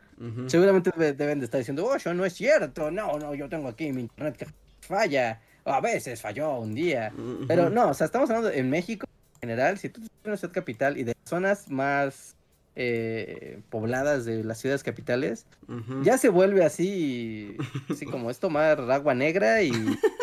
Seguramente 0.49 0.91
debe- 0.97 1.13
deben 1.15 1.39
de 1.41 1.47
estar 1.47 1.59
diciendo, 1.59 1.85
oh, 1.87 1.95
eso 1.97 2.13
no 2.15 2.25
es 2.25 2.33
cierto, 2.35 2.91
no, 2.91 3.19
no, 3.19 3.35
yo 3.35 3.49
tengo 3.49 3.69
aquí 3.69 3.93
mi 3.93 4.03
internet 4.03 4.37
que 4.37 4.47
falla, 4.81 5.41
a 5.65 5.81
veces 5.81 6.21
falló 6.21 6.59
un 6.59 6.75
día. 6.75 7.13
Pero 7.49 7.71
no, 7.71 7.89
o 7.89 7.95
sea, 7.95 8.05
estamos 8.07 8.31
hablando 8.31 8.51
en 8.51 8.71
México 8.71 9.07
en 9.37 9.49
general, 9.49 9.79
si 9.79 9.89
tú 9.89 10.01
estás 10.03 10.17
en 10.25 10.31
una 10.31 10.37
ciudad 10.37 10.55
capital 10.55 10.97
y 10.99 11.03
de 11.05 11.15
zonas 11.25 11.69
más 11.71 12.37
eh, 12.77 13.61
pobladas 13.71 14.25
de 14.25 14.45
las 14.45 14.59
ciudades 14.59 14.83
capitales, 14.83 15.47
ya 16.05 16.19
se 16.19 16.29
vuelve 16.29 16.65
así, 16.65 17.57
así 17.91 18.07
como 18.07 18.31
es 18.31 18.39
tomar 18.39 18.81
agua 18.91 19.15
negra 19.15 19.63
y 19.63 19.73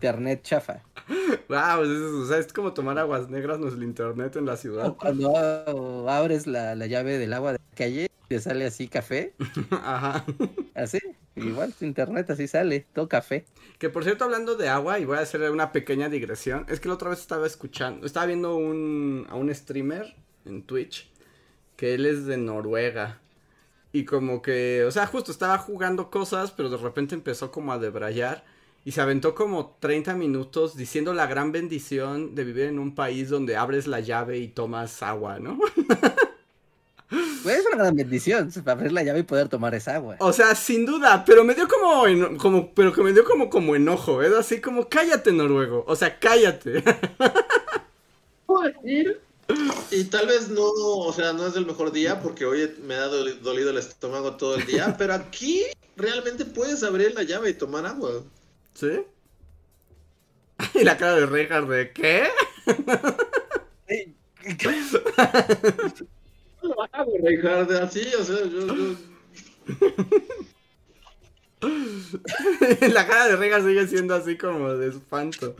internet 0.00 0.40
chafa. 0.42 0.82
Wow, 1.48 1.82
es, 1.82 1.90
o 1.90 2.26
sea, 2.26 2.38
es 2.38 2.52
como 2.52 2.72
tomar 2.72 2.98
aguas 2.98 3.28
negras 3.28 3.58
no 3.58 3.68
es 3.68 3.74
el 3.74 3.82
internet 3.82 4.36
en 4.36 4.46
la 4.46 4.56
ciudad. 4.56 4.86
O 4.86 4.96
cuando 4.96 5.36
abres 6.08 6.46
la, 6.46 6.74
la 6.74 6.86
llave 6.86 7.18
del 7.18 7.34
agua 7.34 7.52
de 7.52 7.58
la 7.58 7.76
calle, 7.76 8.08
te 8.28 8.40
sale 8.40 8.64
así 8.64 8.88
café, 8.88 9.34
Ajá. 9.70 10.24
así, 10.74 11.00
igual 11.36 11.74
tu 11.74 11.84
internet 11.84 12.30
así 12.30 12.48
sale, 12.48 12.86
todo 12.94 13.08
café. 13.08 13.44
Que 13.78 13.90
por 13.90 14.04
cierto, 14.04 14.24
hablando 14.24 14.56
de 14.56 14.68
agua, 14.70 14.98
y 14.98 15.04
voy 15.04 15.18
a 15.18 15.20
hacer 15.20 15.50
una 15.50 15.70
pequeña 15.70 16.08
digresión, 16.08 16.64
es 16.68 16.80
que 16.80 16.88
la 16.88 16.94
otra 16.94 17.10
vez 17.10 17.20
estaba 17.20 17.46
escuchando, 17.46 18.06
estaba 18.06 18.24
viendo 18.26 18.56
un, 18.56 19.26
a 19.28 19.34
un 19.34 19.54
streamer 19.54 20.14
en 20.46 20.62
Twitch, 20.62 21.10
que 21.76 21.94
él 21.94 22.06
es 22.06 22.24
de 22.24 22.38
Noruega. 22.38 23.20
Y 23.92 24.04
como 24.04 24.40
que, 24.40 24.84
o 24.86 24.90
sea, 24.92 25.06
justo 25.06 25.32
estaba 25.32 25.58
jugando 25.58 26.10
cosas, 26.10 26.52
pero 26.52 26.70
de 26.70 26.76
repente 26.76 27.14
empezó 27.14 27.50
como 27.50 27.72
a 27.72 27.78
debrayar. 27.78 28.44
Y 28.84 28.92
se 28.92 29.00
aventó 29.02 29.34
como 29.34 29.76
30 29.80 30.14
minutos 30.14 30.76
diciendo 30.76 31.12
la 31.14 31.26
gran 31.26 31.52
bendición 31.52 32.34
de 32.34 32.44
vivir 32.44 32.64
en 32.64 32.78
un 32.78 32.94
país 32.94 33.28
donde 33.28 33.56
abres 33.56 33.86
la 33.86 34.00
llave 34.00 34.38
y 34.38 34.48
tomas 34.48 35.02
agua, 35.02 35.38
¿no? 35.38 35.58
Pues 37.42 37.58
es 37.58 37.66
una 37.66 37.76
gran 37.84 37.96
bendición 37.96 38.50
para 38.52 38.72
abrir 38.72 38.92
la 38.92 39.02
llave 39.02 39.20
y 39.20 39.22
poder 39.22 39.48
tomar 39.48 39.74
esa 39.74 39.96
agua. 39.96 40.16
O 40.20 40.32
sea, 40.32 40.54
sin 40.54 40.84
duda, 40.84 41.24
pero 41.24 41.42
me 41.42 41.54
dio 41.54 41.66
como, 41.66 42.04
como 42.38 42.72
pero 42.74 42.92
que 42.92 43.02
me 43.02 43.12
dio 43.12 43.24
como, 43.24 43.48
como 43.48 43.74
enojo, 43.74 44.22
¿eh? 44.22 44.30
Así 44.38 44.60
como, 44.60 44.88
cállate, 44.88 45.32
noruego. 45.32 45.84
O 45.88 45.96
sea, 45.96 46.18
cállate. 46.18 46.84
Y 49.90 50.04
tal 50.04 50.26
vez 50.26 50.48
no, 50.48 50.62
o 50.64 51.12
sea, 51.12 51.32
no 51.32 51.46
es 51.46 51.56
el 51.56 51.66
mejor 51.66 51.92
día 51.92 52.20
porque 52.20 52.44
hoy 52.46 52.70
me 52.82 52.94
ha 52.94 53.08
doli- 53.08 53.38
dolido 53.40 53.70
el 53.70 53.78
estómago 53.78 54.36
todo 54.36 54.54
el 54.54 54.64
día, 54.66 54.96
pero 54.96 55.14
aquí 55.14 55.64
realmente 55.96 56.44
puedes 56.44 56.82
abrir 56.82 57.14
la 57.14 57.22
llave 57.24 57.50
y 57.50 57.54
tomar 57.54 57.86
agua. 57.86 58.22
¿Sí? 58.74 59.04
Y 60.74 60.84
la 60.84 60.96
cara 60.96 61.16
de 61.16 61.26
Reinhardt 61.26 61.68
de 61.68 61.92
¿qué? 61.92 62.28
No 66.62 66.74
lo 66.74 66.82
hago, 66.92 67.12
Reinhardt, 67.22 67.70
así, 67.72 68.06
o 68.14 68.24
sea, 68.24 68.36
yo, 68.44 68.96
La 71.60 73.06
cara 73.06 73.28
de 73.28 73.36
Rega 73.36 73.60
sigue 73.60 73.86
siendo 73.86 74.14
así 74.14 74.36
como 74.36 74.70
de 74.74 74.88
espanto. 74.88 75.54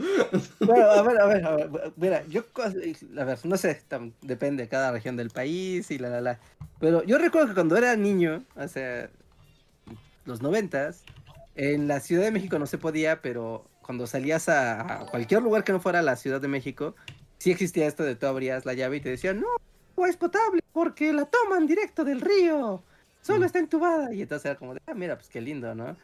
Bueno, 0.61 0.91
a 0.91 1.03
ver, 1.03 1.21
a 1.21 1.27
ver, 1.27 1.45
a 1.45 1.57
ver, 1.57 1.93
mira, 1.97 2.25
yo, 2.29 2.45
a 2.57 3.25
ver, 3.25 3.39
no 3.45 3.57
sé, 3.57 3.83
depende 4.23 4.63
de 4.63 4.69
cada 4.69 4.93
región 4.93 5.17
del 5.17 5.31
país 5.31 5.91
y 5.91 5.99
la, 5.99 6.09
la, 6.09 6.21
la. 6.21 6.39
Pero 6.79 7.03
yo 7.05 7.19
recuerdo 7.19 7.49
que 7.49 7.55
cuando 7.55 7.77
era 7.77 7.97
niño, 7.97 8.45
hace 8.57 9.11
los 10.25 10.41
noventas, 10.41 11.03
en 11.61 11.89
la 11.89 12.01
Ciudad 12.01 12.25
de 12.25 12.31
México 12.31 12.59
no 12.59 12.67
se 12.67 12.79
podía, 12.79 13.21
pero 13.21 13.67
cuando 13.83 14.07
salías 14.07 14.49
a, 14.49 15.03
a 15.03 15.07
cualquier 15.11 15.43
lugar 15.43 15.63
que 15.63 15.73
no 15.73 15.81
fuera 15.81 16.01
la 16.01 16.17
Ciudad 16.17 16.41
de 16.41 16.49
México, 16.49 16.95
sí 17.39 17.51
existía 17.51 17.87
esto 17.87 18.03
de 18.03 18.17
tú 18.17 18.27
abrías 18.27 18.65
la 18.65 18.73
llave 18.73 18.97
y 18.97 19.01
te 19.01 19.11
decían, 19.11 19.41
no, 19.41 19.47
no 19.97 20.07
es 20.07 20.17
potable 20.17 20.63
porque 20.73 21.13
la 21.13 21.27
toman 21.27 21.67
directo 21.67 22.03
del 22.05 22.21
río, 22.23 22.83
solo 23.21 23.41
Mm. 23.41 23.45
está 23.45 23.59
entubada. 23.59 24.15
Y 24.15 24.23
entonces 24.23 24.47
era 24.47 24.59
como 24.59 24.73
de, 24.75 24.81
ah, 24.87 24.95
mira, 24.95 25.17
pues 25.17 25.29
qué 25.29 25.41
lindo, 25.43 25.75
¿no? 25.75 25.97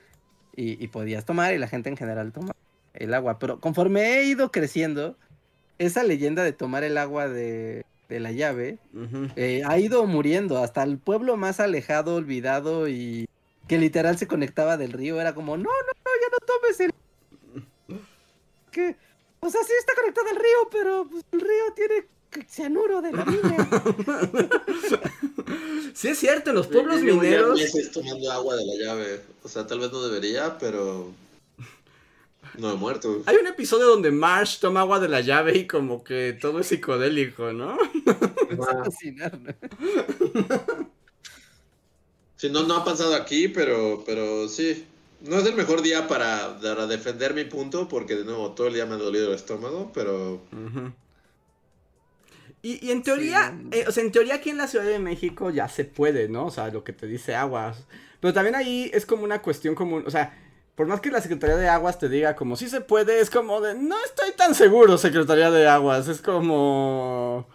Y, 0.54 0.82
y 0.82 0.88
podías 0.88 1.24
tomar 1.24 1.54
y 1.54 1.58
la 1.58 1.68
gente 1.68 1.88
en 1.88 1.96
general 1.96 2.32
tomaba 2.32 2.54
el 2.92 3.14
agua. 3.14 3.38
Pero 3.38 3.58
conforme 3.60 4.18
he 4.18 4.24
ido 4.24 4.50
creciendo, 4.50 5.16
esa 5.78 6.02
leyenda 6.02 6.42
de 6.44 6.52
tomar 6.52 6.84
el 6.84 6.98
agua 6.98 7.28
de, 7.28 7.84
de 8.08 8.20
la 8.20 8.32
llave 8.32 8.78
eh, 9.36 9.62
ha 9.66 9.78
ido 9.78 10.04
muriendo. 10.06 10.58
Hasta 10.58 10.82
el 10.82 10.98
pueblo 10.98 11.36
más 11.38 11.60
alejado, 11.60 12.16
olvidado 12.16 12.88
y 12.88 13.26
que 13.68 13.78
literal 13.78 14.18
se 14.18 14.26
conectaba 14.26 14.76
del 14.76 14.92
río 14.92 15.20
era 15.20 15.34
como, 15.34 15.56
no, 15.56 15.64
no, 15.64 15.70
no, 15.70 16.10
ya 16.20 16.28
no 16.30 16.38
tomes 16.46 16.80
el... 16.80 16.94
Que, 18.70 18.96
o 19.40 19.50
sea, 19.50 19.62
sí 19.64 19.72
está 19.78 19.94
conectado 19.94 20.28
al 20.28 20.36
río, 20.36 20.68
pero 20.70 21.08
pues, 21.10 21.24
el 21.32 21.40
río 21.40 21.72
tiene 21.74 22.06
cianuro 22.48 23.00
de 23.02 23.12
la 23.12 23.24
mina. 23.24 23.68
Sí, 25.94 26.08
es 26.08 26.18
cierto, 26.18 26.50
en 26.50 26.56
los 26.56 26.66
pueblos 26.66 27.00
Yo 27.00 27.06
ya 27.06 27.14
mineros. 27.14 27.58
meses 27.58 27.90
tomando 27.90 28.30
agua 28.30 28.54
de 28.56 28.66
la 28.66 28.74
llave. 28.74 29.22
O 29.42 29.48
sea, 29.48 29.66
tal 29.66 29.78
vez 29.78 29.90
no 29.90 30.02
debería, 30.02 30.58
pero. 30.58 31.10
No 32.58 32.72
he 32.72 32.74
muerto. 32.74 33.22
Hay 33.24 33.36
un 33.36 33.46
episodio 33.46 33.86
donde 33.86 34.10
Marsh 34.10 34.58
toma 34.58 34.80
agua 34.80 35.00
de 35.00 35.08
la 35.08 35.22
llave 35.22 35.56
y 35.56 35.66
como 35.66 36.04
que 36.04 36.36
todo 36.38 36.60
es 36.60 36.66
psicodélico, 36.66 37.52
¿no? 37.52 37.78
A 38.50 38.88
¿no? 39.38 39.56
Sí, 42.36 42.50
no, 42.50 42.64
no 42.64 42.76
ha 42.76 42.84
pasado 42.84 43.14
aquí, 43.14 43.48
pero, 43.48 44.02
pero 44.06 44.48
sí. 44.48 44.86
No 45.22 45.38
es 45.38 45.46
el 45.46 45.54
mejor 45.54 45.80
día 45.82 46.06
para, 46.08 46.58
para 46.60 46.86
defender 46.86 47.32
mi 47.34 47.44
punto, 47.44 47.88
porque 47.88 48.14
de 48.16 48.24
nuevo 48.24 48.52
todo 48.52 48.66
el 48.68 48.74
día 48.74 48.84
me 48.86 48.94
ha 48.94 48.98
dolido 48.98 49.28
el 49.28 49.34
estómago, 49.34 49.90
pero. 49.94 50.42
Y, 52.62 52.84
y 52.86 52.90
en 52.90 53.02
teoría, 53.02 53.56
Sí. 53.72 53.78
eh, 53.78 53.84
o 53.88 53.92
sea, 53.92 54.02
en 54.04 54.12
teoría 54.12 54.34
aquí 54.36 54.50
en 54.50 54.58
la 54.58 54.66
Ciudad 54.66 54.84
de 54.84 54.98
México 54.98 55.50
ya 55.50 55.68
se 55.68 55.84
puede, 55.84 56.28
¿no? 56.28 56.46
O 56.46 56.50
sea, 56.50 56.68
lo 56.68 56.84
que 56.84 56.92
te 56.92 57.06
dice 57.06 57.34
aguas. 57.34 57.84
Pero 58.20 58.34
también 58.34 58.54
ahí 58.56 58.90
es 58.92 59.06
como 59.06 59.24
una 59.24 59.40
cuestión 59.40 59.74
común, 59.74 60.04
o 60.06 60.10
sea, 60.10 60.36
por 60.74 60.86
más 60.86 61.00
que 61.00 61.10
la 61.10 61.20
Secretaría 61.22 61.56
de 61.56 61.68
Aguas 61.68 61.98
te 61.98 62.08
diga 62.08 62.34
como 62.36 62.56
sí 62.56 62.68
se 62.68 62.80
puede, 62.80 63.20
es 63.20 63.30
como 63.30 63.60
de, 63.60 63.74
no 63.74 63.96
estoy 64.04 64.32
tan 64.36 64.54
seguro, 64.54 64.98
Secretaría 64.98 65.50
de 65.50 65.66
Aguas, 65.68 66.08
es 66.08 66.20
como... 66.20 67.46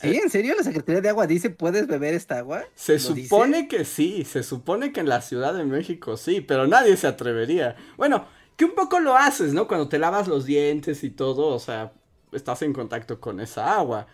¿Sí? 0.00 0.16
¿En 0.16 0.30
serio 0.30 0.54
la 0.56 0.62
Secretaría 0.62 1.00
de 1.00 1.08
Agua 1.10 1.26
dice 1.26 1.50
puedes 1.50 1.86
beber 1.86 2.14
esta 2.14 2.38
agua? 2.38 2.64
Se 2.74 2.98
supone 2.98 3.68
que 3.68 3.84
sí, 3.84 4.24
se 4.24 4.42
supone 4.42 4.92
que 4.92 5.00
en 5.00 5.08
la 5.08 5.20
Ciudad 5.20 5.54
de 5.54 5.64
México 5.64 6.16
sí, 6.16 6.40
pero 6.40 6.66
nadie 6.66 6.96
se 6.96 7.06
atrevería. 7.06 7.76
Bueno, 7.96 8.26
que 8.56 8.64
un 8.64 8.74
poco 8.74 8.98
lo 9.00 9.16
haces, 9.16 9.52
¿no? 9.52 9.68
Cuando 9.68 9.88
te 9.88 9.98
lavas 9.98 10.26
los 10.28 10.44
dientes 10.46 11.04
y 11.04 11.10
todo, 11.10 11.48
o 11.48 11.58
sea, 11.58 11.92
estás 12.32 12.62
en 12.62 12.72
contacto 12.72 13.20
con 13.20 13.40
esa 13.40 13.74
agua. 13.76 14.06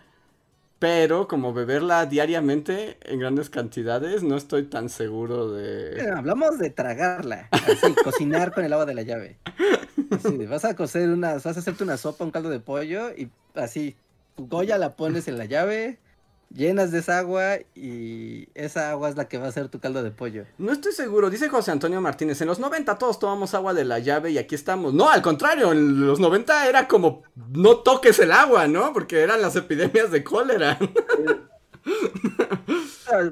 Pero 0.79 1.27
como 1.27 1.53
beberla 1.53 2.05
diariamente 2.05 2.97
en 3.01 3.19
grandes 3.19 3.49
cantidades, 3.49 4.21
no 4.21 4.37
estoy 4.37 4.65
tan 4.65 4.89
seguro 4.89 5.57
Eh, 5.57 5.95
de... 5.95 6.11
Hablamos 6.11 6.59
de 6.59 6.69
tragarla, 6.69 7.47
así, 7.51 7.95
cocinar 8.03 8.53
con 8.53 8.63
el 8.63 8.73
agua 8.73 8.85
de 8.85 8.93
la 8.93 9.01
llave. 9.01 9.39
Así, 10.11 10.45
vas 10.45 10.65
a 10.65 10.75
cocer 10.75 11.09
unas, 11.09 11.43
vas 11.43 11.57
a 11.57 11.61
hacerte 11.61 11.83
una 11.83 11.97
sopa, 11.97 12.23
un 12.25 12.31
caldo 12.31 12.49
de 12.49 12.59
pollo 12.59 13.09
y 13.09 13.31
así, 13.55 13.97
tu 14.37 14.47
Goya 14.47 14.77
la 14.77 14.95
pones 14.95 15.27
en 15.27 15.37
la 15.37 15.45
llave, 15.45 15.97
llenas 16.53 16.91
de 16.91 16.99
esa 16.99 17.17
agua 17.17 17.57
y 17.75 18.47
esa 18.53 18.91
agua 18.91 19.09
es 19.09 19.17
la 19.17 19.27
que 19.27 19.39
va 19.39 19.47
a 19.47 19.51
ser 19.51 19.67
tu 19.67 19.79
caldo 19.79 20.03
de 20.03 20.11
pollo. 20.11 20.45
No 20.59 20.71
estoy 20.71 20.93
seguro, 20.93 21.29
dice 21.29 21.49
José 21.49 21.71
Antonio 21.71 21.99
Martínez, 22.01 22.39
en 22.41 22.47
los 22.47 22.59
90 22.59 22.97
todos 22.97 23.19
tomamos 23.19 23.53
agua 23.55 23.73
de 23.73 23.83
la 23.83 23.99
llave 23.99 24.31
y 24.31 24.37
aquí 24.37 24.55
estamos. 24.55 24.93
No, 24.93 25.09
al 25.09 25.23
contrario, 25.23 25.71
en 25.71 26.05
los 26.05 26.19
90 26.19 26.69
era 26.69 26.87
como 26.87 27.23
no 27.51 27.77
toques 27.77 28.19
el 28.19 28.31
agua, 28.31 28.67
¿no? 28.67 28.93
Porque 28.93 29.21
eran 29.21 29.41
las 29.41 29.55
epidemias 29.55 30.11
de 30.11 30.23
cólera. 30.23 30.77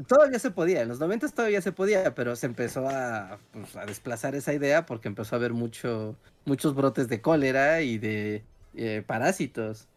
Todavía 0.07 0.39
se 0.39 0.51
podía, 0.51 0.81
en 0.81 0.87
los 0.87 0.99
90 0.99 1.27
todavía 1.29 1.61
se 1.61 1.73
podía, 1.73 2.15
pero 2.15 2.37
se 2.37 2.45
empezó 2.45 2.87
a, 2.87 3.39
pues, 3.51 3.75
a 3.75 3.85
desplazar 3.85 4.33
esa 4.33 4.53
idea 4.53 4.85
porque 4.85 5.09
empezó 5.09 5.35
a 5.35 5.37
haber 5.37 5.51
mucho, 5.51 6.15
muchos 6.45 6.73
brotes 6.73 7.09
de 7.09 7.19
cólera 7.19 7.81
y 7.81 7.97
de 7.97 8.45
eh, 8.75 9.03
parásitos. 9.05 9.89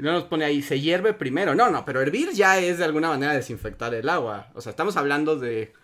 Y 0.00 0.02
no 0.02 0.12
nos 0.12 0.24
pone 0.24 0.46
ahí, 0.46 0.62
se 0.62 0.80
hierve 0.80 1.12
primero. 1.12 1.54
No, 1.54 1.70
no, 1.70 1.84
pero 1.84 2.00
hervir 2.00 2.30
ya 2.32 2.58
es 2.58 2.78
de 2.78 2.84
alguna 2.86 3.08
manera 3.10 3.34
desinfectar 3.34 3.92
el 3.94 4.08
agua. 4.08 4.50
O 4.54 4.62
sea, 4.62 4.70
estamos 4.70 4.96
hablando 4.96 5.36
de... 5.36 5.74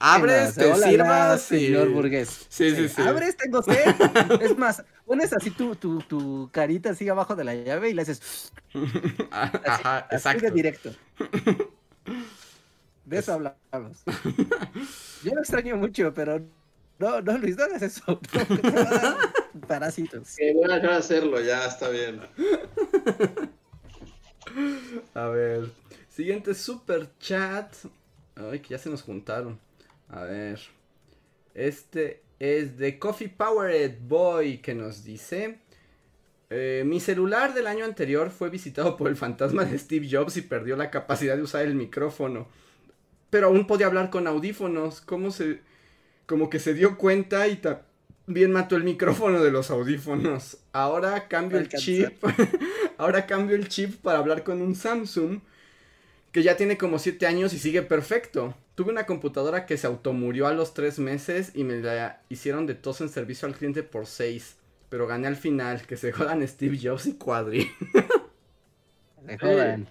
Abres, 0.00 0.54
Sí, 0.54 0.60
te 0.60 0.74
sirvas 0.76 1.52
y... 1.52 1.66
señor 1.66 1.90
burgués. 1.90 2.46
Sí, 2.48 2.74
sí, 2.74 2.88
sí. 2.88 3.02
Abres, 3.02 3.36
tengo 3.36 3.62
sed. 3.62 3.94
es 4.40 4.56
más, 4.56 4.82
pones 5.04 5.32
así 5.34 5.50
tu, 5.50 5.76
tu, 5.76 6.00
tu 6.02 6.48
carita 6.52 6.90
así 6.90 7.08
abajo 7.08 7.36
de 7.36 7.44
la 7.44 7.54
llave 7.54 7.90
y 7.90 7.94
le 7.94 8.02
haces 8.02 8.52
Ah, 9.30 9.52
Ajá, 9.64 9.98
así 10.10 10.14
exacto. 10.16 10.46
de 10.46 10.50
directo. 10.50 10.94
De 13.04 13.18
eso 13.18 13.32
hablamos. 13.32 14.06
Yo 15.20 15.32
lo 15.34 15.40
extraño 15.40 15.76
mucho, 15.76 16.12
pero 16.14 16.40
no, 16.98 17.20
no, 17.22 17.38
Luis, 17.38 17.56
no 17.56 17.64
hagas 17.64 17.82
eso. 17.82 18.20
No, 18.62 19.37
parásitos. 19.60 20.36
Que 20.36 20.52
voy 20.54 20.64
a 20.70 20.74
dejar 20.74 20.90
de 20.90 20.96
hacerlo, 20.96 21.40
ya 21.40 21.66
está 21.66 21.88
bien. 21.90 22.20
A 25.14 25.26
ver. 25.28 25.70
Siguiente 26.08 26.54
super 26.54 27.10
chat. 27.18 27.74
Ay, 28.34 28.60
que 28.60 28.70
ya 28.70 28.78
se 28.78 28.90
nos 28.90 29.02
juntaron. 29.02 29.58
A 30.08 30.22
ver. 30.24 30.60
Este 31.54 32.22
es 32.38 32.78
de 32.78 32.98
Coffee 32.98 33.28
Powered 33.28 33.98
Boy 34.00 34.58
que 34.58 34.74
nos 34.74 35.04
dice. 35.04 35.58
eh, 36.50 36.82
mi 36.86 37.00
celular 37.00 37.52
del 37.52 37.66
año 37.66 37.84
anterior 37.84 38.30
fue 38.30 38.48
visitado 38.48 38.96
por 38.96 39.08
el 39.08 39.16
fantasma 39.16 39.64
de 39.64 39.78
Steve 39.78 40.08
Jobs 40.10 40.36
y 40.36 40.42
perdió 40.42 40.76
la 40.76 40.90
capacidad 40.90 41.36
de 41.36 41.42
usar 41.42 41.66
el 41.66 41.74
micrófono. 41.74 42.48
Pero 43.30 43.48
aún 43.48 43.66
podía 43.66 43.86
hablar 43.86 44.10
con 44.10 44.26
audífonos. 44.26 45.00
¿Cómo 45.00 45.30
se.? 45.30 45.60
Como 46.26 46.50
que 46.50 46.58
se 46.58 46.74
dio 46.74 46.98
cuenta 46.98 47.48
y 47.48 47.56
también 48.28 48.52
mató 48.52 48.76
el 48.76 48.84
micrófono 48.84 49.42
de 49.42 49.50
los 49.50 49.70
audífonos. 49.70 50.58
Ahora 50.72 51.28
cambio 51.28 51.58
el 51.58 51.70
chip. 51.70 52.22
Ahora 52.98 53.24
cambio 53.24 53.56
el 53.56 53.68
chip 53.68 54.02
para 54.02 54.18
hablar 54.18 54.44
con 54.44 54.60
un 54.60 54.74
Samsung 54.74 55.40
que 56.30 56.42
ya 56.42 56.54
tiene 56.54 56.76
como 56.76 56.98
7 56.98 57.26
años 57.26 57.54
y 57.54 57.58
sigue 57.58 57.80
perfecto. 57.80 58.54
Tuve 58.74 58.90
una 58.90 59.06
computadora 59.06 59.64
que 59.64 59.78
se 59.78 59.86
automurió 59.86 60.46
a 60.46 60.52
los 60.52 60.74
3 60.74 60.98
meses 60.98 61.52
y 61.54 61.64
me 61.64 61.80
la 61.80 62.20
hicieron 62.28 62.66
de 62.66 62.74
tos 62.74 63.00
en 63.00 63.08
servicio 63.08 63.48
al 63.48 63.54
cliente 63.54 63.82
por 63.82 64.06
6. 64.06 64.56
Pero 64.90 65.06
gané 65.06 65.26
al 65.26 65.36
final, 65.36 65.86
que 65.86 65.96
se 65.96 66.12
jodan 66.12 66.46
Steve 66.46 66.78
Jobs 66.82 67.06
y 67.06 67.14
Quadri. 67.14 67.70
Se 69.26 69.38
jodan. 69.38 69.88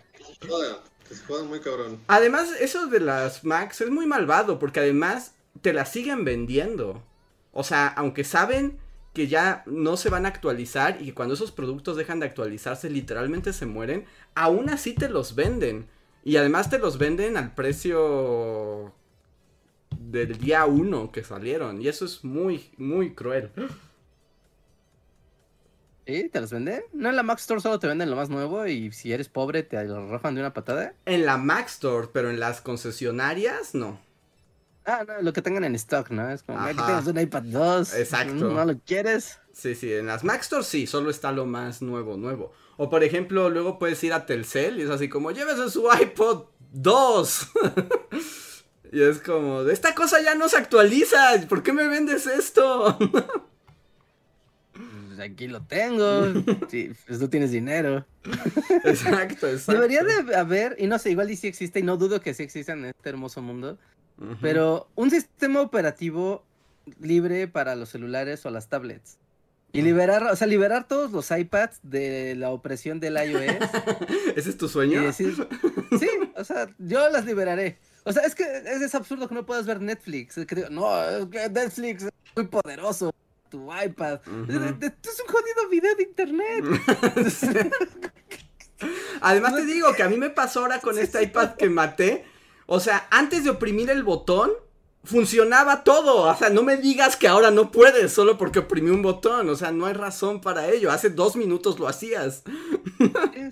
Joder, 0.48 0.76
que 1.08 1.16
se 1.16 1.26
jodan 1.26 1.48
muy 1.48 1.60
cabrón. 1.60 2.00
Además, 2.08 2.50
eso 2.60 2.86
de 2.88 3.00
las 3.00 3.44
Macs 3.44 3.82
es 3.82 3.90
muy 3.90 4.06
malvado, 4.06 4.58
porque 4.58 4.80
además 4.80 5.34
te 5.62 5.74
las 5.74 5.92
siguen 5.92 6.24
vendiendo. 6.24 7.04
O 7.60 7.64
sea, 7.64 7.88
aunque 7.88 8.24
saben 8.24 8.78
que 9.16 9.28
ya 9.28 9.64
no 9.66 9.98
se 9.98 10.12
van 10.12 10.28
a 10.28 10.30
actualizar 10.30 11.02
y 11.02 11.06
que 11.06 11.14
cuando 11.16 11.34
esos 11.34 11.52
productos 11.52 11.98
dejan 11.98 12.20
de 12.20 12.28
actualizarse 12.28 12.88
literalmente 12.88 13.52
se 13.52 13.66
mueren, 13.66 14.06
aún 14.36 14.70
así 14.70 14.94
te 14.94 15.10
los 15.10 15.34
venden. 15.34 15.88
Y 16.24 16.38
además 16.38 16.70
te 16.70 16.78
los 16.78 17.00
venden 17.00 17.36
al 17.36 17.56
precio 17.56 18.94
del 19.90 20.38
día 20.38 20.68
1 20.68 21.12
que 21.12 21.24
salieron. 21.24 21.82
Y 21.82 21.88
eso 21.88 22.06
es 22.06 22.24
muy, 22.24 22.70
muy 22.78 23.16
cruel. 23.16 23.50
¿Sí? 26.06 26.30
¿Te 26.30 26.40
los 26.40 26.52
venden? 26.52 26.84
No, 26.94 27.10
en 27.10 27.16
la 27.16 27.24
Mac 27.24 27.40
Store 27.40 27.60
solo 27.60 27.80
te 27.80 27.88
venden 27.88 28.12
lo 28.12 28.18
más 28.18 28.30
nuevo 28.30 28.68
y 28.68 28.92
si 28.92 29.14
eres 29.14 29.30
pobre 29.30 29.64
te 29.64 29.84
lo 29.84 30.08
rafan 30.12 30.36
de 30.36 30.42
una 30.42 30.54
patada. 30.54 30.94
En 31.08 31.26
la 31.26 31.38
Mac 31.38 31.66
Store, 31.66 32.10
pero 32.14 32.30
en 32.30 32.40
las 32.40 32.62
concesionarias 32.62 33.74
no. 33.74 34.00
Ah, 34.90 35.04
no, 35.06 35.22
lo 35.22 35.34
que 35.34 35.42
tengan 35.42 35.66
en 35.66 35.76
stock, 35.76 36.10
¿no? 36.12 36.30
Es 36.30 36.44
como, 36.44 36.60
aquí 36.60 36.80
Ajá. 36.80 36.86
tenemos 36.86 37.08
un 37.08 37.20
iPad 37.20 37.44
2. 37.44 37.94
Exacto. 37.96 38.34
¿No 38.34 38.64
lo 38.64 38.80
quieres? 38.80 39.38
Sí, 39.52 39.76
sí, 39.76 39.94
en 39.94 40.08
las 40.08 40.24
Mac 40.24 40.42
Store 40.42 40.64
sí, 40.64 40.88
solo 40.88 41.10
está 41.10 41.34
lo 41.34 41.46
más 41.46 41.82
nuevo, 41.82 42.16
nuevo. 42.16 42.54
O 42.78 42.90
por 42.90 43.04
ejemplo, 43.04 43.50
luego 43.50 43.80
puedes 43.80 44.02
ir 44.06 44.14
a 44.14 44.26
Telcel 44.26 44.80
y 44.80 44.84
es 44.84 44.90
así 44.90 45.10
como, 45.10 45.32
llévese 45.32 45.70
su 45.70 45.90
iPod 46.02 46.46
2. 46.72 47.48
y 48.94 49.02
es 49.02 49.20
como, 49.20 49.64
esta 49.64 49.94
cosa 49.94 50.22
ya 50.22 50.36
no 50.36 50.48
se 50.48 50.56
actualiza, 50.56 51.36
¿por 51.50 51.64
qué 51.64 51.74
me 51.74 51.88
vendes 51.88 52.26
esto? 52.26 52.98
Pues 55.18 55.32
aquí 55.32 55.48
lo 55.48 55.64
tengo. 55.64 56.26
Sí, 56.70 56.92
pues 57.08 57.20
no 57.20 57.28
tienes 57.28 57.50
dinero. 57.52 58.06
exacto, 58.84 59.48
exacto. 59.48 59.72
Debería 59.72 60.04
de 60.04 60.36
haber, 60.36 60.76
y 60.78 60.86
no 60.86 61.00
sé, 61.00 61.10
igual 61.10 61.32
y 61.32 61.36
sí 61.36 61.48
existe, 61.48 61.80
y 61.80 61.84
no 61.84 61.98
dudo 61.98 62.22
que 62.22 62.36
sí 62.36 62.44
exista 62.44 62.74
en 62.74 62.86
este 62.86 63.10
hermoso 63.10 63.42
mundo, 63.42 63.80
Pero 64.42 64.88
un 64.96 65.12
sistema 65.12 65.62
operativo 65.62 66.44
libre 67.00 67.48
para 67.48 67.76
los 67.76 67.90
celulares 67.90 68.46
o 68.46 68.50
las 68.50 68.68
tablets. 68.70 69.18
Y 69.74 69.82
liberar, 69.82 70.24
o 70.24 70.36
sea, 70.36 70.48
liberar 70.48 70.88
todos 70.88 71.12
los 71.12 71.30
iPads 71.30 71.80
de 71.84 72.36
la 72.36 72.50
opresión 72.50 73.00
del 73.00 73.16
iOS. 73.18 73.58
¿Ese 74.36 74.50
es 74.50 74.58
tu 74.58 74.66
y 74.66 74.70
sueño? 74.70 75.02
decir, 75.04 75.36
sí, 76.00 76.10
o 76.36 76.44
sea, 76.44 76.70
yo 76.80 77.10
las 77.10 77.26
liberaré. 77.26 77.78
O 78.06 78.14
sea, 78.14 78.24
es 78.24 78.34
que 78.34 78.44
es, 78.44 78.82
es 78.82 78.96
absurdo 78.96 79.28
que 79.28 79.36
no 79.36 79.46
puedas 79.46 79.66
ver 79.66 79.82
Netflix. 79.82 80.36
que 80.48 80.68
no, 80.72 80.90
Netflix 81.28 82.04
es 82.04 82.12
muy 82.36 82.48
poderoso. 82.48 83.14
Tu 83.50 83.70
iPad. 83.74 84.22
De- 84.22 84.60
de- 84.74 84.88
Es 84.88 85.22
un 85.22 85.28
jodido 85.28 85.70
video 85.70 85.96
de 85.96 86.04
internet. 86.04 86.66
Además 89.22 89.56
te 89.56 89.66
digo 89.66 89.94
que 89.94 90.04
a 90.04 90.10
mí 90.10 90.18
me 90.18 90.30
pasó 90.30 90.62
ahora 90.62 90.80
con 90.80 90.98
este 90.98 91.24
iPad 91.24 91.56
que 91.56 91.70
maté. 91.70 92.26
O 92.68 92.80
sea, 92.80 93.08
antes 93.10 93.44
de 93.44 93.50
oprimir 93.50 93.90
el 93.90 94.04
botón, 94.04 94.52
funcionaba 95.08 95.84
todo. 95.84 96.30
O 96.30 96.36
sea, 96.36 96.50
no 96.50 96.64
me 96.64 96.78
digas 96.78 97.16
que 97.16 97.28
ahora 97.28 97.50
no 97.50 97.72
puedes 97.72 98.12
solo 98.12 98.38
porque 98.38 98.60
oprimí 98.60 98.92
un 98.92 99.02
botón. 99.02 99.50
O 99.50 99.56
sea, 99.56 99.72
no 99.72 99.86
hay 99.86 99.94
razón 99.94 100.42
para 100.42 100.68
ello. 100.70 100.92
Hace 100.92 101.10
dos 101.10 101.36
minutos 101.36 101.80
lo 101.80 101.88
hacías. 101.88 102.44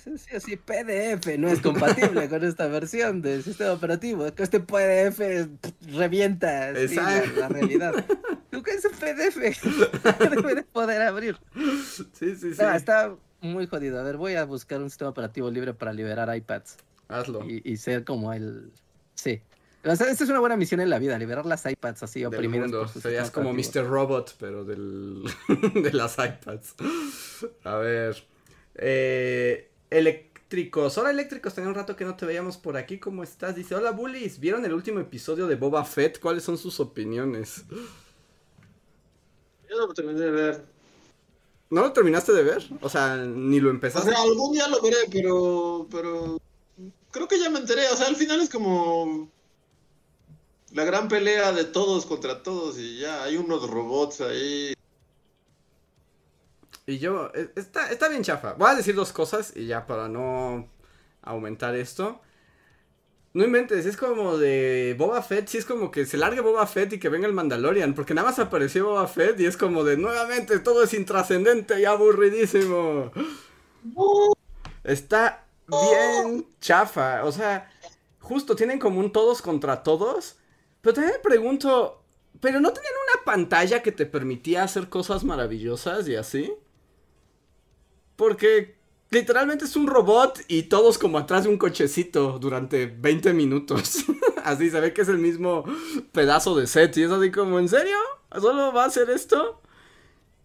Sí, 0.03 0.17
sí, 0.17 0.39
sí, 0.39 0.57
PDF 0.57 1.37
no 1.37 1.47
es 1.47 1.61
compatible 1.61 2.27
con 2.29 2.43
esta 2.43 2.67
versión 2.67 3.21
del 3.21 3.43
sistema 3.43 3.71
operativo. 3.71 4.33
Que 4.33 4.43
este 4.43 4.59
PDF 4.59 5.47
revienta 5.93 6.73
sí, 6.87 6.95
la, 6.95 7.47
realidad. 7.47 8.05
¿Tú 8.51 8.61
qué 8.61 8.71
es 8.71 8.85
un 8.85 8.91
PDF? 8.91 9.37
Debe 10.19 10.55
de 10.55 10.63
poder 10.63 11.01
abrir. 11.01 11.37
Sí, 12.13 12.35
sí, 12.35 12.53
sí. 12.53 12.61
No, 12.61 12.73
está 12.73 13.15
muy 13.41 13.67
jodido. 13.67 13.99
A 13.99 14.03
ver, 14.03 14.17
voy 14.17 14.35
a 14.35 14.43
buscar 14.43 14.81
un 14.81 14.89
sistema 14.89 15.11
operativo 15.11 15.49
libre 15.49 15.73
para 15.73 15.93
liberar 15.93 16.35
iPads 16.35 16.77
Hazlo. 17.07 17.45
y, 17.49 17.61
y 17.63 17.77
ser 17.77 18.03
como 18.03 18.33
el. 18.33 18.71
Sí. 19.26 19.41
O 19.84 19.95
sea, 19.95 20.10
esta 20.10 20.23
es 20.23 20.30
una 20.30 20.39
buena 20.39 20.56
misión 20.57 20.80
en 20.81 20.89
la 20.89 20.97
vida, 20.99 21.18
liberar 21.18 21.45
las 21.45 21.65
iPads 21.65 22.03
así 22.03 22.19
Del 22.22 22.27
oprimidas. 22.27 22.72
mundo. 22.72 22.88
Serías 22.88 23.30
como. 23.31 23.53
Mr. 23.53 23.85
Robot, 23.88 24.35
pero 24.39 24.64
del... 24.64 25.23
de 25.76 25.93
las 25.93 26.14
iPads. 26.18 26.76
A 27.64 27.76
ver. 27.77 28.23
Eh, 28.76 29.69
eléctricos. 29.89 30.97
Hola, 30.97 31.11
eléctricos. 31.11 31.53
Tenía 31.53 31.69
un 31.69 31.76
rato 31.76 31.95
que 31.95 32.06
no 32.06 32.15
te 32.15 32.26
veíamos 32.26 32.57
por 32.57 32.77
aquí. 32.77 32.97
¿Cómo 32.99 33.23
estás? 33.23 33.56
Dice: 33.56 33.76
Hola, 33.76 33.91
bullies. 33.91 34.39
¿Vieron 34.39 34.64
el 34.65 34.73
último 34.73 34.99
episodio 34.99 35.45
de 35.47 35.56
Boba 35.56 35.84
Fett? 35.85 36.19
¿Cuáles 36.19 36.43
son 36.43 36.57
sus 36.57 36.80
opiniones? 36.80 37.64
Yo 39.69 39.77
no 39.77 39.88
lo 39.88 39.93
terminé 39.93 40.19
de 40.19 40.31
ver. 40.31 40.65
¿No 41.69 41.81
lo 41.81 41.93
terminaste 41.93 42.31
de 42.31 42.43
ver? 42.43 42.64
O 42.81 42.89
sea, 42.89 43.18
ni 43.18 43.60
lo 43.60 43.69
O 43.69 43.72
empezaste. 43.72 44.10
sea, 44.11 44.22
algún 44.22 44.52
día 44.53 44.68
lo 44.68 44.81
veré, 44.81 44.97
pero. 45.11 45.88
pero. 45.91 46.38
Creo 47.15 47.29
que 47.29 47.39
ya 47.39 47.49
me 47.49 47.59
enteré. 47.59 47.87
O 47.87 47.95
sea, 47.95 48.07
al 48.07 48.17
final 48.17 48.41
es 48.41 48.49
como. 48.49 49.31
La 50.73 50.83
gran 50.83 51.07
pelea 51.07 51.53
de 51.53 51.63
todos 51.63 52.05
contra 52.05 52.43
todos 52.43 52.77
y 52.77 52.97
ya 52.97 53.23
hay 53.23 53.37
unos 53.37 53.69
robots 53.69 54.19
ahí. 54.19 54.73
Y 56.85 56.97
yo, 56.97 57.31
eh, 57.33 57.51
está, 57.55 57.89
está 57.89 58.09
bien 58.09 58.21
chafa. 58.21 58.53
Voy 58.55 58.69
a 58.69 58.75
decir 58.75 58.95
dos 58.95 59.13
cosas 59.13 59.53
y 59.55 59.65
ya 59.65 59.87
para 59.87 60.09
no 60.09 60.67
aumentar 61.21 61.73
esto. 61.75 62.19
No 63.33 63.45
inventes, 63.45 63.85
es 63.85 63.95
como 63.95 64.37
de 64.37 64.93
Boba 64.97 65.21
Fett, 65.21 65.47
sí 65.47 65.57
es 65.57 65.65
como 65.65 65.91
que 65.91 66.05
se 66.05 66.17
largue 66.17 66.41
Boba 66.41 66.67
Fett 66.67 66.91
y 66.93 66.99
que 66.99 67.09
venga 67.09 67.27
el 67.27 67.33
Mandalorian, 67.33 67.93
porque 67.93 68.13
nada 68.13 68.27
más 68.27 68.39
apareció 68.39 68.87
Boba 68.87 69.07
Fett 69.07 69.39
y 69.39 69.45
es 69.45 69.55
como 69.55 69.85
de 69.85 69.95
nuevamente 69.95 70.59
todo 70.59 70.83
es 70.83 70.93
intrascendente 70.93 71.79
y 71.79 71.85
aburridísimo. 71.85 73.11
Está 74.83 75.44
bien 75.67 76.47
chafa, 76.59 77.23
o 77.23 77.31
sea, 77.31 77.71
justo 78.19 78.55
tienen 78.55 78.79
como 78.79 78.99
un 78.99 79.11
todos 79.11 79.41
contra 79.41 79.83
todos, 79.83 80.37
pero 80.81 80.93
también 80.93 81.15
me 81.17 81.29
pregunto, 81.29 82.03
¿pero 82.39 82.59
no 82.59 82.71
tenían 82.71 82.93
una 83.13 83.25
pantalla 83.25 83.81
que 83.81 83.91
te 83.91 84.05
permitía 84.05 84.63
hacer 84.63 84.89
cosas 84.89 85.23
maravillosas 85.23 86.07
y 86.07 86.15
así? 86.15 86.53
Porque 88.15 88.75
literalmente 89.09 89.65
es 89.65 89.75
un 89.75 89.87
robot 89.87 90.41
y 90.47 90.63
todos 90.63 90.97
como 90.97 91.17
atrás 91.17 91.43
de 91.43 91.49
un 91.49 91.57
cochecito 91.57 92.39
durante 92.39 92.85
20 92.85 93.33
minutos. 93.33 94.05
así 94.43 94.69
se 94.69 94.79
ve 94.79 94.93
que 94.93 95.01
es 95.01 95.09
el 95.09 95.17
mismo 95.17 95.65
pedazo 96.11 96.55
de 96.55 96.67
set. 96.67 96.95
Y 96.97 97.03
es 97.03 97.11
así 97.11 97.31
como, 97.31 97.59
¿en 97.59 97.69
serio? 97.69 97.97
¿Solo 98.39 98.71
va 98.71 98.83
a 98.83 98.87
hacer 98.87 99.09
esto? 99.09 99.61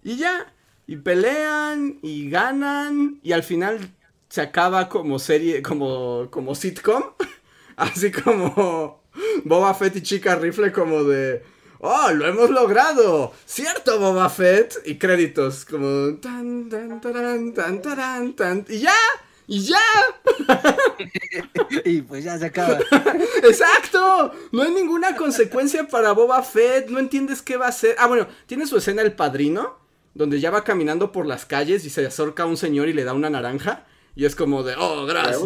Y 0.03 0.17
ya. 0.17 0.53
Y 0.87 0.97
pelean 0.97 1.99
y 2.03 2.31
ganan. 2.31 3.21
Y 3.23 3.33
al 3.33 3.43
final 3.43 3.95
se 4.31 4.41
acaba 4.41 4.89
como 4.89 5.19
serie, 5.19 5.61
como, 5.61 6.29
como 6.31 6.55
sitcom. 6.55 7.03
así 7.77 8.11
como 8.11 9.03
Boba 9.45 9.75
Fett 9.75 9.97
y 9.97 10.03
Chica 10.03 10.37
Rifle 10.37 10.73
como 10.73 11.05
de... 11.05 11.43
¡Oh, 11.81 12.11
lo 12.13 12.27
hemos 12.27 12.51
logrado! 12.51 13.33
¡Cierto, 13.47 13.99
Boba 13.99 14.29
Fett! 14.29 14.75
Y 14.85 14.97
créditos, 14.97 15.65
como... 15.65 16.15
Tan, 16.19 16.69
tan, 16.69 17.01
taran, 17.01 17.55
tan, 17.55 17.83
taran, 17.83 18.33
tan, 18.35 18.67
¡Y 18.69 18.81
ya! 18.81 18.95
¡Y 19.47 19.61
ya! 19.63 19.79
Y 21.85 22.03
pues 22.03 22.25
ya 22.25 22.39
se 22.39 22.47
acaba. 22.47 22.79
¡Exacto! 23.43 24.33
No 24.53 24.63
hay 24.63 24.73
ninguna 24.73 25.17
consecuencia 25.17 25.89
para 25.89 26.13
Boba 26.13 26.43
Fett. 26.43 26.89
No 26.91 26.99
entiendes 26.99 27.43
qué 27.43 27.57
va 27.57 27.67
a 27.67 27.71
hacer. 27.71 27.97
Ah, 27.99 28.07
bueno, 28.07 28.29
tiene 28.47 28.67
su 28.67 28.77
escena 28.77 29.03
El 29.03 29.13
Padrino, 29.13 29.79
donde 30.15 30.39
ya 30.39 30.51
va 30.51 30.65
caminando 30.65 31.11
por 31.13 31.27
las 31.27 31.47
calles 31.47 31.85
y 31.85 31.91
se 31.91 32.07
acerca 32.07 32.43
a 32.43 32.47
un 32.47 32.57
señor 32.57 32.89
y 32.89 32.93
le 32.93 33.05
da 33.05 33.15
una 33.15 33.31
naranja. 33.31 33.87
Y 34.15 34.25
es 34.25 34.35
como 34.35 34.63
de, 34.63 34.75
oh, 34.77 35.07
gracias. 35.07 35.43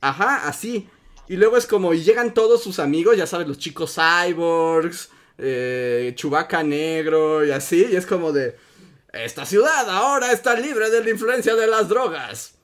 Ajá, 0.00 0.48
así. 0.48 0.88
Y 1.28 1.36
luego 1.36 1.56
es 1.56 1.66
como, 1.66 1.94
y 1.94 2.02
llegan 2.02 2.34
todos 2.34 2.62
sus 2.62 2.78
amigos, 2.78 3.16
ya 3.16 3.26
sabes, 3.26 3.48
los 3.48 3.58
chicos 3.58 3.94
cyborgs, 3.94 5.10
eh, 5.38 6.12
Chubaca 6.16 6.62
negro 6.62 7.44
y 7.44 7.50
así. 7.50 7.86
Y 7.90 7.96
es 7.96 8.04
como 8.06 8.32
de, 8.32 8.56
esta 9.12 9.46
ciudad 9.46 9.88
ahora 9.88 10.32
está 10.32 10.58
libre 10.58 10.90
de 10.90 11.02
la 11.02 11.10
influencia 11.10 11.54
de 11.54 11.66
las 11.66 11.88
drogas. 11.88 12.54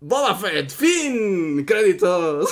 Boba 0.00 0.34
Fett, 0.36 0.70
fin, 0.70 1.64
créditos. 1.64 2.50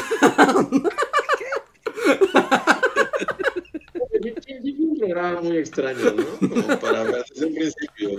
Un 4.78 4.98
programa 4.98 5.40
muy 5.40 5.56
extraño, 5.59 6.12
¿no? 6.12 6.48
Como 6.48 6.81
para 6.81 7.02
ver 7.05 7.24
desde 7.31 7.47
un 7.47 7.55
principio. 7.55 8.10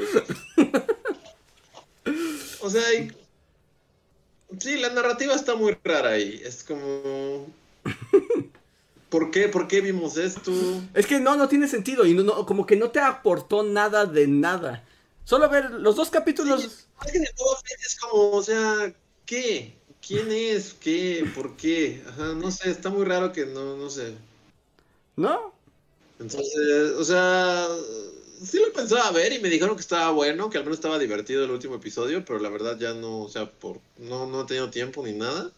O 2.61 2.69
sea, 2.69 2.93
y- 2.93 3.11
sí, 4.59 4.77
la 4.77 4.89
narrativa 4.89 5.35
está 5.35 5.55
muy 5.55 5.77
rara 5.83 6.11
ahí. 6.11 6.41
Es 6.43 6.63
como. 6.63 7.47
¿Por 9.09 9.29
qué? 9.29 9.49
¿Por 9.49 9.67
qué 9.67 9.81
vimos 9.81 10.17
esto? 10.17 10.51
Es 10.93 11.05
que 11.05 11.19
no, 11.19 11.35
no 11.35 11.49
tiene 11.49 11.67
sentido 11.67 12.05
y 12.05 12.13
no, 12.13 12.23
no, 12.23 12.45
como 12.45 12.65
que 12.65 12.77
no 12.77 12.91
te 12.91 12.99
aportó 12.99 13.63
nada 13.63 14.05
de 14.05 14.27
nada. 14.27 14.85
Solo 15.25 15.49
ver 15.49 15.71
los 15.71 15.95
dos 15.95 16.09
capítulos. 16.09 16.87
Fett 17.01 17.81
es 17.85 17.99
como, 17.99 18.31
o 18.31 18.43
sea, 18.43 18.93
¿qué? 19.25 19.75
¿Quién 20.05 20.31
es? 20.31 20.73
¿Qué? 20.73 21.29
¿Por 21.35 21.55
qué? 21.57 22.03
Ajá, 22.07 22.33
no 22.33 22.49
sé, 22.51 22.71
está 22.71 22.89
muy 22.89 23.05
raro 23.05 23.31
que 23.31 23.45
no, 23.45 23.75
no 23.75 23.89
sé. 23.89 24.15
¿No? 25.15 25.53
Entonces, 26.19 26.91
o 26.97 27.03
sea, 27.03 27.67
sí 28.43 28.59
lo 28.59 28.73
pensaba 28.73 29.11
ver 29.11 29.33
y 29.33 29.39
me 29.39 29.49
dijeron 29.49 29.75
que 29.75 29.81
estaba 29.81 30.11
bueno, 30.11 30.49
que 30.49 30.57
al 30.57 30.63
menos 30.63 30.77
estaba 30.77 30.99
divertido 30.99 31.45
el 31.45 31.51
último 31.51 31.75
episodio, 31.75 32.25
pero 32.25 32.39
la 32.39 32.49
verdad 32.49 32.77
ya 32.79 32.93
no, 32.93 33.19
o 33.21 33.29
sea, 33.29 33.49
por 33.49 33.79
no, 33.97 34.25
no 34.27 34.41
he 34.41 34.45
tenido 34.45 34.69
tiempo 34.69 35.05
ni 35.05 35.13
nada. 35.13 35.51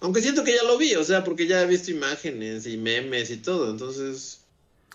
Aunque 0.00 0.20
siento 0.20 0.44
que 0.44 0.54
ya 0.54 0.62
lo 0.64 0.76
vi, 0.76 0.94
o 0.96 1.04
sea, 1.04 1.24
porque 1.24 1.46
ya 1.46 1.62
he 1.62 1.66
visto 1.66 1.90
imágenes 1.90 2.66
y 2.66 2.76
memes 2.76 3.30
y 3.30 3.38
todo, 3.38 3.70
entonces... 3.70 4.40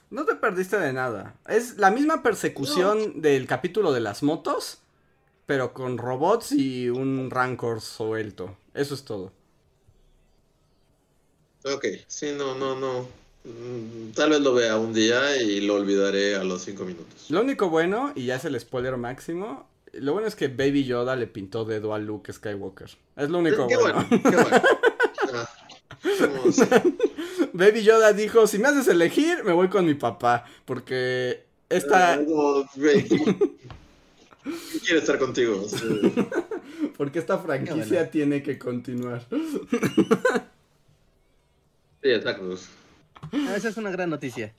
No 0.10 0.26
te 0.26 0.36
perdiste 0.36 0.78
de 0.80 0.92
nada. 0.92 1.36
Es 1.48 1.78
la 1.78 1.92
misma 1.92 2.24
persecución 2.24 3.22
del 3.22 3.46
capítulo 3.46 3.92
de 3.92 4.00
las 4.00 4.24
motos, 4.24 4.80
pero 5.46 5.74
con 5.74 5.98
robots 5.98 6.52
y 6.52 6.90
un 6.90 7.30
Rancor 7.30 7.82
suelto. 7.82 8.58
Eso 8.74 8.96
es 8.96 9.04
todo. 9.04 9.32
Ok, 11.64 11.86
sí, 12.08 12.32
no, 12.36 12.56
no, 12.56 12.80
no. 12.80 13.08
Mm, 13.44 14.12
Tal 14.16 14.32
vez 14.32 14.42
lo 14.42 14.54
vea 14.54 14.78
un 14.78 14.94
día 14.94 15.42
y 15.42 15.62
lo 15.62 15.76
olvidaré 15.76 16.36
a 16.36 16.44
los 16.44 16.62
cinco 16.64 16.84
minutos. 16.86 17.30
Lo 17.30 17.42
único 17.42 17.70
bueno, 17.70 18.12
y 18.16 18.26
ya 18.26 18.36
es 18.36 18.46
el 18.46 18.60
spoiler 18.60 18.98
máximo, 18.98 19.68
lo 19.94 20.14
bueno 20.14 20.28
es 20.28 20.36
que 20.36 20.48
Baby 20.48 20.84
Yoda 20.86 21.16
le 21.16 21.28
pintó 21.28 21.66
dedo 21.66 21.94
a 21.94 22.00
Luke 22.00 22.32
Skywalker. 22.32 22.90
Es 23.16 23.30
lo 23.30 23.40
único 23.40 23.68
Qué 23.68 23.78
bueno. 23.78 24.06
bueno, 24.10 24.24
qué. 24.30 24.38
Ah. 25.34 25.50
Baby 27.54 27.84
Yoda 27.84 28.14
dijo, 28.14 28.48
si 28.48 28.60
me 28.60 28.68
haces 28.68 28.88
elegir, 28.88 29.44
me 29.44 29.52
voy 29.52 29.70
con 29.70 29.86
mi 29.86 29.96
papá, 29.96 30.46
porque 30.66 31.44
esta, 31.70 32.18
Como, 32.24 32.66
güey, 32.76 33.04
¿quién 33.08 34.80
quiere 34.86 35.00
estar 35.00 35.18
contigo? 35.20 35.68
Sí. 35.68 36.14
porque 36.98 37.20
esta 37.20 37.38
franquicia 37.40 38.10
tiene 38.12 38.44
que 38.44 38.58
continuar. 38.58 39.26
Sí, 42.02 42.10
exacto. 42.12 42.56
Ah, 43.32 43.56
Esa 43.56 43.70
es 43.70 43.78
una 43.78 43.92
gran 43.92 44.10
noticia. 44.10 44.54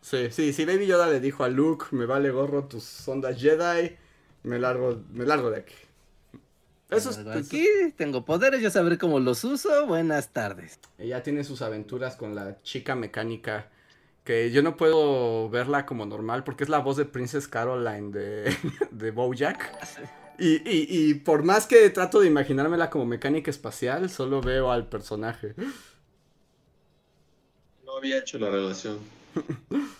Sí, 0.00 0.28
sí, 0.30 0.52
sí, 0.52 0.64
Baby 0.64 0.86
Yoda 0.86 1.06
le 1.08 1.20
dijo 1.20 1.44
a 1.44 1.48
Luke, 1.48 1.86
me 1.90 2.06
vale 2.06 2.30
gorro 2.30 2.64
tus 2.64 3.06
ondas 3.08 3.38
Jedi, 3.40 3.96
me 4.42 4.58
largo, 4.58 5.02
me 5.12 5.26
largo 5.26 5.50
de 5.50 5.58
aquí. 5.58 5.74
Eso 6.88 7.10
es, 7.10 7.18
Aquí 7.18 7.66
tengo 7.96 8.24
poderes, 8.24 8.62
yo 8.62 8.70
sabré 8.70 8.96
cómo 8.96 9.18
los 9.18 9.42
uso. 9.44 9.86
Buenas 9.86 10.28
tardes. 10.32 10.78
ella 10.98 11.22
tiene 11.22 11.42
sus 11.42 11.60
aventuras 11.62 12.16
con 12.16 12.34
la 12.34 12.62
chica 12.62 12.94
mecánica 12.94 13.68
que 14.22 14.50
yo 14.50 14.62
no 14.62 14.76
puedo 14.76 15.48
verla 15.50 15.84
como 15.86 16.06
normal 16.06 16.42
porque 16.44 16.64
es 16.64 16.70
la 16.70 16.78
voz 16.78 16.96
de 16.96 17.04
Princess 17.04 17.46
Caroline 17.48 18.10
de, 18.12 18.56
de 18.92 19.10
Bojack. 19.10 19.72
Y, 20.38 20.56
y, 20.68 20.86
y 20.88 21.14
por 21.14 21.42
más 21.42 21.66
que 21.66 21.88
trato 21.90 22.20
de 22.20 22.26
imaginármela 22.28 22.88
como 22.90 23.04
mecánica 23.06 23.50
espacial, 23.50 24.08
solo 24.10 24.40
veo 24.40 24.70
al 24.70 24.88
personaje. 24.88 25.54
No 27.96 28.00
había 28.00 28.18
hecho 28.18 28.38
la 28.38 28.50
relación. 28.50 28.98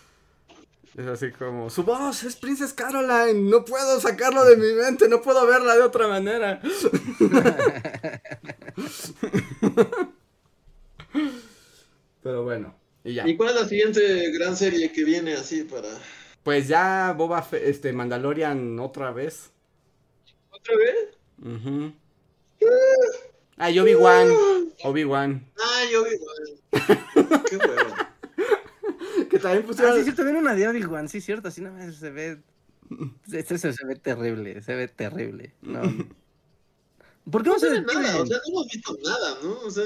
Es 0.95 1.05
así 1.05 1.31
como, 1.31 1.69
su 1.69 1.83
voz 1.83 2.23
es 2.23 2.35
Princess 2.35 2.73
Caroline, 2.73 3.33
no 3.51 3.63
puedo 3.63 3.99
sacarlo 4.01 4.43
de 4.45 4.57
mi 4.57 4.73
mente, 4.73 5.07
no 5.07 5.21
puedo 5.21 5.45
verla 5.45 5.75
de 5.75 5.83
otra 5.83 6.07
manera. 6.07 6.59
Pero 12.23 12.43
bueno, 12.43 12.75
y 13.03 13.13
ya. 13.13 13.27
¿Y 13.27 13.37
cuál 13.37 13.49
es 13.49 13.55
la 13.61 13.67
siguiente 13.67 14.31
gran 14.31 14.55
serie 14.57 14.91
que 14.91 15.03
viene 15.03 15.33
así 15.35 15.63
para. 15.65 15.87
Pues 16.41 16.67
ya 16.67 17.13
Boba 17.15 17.43
Fe- 17.43 17.69
este 17.69 17.93
Mandalorian 17.93 18.79
otra 18.79 19.11
vez. 19.11 19.51
¿Otra 20.49 20.75
vez? 20.77 21.09
Ujú. 21.43 21.93
Ah, 23.57 23.69
y 23.69 23.77
Obi-Wan. 23.79 24.29
Obi-Wan. 24.83 25.47
Ah, 25.59 25.81
vi. 25.87 25.93
igual. 25.93 26.56
Qué 26.71 27.57
huevo. 27.57 27.95
Que 29.29 29.39
también 29.39 29.63
Ah, 29.63 29.67
pusieron. 29.67 29.97
sí, 29.97 30.03
sí, 30.11 30.15
también 30.15 30.37
una 30.37 30.53
de 30.55 30.67
Obi-Wan, 30.67 31.09
sí, 31.09 31.19
cierto, 31.21 31.47
así 31.49 31.59
no 31.61 31.71
se 31.91 32.09
ve. 32.11 32.39
Este 33.31 33.57
se, 33.57 33.73
se 33.73 33.85
ve 33.85 33.95
terrible, 33.95 34.61
se 34.61 34.73
ve 34.75 34.87
terrible. 34.87 35.53
No. 35.61 35.81
¿Por 37.31 37.43
qué 37.43 37.49
no, 37.49 37.55
No 37.55 37.59
se 37.59 37.69
ve 37.71 37.81
nada, 37.81 38.21
o 38.21 38.25
sea, 38.25 38.37
no 38.37 38.43
hemos 38.53 38.67
visto 38.71 38.97
nada, 39.03 39.37
¿no? 39.43 39.51
O 39.59 39.69
sea, 39.71 39.83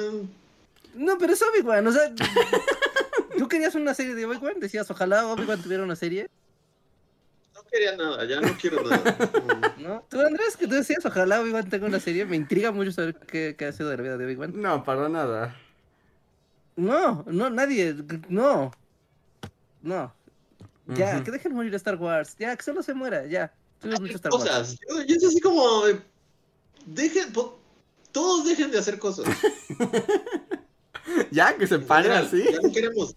No, 0.94 1.18
pero 1.18 1.34
es 1.34 1.42
Obi-Wan, 1.42 1.88
o 1.88 1.92
sea. 1.92 2.14
¿Tú 3.38 3.48
querías 3.48 3.74
una 3.74 3.94
serie 3.96 4.14
de 4.14 4.26
Obi-Wan? 4.26 4.60
Decías, 4.60 4.92
ojalá 4.92 5.26
Obi-Wan 5.28 5.62
tuviera 5.62 5.84
una 5.84 5.96
serie, 5.96 6.30
no 7.56 7.64
quería 7.64 7.96
nada, 7.96 8.24
ya 8.26 8.42
no 8.42 8.56
quiero 8.60 8.84
nada. 8.88 9.18
¿no? 9.80 10.06
Tú, 10.10 10.20
Andrés, 10.22 10.56
que 10.58 10.68
tú 10.68 10.76
decías, 10.76 11.04
ojalá 11.06 11.42
Obi-Wan 11.42 11.68
tenga 11.70 11.88
una 11.88 12.00
serie. 12.00 12.26
Me 12.26 12.36
intriga 12.36 12.72
mucho 12.72 12.92
saber 12.92 13.16
qué, 13.16 13.56
qué 13.58 13.66
ha 13.66 13.72
sido 13.72 13.90
de 13.90 13.98
la 13.98 14.04
vida 14.04 14.18
de 14.18 14.26
Obi-Wan. 14.26 14.52
No, 14.62 14.84
para 14.84 15.10
nada. 15.10 15.56
No, 16.82 17.24
no, 17.28 17.50
nadie, 17.50 17.96
no. 18.28 18.72
No. 19.82 20.14
Ya, 20.88 21.24
que 21.24 21.32
dejen 21.32 21.54
morir 21.54 21.74
a 21.74 21.78
Star 21.78 21.96
Wars. 21.96 22.36
Ya, 22.40 22.56
que 22.56 22.64
solo 22.64 22.82
se 22.82 22.94
muera, 22.94 23.26
ya. 23.28 23.54
Star 23.84 24.32
Wars. 24.34 24.46
cosas. 24.46 24.78
Yo, 24.90 25.02
yo 25.04 25.16
es 25.16 25.24
así 25.26 25.40
como. 25.40 25.86
de, 25.86 26.02
Dejen. 26.86 27.32
po- 27.32 27.60
Todos 28.12 28.46
dejen 28.46 28.72
de 28.72 28.80
hacer 28.80 28.98
cosas. 29.00 29.26
Ya, 31.32 31.58
que 31.58 31.66
se 31.68 31.80
pare 31.80 32.04
General, 32.04 32.26
así. 32.28 32.44
Ya 32.44 32.60
no 32.62 32.72
queremos. 32.72 33.16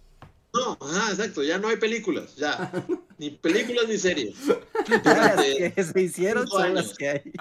No, 0.52 0.78
ah, 0.80 1.08
exacto, 1.10 1.42
ya 1.42 1.58
no 1.58 1.68
hay 1.68 1.76
películas, 1.76 2.34
ya. 2.36 2.72
Ni 3.18 3.30
películas 3.30 3.86
ni 3.88 3.98
series. 3.98 4.36
Las 5.04 5.36
que 5.74 5.84
se 5.92 6.00
hicieron 6.00 6.46
son 6.48 6.62
años. 6.62 6.86
las 6.88 6.96
que 6.96 7.08
hay. 7.08 7.32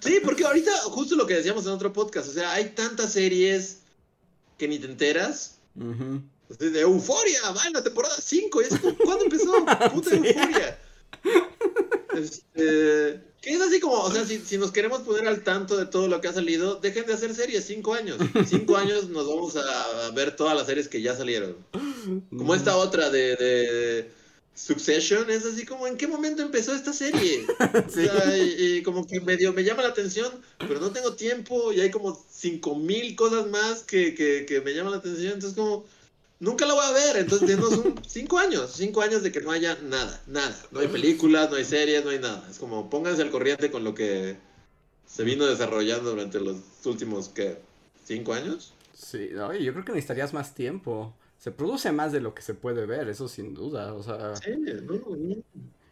Sí, 0.00 0.20
porque 0.24 0.44
ahorita, 0.44 0.70
justo 0.84 1.16
lo 1.16 1.26
que 1.26 1.34
decíamos 1.34 1.64
en 1.66 1.72
otro 1.72 1.92
podcast, 1.92 2.28
o 2.28 2.32
sea, 2.32 2.52
hay 2.52 2.66
tantas 2.70 3.12
series 3.12 3.80
que 4.58 4.68
ni 4.68 4.78
te 4.78 4.86
enteras. 4.86 5.58
De 5.74 6.80
Euforia, 6.80 7.50
va 7.50 7.66
en 7.66 7.72
la 7.72 7.82
temporada 7.82 8.14
5. 8.20 8.60
¿Cuándo 9.04 9.24
empezó? 9.24 9.52
Puta 9.92 10.10
Sí. 10.10 10.16
Euforia. 10.16 10.78
Este, 12.14 13.20
que 13.42 13.52
es 13.52 13.60
así 13.60 13.78
como, 13.80 14.00
o 14.00 14.10
sea, 14.10 14.24
si, 14.24 14.38
si 14.38 14.56
nos 14.58 14.72
queremos 14.72 15.00
poner 15.00 15.28
al 15.28 15.42
tanto 15.42 15.76
de 15.76 15.86
todo 15.86 16.08
lo 16.08 16.20
que 16.20 16.28
ha 16.28 16.32
salido, 16.32 16.76
dejen 16.76 17.06
de 17.06 17.12
hacer 17.14 17.34
series, 17.34 17.64
cinco 17.64 17.94
años. 17.94 18.18
Cinco 18.48 18.76
años 18.76 19.08
nos 19.08 19.26
vamos 19.26 19.56
a, 19.56 20.06
a 20.06 20.10
ver 20.10 20.34
todas 20.34 20.56
las 20.56 20.66
series 20.66 20.88
que 20.88 21.02
ya 21.02 21.14
salieron. 21.14 21.56
Como 22.30 22.54
esta 22.54 22.76
otra 22.76 23.10
de, 23.10 23.36
de 23.36 24.10
Succession, 24.56 25.30
es 25.30 25.44
así 25.44 25.66
como, 25.66 25.86
¿en 25.86 25.98
qué 25.98 26.06
momento 26.06 26.42
empezó 26.42 26.74
esta 26.74 26.92
serie? 26.94 27.46
O 27.86 27.90
sea, 27.90 28.38
y, 28.38 28.78
y 28.78 28.82
como 28.82 29.06
que 29.06 29.20
medio 29.20 29.52
me 29.52 29.62
llama 29.62 29.82
la 29.82 29.90
atención, 29.90 30.32
pero 30.58 30.80
no 30.80 30.90
tengo 30.92 31.14
tiempo 31.14 31.72
y 31.72 31.80
hay 31.82 31.90
como 31.90 32.18
cinco 32.30 32.74
mil 32.74 33.14
cosas 33.16 33.48
más 33.48 33.82
que, 33.82 34.14
que, 34.14 34.46
que 34.46 34.62
me 34.62 34.72
llaman 34.72 34.92
la 34.92 34.98
atención, 34.98 35.34
entonces 35.34 35.58
como, 35.58 35.84
nunca 36.40 36.64
la 36.64 36.72
voy 36.72 36.84
a 36.86 36.92
ver, 36.92 37.18
entonces 37.18 37.58
un 37.58 38.00
cinco 38.08 38.38
años, 38.38 38.72
cinco 38.74 39.02
años 39.02 39.22
de 39.22 39.30
que 39.30 39.42
no 39.42 39.50
haya 39.50 39.76
nada, 39.82 40.22
nada, 40.26 40.58
no 40.70 40.80
hay 40.80 40.88
películas, 40.88 41.50
no 41.50 41.56
hay 41.56 41.64
series, 41.64 42.02
no 42.02 42.10
hay 42.10 42.18
nada, 42.18 42.46
es 42.50 42.58
como, 42.58 42.88
pónganse 42.88 43.20
al 43.20 43.30
corriente 43.30 43.70
con 43.70 43.84
lo 43.84 43.94
que 43.94 44.36
se 45.06 45.22
vino 45.22 45.44
desarrollando 45.44 46.10
durante 46.10 46.40
los 46.40 46.56
últimos, 46.86 47.28
¿qué? 47.28 47.58
¿Cinco 48.06 48.32
años? 48.32 48.72
Sí, 48.94 49.28
yo 49.30 49.72
creo 49.72 49.84
que 49.84 49.92
necesitarías 49.92 50.32
más 50.32 50.54
tiempo. 50.54 51.14
Se 51.46 51.52
produce 51.52 51.92
más 51.92 52.10
de 52.10 52.20
lo 52.20 52.34
que 52.34 52.42
se 52.42 52.54
puede 52.54 52.86
ver, 52.86 53.08
eso 53.08 53.28
sin 53.28 53.54
duda. 53.54 53.94
O 53.94 54.02
sea, 54.02 54.34
Sí, 54.34 54.50
no, 54.56 54.94
no, 55.16 55.36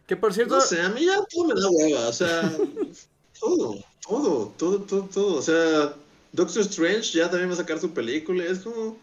que 0.05 0.17
por 0.17 0.35
cierto, 0.35 0.57
No 0.57 0.61
sé, 0.61 0.81
a 0.81 0.89
mí 0.89 1.07
ya 1.07 1.25
todo 1.31 1.45
me 1.45 1.55
da 1.55 1.69
hueva, 1.71 2.09
o 2.09 2.13
sea, 2.13 2.43
todo, 3.39 3.77
todo, 4.05 4.53
todo, 4.59 4.81
todo, 4.81 5.03
todo, 5.03 5.37
o 5.37 5.43
sea, 5.43 5.95
Doctor 6.33 6.63
Strange 6.63 7.17
ya 7.17 7.31
también 7.31 7.51
va 7.51 7.55
a 7.55 7.59
sacar 7.59 7.79
su 7.79 7.95
película, 7.95 8.43
es 8.43 8.59
como 8.59 8.97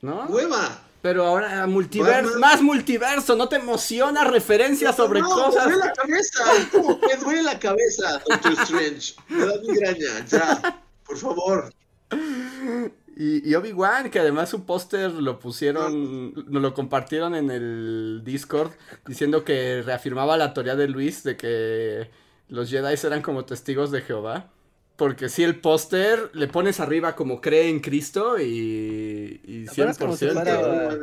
¿no? 0.00 0.24
hueva. 0.30 0.82
Pero 1.02 1.26
ahora 1.26 1.66
multiverso, 1.66 2.30
Batman. 2.30 2.40
más 2.40 2.62
multiverso, 2.62 3.36
¿no 3.36 3.50
te 3.50 3.56
emociona 3.56 4.24
referencias 4.24 4.96
sobre 4.96 5.20
no, 5.20 5.28
cosas? 5.28 5.66
Me 5.66 5.72
duele 5.74 5.86
la 5.86 5.92
cabeza, 5.92 6.56
es 6.56 6.66
como 6.68 6.98
que 6.98 7.16
duele 7.18 7.42
la 7.42 7.58
cabeza, 7.58 8.22
Doctor 8.26 8.52
Strange, 8.62 9.14
me 9.28 9.44
da 9.44 9.52
migraña, 9.60 10.26
ya, 10.26 10.82
por 11.04 11.18
favor. 11.18 11.70
Y, 13.16 13.48
y 13.48 13.54
Obi-Wan, 13.54 14.10
que 14.10 14.18
además 14.18 14.48
su 14.50 14.64
póster 14.64 15.12
lo 15.12 15.38
pusieron, 15.38 16.34
nos 16.34 16.62
lo 16.62 16.74
compartieron 16.74 17.34
en 17.36 17.50
el 17.50 18.22
Discord, 18.24 18.72
diciendo 19.06 19.44
que 19.44 19.82
reafirmaba 19.82 20.36
la 20.36 20.52
teoría 20.52 20.74
de 20.74 20.88
Luis 20.88 21.22
de 21.22 21.36
que 21.36 22.10
los 22.48 22.70
Jedi 22.70 22.94
eran 23.06 23.22
como 23.22 23.44
testigos 23.44 23.90
de 23.92 24.00
Jehová. 24.02 24.50
Porque 24.96 25.28
si 25.28 25.42
el 25.42 25.58
póster 25.60 26.30
le 26.34 26.46
pones 26.46 26.78
arriba 26.78 27.16
como 27.16 27.40
cree 27.40 27.68
en 27.68 27.80
Cristo 27.80 28.38
y, 28.38 29.40
y 29.44 29.66
acuerdas 29.68 29.98
como 29.98 30.16
si 30.16 30.26
100%. 30.26 30.32
fuera- 30.32 30.98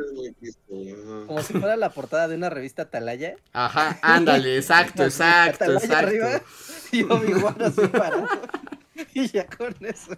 Como 0.66 1.26
Como 1.26 1.42
si 1.42 1.52
fuera 1.52 1.76
la 1.76 1.90
portada 1.90 2.26
de 2.28 2.36
una 2.36 2.48
revista 2.48 2.82
Atalaya. 2.82 3.36
Ajá, 3.52 3.98
ándale, 4.02 4.56
exacto, 4.56 5.02
exacto, 5.04 5.64
Atalaya 5.64 5.84
exacto. 5.84 6.06
arriba 6.06 6.42
y 6.90 7.02
Obi-Wan 7.04 7.56
así 7.62 7.86
parado. 7.88 8.26
Y 9.14 9.26
ya 9.28 9.46
con 9.46 9.74
eso. 9.80 10.12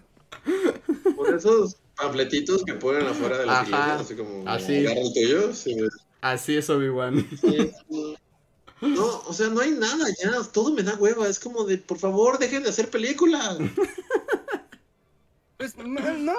Por 1.15 1.33
esos 1.35 1.75
panfletitos 1.95 2.63
que 2.63 2.73
ponen 2.73 3.07
afuera 3.07 3.37
de 3.37 3.45
la 3.45 3.61
Ajá, 3.61 3.65
iglesia, 3.65 3.95
así 3.95 4.15
como, 4.15 4.49
así. 4.49 4.85
agarra 4.85 5.01
el 5.01 5.13
tuyo, 5.13 5.53
sí, 5.53 5.77
Así 6.21 6.57
es 6.57 6.69
Obi-Wan. 6.69 7.27
Sí. 7.39 7.71
No, 8.81 9.21
o 9.25 9.33
sea, 9.33 9.47
no 9.47 9.61
hay 9.61 9.71
nada 9.71 10.05
ya, 10.21 10.31
todo 10.51 10.73
me 10.73 10.83
da 10.83 10.95
hueva, 10.95 11.27
es 11.27 11.39
como 11.39 11.63
de, 11.63 11.77
por 11.77 11.97
favor, 11.97 12.37
dejen 12.39 12.63
de 12.63 12.69
hacer 12.69 12.89
películas. 12.89 13.57
Pues 15.57 15.77
no, 15.77 16.17
no, 16.17 16.33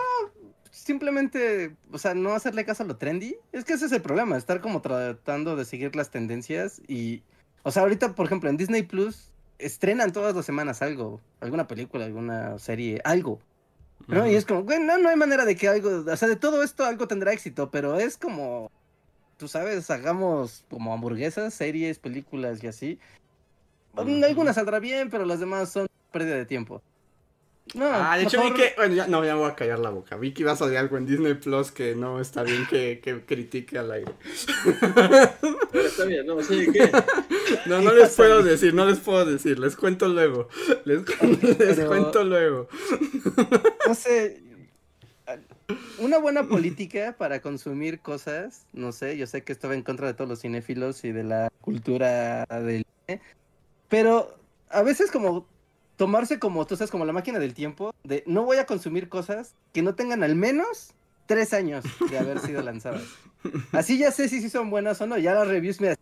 simplemente, 0.70 1.74
o 1.90 1.98
sea, 1.98 2.14
no 2.14 2.34
hacerle 2.34 2.66
caso 2.66 2.82
a 2.82 2.86
lo 2.86 2.96
trendy. 2.96 3.36
Es 3.52 3.64
que 3.64 3.72
ese 3.72 3.86
es 3.86 3.92
el 3.92 4.02
problema, 4.02 4.36
estar 4.36 4.60
como 4.60 4.82
tratando 4.82 5.56
de 5.56 5.64
seguir 5.64 5.96
las 5.96 6.10
tendencias 6.10 6.82
y, 6.86 7.22
o 7.62 7.70
sea, 7.70 7.82
ahorita, 7.82 8.14
por 8.14 8.26
ejemplo, 8.26 8.50
en 8.50 8.58
Disney 8.58 8.82
Plus 8.82 9.30
estrenan 9.58 10.12
todas 10.12 10.36
las 10.36 10.44
semanas 10.44 10.82
algo, 10.82 11.20
alguna 11.40 11.66
película, 11.66 12.04
alguna 12.04 12.58
serie, 12.58 13.00
algo. 13.04 13.40
¿No? 14.06 14.27
Y 14.27 14.35
es 14.35 14.44
como, 14.44 14.62
güey, 14.62 14.81
no, 14.81 14.98
no 14.98 15.09
hay 15.09 15.16
manera 15.16 15.44
de 15.44 15.56
que 15.56 15.68
algo, 15.68 16.05
o 16.10 16.16
sea, 16.16 16.28
de 16.28 16.36
todo 16.36 16.62
esto 16.62 16.85
algo 16.85 17.09
tendrá 17.09 17.32
éxito, 17.32 17.70
pero 17.70 17.98
es 17.98 18.16
como, 18.16 18.70
tú 19.36 19.48
sabes, 19.48 19.90
hagamos 19.90 20.64
como 20.70 20.93
hamburguesas, 20.93 21.55
series, 21.55 21.98
películas 21.98 22.62
y 22.62 22.66
así. 22.66 22.98
Algunas 23.97 24.56
saldrá 24.56 24.78
bien, 24.78 25.10
pero 25.10 25.24
las 25.24 25.40
demás 25.40 25.70
son 25.70 25.86
pérdida 26.12 26.36
de 26.36 26.47
tiempo. 26.47 26.82
No, 27.74 27.84
Ah, 27.84 28.16
de 28.16 28.22
hecho 28.24 28.38
mejor- 28.38 28.52
vi 28.56 28.62
que, 28.62 28.72
bueno, 28.76 28.94
ya, 28.94 29.06
no, 29.09 29.24
ya 29.24 29.34
me 29.34 29.40
voy 29.40 29.51
a 29.51 29.55
callar 29.56 29.78
la 29.80 29.90
boca. 29.90 30.16
Vi 30.16 30.32
que 30.32 30.43
iba 30.43 30.52
a 30.52 30.56
salir 30.56 30.78
algo 30.78 30.97
en 30.98 31.06
Disney 31.06 31.34
Plus 31.34 31.72
que 31.72 31.94
no 31.97 32.20
está 32.20 32.43
bien 32.44 32.64
que, 32.70 33.01
que 33.02 33.20
critique 33.24 33.76
al 33.76 33.90
aire. 33.90 34.12
Pero 35.72 35.86
está 35.86 36.05
bien, 36.05 36.26
no, 36.26 36.40
sí, 36.43 36.68
¿qué? 36.72 36.90
No, 37.66 37.80
no 37.82 37.93
les 37.93 38.14
puedo 38.14 38.43
decir, 38.43 38.72
no 38.72 38.86
les 38.86 38.98
puedo 39.01 39.24
decir, 39.24 39.59
les 39.59 39.74
cuento 39.76 40.09
luego. 40.09 40.48
Les, 40.84 41.02
les 41.43 41.56
Pero- 41.56 41.88
cuento 41.88 42.22
luego. 42.24 42.68
no 43.86 43.94
sé, 43.94 44.40
una 45.98 46.18
buena 46.18 46.44
política 46.44 47.16
para 47.18 47.40
consumir 47.40 47.98
cosas, 48.01 48.64
no 48.72 48.93
sé, 48.93 49.16
yo 49.16 49.26
sé 49.26 49.43
que 49.43 49.52
esto 49.52 49.68
va 49.68 49.74
en 49.74 49.82
contra 49.82 50.06
de 50.06 50.14
todos 50.14 50.30
los 50.30 50.40
cinéfilos 50.40 51.05
y 51.05 51.10
de 51.10 51.24
la 51.24 51.51
cultura 51.60 52.47
del 52.47 52.86
cine, 53.09 53.20
pero 53.88 54.38
a 54.70 54.82
veces 54.82 55.10
como 55.10 55.48
tomarse 55.97 56.39
como, 56.39 56.66
tú 56.66 56.77
sabes, 56.77 56.90
como 56.90 57.05
la 57.05 57.12
máquina 57.12 57.39
del 57.39 57.55
tiempo, 57.55 57.94
de 58.05 58.23
no 58.27 58.44
voy 58.44 58.59
a 58.59 58.66
consumir 58.66 59.09
cosas 59.09 59.55
que 59.73 59.82
no 59.82 59.94
tengan 59.94 60.23
al 60.23 60.35
menos 60.36 60.93
tres 61.27 61.52
años 61.52 61.85
de 62.10 62.18
haber 62.18 62.39
sido 62.40 62.62
lanzadas. 62.62 63.02
Así 63.73 63.98
ya 63.98 64.10
sé 64.12 64.28
si 64.28 64.40
sí 64.40 64.51
son 64.51 64.70
buenas 64.70 65.01
o 65.01 65.06
no, 65.06 65.18
ya 65.18 65.35
las 65.35 65.48
reviews 65.48 65.81
me 65.81 65.94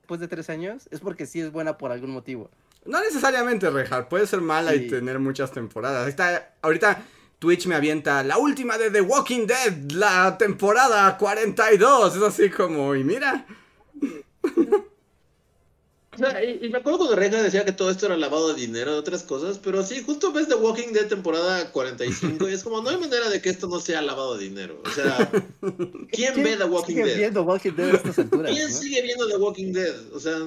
después 0.00 0.20
de 0.20 0.28
tres 0.28 0.48
años 0.50 0.88
es 0.92 1.00
porque 1.00 1.26
sí 1.26 1.40
es 1.40 1.50
buena 1.50 1.76
por 1.78 1.90
algún 1.90 2.10
motivo. 2.10 2.48
No 2.84 3.00
necesariamente, 3.00 3.68
Rejar, 3.70 4.08
puede 4.08 4.26
ser 4.28 4.40
mala 4.40 4.74
y 4.74 4.84
Sí. 4.84 4.88
tener 4.88 5.18
muchas 5.18 5.50
temporadas. 5.50 6.06
Está, 6.08 6.54
ahorita 6.62 7.02
Twitch 7.40 7.66
me 7.66 7.74
avienta 7.74 8.22
la 8.22 8.38
última 8.38 8.78
de 8.78 8.90
The 8.92 9.00
Walking 9.00 9.46
Dead, 9.48 9.90
la 9.92 10.38
temporada 10.38 11.18
42. 11.18 12.16
Es 12.16 12.22
así 12.22 12.48
como, 12.50 12.94
y 12.94 13.02
mira. 13.02 13.44
O 16.16 16.30
sea, 16.30 16.42
y, 16.44 16.58
y 16.64 16.68
me 16.70 16.78
acuerdo 16.78 16.98
cuando 16.98 17.16
Reja 17.16 17.42
decía 17.42 17.64
que 17.64 17.72
todo 17.72 17.90
esto 17.90 18.06
era 18.06 18.16
lavado 18.16 18.48
de 18.52 18.60
dinero 18.60 18.92
de 18.92 18.98
otras 18.98 19.22
cosas, 19.22 19.58
pero 19.62 19.84
sí, 19.84 20.02
justo 20.04 20.32
ves 20.32 20.48
The 20.48 20.54
Walking 20.54 20.92
Dead 20.92 21.06
temporada 21.06 21.70
45 21.72 22.48
y 22.48 22.52
es 22.54 22.62
como, 22.64 22.80
no 22.82 22.88
hay 22.90 22.96
manera 22.98 23.28
de 23.28 23.40
que 23.42 23.50
esto 23.50 23.68
no 23.68 23.78
sea 23.80 24.00
lavado 24.02 24.36
de 24.36 24.44
dinero. 24.44 24.82
O 24.84 24.90
sea, 24.90 25.30
¿quién 26.10 26.42
ve 26.42 26.56
The 26.56 26.64
Walking 26.64 26.94
sigue 26.94 27.04
Dead? 27.06 27.16
viendo 27.18 27.42
Walking 27.42 27.72
Dead 27.72 27.90
a 27.94 27.96
estas 27.96 28.18
alturas? 28.18 28.52
¿Quién 28.52 28.68
¿no? 28.70 28.74
sigue 28.78 29.02
viendo 29.02 29.28
The 29.28 29.36
Walking 29.36 29.72
Dead? 29.72 29.94
O 30.14 30.20
sea, 30.20 30.38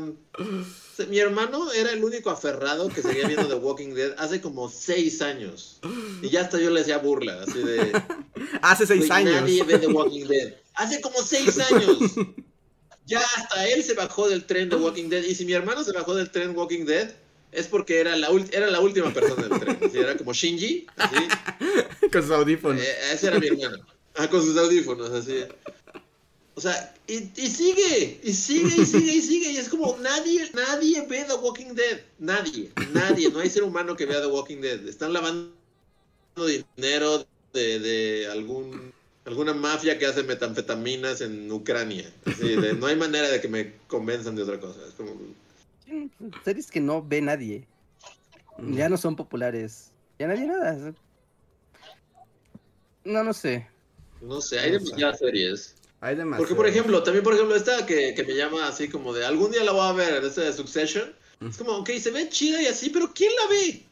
se- 0.96 1.06
mi 1.08 1.20
hermano 1.20 1.72
era 1.72 1.92
el 1.92 2.04
único 2.04 2.30
aferrado 2.30 2.90
que 2.90 3.02
seguía 3.02 3.28
viendo 3.28 3.48
The 3.48 3.56
Walking 3.56 3.94
Dead 3.94 4.14
hace 4.18 4.42
como 4.42 4.70
seis 4.70 5.22
años. 5.22 5.80
Y 6.22 6.30
ya 6.30 6.42
hasta 6.42 6.60
yo 6.60 6.70
le 6.72 6.82
hacía 6.82 6.98
burla, 6.98 7.42
así 7.44 7.60
de... 7.60 7.92
Hace 8.62 8.86
seis 8.88 9.08
"Güey, 9.08 9.12
años. 9.12 9.42
Nadie 9.42 9.64
ve 9.64 9.78
The 9.78 9.88
Walking 9.88 10.26
Dead. 10.26 10.54
Hace 10.76 11.00
como 11.02 11.22
seis 11.22 11.58
años. 11.60 12.00
Ya 13.10 13.20
hasta 13.20 13.68
él 13.68 13.84
se 13.84 13.96
bajó 13.96 14.30
del 14.30 14.46
tren 14.46 14.70
de 14.70 14.76
Walking 14.76 15.10
Dead. 15.10 15.24
Y 15.24 15.34
si 15.34 15.44
mi 15.44 15.54
hermano 15.54 15.84
se 15.84 15.92
bajó 15.92 16.16
del 16.16 16.30
tren 16.30 16.56
Walking 16.56 16.86
Dead, 16.86 17.12
es 17.52 17.66
porque 17.66 18.00
era 18.00 18.16
la, 18.16 18.30
era 18.52 18.70
la 18.70 18.80
última 18.80 19.12
persona 19.12 19.48
del 19.48 19.60
tren. 19.60 19.80
Así, 19.82 19.98
era 19.98 20.16
como 20.16 20.32
Shinji, 20.32 20.86
así. 20.96 21.16
Con 22.12 22.22
sus 22.22 22.32
audífonos. 22.32 22.82
Eh, 22.82 22.96
ese 23.12 23.28
era 23.28 23.40
mi 23.40 23.48
hermano. 23.48 23.84
Ah, 24.16 24.28
con 24.30 24.44
sus 24.44 24.58
audífonos, 24.58 25.12
así. 25.12 25.44
O 26.56 26.62
sea, 26.62 26.94
y, 27.08 27.32
y 27.38 27.48
sigue, 27.48 28.20
y 28.22 28.34
sigue, 28.34 28.82
y 28.82 28.86
sigue, 28.86 29.14
y 29.14 29.22
sigue. 29.22 29.52
Y 29.54 29.58
es 29.58 29.70
como 29.70 29.98
nadie, 30.02 30.50
nadie 30.54 31.06
ve 31.08 31.24
The 31.26 31.36
Walking 31.36 31.74
Dead. 31.74 32.02
Nadie, 32.18 32.70
nadie. 32.92 33.30
No 33.30 33.40
hay 33.40 33.50
ser 33.50 33.64
humano 33.64 33.96
que 33.96 34.06
vea 34.06 34.20
The 34.20 34.28
Walking 34.28 34.60
Dead. 34.60 34.88
Están 34.88 35.14
lavando 35.14 35.54
dinero 36.36 37.26
de, 37.54 37.80
de 37.80 38.28
algún 38.28 38.92
alguna 39.26 39.54
mafia 39.54 39.98
que 40.00 40.06
hace 40.06 40.24
metanfetaminas 40.24 41.22
en 41.22 41.52
Ucrania. 41.52 42.12
Así 42.26 42.56
de, 42.56 42.74
no 42.74 42.88
hay 42.88 42.96
manera 42.96 43.30
de 43.30 43.40
que 43.42 43.48
me 43.48 43.74
convenzan 43.88 44.36
de 44.36 44.44
otra 44.44 44.60
cosa. 44.60 44.80
Es 44.88 44.94
como, 44.94 45.16
Series 46.44 46.70
que 46.70 46.80
no 46.80 47.04
ve 47.06 47.22
nadie. 47.22 47.68
Ya 48.72 48.90
no 48.90 48.98
son 48.98 49.16
populares. 49.16 49.92
Ya 50.20 50.28
nadie 50.28 50.46
nada. 50.48 50.94
No, 53.06 53.24
no 53.24 53.34
sé. 53.34 53.68
no 54.22 54.42
sé, 54.42 54.60
hay 54.60 54.72
demasiadas 54.72 55.20
series. 55.20 55.76
Hay 56.02 56.16
demasiado. 56.16 56.44
Porque, 56.44 56.56
por 56.56 56.68
ejemplo, 56.68 57.02
también, 57.04 57.24
por 57.24 57.34
ejemplo, 57.34 57.56
esta 57.56 57.86
que, 57.86 58.14
que 58.14 58.24
me 58.24 58.36
llama 58.36 58.68
así 58.68 58.90
como 58.90 59.14
de 59.14 59.26
algún 59.26 59.52
día 59.52 59.64
la 59.64 59.72
voy 59.72 59.88
a 59.88 59.94
ver, 59.94 60.24
esta 60.24 60.42
de 60.42 60.54
Succession. 60.54 61.14
Es 61.42 61.58
como, 61.58 61.72
ok, 61.78 61.90
se 62.00 62.12
ve 62.12 62.28
chida 62.30 62.62
y 62.62 62.68
así, 62.68 62.90
pero 62.90 63.14
¿quién 63.14 63.32
la 63.36 63.48
ve? 63.48 63.84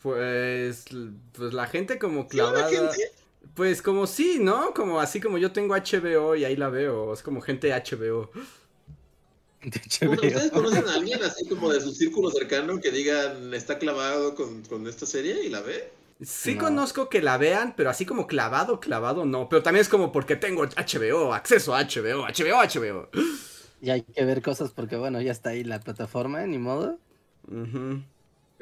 Pues, 0.00 0.84
pues 1.32 1.52
la 1.52 1.66
gente 1.66 1.98
como 1.98 2.28
¿Sí 2.30 2.36
la 2.36 2.52
clavada. 2.52 2.68
gente? 2.70 3.12
Pues 3.54 3.82
como 3.82 4.06
sí, 4.06 4.38
¿no? 4.40 4.74
Como 4.74 5.00
así 5.00 5.20
como 5.20 5.38
yo 5.38 5.52
tengo 5.52 5.74
HBO 5.74 6.34
y 6.36 6.44
ahí 6.44 6.56
la 6.56 6.68
veo. 6.70 7.12
Es 7.12 7.22
como 7.22 7.40
gente 7.40 7.72
HBO. 7.72 8.30
De 9.62 9.80
Bueno, 10.04 10.22
HBO. 10.22 10.26
¿Ustedes 10.28 10.50
conocen 10.52 10.86
a 10.88 10.94
alguien 10.94 11.22
así 11.22 11.46
como 11.48 11.72
de 11.72 11.80
su 11.80 11.92
círculo 11.92 12.30
cercano 12.30 12.80
que 12.80 12.90
digan 12.90 13.52
está 13.54 13.78
clavado 13.78 14.34
con, 14.34 14.62
con 14.64 14.86
esta 14.86 15.06
serie 15.06 15.42
y 15.44 15.48
la 15.48 15.60
ve? 15.62 15.90
Sí 16.22 16.54
No. 16.54 16.60
conozco 16.60 17.08
que 17.08 17.20
la 17.22 17.38
vean, 17.38 17.74
pero 17.76 17.90
así 17.90 18.06
como 18.06 18.26
clavado, 18.26 18.80
clavado 18.80 19.24
no. 19.26 19.48
Pero 19.48 19.62
también 19.62 19.82
es 19.82 19.88
como 19.88 20.12
porque 20.12 20.36
tengo 20.36 20.64
HBO, 20.64 21.34
acceso 21.34 21.74
a 21.74 21.80
HBO, 21.82 22.24
HBO, 22.26 22.60
HBO. 22.62 23.08
Y 23.80 23.90
hay 23.90 24.02
que 24.02 24.24
ver 24.24 24.42
cosas 24.42 24.72
porque, 24.72 24.96
bueno, 24.96 25.20
ya 25.20 25.30
está 25.32 25.50
ahí 25.50 25.62
la 25.64 25.80
plataforma, 25.80 26.44
ni 26.46 26.58
modo. 26.58 26.98
Ujú. 27.48 28.02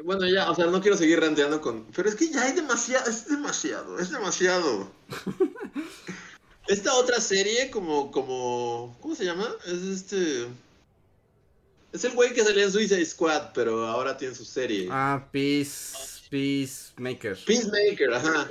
Bueno, 0.05 0.27
ya, 0.27 0.51
o 0.51 0.55
sea, 0.55 0.67
no 0.67 0.81
quiero 0.81 0.97
seguir 0.97 1.21
ranteando 1.21 1.61
con... 1.61 1.85
Pero 1.95 2.09
es 2.09 2.15
que 2.15 2.29
ya 2.31 2.43
hay 2.43 2.53
demasiado, 2.53 3.09
es 3.09 3.29
demasiado, 3.29 3.99
es 3.99 4.11
demasiado. 4.11 4.91
Esta 6.69 6.95
otra 6.95 7.21
serie 7.21 7.71
como, 7.71 8.11
como... 8.11 8.97
¿Cómo 9.01 9.15
se 9.15 9.25
llama? 9.25 9.49
Es 9.67 9.83
este... 9.83 10.47
Es 11.93 12.05
el 12.05 12.13
güey 12.13 12.33
que 12.33 12.43
salía 12.43 12.65
en 12.65 12.73
Suicide 12.73 13.05
Squad, 13.05 13.53
pero 13.53 13.87
ahora 13.87 14.17
tiene 14.17 14.35
su 14.35 14.45
serie. 14.45 14.89
Ah, 14.91 15.29
Peace, 15.31 16.23
Peacemaker. 16.31 17.39
Peacemaker, 17.45 18.15
ajá. 18.15 18.51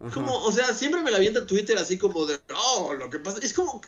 Ajá. 0.00 0.12
Como, 0.12 0.36
o 0.44 0.52
sea, 0.52 0.74
siempre 0.74 1.00
me 1.02 1.10
la 1.10 1.16
avienta 1.16 1.46
Twitter 1.46 1.78
así 1.78 1.96
como 1.96 2.26
de, 2.26 2.38
oh, 2.54 2.92
lo 2.92 3.08
que 3.08 3.18
pasa, 3.20 3.38
es 3.40 3.54
como, 3.54 3.80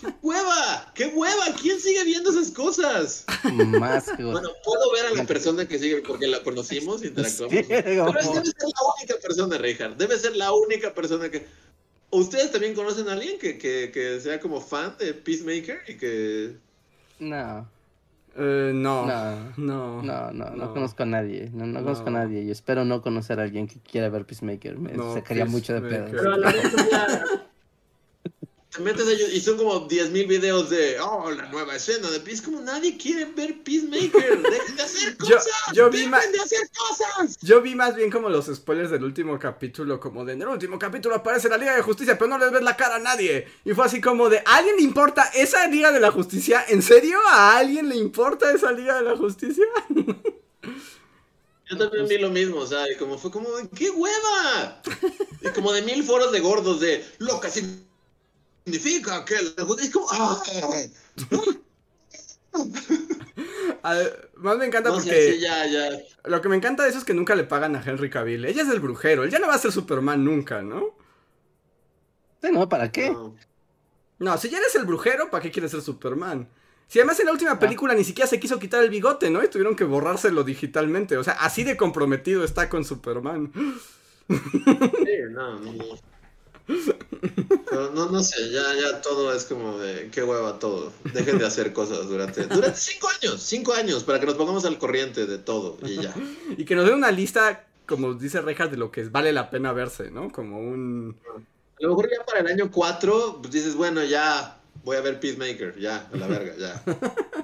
¡qué 0.00 0.06
hueva! 0.22 0.92
¡Qué 0.94 1.06
hueva! 1.06 1.44
¿Quién 1.60 1.80
sigue 1.80 2.04
viendo 2.04 2.30
esas 2.30 2.50
cosas? 2.50 3.24
Más 3.78 4.04
que... 4.10 4.22
Bueno, 4.24 4.48
puedo 4.64 4.92
ver 4.92 5.06
a 5.06 5.14
la 5.14 5.24
persona 5.24 5.66
que 5.66 5.78
sigue 5.78 6.02
porque 6.06 6.26
la 6.26 6.42
conocimos, 6.42 7.04
interactuamos. 7.04 7.54
Sí, 7.54 7.64
Pero 7.68 8.06
debe 8.06 8.22
ser 8.22 8.44
la 8.44 8.94
única 8.98 9.14
persona, 9.22 9.58
Richard. 9.58 9.96
Debe 9.96 10.18
ser 10.18 10.36
la 10.36 10.52
única 10.52 10.94
persona 10.94 11.28
que... 11.30 11.46
¿Ustedes 12.10 12.52
también 12.52 12.74
conocen 12.74 13.08
a 13.08 13.12
alguien 13.14 13.38
que, 13.38 13.58
que, 13.58 13.90
que 13.92 14.20
sea 14.20 14.38
como 14.40 14.60
fan 14.60 14.94
de 14.98 15.14
Peacemaker 15.14 15.80
y 15.88 15.96
que... 15.96 16.56
No, 17.18 17.68
Eh, 18.36 18.70
no. 18.74 19.06
No. 19.06 19.52
No. 19.56 20.02
no, 20.02 20.32
no, 20.32 20.50
no, 20.50 20.56
No. 20.56 20.72
conozco 20.72 21.02
a 21.02 21.06
nadie. 21.06 21.50
No, 21.52 21.66
no, 21.66 21.82
conozco 21.82 22.08
a 22.08 22.12
nadie. 22.12 22.42
Y 22.42 22.50
espero 22.50 22.84
no 22.84 23.02
conocer 23.02 23.40
a 23.40 23.44
alguien 23.44 23.66
que 23.66 23.78
quiera 23.80 24.08
ver 24.10 24.24
Peacemaker. 24.26 24.76
Me 24.78 24.92
No, 24.92 25.14
sacaría 25.14 25.44
mucho 25.44 25.72
de 25.74 25.80
pedo. 25.88 26.06
Pero 26.10 26.34
a 26.34 26.38
la 26.38 26.52
vez 26.52 26.62
Te 28.74 28.82
metes 28.82 29.06
a 29.06 29.12
ellos 29.12 29.32
y 29.32 29.40
son 29.40 29.56
como 29.56 29.88
10.000 29.88 30.26
videos 30.26 30.68
de, 30.68 30.98
oh, 30.98 31.30
la 31.30 31.48
nueva 31.48 31.76
escena 31.76 32.10
de 32.10 32.18
Peace. 32.18 32.42
Como 32.42 32.60
nadie 32.60 32.96
quiere 32.96 33.26
ver 33.26 33.62
Peacemaker. 33.62 34.42
Dejen 34.50 34.76
de 34.76 34.82
hacer 34.82 35.16
cosas. 35.16 35.46
yo 35.72 35.88
vi 35.90 35.98
Dejen 35.98 36.32
de 36.32 36.40
hacer 36.40 36.68
cosas. 36.76 37.38
Yo 37.40 37.62
vi 37.62 37.76
más 37.76 37.94
bien 37.94 38.10
como 38.10 38.28
los 38.28 38.46
spoilers 38.46 38.90
del 38.90 39.04
último 39.04 39.38
capítulo, 39.38 40.00
como 40.00 40.24
de 40.24 40.32
en 40.32 40.42
el 40.42 40.48
último 40.48 40.76
capítulo 40.76 41.14
aparece 41.14 41.48
la 41.48 41.56
Liga 41.56 41.76
de 41.76 41.82
Justicia, 41.82 42.18
pero 42.18 42.28
no 42.30 42.38
les 42.38 42.50
ves 42.50 42.62
la 42.62 42.76
cara 42.76 42.96
a 42.96 42.98
nadie. 42.98 43.46
Y 43.64 43.74
fue 43.74 43.84
así 43.84 44.00
como 44.00 44.28
de, 44.28 44.38
¿a 44.38 44.56
alguien 44.56 44.74
le 44.76 44.82
importa 44.82 45.22
esa 45.34 45.68
Liga 45.68 45.92
de 45.92 46.00
la 46.00 46.10
Justicia? 46.10 46.64
¿En 46.66 46.82
serio? 46.82 47.16
¿A 47.30 47.56
alguien 47.58 47.88
le 47.88 47.94
importa 47.94 48.50
esa 48.50 48.72
Liga 48.72 48.96
de 48.96 49.02
la 49.02 49.16
Justicia? 49.16 49.66
Yo 51.70 51.78
también 51.78 52.08
vi 52.08 52.18
lo 52.18 52.28
mismo, 52.28 52.58
o 52.58 52.66
sea, 52.66 52.90
y 52.92 52.96
como 52.96 53.18
fue 53.18 53.30
como, 53.30 53.48
¡qué 53.76 53.90
hueva! 53.90 54.82
Y 55.40 55.48
como 55.50 55.72
de 55.72 55.82
mil 55.82 56.02
foros 56.02 56.32
de 56.32 56.40
gordos 56.40 56.80
de, 56.80 57.04
lo 57.18 57.38
que 57.38 57.48
significa 58.64 59.24
que 59.24 59.36
justicia 59.62 59.88
es 59.88 59.92
como, 59.92 60.06
¡ah! 60.10 60.42
Más 64.36 64.56
me 64.58 64.66
encanta 64.66 64.90
No 64.90 64.96
porque 64.96 65.32
sí, 65.32 65.40
ya, 65.40 65.66
ya. 65.66 65.90
lo 66.24 66.40
que 66.40 66.48
me 66.48 66.56
encanta 66.56 66.82
de 66.84 66.90
eso 66.90 66.98
es 66.98 67.04
que 67.04 67.14
nunca 67.14 67.34
le 67.34 67.44
pagan 67.44 67.76
a 67.76 67.82
Henry 67.84 68.08
Cavill. 68.10 68.44
Ella 68.44 68.62
es 68.62 68.68
el 68.68 68.80
brujero, 68.80 69.24
él 69.24 69.30
ya 69.30 69.38
no 69.38 69.48
va 69.48 69.54
a 69.54 69.58
ser 69.58 69.72
Superman 69.72 70.24
nunca, 70.24 70.62
¿no? 70.62 70.96
Sí, 72.42 72.50
no, 72.52 72.68
¿para 72.68 72.90
qué? 72.90 73.10
No. 73.10 73.36
No, 74.18 74.38
si 74.38 74.48
ya 74.48 74.58
eres 74.58 74.74
el 74.76 74.84
brujero, 74.84 75.30
¿para 75.30 75.42
qué 75.42 75.50
quieres 75.50 75.72
ser 75.72 75.82
Superman? 75.82 76.48
Si 76.86 76.98
además 76.98 77.18
en 77.20 77.26
la 77.26 77.32
última 77.32 77.58
película 77.58 77.94
ni 77.94 78.04
siquiera 78.04 78.28
se 78.28 78.38
quiso 78.38 78.58
quitar 78.58 78.82
el 78.82 78.90
bigote, 78.90 79.30
¿no? 79.30 79.42
Y 79.42 79.48
tuvieron 79.48 79.74
que 79.74 79.84
borrárselo 79.84 80.44
digitalmente. 80.44 81.16
O 81.16 81.24
sea, 81.24 81.34
así 81.34 81.64
de 81.64 81.76
comprometido 81.76 82.44
está 82.44 82.68
con 82.68 82.84
Superman. 82.84 83.52
Sí, 84.28 85.18
no, 85.30 85.58
no. 85.58 85.72
Pero 87.70 87.90
no, 87.92 88.10
no 88.10 88.22
sé, 88.22 88.50
ya, 88.50 88.62
ya 88.74 89.00
todo 89.00 89.34
es 89.34 89.44
como 89.44 89.78
de, 89.78 90.10
qué 90.10 90.22
hueva 90.22 90.58
todo. 90.58 90.92
Dejen 91.12 91.38
de 91.38 91.46
hacer 91.46 91.72
cosas 91.72 92.08
durante, 92.08 92.46
durante 92.46 92.78
cinco 92.78 93.08
años, 93.08 93.42
cinco 93.42 93.72
años, 93.74 94.04
para 94.04 94.20
que 94.20 94.26
nos 94.26 94.36
pongamos 94.36 94.64
al 94.64 94.78
corriente 94.78 95.26
de 95.26 95.38
todo 95.38 95.78
y 95.82 95.96
ya. 95.96 96.14
Y 96.56 96.64
que 96.64 96.74
nos 96.74 96.86
den 96.86 96.94
una 96.94 97.10
lista, 97.10 97.66
como 97.86 98.14
dice 98.14 98.40
Reinhardt, 98.40 98.70
de 98.70 98.76
lo 98.76 98.90
que 98.90 99.04
vale 99.04 99.32
la 99.32 99.50
pena 99.50 99.72
verse, 99.72 100.10
¿no? 100.10 100.30
Como 100.30 100.58
un... 100.58 101.16
A 101.26 101.82
lo 101.82 101.88
mejor 101.90 102.08
ya 102.10 102.24
para 102.24 102.40
el 102.40 102.46
año 102.46 102.70
4, 102.70 103.38
pues 103.42 103.52
dices, 103.52 103.74
bueno, 103.74 104.02
ya 104.04 104.58
voy 104.84 104.96
a 104.96 105.00
ver 105.00 105.20
Peacemaker, 105.20 105.78
ya, 105.78 106.08
a 106.12 106.16
la 106.16 106.26
verga, 106.26 106.54
ya. 106.56 106.82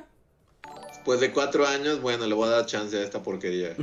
Después 0.89 1.21
de 1.21 1.33
cuatro 1.33 1.67
años, 1.67 2.03
bueno, 2.03 2.27
le 2.27 2.35
voy 2.35 2.47
a 2.47 2.53
dar 2.53 2.67
chance 2.67 2.97
a 2.97 3.03
esta 3.03 3.23
porquería. 3.23 3.75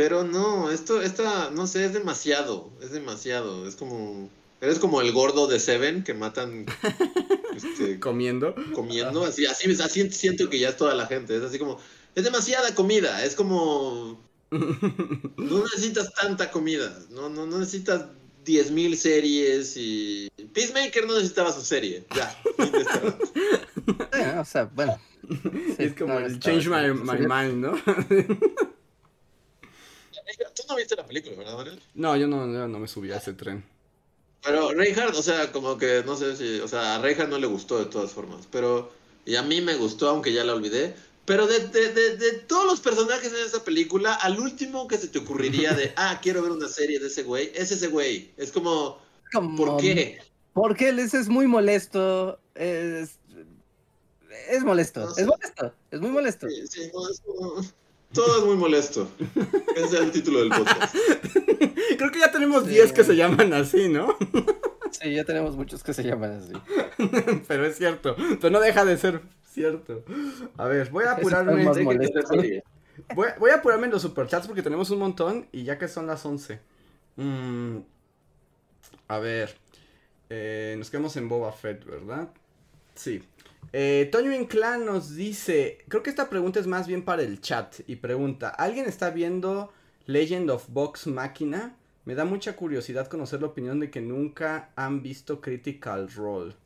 Pero 0.00 0.24
no, 0.24 0.70
esto, 0.70 1.02
esta, 1.02 1.50
no 1.50 1.66
sé, 1.66 1.84
es 1.84 1.92
demasiado, 1.92 2.70
es 2.80 2.90
demasiado. 2.90 3.68
Es 3.68 3.76
como, 3.76 4.30
eres 4.62 4.78
como 4.78 5.02
el 5.02 5.12
gordo 5.12 5.46
de 5.46 5.60
Seven 5.60 6.04
que 6.04 6.14
matan 6.14 6.64
este, 7.54 8.00
comiendo. 8.00 8.54
comiendo, 8.72 9.26
así, 9.26 9.44
así, 9.44 9.70
así 9.70 10.10
siento 10.10 10.48
que 10.48 10.58
ya 10.58 10.70
es 10.70 10.78
toda 10.78 10.94
la 10.94 11.06
gente. 11.06 11.36
Es 11.36 11.42
así 11.42 11.58
como, 11.58 11.78
es 12.14 12.24
demasiada 12.24 12.74
comida, 12.74 13.22
es 13.26 13.34
como, 13.34 14.18
no 14.50 15.64
necesitas 15.64 16.14
tanta 16.14 16.50
comida, 16.50 16.98
no, 17.10 17.28
no, 17.28 17.44
no 17.44 17.58
necesitas 17.58 18.06
10.000 18.46 18.94
series 18.94 19.76
y... 19.76 20.30
Peacemaker 20.54 21.06
no 21.06 21.12
necesitaba 21.16 21.52
su 21.52 21.60
serie, 21.60 22.06
ya. 22.16 22.34
Sí, 22.56 24.20
o 24.38 24.44
sea, 24.46 24.64
bueno. 24.64 24.98
Sí, 25.28 25.74
es 25.84 25.94
como 25.94 26.14
no, 26.14 26.20
el 26.20 26.40
change 26.40 26.70
my, 26.70 26.94
my 26.94 27.26
mind, 27.26 27.56
¿no? 27.56 27.74
Tú 30.54 30.62
no 30.68 30.76
viste 30.76 30.96
la 30.96 31.06
película, 31.06 31.36
¿verdad, 31.36 31.56
Manuel? 31.56 31.80
no, 31.94 32.16
yo 32.16 32.26
no, 32.28 32.38
yo 32.52 32.68
no 32.68 32.78
me 32.78 32.88
subí 32.88 33.10
a 33.12 33.16
ese 33.16 33.32
tren. 33.32 33.64
Pero 34.42 34.72
Reinhardt, 34.72 35.14
o 35.16 35.22
sea, 35.22 35.52
como 35.52 35.76
que 35.76 36.02
no 36.06 36.16
sé 36.16 36.36
si, 36.36 36.60
o 36.60 36.68
sea, 36.68 36.96
a 36.96 36.98
Reinhardt 37.02 37.28
no 37.30 37.38
le 37.38 37.46
gustó 37.46 37.78
de 37.78 37.84
todas 37.86 38.12
formas, 38.12 38.46
pero 38.50 38.90
y 39.26 39.36
a 39.36 39.42
mí 39.42 39.60
me 39.60 39.74
gustó, 39.76 40.08
aunque 40.08 40.32
ya 40.32 40.44
la 40.44 40.54
olvidé, 40.54 40.94
Pero 41.26 41.46
de, 41.46 41.68
de, 41.68 41.92
de, 41.92 42.16
de 42.16 42.32
todos 42.48 42.64
los 42.64 42.80
personajes 42.80 43.32
en 43.32 43.44
esa 43.46 43.62
película, 43.62 44.14
al 44.14 44.40
último 44.40 44.88
que 44.88 44.96
se 44.96 45.08
te 45.08 45.18
ocurriría 45.18 45.74
de, 45.74 45.92
ah, 45.96 46.18
quiero 46.22 46.42
ver 46.42 46.50
una 46.52 46.68
serie 46.68 46.98
de 46.98 47.06
ese 47.08 47.22
güey, 47.22 47.52
es 47.54 47.70
ese 47.70 47.88
güey. 47.88 48.30
Es 48.38 48.50
como, 48.50 48.98
Como- 49.32 49.56
¿por 49.56 49.76
qué? 49.80 50.20
Porque 50.54 50.88
él 50.88 50.98
es, 50.98 51.14
es 51.14 51.28
muy 51.28 51.46
molesto. 51.46 52.40
Es, 52.54 53.18
es 54.48 54.64
molesto. 54.64 55.00
No 55.00 55.14
sé. 55.14 55.20
Es 55.22 55.26
molesto. 55.28 55.72
Es 55.92 56.00
muy 56.00 56.10
molesto. 56.10 56.48
Sí, 56.48 56.66
sí, 56.66 56.90
no, 56.92 57.08
es 57.08 57.20
como- 57.20 57.62
todo 58.12 58.38
es 58.40 58.44
muy 58.44 58.56
molesto. 58.56 59.08
Ese 59.76 59.84
es 59.84 59.92
el 59.94 60.10
título 60.10 60.40
del 60.40 60.48
podcast. 60.50 60.94
Creo 61.98 62.10
que 62.12 62.18
ya 62.20 62.30
tenemos 62.30 62.64
Sí. 62.64 62.70
10 62.70 62.92
que 62.92 63.04
se 63.04 63.16
llaman 63.16 63.52
así, 63.54 63.88
¿no? 63.88 64.16
Sí, 64.90 65.14
ya 65.14 65.22
tenemos 65.24 65.54
muchos 65.56 65.84
que 65.84 65.94
se 65.94 66.02
llaman 66.02 66.32
así. 66.32 66.52
Pero 67.48 67.64
es 67.64 67.76
cierto. 67.76 68.16
Pero 68.16 68.50
no 68.50 68.58
deja 68.58 68.84
de 68.84 68.98
ser 68.98 69.20
cierto. 69.48 70.04
A 70.56 70.66
ver, 70.66 70.90
voy 70.90 71.04
a 71.04 71.12
apurarme. 71.12 71.64
serie. 72.28 72.64
Voy, 73.14 73.28
voy 73.38 73.50
a 73.50 73.54
apurarme 73.56 73.86
en 73.86 73.92
los 73.92 74.02
superchats 74.02 74.48
porque 74.48 74.62
tenemos 74.62 74.90
un 74.90 74.98
montón 74.98 75.46
y 75.52 75.62
ya 75.62 75.78
que 75.78 75.86
son 75.86 76.08
las 76.08 76.26
11. 76.26 76.58
Mm, 77.16 77.76
a 79.08 79.18
ver. 79.20 79.56
eh, 80.28 80.74
nos 80.76 80.90
quedamos 80.90 81.16
en 81.16 81.28
Boba 81.28 81.52
Fett, 81.52 81.84
¿verdad? 81.84 82.28
Sí. 82.96 83.22
Eh, 83.72 84.08
Toño 84.10 84.32
Inclán 84.32 84.84
nos 84.84 85.14
dice, 85.14 85.78
creo 85.88 86.02
que 86.02 86.10
esta 86.10 86.28
pregunta 86.28 86.58
es 86.58 86.66
más 86.66 86.88
bien 86.88 87.04
para 87.04 87.22
el 87.22 87.40
chat 87.40 87.80
y 87.86 87.96
pregunta, 87.96 88.48
¿alguien 88.48 88.86
está 88.86 89.10
viendo 89.10 89.72
Legend 90.06 90.50
of 90.50 90.68
Vox 90.68 91.06
Machina? 91.06 91.76
Me 92.04 92.14
da 92.16 92.24
mucha 92.24 92.56
curiosidad 92.56 93.06
conocer 93.06 93.40
la 93.40 93.48
opinión 93.48 93.78
de 93.78 93.90
que 93.90 94.00
nunca 94.00 94.70
han 94.74 95.02
visto 95.02 95.40
Critical 95.40 96.10
Role. 96.10 96.56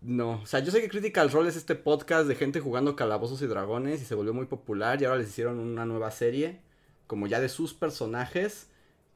No, 0.00 0.42
o 0.42 0.46
sea, 0.46 0.60
yo 0.60 0.70
sé 0.70 0.80
que 0.80 0.88
Critical 0.88 1.30
Role 1.30 1.48
es 1.48 1.56
este 1.56 1.74
podcast 1.74 2.28
de 2.28 2.36
gente 2.36 2.60
jugando 2.60 2.96
calabozos 2.96 3.42
y 3.42 3.46
dragones 3.46 4.00
y 4.00 4.04
se 4.04 4.14
volvió 4.14 4.32
muy 4.32 4.46
popular 4.46 5.00
y 5.00 5.04
ahora 5.04 5.18
les 5.18 5.28
hicieron 5.28 5.58
una 5.58 5.84
nueva 5.86 6.10
serie, 6.10 6.60
como 7.06 7.26
ya 7.26 7.40
de 7.40 7.48
sus 7.48 7.74
personajes, 7.74 8.68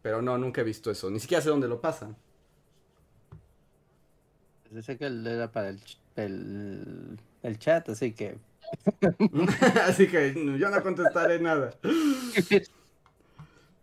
pero 0.03 0.23
no, 0.23 0.39
nunca 0.39 0.61
he 0.61 0.65
visto 0.65 0.91
eso, 0.91 1.11
ni 1.11 1.21
siquiera 1.21 1.43
sé 1.43 1.51
dónde 1.51 1.69
lo 1.69 1.81
pasan. 1.81 2.17
Yo 4.73 4.83
sé 4.83 4.97
que 4.99 5.07
él 5.07 5.27
era 5.27 5.53
para 5.53 5.69
el, 5.71 5.81
el, 6.17 7.19
el 7.43 7.59
chat, 7.59 7.89
así 7.89 8.13
que. 8.15 8.39
Así 9.87 10.09
que 10.09 10.33
yo 10.59 10.71
no 10.71 10.83
contestaré 10.83 11.39
nada. 11.41 11.79
Ok, 12.35 12.53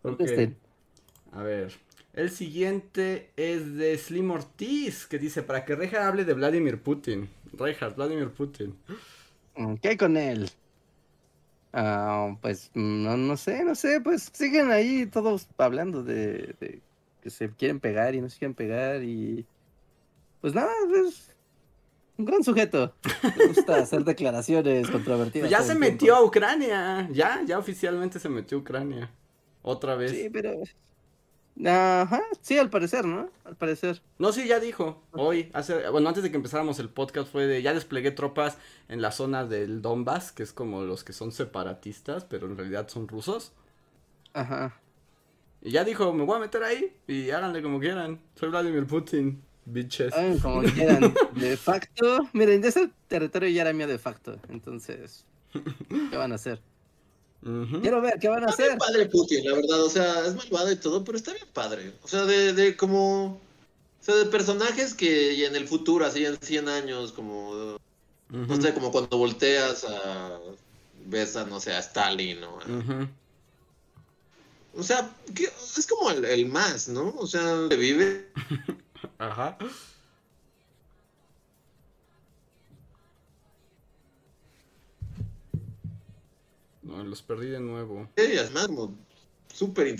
Contesten. 0.02 0.56
a 1.32 1.42
ver. 1.42 1.72
El 2.12 2.30
siguiente 2.30 3.32
es 3.36 3.74
de 3.76 3.96
Slim 3.98 4.30
Ortiz, 4.32 5.06
que 5.06 5.18
dice, 5.18 5.42
para 5.42 5.64
que 5.64 5.76
Reja 5.76 6.08
hable 6.08 6.24
de 6.24 6.34
Vladimir 6.34 6.82
Putin. 6.82 7.30
Reja, 7.52 7.88
Vladimir 7.90 8.30
Putin. 8.32 8.76
¿Qué 9.82 9.88
hay 9.90 9.96
con 9.96 10.16
él? 10.16 10.50
Ah, 11.72 12.36
pues 12.40 12.70
no, 12.74 13.16
no 13.16 13.36
sé, 13.36 13.64
no 13.64 13.74
sé, 13.76 14.00
pues 14.00 14.30
siguen 14.32 14.72
ahí 14.72 15.06
todos 15.06 15.48
hablando 15.58 16.02
de, 16.02 16.56
de 16.60 16.82
que 17.20 17.30
se 17.30 17.54
quieren 17.54 17.78
pegar 17.80 18.14
y 18.14 18.20
no 18.20 18.28
se 18.28 18.38
quieren 18.38 18.54
pegar 18.54 19.04
y 19.04 19.46
pues 20.40 20.54
nada, 20.54 20.72
es 21.06 21.34
un 22.16 22.24
gran 22.24 22.44
sujeto. 22.44 22.94
Le 23.36 23.46
gusta 23.48 23.76
hacer 23.76 24.04
declaraciones 24.04 24.90
controvertidas. 24.90 25.48
Pues 25.48 25.58
ya 25.58 25.62
se 25.62 25.78
metió 25.78 26.16
a 26.16 26.24
Ucrania, 26.24 27.08
ya, 27.12 27.42
ya 27.46 27.58
oficialmente 27.58 28.18
se 28.18 28.28
metió 28.28 28.58
a 28.58 28.60
Ucrania. 28.60 29.10
Otra 29.62 29.94
vez. 29.94 30.12
Sí, 30.12 30.30
pero 30.30 30.62
ajá, 31.66 32.22
sí, 32.40 32.58
al 32.58 32.70
parecer, 32.70 33.04
¿no? 33.04 33.28
Al 33.44 33.56
parecer. 33.56 34.00
No, 34.18 34.32
sí, 34.32 34.46
ya 34.46 34.60
dijo. 34.60 35.02
Hoy, 35.12 35.50
hace, 35.52 35.88
bueno, 35.90 36.08
antes 36.08 36.22
de 36.22 36.30
que 36.30 36.36
empezáramos 36.36 36.78
el 36.78 36.88
podcast 36.88 37.30
fue 37.30 37.46
de, 37.46 37.62
ya 37.62 37.74
desplegué 37.74 38.10
tropas 38.10 38.56
en 38.88 39.02
la 39.02 39.12
zona 39.12 39.44
del 39.44 39.82
Donbass, 39.82 40.32
que 40.32 40.42
es 40.42 40.52
como 40.52 40.82
los 40.82 41.04
que 41.04 41.12
son 41.12 41.32
separatistas, 41.32 42.24
pero 42.24 42.46
en 42.46 42.56
realidad 42.56 42.88
son 42.88 43.08
rusos. 43.08 43.52
Ajá. 44.32 44.80
Y 45.62 45.72
ya 45.72 45.84
dijo, 45.84 46.12
me 46.14 46.24
voy 46.24 46.36
a 46.36 46.40
meter 46.40 46.62
ahí 46.62 46.96
y 47.06 47.30
háganle 47.30 47.62
como 47.62 47.80
quieran. 47.80 48.20
Soy 48.34 48.48
Vladimir 48.48 48.86
Putin, 48.86 49.42
bitches. 49.64 50.12
Hagan 50.12 50.38
como 50.38 50.62
quieran. 50.74 51.14
De 51.34 51.56
facto, 51.56 52.28
miren, 52.32 52.64
ese 52.64 52.90
territorio 53.08 53.48
ya 53.48 53.62
era 53.62 53.72
mío 53.72 53.86
de 53.86 53.98
facto, 53.98 54.38
entonces, 54.48 55.24
¿qué 56.10 56.16
van 56.16 56.32
a 56.32 56.36
hacer? 56.36 56.60
Ujú. 57.42 57.80
Quiero 57.80 58.02
ver, 58.02 58.18
¿qué 58.20 58.28
van 58.28 58.44
a 58.44 58.50
Está 58.50 58.64
bien 58.64 58.76
hacer? 58.76 58.78
padre 58.78 59.06
Putin, 59.06 59.44
la 59.46 59.54
verdad. 59.54 59.82
O 59.82 59.88
sea, 59.88 60.26
es 60.26 60.34
malvado 60.34 60.70
y 60.70 60.76
todo, 60.76 61.02
pero 61.04 61.16
está 61.16 61.32
bien 61.32 61.46
padre. 61.54 61.94
O 62.02 62.08
sea, 62.08 62.24
de, 62.26 62.52
de 62.52 62.76
como. 62.76 63.40
O 64.00 64.02
sea, 64.04 64.14
de 64.14 64.26
personajes 64.26 64.92
que 64.94 65.32
y 65.34 65.44
en 65.44 65.56
el 65.56 65.66
futuro, 65.66 66.04
así 66.04 66.24
en 66.24 66.36
100 66.38 66.68
años, 66.68 67.12
como. 67.12 67.78
No 68.28 68.42
Ujú. 68.44 68.60
sé, 68.62 68.74
como 68.74 68.92
cuando 68.92 69.16
volteas 69.16 69.84
a. 69.84 70.38
Ves 71.06 71.34
a, 71.36 71.46
no 71.46 71.60
sé, 71.60 71.72
a 71.72 71.78
Stalin 71.78 72.44
o. 72.44 72.60
a- 72.60 72.64
Ujú. 72.66 73.08
O 74.76 74.82
sea, 74.82 75.10
que- 75.34 75.44
es 75.78 75.86
como 75.86 76.10
el, 76.10 76.24
el 76.26 76.44
más, 76.46 76.88
¿no? 76.88 77.14
O 77.16 77.26
sea, 77.26 77.56
le 77.56 77.76
vive. 77.76 78.28
Ajá. 79.18 79.56
No, 86.82 87.04
los 87.04 87.22
perdí 87.22 87.48
de 87.48 87.60
nuevo. 87.60 88.08
Además, 88.16 88.66
como 88.66 88.94
súper 89.52 89.88
y 89.88 89.96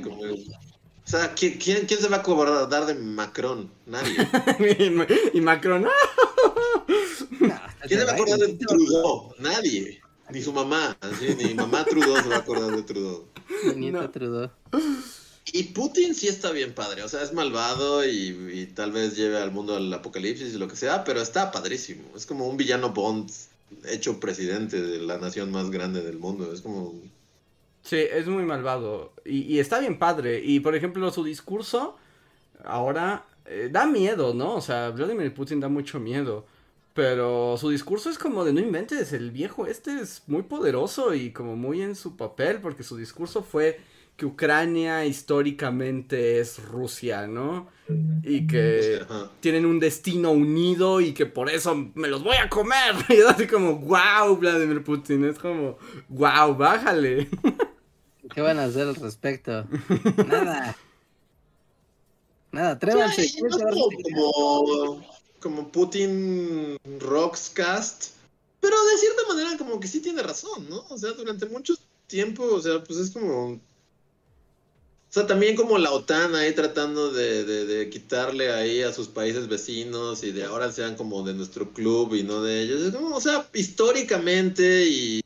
¿no? 0.00 0.08
como- 0.08 0.22
O 0.22 0.36
sea, 1.04 1.34
¿quién, 1.34 1.58
quién, 1.58 1.86
quién 1.86 2.00
se 2.00 2.08
va 2.08 2.18
a 2.18 2.20
acordar 2.20 2.86
de 2.86 2.94
Macron? 2.94 3.70
Nadie. 3.86 4.16
y 5.34 5.40
Macron, 5.40 5.86
¡ah! 5.86 5.90
¿Quién 7.86 8.00
se 8.00 8.04
va 8.06 8.12
a 8.12 8.14
acordar 8.14 8.38
de 8.38 8.54
Trudeau? 8.54 9.34
Nadie. 9.38 10.00
Ni 10.30 10.40
su 10.40 10.52
mamá. 10.52 10.96
así, 11.00 11.34
ni 11.34 11.54
mamá 11.54 11.84
Trudeau 11.84 12.16
se 12.22 12.28
va 12.28 12.36
a 12.36 12.38
acordar 12.38 12.74
de 12.74 12.82
Trudeau. 12.82 13.26
Nieta 13.76 14.02
No. 14.02 14.10
Trudeau. 14.10 14.50
Y 15.46 15.64
Putin 15.64 16.14
sí 16.14 16.28
está 16.28 16.52
bien 16.52 16.72
padre, 16.72 17.02
o 17.02 17.08
sea, 17.08 17.22
es 17.22 17.32
malvado 17.32 18.06
y, 18.06 18.70
tal 18.74 18.92
vez 18.92 19.16
lleve 19.16 19.38
al 19.38 19.50
mundo 19.50 19.76
al 19.76 19.92
apocalipsis 19.92 20.54
y 20.54 20.58
lo 20.58 20.68
que 20.68 20.76
sea, 20.76 21.02
pero 21.04 21.20
está 21.20 21.50
padrísimo. 21.50 22.04
Es 22.16 22.26
como 22.26 22.46
un 22.46 22.56
villano 22.56 22.90
Bond 22.90 23.30
hecho 23.88 24.20
presidente 24.20 24.80
de 24.80 24.98
la 24.98 25.18
nación 25.18 25.50
más 25.50 25.70
grande 25.70 26.02
del 26.02 26.18
mundo. 26.18 26.52
Es 26.52 26.60
como... 26.60 26.94
Sí, 27.82 27.96
es 27.96 28.28
muy 28.28 28.44
malvado. 28.44 29.12
Y, 29.24 29.40
y 29.42 29.58
está 29.58 29.80
bien 29.80 29.98
padre. 29.98 30.40
Y 30.44 30.60
por 30.60 30.76
ejemplo, 30.76 31.10
su 31.10 31.24
discurso 31.24 31.96
ahora 32.64 33.24
eh, 33.46 33.68
da 33.70 33.86
miedo, 33.86 34.34
¿no? 34.34 34.54
O 34.54 34.60
sea, 34.60 34.90
Vladimir 34.90 35.34
Putin 35.34 35.60
da 35.60 35.68
mucho 35.68 35.98
miedo. 35.98 36.46
Pero 36.94 37.56
su 37.56 37.70
discurso 37.70 38.10
es 38.10 38.18
como 38.18 38.44
de 38.44 38.52
no 38.52 38.60
inventes, 38.60 39.14
el 39.14 39.30
viejo 39.30 39.66
este 39.66 39.98
es 40.00 40.22
muy 40.26 40.42
poderoso 40.42 41.14
y 41.14 41.32
como 41.32 41.56
muy 41.56 41.80
en 41.80 41.94
su 41.94 42.16
papel, 42.18 42.60
porque 42.60 42.82
su 42.82 42.98
discurso 42.98 43.42
fue 43.42 43.80
que 44.22 44.26
Ucrania 44.26 45.04
históricamente 45.04 46.38
es 46.38 46.62
Rusia, 46.62 47.26
¿no? 47.26 47.66
Y 48.22 48.46
que 48.46 49.04
tienen 49.40 49.66
un 49.66 49.80
destino 49.80 50.30
unido 50.30 51.00
y 51.00 51.12
que 51.12 51.26
por 51.26 51.50
eso 51.50 51.74
me 51.96 52.06
los 52.06 52.22
voy 52.22 52.36
a 52.36 52.48
comer. 52.48 52.94
Y 53.08 53.14
es 53.14 53.26
así 53.26 53.48
como, 53.48 53.80
wow, 53.80 54.36
Vladimir 54.36 54.84
Putin, 54.84 55.24
es 55.24 55.40
como, 55.40 55.76
wow, 56.08 56.54
bájale. 56.54 57.28
¿Qué 58.32 58.40
van 58.40 58.60
a 58.60 58.64
hacer 58.64 58.86
al 58.86 58.94
respecto? 58.94 59.66
Nada. 60.28 60.76
Nada, 62.52 62.70
atrévanse. 62.70 63.26
Sí, 63.26 63.40
no 63.42 63.58
como, 63.58 65.04
como 65.40 65.72
Putin 65.72 66.78
Rockscast, 67.00 68.10
pero 68.60 68.76
de 68.84 68.98
cierta 68.98 69.22
manera 69.26 69.58
como 69.58 69.80
que 69.80 69.88
sí 69.88 70.00
tiene 70.00 70.22
razón, 70.22 70.68
¿no? 70.70 70.84
O 70.90 70.96
sea, 70.96 71.10
durante 71.10 71.46
mucho 71.46 71.74
tiempo, 72.06 72.44
o 72.44 72.60
sea, 72.60 72.84
pues 72.84 73.00
es 73.00 73.10
como... 73.10 73.60
O 75.12 75.14
sea, 75.14 75.26
también 75.26 75.56
como 75.56 75.76
la 75.76 75.92
OTAN 75.92 76.34
ahí 76.34 76.54
tratando 76.54 77.12
de, 77.12 77.44
de, 77.44 77.66
de 77.66 77.90
quitarle 77.90 78.50
ahí 78.50 78.80
a 78.80 78.94
sus 78.94 79.08
países 79.08 79.46
vecinos 79.46 80.24
y 80.24 80.32
de 80.32 80.44
ahora 80.44 80.72
sean 80.72 80.96
como 80.96 81.22
de 81.22 81.34
nuestro 81.34 81.70
club 81.74 82.14
y 82.14 82.22
no 82.22 82.42
de 82.42 82.62
ellos. 82.62 82.80
Es 82.80 82.94
como, 82.94 83.14
o 83.14 83.20
sea, 83.20 83.46
históricamente 83.52 84.86
y... 84.88 85.20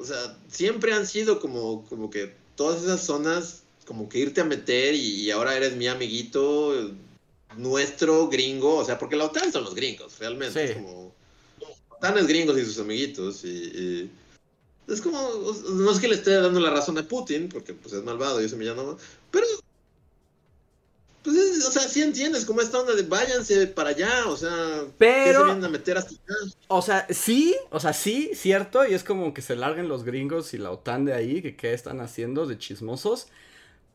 O 0.00 0.04
sea, 0.04 0.38
siempre 0.48 0.92
han 0.92 1.08
sido 1.08 1.40
como, 1.40 1.84
como 1.88 2.08
que 2.08 2.32
todas 2.54 2.84
esas 2.84 3.04
zonas, 3.04 3.64
como 3.84 4.08
que 4.08 4.20
irte 4.20 4.40
a 4.40 4.44
meter 4.44 4.94
y, 4.94 5.22
y 5.22 5.32
ahora 5.32 5.56
eres 5.56 5.74
mi 5.74 5.88
amiguito, 5.88 6.92
nuestro 7.56 8.28
gringo, 8.28 8.76
o 8.76 8.84
sea, 8.84 8.96
porque 8.96 9.16
la 9.16 9.24
OTAN 9.24 9.50
son 9.52 9.64
los 9.64 9.74
gringos, 9.74 10.16
realmente. 10.20 10.68
Sí. 10.68 10.72
Es 10.72 10.76
como... 10.76 11.12
La 11.90 11.96
OTAN 11.96 12.18
es 12.18 12.28
gringos 12.28 12.56
y 12.58 12.64
sus 12.64 12.78
amiguitos 12.78 13.44
y... 13.44 13.48
y- 13.48 14.10
es 14.88 15.00
como, 15.00 15.18
no 15.72 15.90
es 15.90 15.98
que 16.00 16.08
le 16.08 16.14
esté 16.16 16.32
dando 16.34 16.60
la 16.60 16.70
razón 16.70 16.98
a 16.98 17.06
Putin, 17.08 17.48
porque 17.48 17.74
pues 17.74 17.94
es 17.94 18.04
malvado 18.04 18.40
y 18.42 18.46
eso 18.46 18.56
me 18.56 18.64
llama, 18.64 18.96
pero, 19.30 19.46
pues, 21.22 21.36
es- 21.36 21.64
o 21.66 21.70
sea, 21.72 21.88
sí 21.88 22.02
entiendes 22.02 22.44
como 22.46 22.60
esta 22.60 22.80
onda 22.80 22.94
de 22.94 23.02
váyanse 23.02 23.66
para 23.68 23.90
allá, 23.90 24.28
o 24.28 24.36
sea, 24.36 24.84
¿qué 25.22 25.32
se 25.32 25.42
Pero, 25.42 25.42
vienen 25.42 25.64
a 25.64 25.68
meter 25.68 25.98
hasta 25.98 26.14
acá? 26.14 26.34
o 26.68 26.82
sea, 26.82 27.06
sí, 27.10 27.54
o 27.70 27.78
sea, 27.80 27.92
sí, 27.92 28.30
cierto, 28.34 28.84
y 28.86 28.94
es 28.94 29.04
como 29.04 29.32
que 29.34 29.42
se 29.42 29.54
larguen 29.56 29.88
los 29.88 30.04
gringos 30.04 30.52
y 30.54 30.58
la 30.58 30.70
OTAN 30.72 31.04
de 31.04 31.14
ahí, 31.14 31.42
que 31.42 31.56
qué 31.56 31.72
están 31.74 32.00
haciendo 32.00 32.46
de 32.46 32.58
chismosos. 32.58 33.28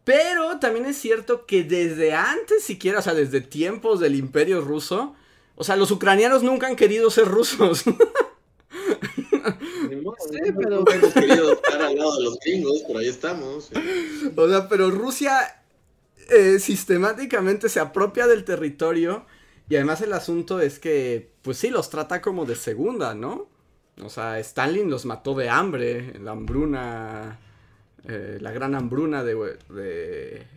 Pero 0.05 0.59
también 0.59 0.85
es 0.87 0.97
cierto 0.97 1.45
que 1.47 1.63
desde 1.63 2.13
antes 2.13 2.63
siquiera, 2.63 2.99
o 2.99 3.01
sea, 3.03 3.13
desde 3.15 3.41
tiempos 3.41 3.99
del 4.01 4.15
imperio 4.15 4.61
ruso, 4.61 5.15
O 5.57 5.63
sea, 5.65 5.75
los 5.77 5.91
ucranianos 5.91 6.43
nunca 6.43 6.67
han 6.67 6.75
querido 6.77 7.11
ser 7.11 7.27
rusos. 7.27 7.83
Ni 10.01 10.05
modo, 10.05 10.15
Sí, 10.29 10.37
no- 10.51 10.59
pero- 10.59 10.75
nunca 10.77 10.95
hemos 10.95 11.13
querido 11.13 11.53
estar 11.53 11.81
al 11.81 11.95
lado 11.95 12.17
de 12.17 12.23
los 12.23 12.39
gringos, 12.39 12.83
pero 12.87 12.99
ahí 12.99 13.07
estamos. 13.07 13.69
O 14.35 14.49
sea, 14.49 14.67
pero 14.67 14.89
Rusia 14.91 15.63
eh, 16.29 16.59
sistemáticamente 16.59 17.69
se 17.69 17.79
apropia 17.79 18.27
del 18.27 18.43
territorio 18.45 19.25
y 19.69 19.75
además 19.75 20.01
el 20.01 20.13
asunto 20.13 20.59
es 20.59 20.79
que, 20.79 21.31
pues 21.41 21.57
sí, 21.57 21.69
los 21.69 21.89
trata 21.89 22.21
como 22.21 22.45
de 22.45 22.55
segunda, 22.55 23.13
¿no? 23.15 23.47
O 24.01 24.09
sea, 24.09 24.39
Stalin 24.39 24.89
los 24.89 25.05
mató 25.05 25.33
de 25.35 25.49
hambre, 25.49 26.13
la 26.19 26.31
hambruna, 26.31 27.39
eh, 28.07 28.37
la 28.41 28.51
gran 28.51 28.75
hambruna 28.75 29.23
de... 29.23 29.35
de 29.69 30.47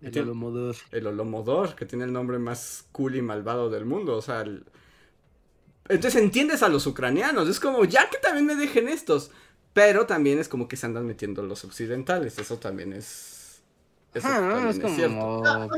El 0.00 0.18
Holodomor. 0.18 0.74
el 0.92 1.06
Olomodor, 1.06 1.74
que 1.76 1.84
tiene 1.86 2.04
el 2.04 2.12
nombre 2.12 2.38
más 2.38 2.86
cool 2.92 3.16
y 3.16 3.22
malvado 3.22 3.70
del 3.70 3.84
mundo, 3.84 4.16
o 4.16 4.22
sea... 4.22 4.40
el- 4.42 4.64
Entonces 5.88 6.20
entiendes 6.20 6.62
a 6.62 6.68
los 6.68 6.86
ucranianos, 6.86 7.48
es 7.48 7.60
como, 7.60 7.84
ya 7.84 8.10
que 8.10 8.18
también 8.18 8.46
me 8.46 8.54
dejen 8.54 8.88
estos, 8.88 9.30
pero 9.72 10.06
también 10.06 10.38
es 10.38 10.48
como 10.48 10.68
que 10.68 10.76
se 10.76 10.86
andan 10.86 11.06
metiendo 11.06 11.42
los 11.42 11.64
occidentales, 11.64 12.38
eso 12.38 12.58
también 12.58 12.92
es... 12.92 13.60
Eso 14.14 14.28
¿no? 14.28 14.34
también 14.34 14.68
Es 14.68 14.76
es 14.76 14.82
como... 14.82 14.96
cierto. 14.96 15.42
Ah, 15.46 15.68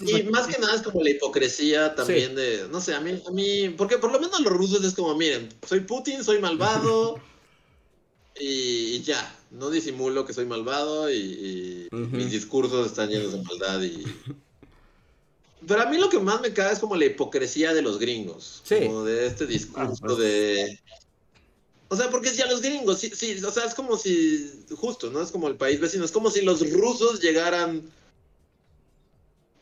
Y 0.00 0.22
más 0.24 0.46
que 0.46 0.58
nada 0.60 0.74
es 0.74 0.82
como 0.82 1.02
la 1.02 1.10
hipocresía 1.10 1.94
también 1.94 2.34
de, 2.34 2.68
no 2.70 2.80
sé, 2.80 2.94
a 2.94 3.00
mí, 3.00 3.22
a 3.26 3.30
mí, 3.30 3.70
porque 3.70 3.98
por 3.98 4.12
lo 4.12 4.20
menos 4.20 4.40
los 4.40 4.52
rusos 4.52 4.84
es 4.84 4.94
como, 4.94 5.14
miren, 5.14 5.48
soy 5.66 5.80
Putin, 5.80 6.24
soy 6.24 6.40
malvado 6.40 7.20
y, 8.38 8.96
y 8.96 9.02
ya, 9.02 9.34
no 9.50 9.70
disimulo 9.70 10.24
que 10.24 10.32
soy 10.32 10.46
malvado 10.46 11.12
y, 11.12 11.88
mis 11.90 12.30
discursos 12.30 12.86
están 12.86 13.08
llenos 13.10 13.32
de 13.32 13.42
maldad 13.42 13.82
y... 13.82 14.04
Pero 15.66 15.82
a 15.82 15.86
mí 15.86 15.98
lo 15.98 16.08
que 16.08 16.18
más 16.20 16.40
me 16.40 16.52
caga 16.52 16.72
es 16.72 16.78
como 16.78 16.94
la 16.96 17.04
hipocresía 17.06 17.74
de 17.74 17.82
los 17.82 17.98
gringos, 17.98 18.62
Sí. 18.64 18.76
como 18.86 19.04
de 19.04 19.26
este 19.26 19.46
discurso 19.46 19.92
Ah, 20.02 20.06
pues. 20.06 20.18
de... 20.18 20.80
O 21.90 21.96
sea, 21.96 22.10
porque 22.10 22.28
si 22.30 22.42
a 22.42 22.46
los 22.46 22.60
gringos, 22.60 22.98
sí, 23.00 23.10
sí, 23.14 23.42
o 23.42 23.50
sea, 23.50 23.64
es 23.64 23.74
como 23.74 23.96
si, 23.96 24.64
justo, 24.76 25.10
¿no? 25.10 25.22
Es 25.22 25.30
como 25.32 25.48
el 25.48 25.56
país 25.56 25.80
vecino, 25.80 26.04
es 26.04 26.12
como 26.12 26.30
si 26.30 26.42
los 26.42 26.70
rusos 26.70 27.20
llegaran 27.20 27.90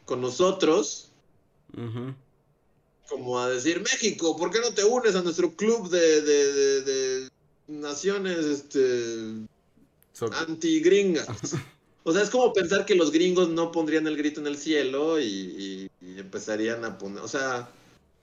con 0.05 0.20
nosotros, 0.20 1.09
Ujú. 1.77 2.14
como 3.09 3.39
a 3.39 3.48
decir, 3.48 3.81
México, 3.81 4.36
¿por 4.36 4.51
qué 4.51 4.60
no 4.60 4.74
te 4.74 4.85
unes 4.85 5.14
a 5.14 5.23
nuestro 5.23 5.52
club 5.55 5.89
de, 5.89 6.20
de, 6.23 6.52
de- 6.52 6.82
de 6.82 7.28
naciones 7.68 8.39
este, 8.44 9.47
So- 10.12 10.31
anti-gringas? 10.32 11.27
O 12.09 12.12
sea, 12.12 12.23
es 12.23 12.31
como 12.31 12.53
pensar 12.53 12.87
que 12.87 12.95
los 12.95 13.11
gringos 13.11 13.49
no 13.49 13.73
pondrían 13.73 14.07
el 14.07 14.16
grito 14.16 14.41
en 14.41 14.47
el 14.47 14.57
cielo 14.57 15.19
y, 15.20 15.24
y- 15.27 15.91
y 16.01 16.20
empezarían 16.20 16.85
a 16.85 16.99
poner, 16.99 17.20
o 17.23 17.28
sea, 17.28 17.69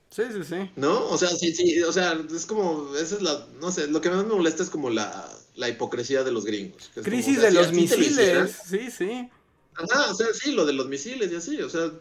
Sí, 0.09 0.23
sí, 0.31 0.43
sí. 0.43 0.71
¿no? 0.75 1.09
O 1.09 1.17
sea, 1.17 1.29
sí, 1.29 1.53
sí, 1.53 1.81
o 1.83 1.91
sea, 1.91 2.13
es 2.35 2.45
como, 2.45 2.95
esa 2.95 3.15
es 3.15 3.21
la, 3.23 3.47
no 3.59 3.71
sé, 3.71 3.87
lo 3.87 3.99
que 3.99 4.09
más 4.11 4.23
me 4.25 4.33
molesta 4.35 4.63
es 4.63 4.69
como 4.69 4.89
la, 4.91 5.27
la 5.55 5.69
hipocresía 5.69 6.23
de 6.23 6.31
los 6.31 6.45
gringos. 6.45 6.91
que 6.93 6.99
es 7.01 7.05
como, 7.05 7.15
Crisis 7.15 7.37
o 7.39 7.41
sea, 7.41 7.49
de 7.49 7.55
los 7.55 7.67
lo 7.67 7.73
misiles, 7.73 8.57
sí, 8.65 8.91
sí. 8.91 9.29
Ajá, 9.75 10.11
o 10.11 10.15
sea, 10.15 10.27
sí, 10.33 10.51
lo 10.53 10.65
de 10.65 10.73
los 10.73 10.87
misiles 10.87 11.31
y 11.31 11.35
así, 11.35 11.61
o 11.61 11.69
sea, 11.69 11.91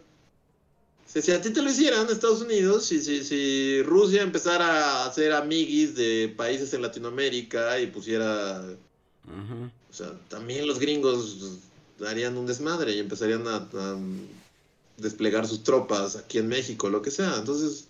si, 1.06 1.22
si 1.22 1.32
a 1.32 1.40
ti 1.42 1.50
te 1.50 1.62
lo 1.62 1.70
hicieran 1.70 2.08
Estados 2.08 2.42
Unidos, 2.42 2.84
si, 2.86 3.00
si, 3.02 3.24
si 3.24 3.82
Rusia 3.82 4.22
empezara 4.22 5.02
a 5.02 5.06
hacer 5.06 5.32
amiguis 5.32 5.94
de 5.94 6.32
países 6.36 6.72
en 6.74 6.82
Latinoamérica 6.82 7.80
y 7.80 7.86
pusiera, 7.88 8.60
Ujú. 9.26 9.70
o 9.90 9.92
sea, 9.92 10.12
también 10.28 10.66
los 10.66 10.78
gringos 10.78 11.58
darían 12.02 12.36
un 12.36 12.46
desmadre 12.46 12.92
y 12.92 12.98
empezarían 13.00 13.46
a, 13.48 13.56
a 13.56 13.96
desplegar 14.96 15.46
sus 15.46 15.62
tropas 15.62 16.16
aquí 16.16 16.38
en 16.38 16.48
México, 16.48 16.88
lo 16.90 17.02
que 17.02 17.10
sea, 17.10 17.36
entonces, 17.38 17.88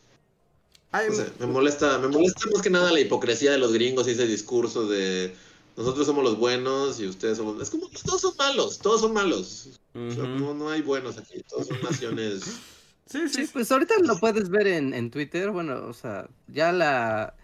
Ay, 0.90 1.08
no 1.08 1.14
sé, 1.14 1.26
me 1.40 1.46
molesta, 1.46 1.98
me 1.98 2.08
molesta 2.08 2.48
más 2.52 2.62
que 2.62 2.70
nada 2.70 2.92
la 2.92 3.00
hipocresía 3.00 3.52
de 3.52 3.58
los 3.58 3.72
gringos 3.72 4.06
y 4.08 4.12
ese 4.12 4.26
discurso 4.26 4.86
de 4.88 5.34
nosotros 5.76 6.06
somos 6.06 6.24
los 6.24 6.36
buenos 6.38 7.00
y 7.00 7.06
ustedes 7.08 7.38
somos, 7.38 7.60
es 7.62 7.70
como, 7.70 7.88
todos 8.04 8.20
son 8.20 8.36
malos, 8.36 8.80
todos 8.80 9.00
son 9.00 9.12
malos. 9.12 9.68
O 10.08 10.14
sea, 10.14 10.24
ujú. 10.24 10.28
no, 10.28 10.54
no 10.54 10.70
hay 10.70 10.82
buenos 10.82 11.18
aquí, 11.18 11.42
todos 11.48 11.68
son 11.68 11.80
naciones. 11.82 12.64
Sí, 13.06 13.28
sí, 13.28 13.28
Sí, 13.28 13.46
sí. 13.46 13.50
pues 13.52 13.70
ahorita 13.72 13.94
lo 14.00 14.18
puedes 14.18 14.48
ver 14.50 14.66
en, 14.68 14.94
en 14.94 15.10
Twitter, 15.10 15.50
bueno, 15.50 15.86
o 15.86 15.94
sea, 15.94 16.28
ya 16.48 16.72
la... 16.72 17.36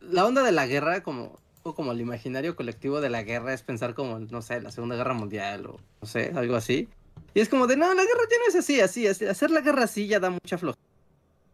La 0.00 0.26
onda 0.26 0.42
de 0.42 0.52
la 0.52 0.66
guerra, 0.66 1.02
como, 1.02 1.41
o 1.62 1.74
como 1.74 1.92
el 1.92 2.00
imaginario 2.00 2.56
colectivo 2.56 3.00
de 3.00 3.10
la 3.10 3.22
guerra 3.22 3.54
es 3.54 3.62
pensar 3.62 3.94
como, 3.94 4.18
no 4.18 4.42
sé, 4.42 4.60
la 4.60 4.70
Segunda 4.70 4.96
Guerra 4.96 5.14
Mundial 5.14 5.66
o, 5.66 5.80
no 6.00 6.08
sé, 6.08 6.32
algo 6.34 6.56
así. 6.56 6.88
Y 7.34 7.40
es 7.40 7.48
como 7.48 7.66
de, 7.66 7.76
no, 7.76 7.86
la 7.94 8.02
guerra 8.02 8.22
ya 8.30 8.36
no 8.38 8.48
es 8.48 8.56
así, 8.56 8.80
así, 8.80 9.06
así. 9.06 9.26
Hacer 9.26 9.50
la 9.50 9.60
guerra 9.60 9.84
así 9.84 10.06
ya 10.06 10.20
da 10.20 10.30
mucha 10.30 10.58
flojera. 10.58 10.82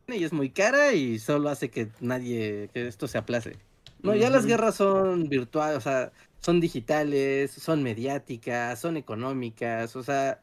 Y 0.08 0.24
es 0.24 0.32
muy 0.32 0.50
cara 0.50 0.94
y 0.94 1.18
solo 1.18 1.50
hace 1.50 1.70
que 1.70 1.88
nadie, 2.00 2.70
que 2.72 2.88
esto 2.88 3.06
se 3.06 3.18
aplace. 3.18 3.56
No, 4.02 4.14
ya 4.14 4.30
las 4.30 4.46
guerras 4.46 4.76
son 4.76 5.28
virtuales, 5.28 5.76
o 5.76 5.80
sea, 5.80 6.12
son 6.40 6.60
digitales, 6.60 7.50
son 7.50 7.82
mediáticas, 7.82 8.80
son 8.80 8.96
económicas, 8.96 9.96
o 9.96 10.02
sea, 10.02 10.40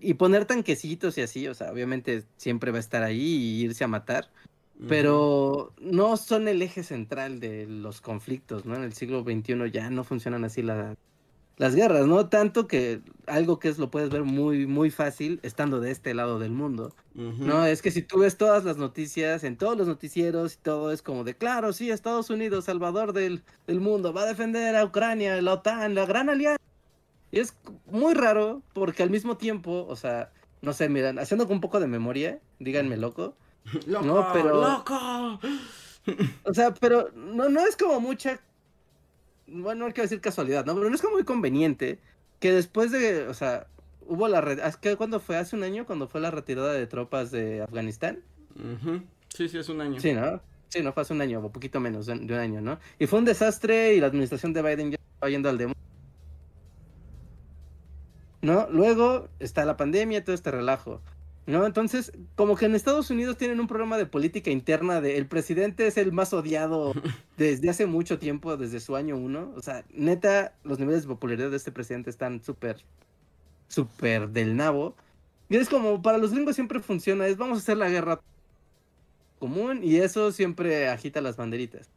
y 0.00 0.14
poner 0.14 0.44
tanquecitos 0.44 1.16
y 1.18 1.22
así, 1.22 1.48
o 1.48 1.54
sea, 1.54 1.72
obviamente 1.72 2.24
siempre 2.36 2.70
va 2.70 2.76
a 2.76 2.80
estar 2.80 3.02
ahí 3.02 3.20
y 3.20 3.64
irse 3.64 3.84
a 3.84 3.88
matar, 3.88 4.28
pero 4.88 5.72
no 5.80 6.16
son 6.16 6.48
el 6.48 6.60
eje 6.62 6.82
central 6.82 7.40
de 7.40 7.66
los 7.66 8.00
conflictos, 8.00 8.64
¿no? 8.66 8.74
En 8.74 8.82
el 8.82 8.92
siglo 8.92 9.22
XXI 9.22 9.70
ya 9.70 9.88
no 9.90 10.04
funcionan 10.04 10.44
así 10.44 10.62
la- 10.62 10.96
las 11.56 11.76
guerras, 11.76 12.06
¿no? 12.06 12.28
Tanto 12.28 12.66
que 12.66 13.00
algo 13.26 13.60
que 13.60 13.68
es 13.68 13.78
lo 13.78 13.88
puedes 13.88 14.10
ver 14.10 14.24
muy, 14.24 14.66
muy 14.66 14.90
fácil 14.90 15.38
estando 15.44 15.78
de 15.80 15.92
este 15.92 16.12
lado 16.12 16.40
del 16.40 16.50
mundo. 16.50 16.92
No, 17.14 17.64
es 17.64 17.80
que 17.80 17.92
si 17.92 18.02
tú 18.02 18.18
ves 18.18 18.36
todas 18.36 18.64
las 18.64 18.76
noticias, 18.76 19.44
en 19.44 19.56
todos 19.56 19.78
los 19.78 19.86
noticieros 19.86 20.54
y 20.54 20.56
todo, 20.56 20.90
es 20.90 21.00
como 21.00 21.22
de, 21.22 21.34
claro, 21.36 21.72
sí, 21.72 21.90
Estados 21.92 22.28
Unidos, 22.28 22.64
salvador 22.64 23.12
del, 23.12 23.44
del 23.68 23.80
mundo, 23.80 24.12
va 24.12 24.22
a 24.22 24.26
defender 24.26 24.74
a 24.74 24.84
Ucrania, 24.84 25.40
la 25.40 25.52
OTAN, 25.54 25.94
la 25.94 26.06
gran 26.06 26.28
alianza. 26.28 26.58
Y 27.30 27.38
es 27.38 27.56
muy 27.86 28.14
raro 28.14 28.62
porque 28.72 29.04
al 29.04 29.10
mismo 29.10 29.36
tiempo, 29.36 29.86
o 29.88 29.94
sea, 29.94 30.32
no 30.60 30.72
sé, 30.72 30.88
miran, 30.88 31.20
haciendo 31.20 31.46
con 31.46 31.56
un 31.56 31.60
poco 31.60 31.78
de 31.78 31.86
memoria, 31.86 32.40
díganme 32.58 32.96
loco, 32.96 33.36
¡Loco! 33.86 34.04
no, 34.04 34.28
pero- 34.32 34.60
¡Loco! 34.60 35.40
o 36.44 36.54
sea, 36.54 36.74
pero 36.74 37.10
no, 37.14 37.48
no 37.48 37.60
es 37.66 37.76
como 37.76 38.00
mucha, 38.00 38.38
bueno, 39.46 39.86
no 39.86 39.92
quiero 39.94 40.04
decir 40.04 40.20
casualidad, 40.20 40.64
¿no? 40.66 40.74
Pero 40.74 40.88
no 40.88 40.94
es 40.94 41.00
como 41.02 41.14
muy 41.14 41.24
conveniente 41.24 41.98
que 42.40 42.52
después 42.52 42.90
de, 42.92 43.26
o 43.28 43.34
sea, 43.34 43.66
hubo 44.06 44.28
la, 44.28 44.40
re- 44.42 44.60
¿es 44.66 44.76
que 44.76 44.96
¿cuándo 44.96 45.18
fue? 45.20 45.36
¿Hace 45.36 45.56
un 45.56 45.62
año 45.62 45.86
cuando 45.86 46.08
fue 46.08 46.20
la 46.20 46.30
retirada 46.30 46.72
de 46.72 46.86
tropas 46.86 47.30
de 47.30 47.62
Afganistán? 47.62 48.20
Sí, 49.34 49.48
sí, 49.48 49.58
es 49.58 49.68
un 49.68 49.80
año. 49.80 49.98
Sí, 50.00 50.12
¿no? 50.12 50.40
Sí, 50.68 50.82
no 50.82 50.92
fue 50.92 51.02
hace 51.02 51.12
un 51.14 51.20
año, 51.22 51.40
o 51.40 51.50
poquito 51.50 51.80
menos 51.80 52.06
de, 52.06 52.14
de 52.18 52.34
un 52.34 52.40
año, 52.40 52.60
¿no? 52.60 52.78
Y 52.98 53.06
fue 53.06 53.18
un 53.20 53.24
desastre 53.24 53.94
y 53.94 54.00
la 54.00 54.08
administración 54.08 54.52
de 54.52 54.62
Biden 54.62 54.90
ya 54.90 54.98
estaba 55.14 55.30
yendo 55.30 55.48
al 55.48 55.56
demonio. 55.58 55.74
¿No? 58.42 58.66
Luego 58.70 59.28
está 59.38 59.64
la 59.64 59.76
pandemia, 59.76 60.22
todo 60.22 60.34
este 60.34 60.50
relajo. 60.50 61.00
¿No? 61.46 61.66
Entonces, 61.66 62.10
como 62.36 62.56
que 62.56 62.64
en 62.64 62.74
Estados 62.74 63.10
Unidos 63.10 63.36
tienen 63.36 63.60
un 63.60 63.66
programa 63.66 63.98
de 63.98 64.06
política 64.06 64.50
interna 64.50 65.02
de 65.02 65.18
el 65.18 65.26
presidente 65.26 65.86
es 65.86 65.98
el 65.98 66.10
más 66.10 66.32
odiado 66.32 66.94
desde 67.36 67.68
hace 67.68 67.84
mucho 67.86 68.18
tiempo, 68.18 68.56
desde 68.56 68.80
su 68.80 68.96
año 68.96 69.16
uno. 69.16 69.52
O 69.54 69.60
sea, 69.60 69.84
neta, 69.90 70.54
los 70.64 70.78
niveles 70.78 71.02
de 71.02 71.08
popularidad 71.08 71.50
de 71.50 71.56
este 71.56 71.72
presidente 71.72 72.08
están 72.08 72.42
súper, 72.42 72.78
súper 73.68 74.30
del 74.30 74.56
nabo. 74.56 74.94
Y 75.50 75.56
es 75.56 75.68
como, 75.68 76.00
para 76.00 76.18
los 76.18 76.32
gringos 76.32 76.54
siempre 76.54 76.80
funciona, 76.80 77.26
es 77.26 77.36
vamos 77.36 77.58
a 77.58 77.60
hacer 77.60 77.76
la 77.76 77.90
guerra 77.90 78.20
común 79.38 79.80
y 79.84 79.96
eso 79.96 80.32
siempre 80.32 80.88
agita 80.88 81.20
las 81.20 81.36
banderitas. 81.36 81.90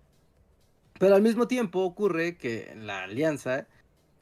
Pero 0.99 1.15
al 1.15 1.22
mismo 1.22 1.48
tiempo 1.48 1.82
ocurre 1.82 2.38
que 2.38 2.74
la 2.76 3.03
alianza 3.03 3.68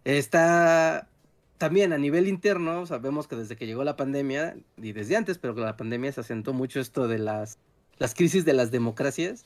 está 0.03 1.09
también 1.57 1.93
a 1.93 1.97
nivel 1.97 2.27
interno, 2.27 2.85
sabemos 2.85 3.27
que 3.27 3.35
desde 3.35 3.55
que 3.55 3.65
llegó 3.65 3.83
la 3.83 3.95
pandemia, 3.95 4.57
y 4.77 4.91
desde 4.91 5.15
antes, 5.15 5.37
pero 5.37 5.55
que 5.55 5.61
la 5.61 5.77
pandemia 5.77 6.11
se 6.11 6.21
asentó 6.21 6.53
mucho 6.53 6.79
esto 6.79 7.07
de 7.07 7.19
las, 7.19 7.57
las 7.97 8.13
crisis 8.13 8.45
de 8.45 8.53
las 8.53 8.71
democracias. 8.71 9.45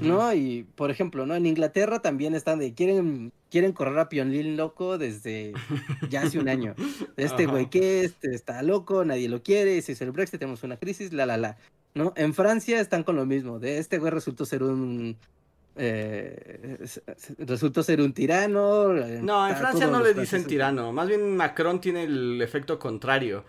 ¿no? 0.00 0.32
Y, 0.34 0.66
por 0.74 0.90
ejemplo, 0.90 1.26
¿no? 1.26 1.34
En 1.34 1.46
Inglaterra 1.46 2.00
también 2.00 2.34
están 2.34 2.58
de, 2.58 2.74
quieren, 2.74 3.32
quieren 3.50 3.72
correr 3.72 3.98
a 3.98 4.08
Pionlin 4.08 4.56
loco 4.56 4.98
desde 4.98 5.52
ya 6.10 6.22
hace 6.22 6.38
un 6.38 6.48
año. 6.48 6.74
Este 7.16 7.46
güey 7.46 7.68
que 7.70 8.04
este, 8.04 8.34
está 8.34 8.62
loco, 8.62 9.04
nadie 9.04 9.28
lo 9.28 9.42
quiere, 9.42 9.80
si 9.82 9.92
es 9.92 10.00
el 10.00 10.12
Brexit, 10.12 10.38
tenemos 10.38 10.62
una 10.62 10.76
crisis, 10.76 11.12
la, 11.12 11.26
la, 11.26 11.36
la. 11.36 11.56
¿No? 11.94 12.12
En 12.16 12.34
Francia 12.34 12.78
están 12.80 13.02
con 13.02 13.16
lo 13.16 13.26
mismo, 13.26 13.58
de 13.58 13.78
este 13.78 13.98
güey 13.98 14.10
resultó 14.10 14.44
ser 14.44 14.62
un... 14.62 15.16
eh, 15.82 16.78
resultó 17.38 17.82
ser 17.82 18.02
un 18.02 18.12
tirano. 18.12 18.94
eh, 18.96 19.20
No, 19.22 19.48
en 19.48 19.56
Francia 19.56 19.86
no 19.86 20.02
le 20.02 20.12
dicen 20.12 20.44
tirano. 20.44 20.92
Más 20.92 21.08
bien 21.08 21.36
Macron 21.36 21.80
tiene 21.80 22.04
el 22.04 22.40
efecto 22.42 22.78
contrario. 22.78 23.44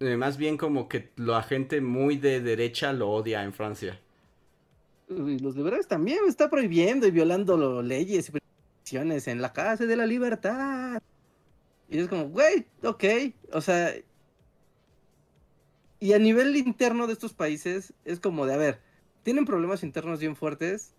Eh, 0.00 0.16
más 0.16 0.38
bien 0.38 0.56
como 0.56 0.88
que 0.88 1.10
la 1.16 1.42
gente 1.42 1.82
muy 1.82 2.16
de 2.16 2.40
derecha 2.40 2.94
lo 2.94 3.10
odia 3.10 3.42
en 3.44 3.52
Francia. 3.52 4.00
Y 5.08 5.38
los 5.38 5.54
liberales 5.54 5.86
también 5.86 6.20
está 6.26 6.48
prohibiendo 6.48 7.06
y 7.06 7.10
violando 7.10 7.82
leyes 7.82 8.28
y 8.28 8.32
prohibiciones 8.32 9.28
en 9.28 9.42
la 9.42 9.52
casa 9.52 9.84
de 9.84 9.96
la 9.96 10.06
libertad. 10.06 11.02
Y 11.90 11.98
es 11.98 12.08
como, 12.08 12.28
güey, 12.30 12.66
ok, 12.82 13.04
o 13.52 13.60
sea, 13.60 13.94
y 16.00 16.12
a 16.14 16.18
nivel 16.18 16.56
interno 16.56 17.06
de 17.06 17.12
estos 17.12 17.34
países 17.34 17.92
es 18.04 18.18
como 18.18 18.46
de, 18.46 18.54
a 18.54 18.56
ver, 18.56 18.80
tienen 19.22 19.44
problemas 19.44 19.82
internos 19.82 20.20
bien 20.20 20.36
fuertes 20.36 20.94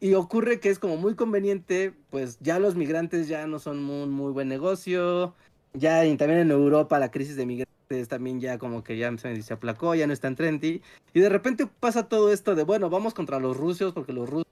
y 0.00 0.14
ocurre 0.14 0.60
que 0.60 0.70
es 0.70 0.78
como 0.78 0.96
muy 0.96 1.14
conveniente, 1.14 1.92
pues 2.10 2.38
ya 2.40 2.58
los 2.58 2.76
migrantes 2.76 3.28
ya 3.28 3.46
no 3.46 3.58
son 3.58 3.88
un 3.90 4.10
muy 4.10 4.32
buen 4.32 4.48
negocio, 4.48 5.34
ya 5.74 6.00
también 6.16 6.40
en 6.40 6.50
Europa 6.50 6.98
la 6.98 7.10
crisis 7.10 7.36
de 7.36 7.46
migrantes 7.46 8.08
también 8.08 8.40
ya 8.40 8.58
como 8.58 8.84
que 8.84 8.98
ya 8.98 9.16
se, 9.16 9.52
aplacó, 9.52 9.94
ya 9.94 10.06
no 10.06 10.12
está 10.12 10.28
en 10.28 10.36
trendy, 10.36 10.82
y 11.14 11.20
de 11.20 11.28
repente 11.28 11.66
pasa 11.66 12.08
todo 12.08 12.32
esto 12.32 12.54
de, 12.54 12.64
bueno, 12.64 12.90
vamos 12.90 13.14
contra 13.14 13.40
los 13.40 13.56
rusos 13.56 13.92
porque 13.94 14.12
los 14.12 14.28
rusos 14.28 14.46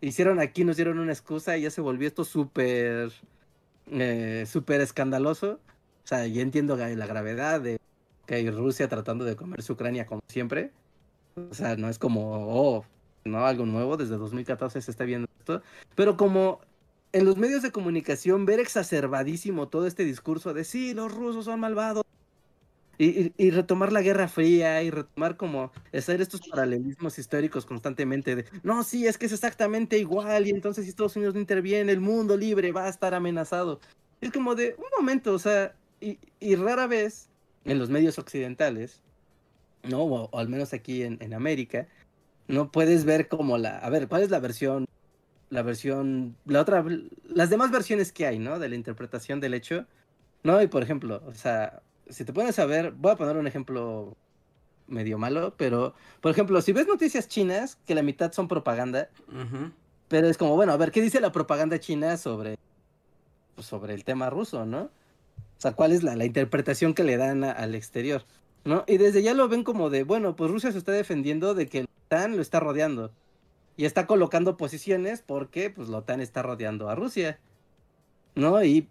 hicieron 0.00 0.40
aquí, 0.40 0.64
nos 0.64 0.76
dieron 0.76 0.98
una 0.98 1.12
excusa 1.12 1.56
y 1.56 1.62
ya 1.62 1.70
se 1.70 1.80
volvió 1.80 2.06
esto 2.08 2.24
súper, 2.24 3.12
eh, 3.90 4.44
súper 4.46 4.80
escandaloso. 4.80 5.58
O 6.04 6.06
sea, 6.10 6.26
ya 6.26 6.42
entiendo 6.42 6.76
la 6.76 7.06
gravedad 7.06 7.60
de 7.60 7.78
que 8.26 8.34
hay 8.36 8.50
Rusia 8.50 8.88
tratando 8.88 9.24
de 9.24 9.36
comerse 9.36 9.72
Ucrania 9.72 10.06
como 10.06 10.22
siempre. 10.28 10.70
O 11.50 11.54
sea, 11.54 11.76
no 11.76 11.88
es 11.88 11.98
como, 11.98 12.32
oh, 12.48 12.84
no, 13.24 13.44
algo 13.46 13.66
nuevo, 13.66 13.96
desde 13.96 14.16
2014 14.16 14.80
se 14.80 14.90
está 14.90 15.04
viendo 15.04 15.28
esto. 15.40 15.62
Pero 15.94 16.16
como 16.16 16.60
en 17.12 17.24
los 17.24 17.36
medios 17.36 17.62
de 17.62 17.72
comunicación 17.72 18.46
ver 18.46 18.60
exacerbadísimo 18.60 19.68
todo 19.68 19.86
este 19.86 20.04
discurso 20.04 20.54
de 20.54 20.64
sí, 20.64 20.94
los 20.94 21.12
rusos 21.14 21.44
son 21.46 21.60
malvados. 21.60 22.04
Y, 22.98 23.32
y- 23.38 23.50
retomar 23.50 23.92
la 23.92 24.02
Guerra 24.02 24.28
Fría 24.28 24.82
y 24.82 24.90
retomar 24.90 25.38
como 25.38 25.72
hacer 25.90 26.20
estos 26.20 26.42
paralelismos 26.46 27.18
históricos 27.18 27.64
constantemente 27.64 28.36
de 28.36 28.44
no, 28.62 28.82
sí, 28.84 29.06
es 29.06 29.16
que 29.16 29.24
es 29.24 29.32
exactamente 29.32 29.96
igual 29.98 30.46
y 30.46 30.50
entonces 30.50 30.84
si 30.84 30.90
Estados 30.90 31.16
Unidos 31.16 31.32
no 31.34 31.40
interviene, 31.40 31.92
el 31.92 32.00
mundo 32.00 32.36
libre 32.36 32.72
va 32.72 32.84
a 32.84 32.88
estar 32.90 33.14
amenazado. 33.14 33.80
Es 34.20 34.30
como 34.32 34.54
de 34.54 34.74
un 34.76 34.84
momento, 34.98 35.32
o 35.32 35.38
sea, 35.38 35.74
y, 35.98 36.18
y 36.40 36.56
rara 36.56 36.86
vez 36.86 37.30
en 37.64 37.78
los 37.78 37.88
medios 37.88 38.18
occidentales, 38.18 39.02
¿no? 39.82 40.02
O, 40.04 40.28
o 40.30 40.38
al 40.38 40.48
menos 40.48 40.72
aquí 40.72 41.02
en, 41.02 41.18
en 41.22 41.34
América, 41.34 41.88
no 42.50 42.70
puedes 42.70 43.04
ver 43.04 43.28
como 43.28 43.58
la, 43.58 43.78
a 43.78 43.90
ver, 43.90 44.08
¿cuál 44.08 44.22
es 44.22 44.30
la 44.30 44.40
versión, 44.40 44.86
la 45.50 45.62
versión, 45.62 46.36
la 46.46 46.60
otra, 46.60 46.84
las 47.28 47.50
demás 47.50 47.70
versiones 47.70 48.12
que 48.12 48.26
hay, 48.26 48.38
¿no? 48.38 48.58
De 48.58 48.68
la 48.68 48.74
interpretación 48.74 49.40
del 49.40 49.54
hecho, 49.54 49.86
¿no? 50.42 50.60
Y 50.62 50.66
por 50.66 50.82
ejemplo, 50.82 51.22
o 51.26 51.34
sea, 51.34 51.80
si 52.08 52.24
te 52.24 52.32
pones 52.32 52.58
a 52.58 52.66
ver, 52.66 52.92
voy 52.92 53.12
a 53.12 53.16
poner 53.16 53.36
un 53.36 53.46
ejemplo 53.46 54.16
medio 54.88 55.18
malo, 55.18 55.54
pero, 55.56 55.94
por 56.20 56.32
ejemplo, 56.32 56.60
si 56.60 56.72
ves 56.72 56.86
noticias 56.86 57.28
chinas, 57.28 57.78
que 57.86 57.94
la 57.94 58.02
mitad 58.02 58.32
son 58.32 58.48
propaganda, 58.48 59.08
pero 60.08 60.26
es 60.28 60.36
como, 60.36 60.56
bueno, 60.56 60.72
a 60.72 60.76
ver, 60.76 60.90
¿qué 60.90 61.00
dice 61.00 61.20
la 61.20 61.30
propaganda 61.30 61.78
china 61.78 62.16
sobre, 62.16 62.56
pues, 63.54 63.66
sobre 63.66 63.94
el 63.94 64.04
tema 64.04 64.28
ruso, 64.30 64.66
no? 64.66 64.82
O 64.82 65.60
sea, 65.62 65.72
¿cuál 65.72 65.92
es 65.92 66.02
la, 66.02 66.16
la 66.16 66.24
interpretación 66.24 66.94
que 66.94 67.04
le 67.04 67.16
dan 67.16 67.44
a- 67.44 67.52
al 67.52 67.74
exterior? 67.74 68.24
¿No? 68.64 68.84
Y 68.86 68.96
desde 68.98 69.22
ya 69.22 69.32
lo 69.34 69.48
ven 69.48 69.62
como 69.62 69.88
de, 69.90 70.02
bueno, 70.04 70.34
pues 70.36 70.50
Rusia 70.50 70.72
se 70.72 70.78
está 70.78 70.92
defendiendo 70.92 71.54
de 71.54 71.66
que 71.68 71.86
Lo 72.10 72.42
está 72.42 72.58
rodeando. 72.60 73.12
Y 73.76 73.84
está 73.84 74.06
colocando 74.06 74.56
posiciones 74.56 75.22
porque, 75.22 75.70
pues, 75.70 75.88
la 75.88 75.98
OTAN 75.98 76.20
está 76.20 76.42
rodeando 76.42 76.88
a 76.88 76.94
Rusia. 76.94 77.38
¿No? 78.34 78.62
Y 78.64 78.88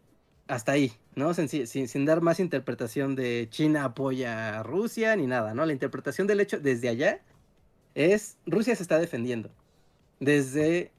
hasta 0.48 0.72
ahí, 0.72 0.94
¿no? 1.16 1.34
Sin 1.34 2.06
dar 2.06 2.22
más 2.22 2.40
interpretación 2.40 3.16
de 3.16 3.48
China 3.52 3.84
apoya 3.86 4.60
a 4.60 4.64
Rusia 4.64 5.16
ni 5.16 5.28
nada, 5.28 5.54
¿no? 5.54 5.66
La 5.66 5.74
interpretación 5.74 6.26
del 6.26 6.40
hecho 6.40 6.60
desde 6.60 6.90
allá 6.90 7.22
es 7.94 8.38
Rusia 8.48 8.76
se 8.76 8.82
está 8.82 8.98
defendiendo. 8.98 9.52
Desde 10.20 10.91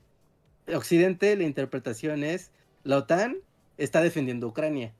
Occidente 0.72 1.34
la 1.36 1.42
interpretación 1.42 2.22
es 2.22 2.52
la 2.84 2.98
OTAN 2.98 3.38
está 3.76 4.02
defendiendo 4.02 4.46
a 4.46 4.50
Ucrania, 4.50 4.94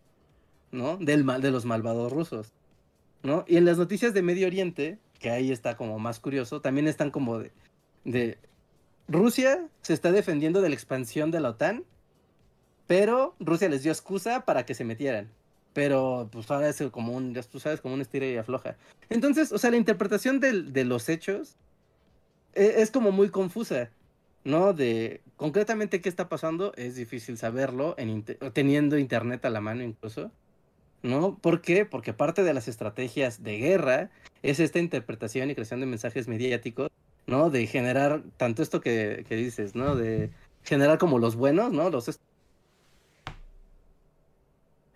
¿no? 0.73 0.97
Del 0.97 1.23
mal, 1.23 1.41
de 1.41 1.53
los 1.53 1.65
malvados 1.65 2.13
rusos, 2.13 2.53
¿no? 3.23 3.45
Y 3.47 3.57
en 3.57 3.65
las 3.65 3.79
noticias 3.79 4.15
de 4.15 4.23
Medio 4.23 4.49
Oriente, 4.49 4.99
que 5.21 5.31
ahí 5.31 5.53
está 5.53 5.77
como 5.77 6.01
más 6.01 6.19
curioso, 6.19 6.61
también 6.61 6.89
están 6.89 7.13
como 7.13 7.43
de, 8.05 8.39
Rusia 9.07 9.69
se 9.83 9.93
está 9.93 10.11
defendiendo 10.11 10.61
de 10.63 10.69
la 10.69 10.75
expansión 10.75 11.31
de 11.31 11.41
la 11.41 11.51
OTAN, 11.51 11.85
pero 12.89 13.37
Rusia 13.39 13.69
les 13.69 13.85
dio 13.85 13.93
excusa 13.93 14.45
para 14.45 14.67
que 14.67 14.75
se 14.75 14.85
metieran. 14.85 15.31
Pero 15.73 16.29
pues 16.33 16.51
ahora 16.51 16.69
es 16.69 16.83
como 16.91 17.13
un, 17.13 17.33
ya 17.33 17.43
tú 17.43 17.61
sabes, 17.61 17.81
como 17.81 17.95
un 17.95 18.01
estira 18.01 18.27
y 18.27 18.37
afloja. 18.37 18.77
Entonces, 19.09 19.53
o 19.53 19.59
sea, 19.59 19.71
la 19.71 19.77
interpretación 19.77 20.41
de 20.41 20.85
los 20.85 21.09
hechos 21.09 21.55
e- 22.55 22.75
es 22.79 22.91
como 22.91 23.13
muy 23.13 23.29
confusa. 23.29 23.91
¿no? 24.45 24.73
De 24.73 25.21
concretamente 25.37 26.01
qué 26.01 26.09
está 26.09 26.29
pasando 26.29 26.73
es 26.77 26.97
difícil 26.97 27.37
saberlo 27.37 27.97
teniendo 28.53 28.99
internet 28.99 29.45
a 29.45 29.51
la 29.51 29.61
mano 29.61 29.83
incluso, 29.83 30.31
¿no? 31.02 31.36
¿Por 31.36 31.60
qué? 31.60 31.85
Porque 31.85 32.12
parte 32.12 32.43
de 32.43 32.55
las 32.55 32.68
estrategias 32.68 33.43
de 33.43 33.59
guerra 33.59 34.10
es 34.43 34.60
esta 34.60 34.78
interpretación 34.78 35.51
y 35.51 35.55
creación 35.55 35.81
de 35.81 35.86
mensajes 35.86 36.28
mediáticos, 36.28 36.90
¿no? 37.27 37.51
De 37.51 37.66
generar 37.66 38.22
tanto 38.36 38.62
esto 38.62 38.81
que, 38.81 39.24
que 39.28 39.36
dices, 39.36 39.74
¿no? 39.74 39.97
De 39.97 40.31
generar 40.64 40.98
como 40.98 41.18
los 41.18 41.36
buenos, 41.36 41.72
¿no? 41.72 41.90
Los 41.90 42.09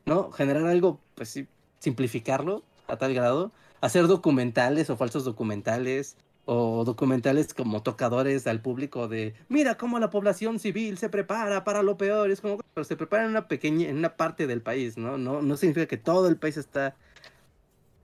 ¿no? 0.07 0.31
Generar 0.33 0.67
algo, 0.67 1.01
pues 1.15 1.31
sí, 1.31 1.47
simplificarlo 1.79 2.63
a 2.89 2.97
tal 2.97 3.15
grado, 3.15 3.53
hacer 3.81 4.07
documentales 4.07 4.91
o 4.91 4.97
falsos 4.97 5.25
documentales, 5.25 6.17
o 6.47 6.85
documentales 6.85 7.55
como 7.55 7.83
tocadores 7.83 8.47
al 8.47 8.61
público 8.61 9.09
de 9.09 9.35
mira 9.49 9.77
cómo 9.77 9.99
la 9.99 10.11
población 10.11 10.59
civil 10.59 10.99
se 10.99 11.09
prepara 11.09 11.65
para 11.65 11.83
lo 11.83 11.97
peor, 11.97 12.31
es 12.31 12.41
como 12.41 12.59
pero 12.75 12.85
se 12.85 12.97
prepara 12.97 13.25
en 13.25 13.31
una 13.31 13.49
pequeña, 13.49 13.89
en 13.89 13.99
una 13.99 14.17
parte 14.17 14.47
del 14.47 14.61
país, 14.61 14.99
¿no? 14.99 15.17
No, 15.17 15.43
no 15.43 15.57
significa 15.57 15.87
que 15.87 15.97
todo 15.97 16.29
el 16.29 16.37
país 16.37 16.57
está, 16.57 16.97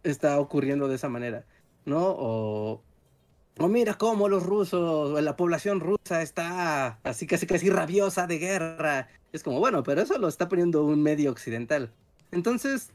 está 0.04 0.38
ocurriendo 0.40 0.88
de 0.88 0.94
esa 0.94 1.08
manera, 1.08 1.44
¿no? 1.84 1.98
O, 2.00 2.82
o 3.58 3.68
mira 3.68 3.94
cómo 3.94 4.28
los 4.28 4.44
rusos, 4.44 5.20
la 5.22 5.36
población 5.36 5.80
rusa 5.80 6.22
está 6.22 6.98
así 7.02 7.26
casi 7.26 7.46
casi 7.46 7.68
rabiosa 7.68 8.26
de 8.26 8.38
guerra. 8.38 9.08
Es 9.32 9.42
como, 9.42 9.60
bueno, 9.60 9.82
pero 9.82 10.00
eso 10.00 10.18
lo 10.18 10.28
está 10.28 10.48
poniendo 10.48 10.84
un 10.84 11.02
medio 11.02 11.30
occidental. 11.30 11.92
Entonces, 12.32 12.90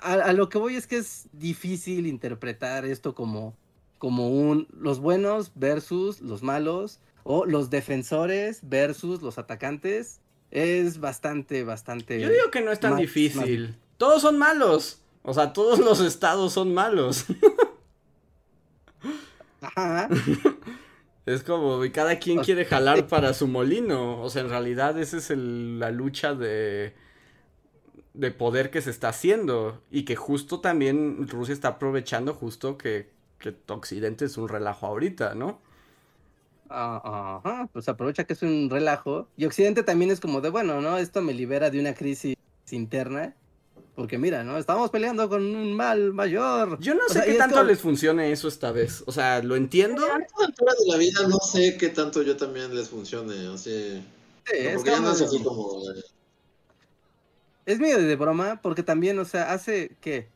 a 0.00 0.32
lo 0.32 0.48
que 0.48 0.58
voy 0.58 0.76
es 0.76 0.86
que 0.86 0.96
es 0.96 1.28
difícil 1.32 2.06
interpretar 2.06 2.84
esto 2.84 3.14
como 3.14 3.54
como 4.02 4.28
un 4.30 4.66
los 4.76 4.98
buenos 4.98 5.52
versus 5.54 6.20
los 6.20 6.42
malos 6.42 6.98
o 7.22 7.46
los 7.46 7.70
defensores 7.70 8.58
versus 8.64 9.22
los 9.22 9.38
atacantes 9.38 10.18
es 10.50 10.98
bastante 10.98 11.62
bastante 11.62 12.18
Yo 12.20 12.28
digo 12.28 12.50
que 12.50 12.62
no 12.62 12.72
es 12.72 12.80
tan 12.80 12.94
más- 12.94 13.00
difícil. 13.00 13.76
Todos 13.98 14.22
son 14.22 14.38
malos. 14.38 14.98
O 15.22 15.32
sea, 15.32 15.52
todos 15.52 15.78
los 15.78 16.00
estados 16.00 16.52
son 16.52 16.74
malos. 16.74 17.26
Ajá. 19.60 20.08
Es 21.26 21.44
como, 21.44 21.84
y 21.84 21.90
cada 21.90 22.18
quien 22.18 22.40
quiere 22.40 22.64
jalar 22.64 23.06
para 23.06 23.32
su 23.34 23.46
molino. 23.46 24.20
O 24.20 24.28
sea, 24.30 24.42
en 24.42 24.48
realidad 24.48 24.98
esa 24.98 25.18
es 25.18 25.30
el- 25.30 25.78
la 25.78 25.92
lucha 25.92 26.34
de, 26.34 26.94
de 28.14 28.30
poder 28.32 28.72
que 28.72 28.82
se 28.82 28.90
está 28.90 29.10
haciendo. 29.10 29.80
Y 29.92 30.04
que 30.04 30.16
justo 30.16 30.58
también 30.60 31.28
Rusia 31.28 31.52
está 31.54 31.68
aprovechando 31.68 32.34
justo 32.34 32.76
que, 32.76 33.10
que 33.42 33.54
Occidente 33.72 34.24
es 34.24 34.38
un 34.38 34.48
relajo 34.48 34.86
ahorita, 34.86 35.34
¿no? 35.34 35.60
Ajá, 36.70 37.68
pues 37.72 37.88
aprovecha 37.88 38.24
que 38.24 38.32
es 38.32 38.42
un 38.42 38.70
relajo. 38.70 39.28
Y 39.36 39.44
Occidente 39.44 39.82
también 39.82 40.10
es 40.10 40.20
como 40.20 40.40
de, 40.40 40.48
bueno, 40.48 40.80
¿no? 40.80 40.96
Esto 40.96 41.20
me 41.20 41.34
libera 41.34 41.68
de 41.70 41.80
una 41.80 41.92
crisis 41.94 42.36
interna. 42.70 43.34
Porque 43.94 44.16
mira, 44.16 44.42
¿no? 44.42 44.56
Estamos 44.56 44.88
peleando 44.90 45.28
con 45.28 45.42
un 45.54 45.74
mal 45.74 46.14
mayor. 46.14 46.78
Yo 46.80 46.94
no 46.94 47.00
O 47.04 47.08
sé 47.08 47.14
sea, 47.14 47.24
qué 47.24 47.34
tanto 47.34 47.56
como- 47.56 47.68
les 47.68 47.80
funcione 47.80 48.32
eso 48.32 48.48
esta 48.48 48.72
vez. 48.72 49.02
O 49.06 49.12
sea, 49.12 49.42
lo 49.42 49.54
entiendo. 49.54 50.02
A 50.06 50.18
estas 50.18 50.46
alturas 50.48 50.76
de 50.78 50.90
la 50.92 50.96
vida 50.96 51.28
no 51.28 51.36
sé 51.40 51.76
qué 51.76 51.90
tanto 51.90 52.22
yo 52.22 52.36
también 52.38 52.74
les 52.74 52.88
funcione, 52.88 53.48
o 53.48 53.58
sea, 53.58 54.00
Sí, 54.46 54.56
no, 54.64 54.74
porque 54.76 54.90
ya 54.90 55.00
no 55.00 55.12
es 55.12 55.20
así 55.20 55.42
como... 55.42 55.82
Es 57.66 57.78
medio 57.78 57.98
de 57.98 58.16
broma, 58.16 58.60
porque 58.62 58.82
también, 58.82 59.18
o 59.18 59.24
sea, 59.24 59.52
hace 59.52 59.94
que 60.00 60.28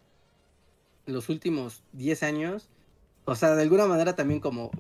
los 1.07 1.29
últimos 1.29 1.83
10 1.93 2.23
años, 2.23 2.69
o 3.27 3.35
sea, 3.35 3.55
de 3.55 3.63
alguna 3.63 3.87
manera 3.87 4.17
también 4.17 4.41
como 4.41 4.71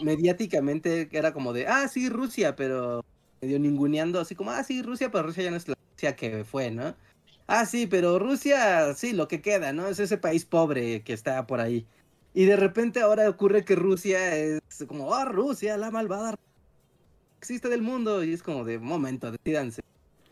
mediáticamente 0.00 1.08
era 1.10 1.32
como 1.32 1.52
de, 1.52 1.66
ah, 1.66 1.88
sí, 1.88 2.08
Rusia, 2.08 2.54
pero 2.54 3.04
medio 3.40 3.58
ninguneando, 3.58 4.20
así 4.20 4.34
como, 4.34 4.52
ah, 4.52 4.62
sí, 4.62 4.82
Rusia, 4.82 5.10
pero 5.10 5.24
Rusia 5.24 5.42
ya 5.42 5.50
no 5.50 5.56
es 5.56 5.66
la 5.66 5.76
Rusia 5.94 6.14
que 6.14 6.44
fue, 6.44 6.70
¿no? 6.70 6.94
Ah, 7.46 7.66
sí, 7.66 7.86
pero 7.86 8.18
Rusia, 8.18 8.94
sí, 8.94 9.12
lo 9.12 9.26
que 9.26 9.42
queda, 9.42 9.72
¿no? 9.72 9.88
Es 9.88 9.98
ese 9.98 10.18
país 10.18 10.44
pobre 10.44 11.02
que 11.02 11.12
está 11.12 11.46
por 11.46 11.60
ahí. 11.60 11.86
Y 12.34 12.46
de 12.46 12.56
repente 12.56 13.00
ahora 13.00 13.28
ocurre 13.28 13.64
que 13.64 13.76
Rusia 13.76 14.36
es 14.36 14.60
como, 14.86 15.14
ah, 15.14 15.24
Rusia, 15.24 15.76
la 15.76 15.90
malvada 15.90 16.34
existe 17.38 17.68
del 17.68 17.82
mundo. 17.82 18.24
Y 18.24 18.32
es 18.32 18.42
como 18.42 18.64
de, 18.64 18.78
momento, 18.78 19.30
decídanse. 19.30 19.82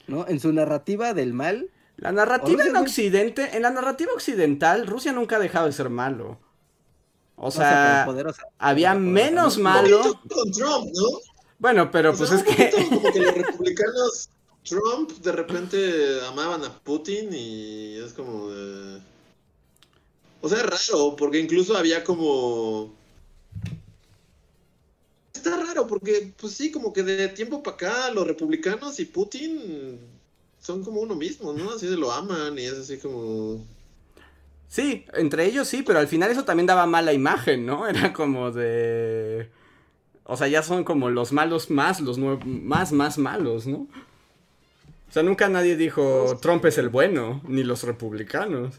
¿No? 0.08 0.26
En 0.26 0.40
su 0.40 0.52
narrativa 0.52 1.14
del 1.14 1.32
mal, 1.32 1.70
La 1.96 2.10
narrativa 2.10 2.64
en 2.64 2.74
Occidente, 2.74 3.56
en 3.56 3.62
la 3.62 3.70
narrativa 3.70 4.12
occidental, 4.12 4.86
Rusia 4.86 5.12
nunca 5.12 5.36
ha 5.36 5.38
dejado 5.38 5.66
de 5.66 5.72
ser 5.72 5.90
malo. 5.90 6.38
O 7.44 7.50
sea, 7.50 8.06
había 8.58 8.94
menos 8.94 9.58
¿no? 9.58 9.64
malo. 9.64 10.00
Con 10.32 10.52
Trump, 10.52 10.90
¿no? 10.94 11.08
Bueno, 11.58 11.90
pero 11.90 12.14
pues 12.14 12.30
es 12.30 12.44
que. 12.44 12.70
como 12.88 13.12
que 13.12 13.18
los 13.18 13.34
republicanos, 13.36 14.28
Trump 14.62 15.10
de 15.10 15.32
repente 15.32 16.20
amaban 16.28 16.64
a 16.64 16.72
Putin 16.78 17.30
y 17.34 17.96
es 17.96 18.12
como 18.12 18.48
de... 18.48 19.00
O 20.40 20.48
sea, 20.48 20.62
raro, 20.62 21.16
porque 21.16 21.40
incluso 21.40 21.76
había 21.76 22.04
como. 22.04 22.94
Está 25.34 25.56
raro, 25.56 25.88
porque, 25.88 26.32
pues 26.40 26.52
sí, 26.52 26.70
como 26.70 26.92
que 26.92 27.02
de 27.02 27.26
tiempo 27.28 27.60
para 27.60 27.74
acá, 27.74 28.10
los 28.12 28.24
republicanos 28.24 29.00
y 29.00 29.04
Putin 29.04 29.98
son 30.60 30.84
como 30.84 31.00
uno 31.00 31.16
mismo, 31.16 31.52
¿no? 31.52 31.72
Así 31.72 31.88
de 31.88 31.96
lo 31.96 32.12
aman 32.12 32.56
y 32.56 32.62
es 32.62 32.74
así 32.74 32.98
como. 32.98 33.64
Sí, 34.72 35.04
entre 35.12 35.44
ellos 35.44 35.68
sí, 35.68 35.82
pero 35.82 35.98
al 35.98 36.08
final 36.08 36.30
eso 36.30 36.44
también 36.46 36.66
daba 36.66 36.86
mala 36.86 37.12
imagen, 37.12 37.66
¿no? 37.66 37.86
Era 37.88 38.14
como 38.14 38.50
de... 38.50 39.50
O 40.24 40.34
sea, 40.38 40.48
ya 40.48 40.62
son 40.62 40.82
como 40.82 41.10
los 41.10 41.30
malos 41.30 41.68
más, 41.70 42.00
los 42.00 42.18
nue- 42.18 42.42
más, 42.42 42.90
más 42.90 43.18
malos, 43.18 43.66
¿no? 43.66 43.80
O 43.80 45.12
sea, 45.12 45.22
nunca 45.22 45.50
nadie 45.50 45.76
dijo 45.76 46.38
Trump 46.40 46.64
es 46.64 46.78
el 46.78 46.88
bueno, 46.88 47.42
ni 47.46 47.64
los 47.64 47.82
republicanos. 47.82 48.76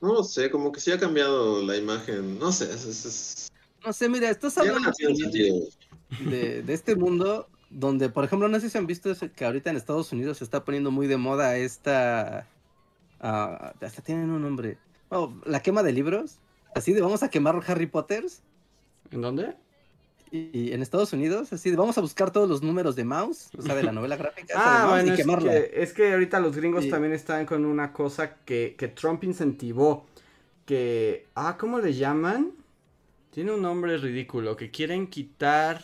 No 0.00 0.24
sé, 0.24 0.50
como 0.50 0.72
que 0.72 0.80
sí 0.80 0.90
ha 0.90 0.98
cambiado 0.98 1.62
la 1.62 1.76
imagen. 1.76 2.38
No 2.38 2.52
sé, 2.52 2.72
es. 2.72 2.86
es- 2.86 3.04
es- 3.04 3.52
No 3.84 3.92
sé, 3.92 4.08
mira, 4.08 4.30
estás 4.30 4.56
hablando 4.56 4.90
de, 6.30 6.62
de 6.62 6.72
este 6.72 6.96
mundo 6.96 7.48
donde, 7.68 8.08
por 8.08 8.24
ejemplo, 8.24 8.48
no 8.48 8.58
sé 8.60 8.70
si 8.70 8.78
han 8.78 8.86
visto 8.86 9.12
que 9.36 9.44
ahorita 9.44 9.68
en 9.68 9.76
Estados 9.76 10.10
Unidos 10.10 10.38
se 10.38 10.44
está 10.44 10.64
poniendo 10.64 10.90
muy 10.90 11.06
de 11.06 11.18
moda 11.18 11.58
esta... 11.58 12.46
ah, 13.24 13.72
hasta 13.80 14.02
tienen 14.02 14.30
un 14.30 14.42
nombre. 14.42 14.78
Oh, 15.08 15.34
la 15.44 15.60
quema 15.60 15.82
de 15.82 15.92
libros. 15.92 16.38
Así 16.74 16.92
de 16.92 17.00
vamos 17.00 17.22
a 17.22 17.30
quemar 17.30 17.60
Harry 17.66 17.86
Potters. 17.86 18.42
¿En 19.10 19.22
dónde? 19.22 19.54
Y, 20.30 20.50
y 20.52 20.72
en 20.72 20.82
Estados 20.82 21.12
Unidos, 21.12 21.52
así 21.52 21.70
de 21.70 21.76
vamos 21.76 21.96
a 21.96 22.00
buscar 22.00 22.32
todos 22.32 22.48
los 22.48 22.62
números 22.62 22.96
de 22.96 23.04
Mouse, 23.04 23.50
o 23.56 23.62
sea, 23.62 23.76
de 23.76 23.84
la 23.84 23.92
novela 23.92 24.16
gráfica. 24.16 24.54
Ah, 24.56 24.88
bueno, 24.90 25.08
y 25.08 25.10
es 25.12 25.16
quemarla. 25.16 25.52
que, 25.52 25.70
es 25.74 25.92
que 25.92 26.12
ahorita 26.12 26.40
los 26.40 26.56
gringos 26.56 26.88
también 26.88 27.12
están 27.12 27.46
con 27.46 27.64
una 27.64 27.92
cosa 27.92 28.36
que, 28.44 28.74
que 28.76 28.88
Trump 28.88 29.22
incentivó. 29.22 30.06
Que. 30.66 31.28
Ah, 31.34 31.56
¿cómo 31.58 31.78
le 31.78 31.92
llaman? 31.92 32.52
Tiene 33.30 33.52
un 33.52 33.62
nombre 33.62 33.96
ridículo. 33.98 34.56
Que 34.56 34.70
quieren 34.70 35.06
quitar 35.06 35.82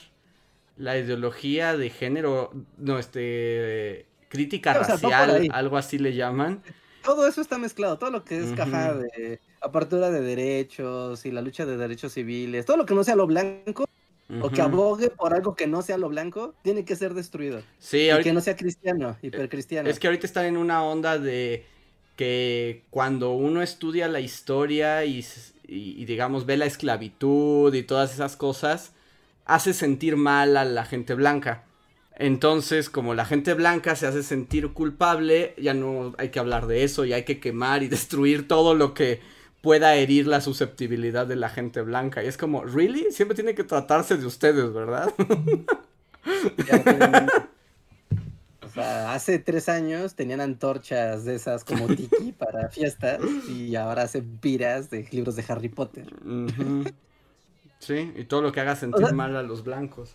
la 0.77 0.99
ideología 0.99 1.77
de 1.77 1.91
género. 1.91 2.53
No, 2.77 2.99
este. 2.99 4.07
Crítica 4.29 4.81
O 4.81 4.85
sea, 4.85 4.95
racial, 4.95 5.49
algo 5.53 5.77
así 5.77 5.99
le 5.99 6.15
llaman. 6.15 6.62
Todo 7.05 7.27
eso 7.27 7.40
está 7.40 7.59
mezclado, 7.59 7.98
todo 7.98 8.10
lo 8.10 8.24
que 8.24 8.39
es 8.39 8.52
caja 8.52 8.94
de 8.94 9.40
apertura 9.60 10.10
de 10.10 10.20
derechos 10.20 11.24
y 11.27 11.31
la 11.31 11.40
lucha 11.43 11.64
de 11.66 11.77
derechos 11.77 12.12
civiles, 12.12 12.66
todo 12.66 12.77
lo 12.77 12.86
que 12.86 12.94
no 12.94 13.05
sea 13.05 13.16
lo 13.16 13.27
blanco 13.27 13.85
o 14.43 14.48
que 14.51 14.62
abogue 14.62 15.10
por 15.10 15.35
algo 15.35 15.55
que 15.56 15.66
no 15.66 15.82
sea 15.82 15.98
lo 15.98 16.09
blanco, 16.09 16.55
tiene 16.62 16.85
que 16.85 16.94
ser 16.94 17.14
destruido. 17.14 17.62
Sí, 17.78 17.98
Y 18.02 18.10
ahorita- 18.10 18.31
que 18.31 18.32
no 18.35 18.40
sea 18.40 18.56
cristiano, 18.56 19.16
hipercristiano. 19.22 19.89
Es 19.89 19.98
que 19.98 20.06
ahorita 20.06 20.27
están 20.27 20.44
en 20.44 20.56
una 20.56 20.85
onda 20.85 21.18
de 21.18 21.64
que 22.16 22.85
cuando 22.90 23.32
uno 23.32 23.62
estudia 23.62 24.06
la 24.06 24.20
historia 24.20 25.05
y- 25.05 25.24
y, 25.66 26.05
digamos 26.05 26.47
ve 26.47 26.56
la 26.56 26.66
esclavitud 26.66 27.72
y 27.74 27.82
todas 27.82 28.12
esas 28.12 28.36
cosas, 28.36 28.93
hace 29.47 29.72
sentir 29.72 30.16
mal 30.16 30.56
a 30.56 30.64
la 30.64 30.85
gente 30.85 31.14
blanca. 31.14 31.64
Entonces, 32.21 32.91
como 32.91 33.15
la 33.15 33.25
gente 33.25 33.55
blanca 33.55 33.97
se 33.97 34.07
hace 34.07 34.23
sentir 34.23 34.75
culpable, 34.75 35.55
ya 35.57 35.73
no 35.73 36.15
hay 36.19 36.29
que 36.29 36.39
hablar 36.39 36.67
de 36.67 36.85
eso 36.85 37.07
y 37.07 37.15
hay 37.15 37.25
que 37.25 37.41
quemar 37.41 37.83
y 37.83 37.89
destruir 37.97 38.47
todo 38.47 38.75
lo 38.75 38.93
que 38.93 39.21
pueda 39.63 39.95
herir 39.95 40.27
la 40.27 40.43
susceptibilidad 40.43 41.27
de 41.27 41.37
la 41.37 41.49
gente 41.49 41.81
blanca. 41.81 42.23
Y 42.23 42.27
es 42.27 42.37
como, 42.37 42.63
¿really? 42.65 43.11
Siempre 43.11 43.35
tiene 43.35 43.55
que 43.55 43.65
tratarse 43.65 44.19
de 44.19 44.27
ustedes, 44.27 44.71
¿verdad? 44.73 45.13
Ya 46.67 47.27
O 48.65 48.69
sea, 48.69 49.15
hace 49.15 49.39
tres 49.39 49.69
años 49.71 50.15
tenían 50.15 50.43
antorchas 50.43 51.25
de 51.25 51.35
esas 51.37 51.65
como 51.65 51.87
tiki 51.89 52.33
para 52.39 52.69
fiestas 52.69 53.21
y 53.49 53.75
ahora 53.77 54.03
hacen 54.03 54.37
piras 54.39 54.91
de 54.91 55.09
libros 55.11 55.37
de 55.37 55.45
Harry 55.49 55.71
Potter. 55.71 56.07
Sí, 57.79 58.13
y 58.15 58.25
todo 58.25 58.43
lo 58.43 58.53
que 58.53 58.61
haga 58.61 58.77
sentir 58.77 59.03
O 59.05 59.07
sea- 59.09 59.17
mal 59.17 59.35
a 59.37 59.43
los 59.43 59.65
blancos. 59.65 60.13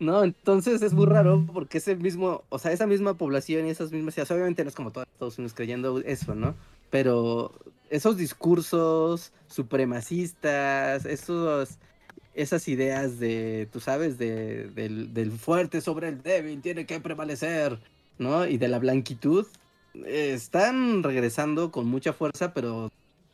No, 0.00 0.24
entonces 0.24 0.82
es 0.82 0.92
muy 0.92 1.06
raro 1.06 1.46
porque 1.52 1.78
ese 1.78 1.94
mismo, 1.96 2.42
o 2.48 2.58
sea, 2.58 2.72
esa 2.72 2.86
misma 2.86 3.14
población 3.14 3.66
y 3.66 3.70
esas 3.70 3.92
mismas 3.92 4.14
ciudades, 4.14 4.32
obviamente 4.32 4.64
no 4.64 4.68
es 4.68 4.74
como 4.74 4.90
todos 4.90 5.06
Estados 5.12 5.38
Unidos 5.38 5.54
creyendo 5.54 6.00
eso, 6.00 6.34
¿no? 6.34 6.54
Pero 6.90 7.52
esos 7.90 8.16
discursos 8.16 9.32
supremacistas, 9.48 11.04
esos, 11.06 11.78
esas 12.34 12.66
ideas 12.68 13.18
de, 13.20 13.68
tú 13.72 13.80
sabes, 13.80 14.18
de, 14.18 14.68
del, 14.70 15.14
del 15.14 15.30
fuerte 15.32 15.80
sobre 15.80 16.08
el 16.08 16.22
débil 16.22 16.60
tiene 16.60 16.86
que 16.86 17.00
prevalecer, 17.00 17.78
¿no? 18.18 18.46
Y 18.46 18.58
de 18.58 18.68
la 18.68 18.80
blanquitud, 18.80 19.46
están 20.06 21.02
regresando 21.02 21.70
con 21.70 21.86
mucha 21.86 22.12
fuerza, 22.12 22.52
pero 22.52 22.90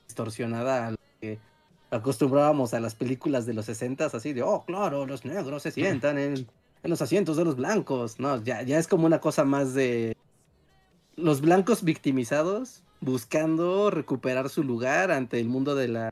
distorsionada 0.07 0.89
a 0.89 0.91
lo 0.91 0.97
que 0.97 1.00
acostumbrábamos 1.91 2.73
a 2.75 2.81
las 2.81 2.95
películas 2.95 3.47
de 3.47 3.55
los 3.55 3.67
60 3.67 4.07
así 4.07 4.33
de, 4.33 4.43
oh, 4.43 4.65
claro, 4.65 5.07
los 5.07 5.25
negros 5.25 5.63
se 5.63 5.71
sientan 5.73 6.19
en, 6.19 6.35
en 6.35 6.91
los 6.91 7.03
asientos 7.03 7.37
de 7.37 7.45
los 7.45 7.57
blancos. 7.57 8.19
No, 8.21 8.43
ya, 8.43 8.63
ya 8.63 8.79
es 8.79 8.87
como 8.89 9.07
una 9.07 9.21
cosa 9.21 9.45
más 9.45 9.75
de 9.75 10.17
los 11.17 11.41
blancos 11.41 11.83
victimizados 11.83 12.83
buscando 13.01 13.91
recuperar 13.91 14.49
su 14.51 14.63
lugar 14.63 15.11
ante 15.11 15.41
el 15.41 15.49
mundo 15.49 15.75
de 15.75 15.89
la 15.89 16.11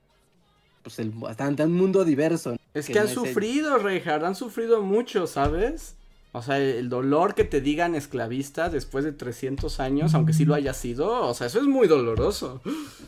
pues 0.82 0.98
el, 0.98 1.12
ante 1.38 1.64
un 1.64 1.74
mundo 1.74 2.04
diverso. 2.04 2.52
¿no? 2.52 2.58
Es 2.74 2.86
que, 2.86 2.94
Que 2.94 2.98
han 3.00 3.04
no 3.06 3.10
el- 3.10 3.14
sufrido, 3.16 3.78
Reinhardt, 3.78 4.24
han 4.24 4.34
sufrido 4.34 4.80
mucho, 4.82 5.26
¿sabes? 5.26 5.96
O 6.32 6.42
sea, 6.42 6.58
el 6.58 6.88
dolor 6.88 7.34
que 7.34 7.44
te 7.44 7.60
digan 7.60 7.94
esclavista 7.94 8.68
después 8.68 9.04
de 9.04 9.12
300 9.12 9.80
años, 9.80 10.14
aunque 10.14 10.34
sí 10.34 10.44
lo 10.44 10.54
haya 10.54 10.74
sido, 10.74 11.26
o 11.26 11.34
sea, 11.34 11.46
eso 11.46 11.58
es 11.58 11.66
muy 11.66 11.88
doloroso. 11.88 12.60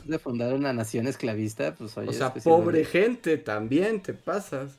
de 0.04 0.18
fundar 0.18 0.54
una 0.54 0.72
nación 0.72 1.06
esclavista, 1.06 1.74
pues 1.74 1.96
oye, 1.98 2.08
O 2.08 2.12
sea, 2.12 2.32
pobre 2.32 2.84
gente, 2.84 3.36
también 3.36 4.00
te 4.00 4.14
pasas. 4.14 4.72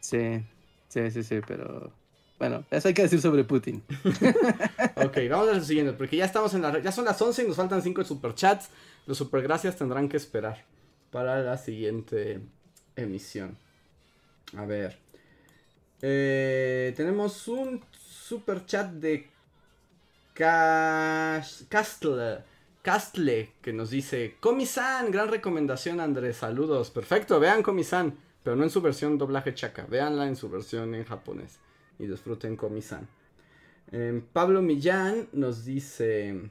Sí, 0.00 0.42
sí, 0.88 1.10
sí, 1.10 1.22
sí, 1.22 1.40
pero 1.46 1.92
bueno, 2.38 2.64
eso 2.70 2.88
hay 2.88 2.94
que 2.94 3.02
decir 3.02 3.20
sobre 3.20 3.44
Putin. 3.44 3.82
Ok, 4.96 5.16
vamos 5.30 5.48
a 5.48 5.54
lo 5.54 5.64
siguiente, 5.64 5.92
porque 5.92 6.16
ya 6.16 6.24
estamos 6.24 6.54
en 6.54 6.62
la... 6.62 6.78
Ya 6.80 6.92
son 6.92 7.04
las 7.04 7.20
11 7.20 7.44
y 7.44 7.46
nos 7.46 7.56
faltan 7.56 7.82
5 7.82 8.04
superchats. 8.04 8.68
Los 9.06 9.18
supergracias 9.18 9.76
tendrán 9.76 10.08
que 10.08 10.16
esperar 10.16 10.64
para 11.10 11.40
la 11.42 11.56
siguiente 11.56 12.40
emisión. 12.96 13.56
A 14.56 14.64
ver. 14.64 14.98
Eh, 16.00 16.92
tenemos 16.96 17.48
un 17.48 17.82
superchat 17.92 18.90
de 18.92 19.28
Cas- 20.34 21.64
Castle, 21.68 22.38
Castle 22.82 23.52
que 23.60 23.72
nos 23.72 23.90
dice: 23.90 24.36
Comisan, 24.40 25.10
gran 25.10 25.28
recomendación, 25.28 26.00
Andrés. 26.00 26.36
Saludos. 26.36 26.90
Perfecto, 26.90 27.40
vean 27.40 27.62
Comisan, 27.62 28.16
pero 28.42 28.56
no 28.56 28.62
en 28.64 28.70
su 28.70 28.80
versión 28.80 29.18
doblaje 29.18 29.54
chaca. 29.54 29.86
Véanla 29.86 30.28
en 30.28 30.36
su 30.36 30.48
versión 30.48 30.94
en 30.94 31.04
japonés 31.04 31.58
y 31.98 32.06
disfruten 32.06 32.56
Comisan. 32.56 33.08
Eh, 33.90 34.22
Pablo 34.32 34.62
Millán 34.62 35.28
nos 35.32 35.64
dice: 35.64 36.50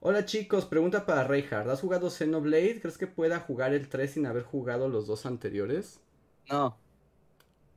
Hola 0.00 0.26
chicos, 0.26 0.66
pregunta 0.66 1.06
para 1.06 1.24
Reinhardt. 1.24 1.70
¿Has 1.70 1.80
jugado 1.80 2.10
Xenoblade? 2.10 2.80
¿Crees 2.82 2.98
que 2.98 3.06
pueda 3.06 3.40
jugar 3.40 3.72
el 3.72 3.88
3 3.88 4.10
sin 4.10 4.26
haber 4.26 4.42
jugado 4.42 4.90
los 4.90 5.06
dos 5.06 5.24
anteriores? 5.24 6.00
No. 6.50 6.76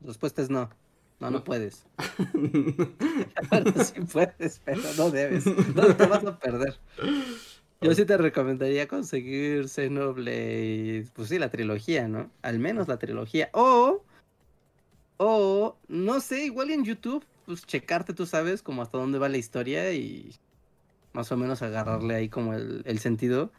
Respuesta 0.01 0.41
es 0.41 0.49
no. 0.49 0.69
No, 1.19 1.31
no 1.31 1.43
puedes. 1.43 1.85
Bueno, 3.49 3.71
sí 3.83 4.01
puedes, 4.11 4.61
pero 4.63 4.81
no 4.97 5.09
debes. 5.09 5.45
No 5.75 5.95
te 5.95 6.05
vas 6.05 6.23
a 6.23 6.37
perder. 6.39 6.77
Yo 7.81 7.93
sí 7.93 8.05
te 8.05 8.17
recomendaría 8.17 8.87
conseguir 8.87 9.69
Xenoblade, 9.69 11.07
pues 11.13 11.29
sí, 11.29 11.37
la 11.37 11.49
trilogía, 11.49 12.07
¿no? 12.07 12.31
Al 12.41 12.59
menos 12.59 12.87
la 12.87 12.97
trilogía. 12.97 13.49
O, 13.53 14.03
o, 15.17 15.77
no 15.87 16.19
sé, 16.19 16.45
igual 16.45 16.71
en 16.71 16.85
YouTube, 16.85 17.23
pues 17.45 17.65
checarte, 17.65 18.13
tú 18.13 18.25
sabes, 18.25 18.63
como 18.63 18.81
hasta 18.81 18.97
dónde 18.97 19.19
va 19.19 19.29
la 19.29 19.37
historia 19.37 19.93
y 19.93 20.31
más 21.13 21.31
o 21.31 21.37
menos 21.37 21.61
agarrarle 21.61 22.15
ahí 22.15 22.29
como 22.29 22.53
el, 22.53 22.81
el 22.85 22.99
sentido. 22.99 23.51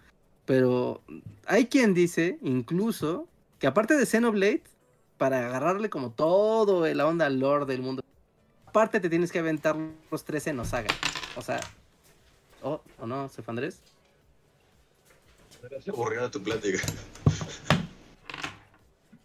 Pero 0.44 1.02
hay 1.46 1.66
quien 1.66 1.94
dice, 1.94 2.38
incluso, 2.42 3.28
que 3.58 3.66
aparte 3.66 3.96
de 3.96 4.06
Xenoblade, 4.06 4.62
para 5.18 5.46
agarrarle 5.48 5.90
como 5.90 6.10
todo 6.12 6.86
la 6.94 7.06
onda 7.06 7.28
lore 7.28 7.66
del 7.66 7.82
mundo, 7.82 8.02
aparte 8.66 9.00
te 9.00 9.10
tienes 9.10 9.32
que 9.32 9.40
aventar 9.40 9.76
los 10.10 10.24
tres 10.24 10.46
en 10.46 10.58
Osaga. 10.60 10.88
O 11.36 11.42
sea, 11.42 11.60
oh, 12.62 12.80
o 12.98 13.06
no, 13.06 13.28
se 13.28 13.42
fue 13.42 13.52
Andrés. 13.52 13.80
Aburrida 15.88 16.30
tu 16.30 16.42
plática. 16.42 16.78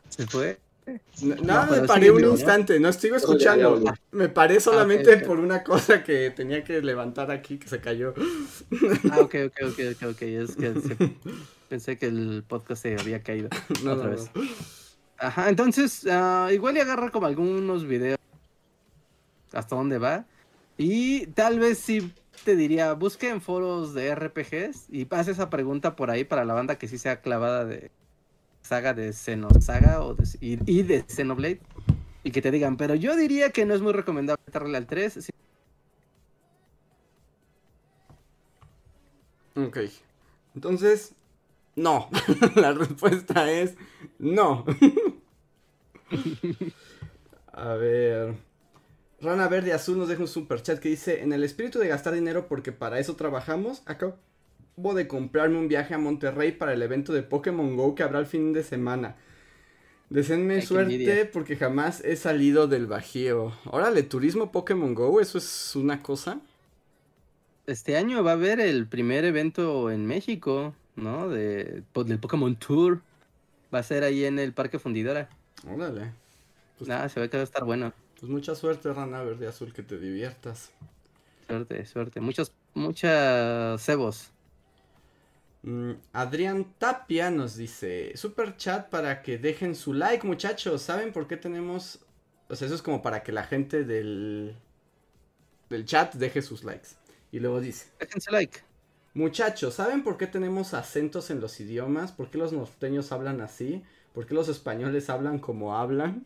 Se 0.09 0.27
fue. 0.27 0.59
Nada, 1.41 1.65
me 1.81 1.87
paré 1.87 2.11
un 2.11 2.25
instante, 2.25 2.77
no 2.79 2.89
estoy 2.89 3.11
ya, 3.11 3.15
escuchando. 3.17 3.81
ya, 3.81 3.93
Me 4.11 4.27
paré 4.27 4.59
solamente 4.59 5.15
ok. 5.15 5.23
por 5.25 5.39
una 5.39 5.63
cosa 5.63 6.03
que 6.03 6.29
tenía 6.31 6.63
que 6.65 6.81
levantar 6.81 7.31
aquí 7.31 7.57
que 7.57 7.69
se 7.69 7.79
cayó. 7.79 8.13
Ah, 9.11 9.19
ok, 9.21 9.35
ok, 9.45 9.57
ok, 9.69 9.79
ok, 9.93 10.03
ok. 10.11 10.21
Es 10.23 10.55
que 10.57 10.73
se- 10.81 11.15
pensé 11.69 11.97
que 11.97 12.07
el 12.07 12.43
podcast 12.45 12.81
se 12.81 12.97
había 12.99 13.23
caído. 13.23 13.47
No, 13.83 13.93
Otra 13.93 14.09
no, 14.09 14.11
vez. 14.11 14.29
Ajá, 15.17 15.49
entonces, 15.49 16.05
ah, 16.09 16.49
igual 16.51 16.77
y 16.77 16.79
agarra 16.79 17.09
como 17.09 17.27
algunos 17.27 17.85
videos 17.85 18.17
hasta 19.53 19.75
dónde 19.75 19.97
va. 19.99 20.25
Y 20.77 21.27
tal 21.27 21.59
vez 21.59 21.77
sí 21.79 22.13
te 22.43 22.55
diría, 22.55 22.93
busque 22.93 23.29
en 23.29 23.41
foros 23.41 23.93
de 23.93 24.07
RPGs 24.07 24.87
y 24.89 25.05
pase 25.05 25.31
esa 25.31 25.49
pregunta 25.49 25.95
por 25.95 26.09
ahí 26.09 26.23
para 26.23 26.45
la 26.45 26.53
banda 26.53 26.77
que 26.77 26.87
sí 26.87 26.97
sea 26.97 27.21
clavada 27.21 27.63
de 27.65 27.91
saga 28.61 28.93
de 28.93 29.13
Xenosaga 29.13 30.01
o 30.01 30.15
y, 30.39 30.83
de 30.83 31.05
Xenoblade. 31.07 31.61
Y 32.23 32.31
que 32.31 32.41
te 32.41 32.51
digan, 32.51 32.77
pero 32.77 32.95
yo 32.95 33.15
diría 33.15 33.51
que 33.51 33.65
no 33.65 33.73
es 33.73 33.81
muy 33.81 33.93
recomendable 33.93 34.41
entrarle 34.47 34.77
al 34.77 34.87
3. 34.87 35.13
sí, 35.13 35.31
Ok. 39.55 39.77
Entonces, 40.55 41.13
no. 41.75 42.09
La 42.55 42.73
respuesta 42.73 43.51
es 43.51 43.75
no. 44.19 44.65
A 47.51 47.73
ver. 47.75 48.35
Rana 49.21 49.47
Verde 49.47 49.73
Azul 49.73 49.97
nos 49.97 50.09
deja 50.09 50.21
un 50.21 50.27
super 50.27 50.61
chat 50.61 50.79
que 50.79 50.89
dice: 50.89 51.21
En 51.21 51.33
el 51.33 51.43
espíritu 51.43 51.79
de 51.79 51.87
gastar 51.87 52.13
dinero 52.13 52.47
porque 52.47 52.71
para 52.71 52.99
eso 52.99 53.15
trabajamos, 53.15 53.81
acabo 53.85 54.15
de 54.95 55.07
comprarme 55.07 55.57
un 55.57 55.67
viaje 55.67 55.93
a 55.93 55.97
Monterrey 55.97 56.51
para 56.51 56.73
el 56.73 56.81
evento 56.81 57.13
de 57.13 57.23
Pokémon 57.23 57.75
Go 57.77 57.95
que 57.95 58.03
habrá 58.03 58.19
el 58.19 58.25
fin 58.25 58.53
de 58.53 58.63
semana. 58.63 59.15
Deseenme 60.09 60.61
suerte 60.61 60.93
envidia. 60.93 61.31
porque 61.31 61.55
jamás 61.55 62.03
he 62.03 62.15
salido 62.15 62.67
del 62.67 62.85
Bajío. 62.85 63.53
Órale, 63.65 64.03
turismo 64.03 64.51
Pokémon 64.51 64.93
Go, 64.93 65.19
eso 65.21 65.37
es 65.37 65.75
una 65.75 66.03
cosa. 66.03 66.39
Este 67.65 67.95
año 67.97 68.23
va 68.23 68.31
a 68.31 68.33
haber 68.33 68.59
el 68.59 68.87
primer 68.87 69.23
evento 69.23 69.89
en 69.89 70.05
México, 70.05 70.75
¿no? 70.95 71.29
De, 71.29 71.83
po- 71.93 72.03
del 72.03 72.19
Pokémon 72.19 72.55
Tour. 72.55 73.01
Va 73.73 73.79
a 73.79 73.83
ser 73.83 74.03
ahí 74.03 74.25
en 74.25 74.39
el 74.39 74.53
Parque 74.53 74.79
Fundidora. 74.79 75.29
Órale. 75.67 76.13
Pues, 76.77 76.87
Nada, 76.87 77.09
se 77.09 77.19
ve 77.19 77.29
que 77.29 77.37
va 77.37 77.41
a 77.41 77.45
estar 77.45 77.63
bueno. 77.63 77.93
pues 78.19 78.29
mucha 78.31 78.55
suerte, 78.55 78.91
Rana 78.93 79.21
Verde 79.23 79.47
Azul, 79.47 79.73
que 79.73 79.83
te 79.83 79.97
diviertas. 79.99 80.71
Suerte, 81.47 81.85
suerte. 81.85 82.19
Muchos, 82.21 82.53
muchas 82.73 83.81
cebos. 83.81 84.31
Mm, 85.63 85.93
Adrián 86.11 86.73
Tapia 86.77 87.31
nos 87.31 87.55
dice, 87.55 88.15
super 88.17 88.57
chat 88.57 88.89
para 88.89 89.21
que 89.21 89.37
dejen 89.37 89.75
su 89.75 89.93
like, 89.93 90.25
muchachos. 90.27 90.81
¿Saben 90.81 91.13
por 91.13 91.27
qué 91.27 91.37
tenemos... 91.37 91.99
O 92.49 92.55
sea, 92.55 92.65
eso 92.67 92.75
es 92.75 92.81
como 92.81 93.01
para 93.01 93.23
que 93.23 93.31
la 93.31 93.43
gente 93.45 93.83
del, 93.85 94.55
del 95.69 95.85
chat 95.85 96.13
deje 96.15 96.41
sus 96.41 96.63
likes. 96.63 96.89
Y 97.31 97.39
luego 97.39 97.59
dice, 97.59 97.87
Déjense 97.99 98.31
like. 98.31 98.59
Muchachos, 99.13 99.75
¿saben 99.75 100.03
por 100.03 100.17
qué 100.17 100.27
tenemos 100.27 100.73
acentos 100.73 101.29
en 101.31 101.39
los 101.41 101.59
idiomas? 101.59 102.11
¿Por 102.11 102.29
qué 102.29 102.37
los 102.37 102.53
norteños 102.53 103.11
hablan 103.11 103.41
así? 103.41 103.83
¿Por 104.13 104.25
qué 104.25 104.33
los 104.35 104.49
españoles 104.49 105.09
hablan 105.09 105.39
como 105.39 105.75
hablan? 105.77 106.23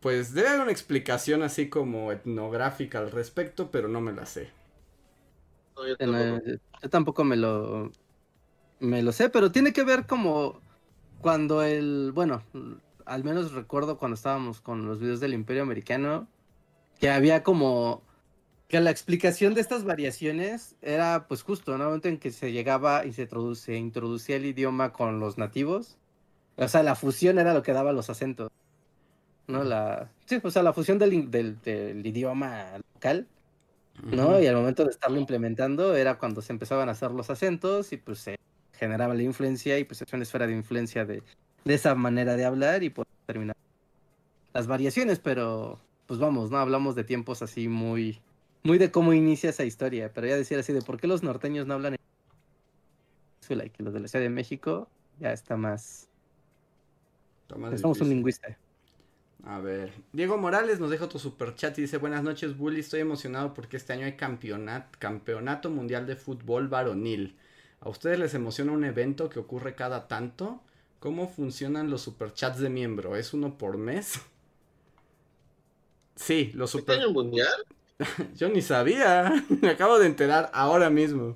Pues 0.00 0.34
debe 0.34 0.48
haber 0.48 0.62
una 0.62 0.72
explicación 0.72 1.42
así 1.44 1.68
como 1.68 2.10
etnográfica 2.10 2.98
al 2.98 3.12
respecto, 3.12 3.70
pero 3.70 3.86
no 3.86 4.00
me 4.00 4.12
la 4.12 4.26
sé. 4.26 4.50
No, 5.76 5.86
yo 5.88 5.96
tampoco. 5.96 6.42
eh, 6.44 6.58
yo 6.82 6.90
tampoco 6.90 7.24
me 7.24 7.36
lo 7.36 7.90
me 8.80 9.02
lo 9.02 9.12
sé, 9.12 9.30
pero 9.30 9.52
tiene 9.52 9.72
que 9.72 9.84
ver 9.84 10.06
como 10.06 10.62
cuando 11.20 11.62
el, 11.64 12.12
bueno, 12.14 12.44
al 13.06 13.24
menos 13.24 13.52
recuerdo 13.52 13.98
cuando 13.98 14.16
estábamos 14.16 14.60
con 14.60 14.86
los 14.86 15.00
videos 15.00 15.20
del 15.20 15.34
Imperio 15.34 15.62
Americano, 15.64 16.28
que 17.00 17.10
había 17.10 17.42
como 17.44 18.07
que 18.68 18.80
la 18.80 18.90
explicación 18.90 19.54
de 19.54 19.60
estas 19.62 19.84
variaciones 19.84 20.76
era 20.82 21.26
pues 21.26 21.42
justo, 21.42 21.72
¿no? 21.76 21.84
El 21.84 21.88
momento 21.88 22.08
en 22.08 22.18
que 22.18 22.30
se 22.30 22.52
llegaba 22.52 23.06
y 23.06 23.12
se, 23.12 23.28
introdu- 23.28 23.54
se 23.54 23.76
introducía 23.76 24.36
el 24.36 24.46
idioma 24.46 24.92
con 24.92 25.20
los 25.20 25.38
nativos. 25.38 25.96
O 26.56 26.68
sea, 26.68 26.82
la 26.82 26.94
fusión 26.94 27.38
era 27.38 27.54
lo 27.54 27.62
que 27.62 27.72
daba 27.72 27.92
los 27.92 28.10
acentos. 28.10 28.50
¿No? 29.46 29.64
La, 29.64 30.10
sí, 30.26 30.38
o 30.42 30.50
sea, 30.50 30.62
la 30.62 30.74
fusión 30.74 30.98
del, 30.98 31.14
in- 31.14 31.30
del- 31.30 31.60
del 31.62 32.06
idioma 32.06 32.66
local 32.94 33.26
¿no? 34.04 34.38
Y 34.40 34.46
al 34.46 34.54
momento 34.54 34.84
de 34.84 34.90
estarlo 34.90 35.18
implementando 35.18 35.96
era 35.96 36.18
cuando 36.18 36.40
se 36.40 36.52
empezaban 36.52 36.88
a 36.88 36.92
hacer 36.92 37.10
los 37.10 37.30
acentos 37.30 37.92
y 37.92 37.96
pues 37.96 38.20
se 38.20 38.36
generaba 38.78 39.12
la 39.14 39.24
influencia 39.24 39.76
y 39.78 39.82
pues 39.84 40.02
es 40.02 40.12
una 40.12 40.22
esfera 40.22 40.46
de 40.46 40.52
influencia 40.52 41.04
de, 41.04 41.22
de 41.64 41.74
esa 41.74 41.96
manera 41.96 42.36
de 42.36 42.44
hablar 42.44 42.84
y 42.84 42.90
pues 42.90 43.08
terminar 43.26 43.56
las 44.54 44.68
variaciones, 44.68 45.18
pero 45.18 45.80
pues 46.06 46.20
vamos, 46.20 46.50
¿no? 46.52 46.58
Hablamos 46.58 46.94
de 46.94 47.02
tiempos 47.02 47.42
así 47.42 47.66
muy, 47.66 48.20
muy 48.68 48.76
de 48.78 48.90
cómo 48.92 49.14
inicia 49.14 49.48
esa 49.48 49.64
historia, 49.64 50.12
pero 50.12 50.26
ya 50.26 50.36
decir 50.36 50.58
así 50.58 50.74
de 50.74 50.82
por 50.82 51.00
qué 51.00 51.06
los 51.06 51.22
norteños 51.22 51.66
no 51.66 51.72
hablan 51.72 51.94
en 51.94 52.00
Venezuela 53.40 53.64
y 53.64 53.70
que 53.70 53.82
los 53.82 53.94
de 53.94 54.00
la 54.00 54.08
Ciudad 54.08 54.22
de 54.22 54.30
México 54.30 54.88
ya 55.18 55.32
está 55.32 55.56
más... 55.56 56.06
Está 57.42 57.56
más 57.56 57.72
Estamos 57.72 57.98
un 58.02 58.10
lingüista. 58.10 58.58
A 59.44 59.58
ver, 59.60 59.94
Diego 60.12 60.36
Morales 60.36 60.80
nos 60.80 60.90
deja 60.90 61.06
otro 61.06 61.18
super 61.18 61.54
chat 61.54 61.78
y 61.78 61.82
dice, 61.82 61.96
buenas 61.96 62.22
noches 62.22 62.58
Bully, 62.58 62.80
estoy 62.80 63.00
emocionado 63.00 63.54
porque 63.54 63.78
este 63.78 63.94
año 63.94 64.04
hay 64.04 64.16
campeonato, 64.16 64.98
campeonato 64.98 65.70
mundial 65.70 66.06
de 66.06 66.16
fútbol 66.16 66.68
varonil. 66.68 67.38
¿A 67.80 67.88
ustedes 67.88 68.18
les 68.18 68.34
emociona 68.34 68.72
un 68.72 68.84
evento 68.84 69.30
que 69.30 69.38
ocurre 69.38 69.74
cada 69.76 70.08
tanto? 70.08 70.60
¿Cómo 71.00 71.28
funcionan 71.28 71.88
los 71.88 72.02
superchats 72.02 72.58
de 72.58 72.68
miembro? 72.68 73.16
¿Es 73.16 73.32
uno 73.32 73.56
por 73.56 73.78
mes? 73.78 74.20
Sí, 76.16 76.50
los 76.52 76.74
¿Este 76.74 76.80
super... 76.80 76.98
año 76.98 77.12
mundial? 77.12 77.64
Yo 78.36 78.48
ni 78.48 78.62
sabía, 78.62 79.44
me 79.62 79.70
acabo 79.70 79.98
de 79.98 80.06
enterar 80.06 80.50
ahora 80.52 80.90
mismo. 80.90 81.34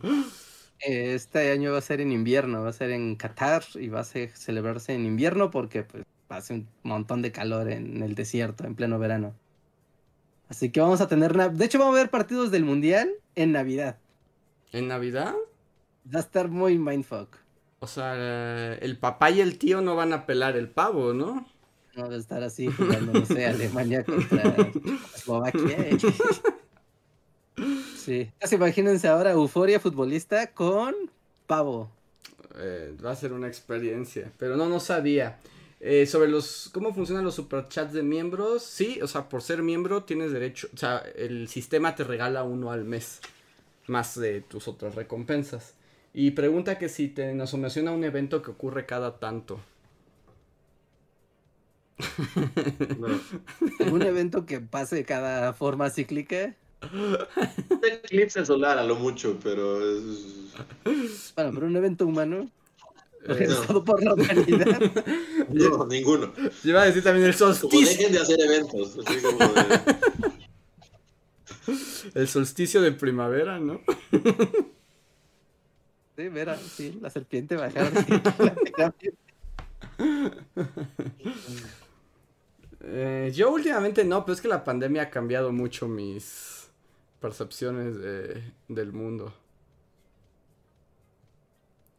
Este 0.80 1.52
año 1.52 1.72
va 1.72 1.78
a 1.78 1.82
ser 1.82 2.00
en 2.00 2.12
invierno, 2.12 2.62
va 2.62 2.70
a 2.70 2.72
ser 2.72 2.90
en 2.90 3.16
Qatar 3.16 3.64
y 3.74 3.88
va 3.88 4.00
a 4.00 4.04
ser- 4.04 4.30
celebrarse 4.36 4.94
en 4.94 5.06
invierno 5.06 5.50
porque 5.50 5.84
pues 5.84 6.04
hace 6.28 6.54
un 6.54 6.68
montón 6.82 7.22
de 7.22 7.32
calor 7.32 7.70
en 7.70 8.02
el 8.02 8.14
desierto 8.14 8.64
en 8.64 8.74
pleno 8.74 8.98
verano. 8.98 9.34
Así 10.48 10.70
que 10.70 10.80
vamos 10.80 11.00
a 11.00 11.08
tener, 11.08 11.32
de 11.34 11.64
hecho 11.64 11.78
vamos 11.78 11.94
a 11.96 11.98
ver 12.02 12.10
partidos 12.10 12.50
del 12.50 12.64
mundial 12.64 13.10
en 13.34 13.52
Navidad. 13.52 13.96
¿En 14.72 14.88
Navidad? 14.88 15.34
Va 16.14 16.18
a 16.18 16.22
estar 16.22 16.48
muy 16.48 16.78
mindfuck. 16.78 17.36
O 17.80 17.86
sea, 17.86 18.74
el 18.74 18.98
papá 18.98 19.30
y 19.30 19.40
el 19.40 19.58
tío 19.58 19.80
no 19.80 19.96
van 19.96 20.12
a 20.12 20.26
pelar 20.26 20.56
el 20.56 20.68
pavo, 20.70 21.12
¿no? 21.12 21.46
No 21.94 22.04
a 22.06 22.16
estar 22.16 22.42
así 22.42 22.68
jugando, 22.68 23.12
no 23.12 23.26
sé, 23.26 23.46
Alemania 23.46 24.04
contra 24.04 24.56
Eslovaquia. 25.14 25.98
Sí, 27.96 28.20
Entonces, 28.22 28.52
imagínense 28.52 29.08
ahora 29.08 29.32
euforia 29.32 29.78
futbolista 29.78 30.52
con 30.52 30.94
pavo. 31.46 31.90
Eh, 32.58 32.96
va 33.04 33.12
a 33.12 33.16
ser 33.16 33.32
una 33.32 33.46
experiencia, 33.46 34.32
pero 34.38 34.56
no, 34.56 34.68
no 34.68 34.80
sabía. 34.80 35.38
Eh, 35.80 36.06
sobre 36.06 36.28
los, 36.28 36.70
cómo 36.72 36.94
funcionan 36.94 37.24
los 37.24 37.34
superchats 37.34 37.92
de 37.92 38.02
miembros, 38.02 38.62
sí, 38.62 39.00
o 39.02 39.08
sea, 39.08 39.28
por 39.28 39.42
ser 39.42 39.62
miembro 39.62 40.04
tienes 40.04 40.30
derecho, 40.30 40.68
o 40.72 40.76
sea, 40.76 41.02
el 41.16 41.48
sistema 41.48 41.96
te 41.96 42.04
regala 42.04 42.44
uno 42.44 42.70
al 42.70 42.84
mes, 42.84 43.20
más 43.88 44.18
de 44.18 44.42
tus 44.42 44.68
otras 44.68 44.94
recompensas. 44.94 45.74
Y 46.14 46.32
pregunta 46.32 46.78
que 46.78 46.88
si 46.88 47.08
te 47.08 47.34
nos 47.34 47.52
emociona 47.54 47.90
un 47.90 48.04
evento 48.04 48.42
que 48.42 48.52
ocurre 48.52 48.86
cada 48.86 49.18
tanto. 49.18 49.58
No. 52.98 53.20
¿Algún 53.80 54.02
evento 54.02 54.46
que 54.46 54.60
pase 54.60 54.96
de 54.96 55.04
cada 55.04 55.52
forma 55.52 55.90
cíclica? 55.90 56.54
Un 56.92 57.18
eclipse 57.84 58.44
solar 58.44 58.78
a 58.78 58.84
lo 58.84 58.96
mucho, 58.96 59.38
pero 59.42 59.80
es... 59.80 60.52
Bueno, 61.36 61.52
pero 61.54 61.66
un 61.66 61.76
evento 61.76 62.06
humano 62.06 62.50
Eh, 63.24 63.30
organizado 63.30 63.84
por 63.84 64.02
la 64.02 64.14
humanidad. 64.14 64.80
No, 65.48 65.86
ninguno. 65.86 66.32
yo 66.62 66.70
iba 66.70 66.82
a 66.82 66.86
decir 66.86 67.02
también 67.04 67.26
el 67.26 67.36
Como 67.36 67.54
solsticio, 67.54 67.98
dejen 67.98 68.12
de 68.12 68.18
hacer 68.20 68.40
eventos. 68.40 68.98
Así 69.06 69.20
como 69.20 69.38
de... 69.52 69.80
el 72.14 72.28
solsticio 72.28 72.80
de 72.80 72.92
primavera, 72.92 73.58
¿no? 73.60 73.80
Sí, 76.16 76.28
mira, 76.30 76.56
sí, 76.58 76.98
la 77.00 77.10
serpiente 77.10 77.56
sí, 77.56 77.62
prácticamente. 78.38 79.14
Eh, 82.84 83.30
yo 83.34 83.50
últimamente 83.52 84.04
no, 84.04 84.24
pero 84.24 84.34
es 84.34 84.40
que 84.40 84.48
la 84.48 84.64
pandemia 84.64 85.02
ha 85.02 85.10
cambiado 85.10 85.52
mucho 85.52 85.86
mis 85.88 86.68
percepciones 87.20 87.96
de- 87.98 88.42
del 88.68 88.92
mundo. 88.92 89.32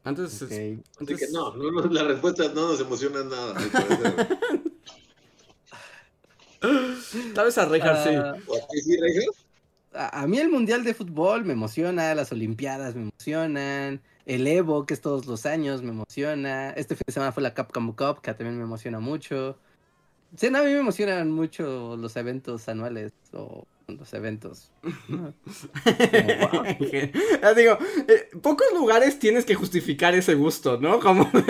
Antes, 0.04 0.34
es- 0.34 0.42
Ok. 0.44 0.52
Así 0.52 0.84
antes- 1.00 1.20
que 1.20 1.28
no, 1.32 1.56
no, 1.56 1.72
no, 1.72 1.86
la 1.86 2.04
respuesta 2.04 2.44
no 2.54 2.68
nos 2.70 2.82
emociona 2.82 3.24
nada. 3.24 3.54
tal 7.36 7.46
vez 7.46 7.58
a 7.58 7.66
Reinhardt 7.66 8.04
sí. 8.04 8.16
Ah, 8.16 8.36
a, 9.94 10.22
a 10.24 10.28
mí 10.28 10.38
el 10.40 10.50
Mundial 10.50 10.84
de 10.84 10.94
Fútbol 10.94 11.46
me 11.46 11.54
emociona, 11.54 12.14
las 12.16 12.32
Olimpiadas 12.32 12.96
me 12.96 13.04
emocionan, 13.04 14.02
el 14.26 14.48
Evo, 14.48 14.86
que 14.86 14.94
es 14.94 15.02
todos 15.02 15.26
los 15.28 15.46
años, 15.46 15.82
me 15.84 15.90
emociona. 15.90 16.72
Este 16.72 16.96
fin 16.96 17.04
de 17.06 17.14
semana 17.14 17.32
fue 17.32 17.44
la 17.44 17.54
Capcom 17.54 17.94
Cup, 17.94 18.22
que 18.22 18.34
también 18.34 18.58
me 18.58 18.64
emociona 18.64 19.00
mucho. 19.00 19.58
Sí, 20.36 20.50
no, 20.50 20.60
a 20.60 20.64
mí 20.64 20.72
me 20.72 20.80
emocionan 20.80 21.32
mucho 21.32 21.96
los 21.98 22.16
eventos 22.16 22.68
anuales 22.68 23.14
o 23.34 23.68
los 23.88 24.14
eventos. 24.14 24.72
Como, 25.08 25.34
wow. 26.52 26.64
Ya 27.42 27.54
digo, 27.54 27.78
eh, 28.08 28.30
pocos 28.42 28.68
lugares 28.74 29.20
tienes 29.20 29.46
que 29.46 29.54
justificar 29.56 30.16
ese 30.16 30.34
gusto, 30.34 30.80
¿no? 30.80 31.00
Como 31.00 31.30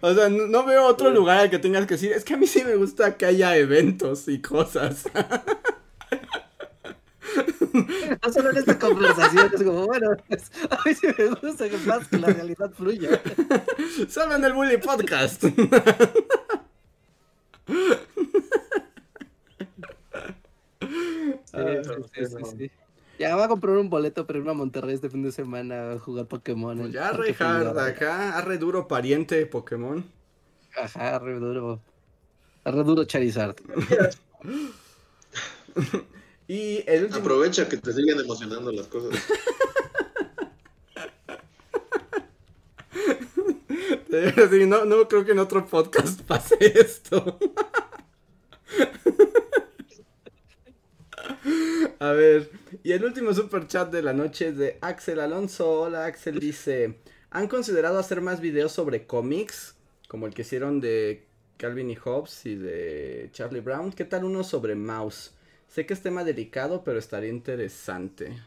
O 0.00 0.14
sea, 0.14 0.28
no, 0.28 0.46
no 0.46 0.64
veo 0.64 0.86
otro 0.86 1.10
lugar 1.10 1.38
al 1.38 1.50
que 1.50 1.58
tengas 1.58 1.86
que 1.86 1.94
decir, 1.94 2.12
es 2.12 2.24
que 2.24 2.34
a 2.34 2.36
mí 2.36 2.46
sí 2.46 2.64
me 2.64 2.74
gusta 2.74 3.16
que 3.16 3.26
haya 3.26 3.56
eventos 3.56 4.26
y 4.28 4.40
cosas. 4.40 5.04
No 8.22 8.32
solo 8.32 8.50
en 8.50 8.56
esta 8.58 8.78
conversación, 8.78 9.50
es 9.54 9.62
como, 9.62 9.86
bueno, 9.86 10.16
pues, 10.28 10.50
a 10.70 10.78
mí 10.84 10.94
sí 10.94 11.06
me 11.16 11.26
gusta 11.28 11.68
que 11.68 11.78
más 11.78 12.06
que 12.08 12.18
la 12.18 12.28
realidad 12.28 12.70
fluya. 12.72 13.20
Solo 14.08 14.36
en 14.36 14.44
el 14.44 14.52
Bully 14.52 14.76
Podcast. 14.78 15.44
Sí, 21.52 21.62
sí, 22.14 22.26
sí, 22.26 22.44
sí. 22.58 22.70
Ya 23.18 23.36
va 23.36 23.44
a 23.44 23.48
comprar 23.48 23.76
un 23.76 23.90
boleto 23.90 24.26
para 24.26 24.38
irme 24.38 24.50
a 24.50 24.54
Monterrey 24.54 24.94
este 24.94 25.10
fin 25.10 25.22
de 25.22 25.30
semana 25.32 25.92
a 25.92 25.98
jugar 25.98 26.26
Pokémon. 26.26 26.78
Pues 26.78 26.92
ya, 26.92 27.12
Reinhardt, 27.12 27.36
Fundidora. 27.36 27.86
acá, 27.86 28.36
arre 28.38 28.58
duro 28.58 28.88
pariente 28.88 29.36
de 29.36 29.46
Pokémon. 29.46 30.04
Ajá, 30.76 31.18
re 31.18 31.38
duro. 31.38 31.80
Re 32.64 32.84
duro 32.84 33.04
Charizard. 33.04 33.56
Y 36.48 36.82
el 36.86 37.04
último... 37.04 37.20
Aprovecha 37.20 37.68
que 37.68 37.76
te 37.76 37.92
siguen 37.92 38.20
emocionando 38.20 38.72
las 38.72 38.88
cosas. 38.88 39.12
Sí, 44.50 44.66
no, 44.66 44.84
no 44.84 45.08
creo 45.08 45.24
que 45.24 45.32
en 45.32 45.38
otro 45.38 45.66
podcast 45.66 46.20
pase 46.22 46.56
esto. 46.60 47.38
A 51.98 52.12
ver, 52.12 52.50
y 52.82 52.92
el 52.92 53.04
último 53.04 53.32
super 53.32 53.66
chat 53.68 53.90
de 53.90 54.02
la 54.02 54.12
noche 54.12 54.48
es 54.48 54.58
de 54.58 54.78
Axel 54.80 55.20
Alonso. 55.20 55.82
Hola 55.82 56.04
Axel 56.04 56.40
dice, 56.40 56.98
¿han 57.30 57.48
considerado 57.48 57.98
hacer 57.98 58.20
más 58.20 58.40
videos 58.40 58.72
sobre 58.72 59.06
cómics? 59.06 59.76
Como 60.08 60.26
el 60.26 60.34
que 60.34 60.42
hicieron 60.42 60.80
de 60.80 61.24
Calvin 61.56 61.90
y 61.90 61.96
Hobbes 61.96 62.44
y 62.44 62.56
de 62.56 63.30
Charlie 63.32 63.60
Brown. 63.60 63.92
¿Qué 63.92 64.04
tal 64.04 64.24
uno 64.24 64.44
sobre 64.44 64.74
Mouse? 64.74 65.32
Sé 65.74 65.86
que 65.86 65.94
es 65.94 66.02
tema 66.02 66.22
delicado, 66.22 66.84
pero 66.84 67.00
estaría 67.00 67.30
interesante. 67.30 68.40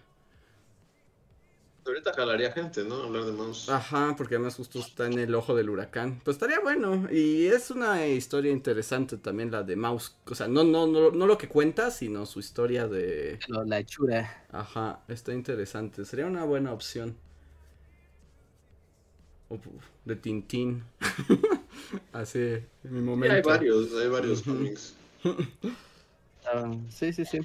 Ahorita 1.85 2.13
jalaría 2.13 2.51
gente, 2.51 2.83
¿no? 2.83 3.03
Hablar 3.03 3.23
de 3.25 3.31
mouse. 3.31 3.69
Ajá, 3.69 4.15
porque 4.17 4.35
además 4.35 4.55
justo 4.55 4.79
está 4.79 5.07
en 5.07 5.17
el 5.19 5.33
ojo 5.35 5.55
del 5.55 5.69
huracán. 5.69 6.19
Pues 6.23 6.35
estaría 6.35 6.59
bueno. 6.59 7.07
Y 7.11 7.47
es 7.47 7.71
una 7.71 8.05
historia 8.07 8.51
interesante 8.51 9.17
también 9.17 9.51
la 9.51 9.63
de 9.63 9.75
Mouse. 9.75 10.15
O 10.25 10.35
sea, 10.35 10.47
no, 10.47 10.63
no, 10.63 10.85
no, 10.87 11.11
no 11.11 11.27
lo 11.27 11.37
que 11.37 11.47
cuenta, 11.47 11.89
sino 11.91 12.25
su 12.27 12.39
historia 12.39 12.87
de. 12.87 13.43
La 13.47 13.79
hechura. 13.79 14.45
Ajá, 14.51 15.03
está 15.07 15.33
interesante. 15.33 16.05
Sería 16.05 16.25
una 16.27 16.43
buena 16.45 16.73
opción. 16.73 17.17
Uf, 19.49 19.65
de 20.05 20.15
Tintín. 20.15 20.83
Así, 22.13 22.39
en 22.39 22.93
mi 22.93 23.01
Sí, 23.01 23.01
momento. 23.01 23.33
hay 23.33 23.41
varios, 23.41 23.93
hay 23.95 24.07
varios 24.09 24.41
cómics. 24.43 24.95
Ah, 26.47 26.71
sí, 26.89 27.13
sí, 27.13 27.25
sí. 27.25 27.39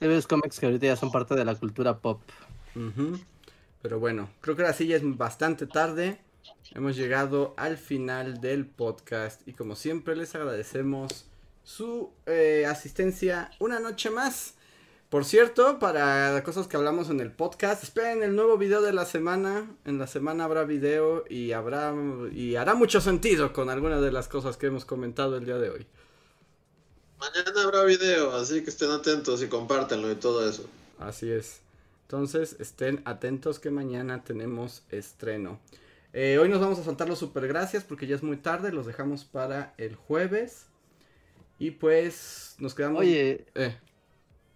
Varios 0.00 0.26
cómics 0.26 0.58
que 0.58 0.66
ahorita 0.66 0.86
ya 0.86 0.96
son 0.96 1.12
parte 1.12 1.34
de 1.34 1.44
la 1.44 1.54
cultura 1.54 1.98
pop. 1.98 2.20
Pero 3.82 3.98
bueno, 3.98 4.30
creo 4.40 4.56
que 4.56 4.62
ahora 4.62 4.74
sí 4.74 4.86
ya 4.86 4.96
es 4.96 5.16
bastante 5.16 5.66
tarde. 5.66 6.18
Hemos 6.74 6.96
llegado 6.96 7.54
al 7.56 7.76
final 7.76 8.40
del 8.40 8.66
podcast 8.66 9.46
y 9.46 9.52
como 9.52 9.74
siempre 9.74 10.16
les 10.16 10.34
agradecemos 10.34 11.26
su 11.64 12.10
eh, 12.26 12.66
asistencia 12.68 13.50
una 13.58 13.80
noche 13.80 14.10
más. 14.10 14.54
Por 15.10 15.24
cierto, 15.24 15.80
para 15.80 16.40
cosas 16.44 16.68
que 16.68 16.76
hablamos 16.76 17.10
en 17.10 17.18
el 17.18 17.32
podcast, 17.32 17.82
esperen 17.82 18.22
el 18.22 18.36
nuevo 18.36 18.56
video 18.56 18.80
de 18.80 18.92
la 18.92 19.04
semana. 19.04 19.68
En 19.84 19.98
la 19.98 20.06
semana 20.06 20.44
habrá 20.44 20.62
video 20.62 21.24
y 21.28 21.50
habrá 21.50 21.92
y 22.32 22.54
hará 22.54 22.74
mucho 22.74 23.00
sentido 23.00 23.52
con 23.52 23.70
algunas 23.70 24.00
de 24.00 24.12
las 24.12 24.28
cosas 24.28 24.56
que 24.56 24.66
hemos 24.66 24.84
comentado 24.84 25.36
el 25.36 25.44
día 25.44 25.58
de 25.58 25.70
hoy. 25.70 25.86
Mañana 27.20 27.62
habrá 27.62 27.84
video, 27.84 28.32
así 28.34 28.62
que 28.62 28.70
estén 28.70 28.90
atentos 28.90 29.42
y 29.42 29.48
compártanlo 29.48 30.10
y 30.10 30.14
todo 30.14 30.48
eso. 30.48 30.64
Así 30.98 31.30
es. 31.30 31.60
Entonces, 32.02 32.56
estén 32.58 33.02
atentos 33.04 33.58
que 33.58 33.70
mañana 33.70 34.24
tenemos 34.24 34.82
estreno. 34.90 35.60
Eh, 36.12 36.38
hoy 36.40 36.48
nos 36.48 36.60
vamos 36.60 36.78
a 36.78 36.84
saltar 36.84 37.08
los 37.08 37.18
super 37.18 37.46
gracias 37.46 37.84
porque 37.84 38.06
ya 38.06 38.16
es 38.16 38.22
muy 38.22 38.36
tarde. 38.36 38.72
Los 38.72 38.86
dejamos 38.86 39.24
para 39.24 39.74
el 39.76 39.94
jueves. 39.94 40.66
Y 41.58 41.72
pues 41.72 42.56
nos 42.58 42.74
quedamos. 42.74 43.00
Oye, 43.00 43.44
Eh, 43.54 43.76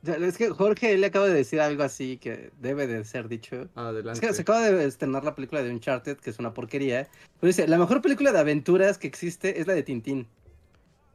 es 0.07 0.37
que 0.37 0.51
Jorge 0.51 0.97
le 0.99 1.07
acaba 1.07 1.29
de 1.29 1.35
decir 1.35 1.61
algo 1.61 1.83
así 1.83 2.17
que 2.17 2.51
debe 2.61 2.87
de 2.87 3.05
ser 3.05 3.29
dicho. 3.29 3.63
Es 3.63 3.69
adelante. 3.77 4.21
que 4.21 4.33
se 4.33 4.43
acaba 4.43 4.63
de 4.63 4.85
estrenar 4.87 5.23
la 5.23 5.35
película 5.35 5.63
de 5.63 5.71
Uncharted, 5.71 6.17
que 6.17 6.31
es 6.31 6.39
una 6.39 6.55
porquería. 6.55 7.09
Pero 7.41 7.49
dice, 7.49 7.69
la 7.69 7.79
mejor 7.79 8.03
película 8.03 8.33
de 8.33 8.39
aventuras 8.39 8.99
que 8.99 9.07
existe 9.07 9.61
es 9.61 9.67
la 9.67 9.75
de 9.75 9.83
Tintín. 9.83 10.27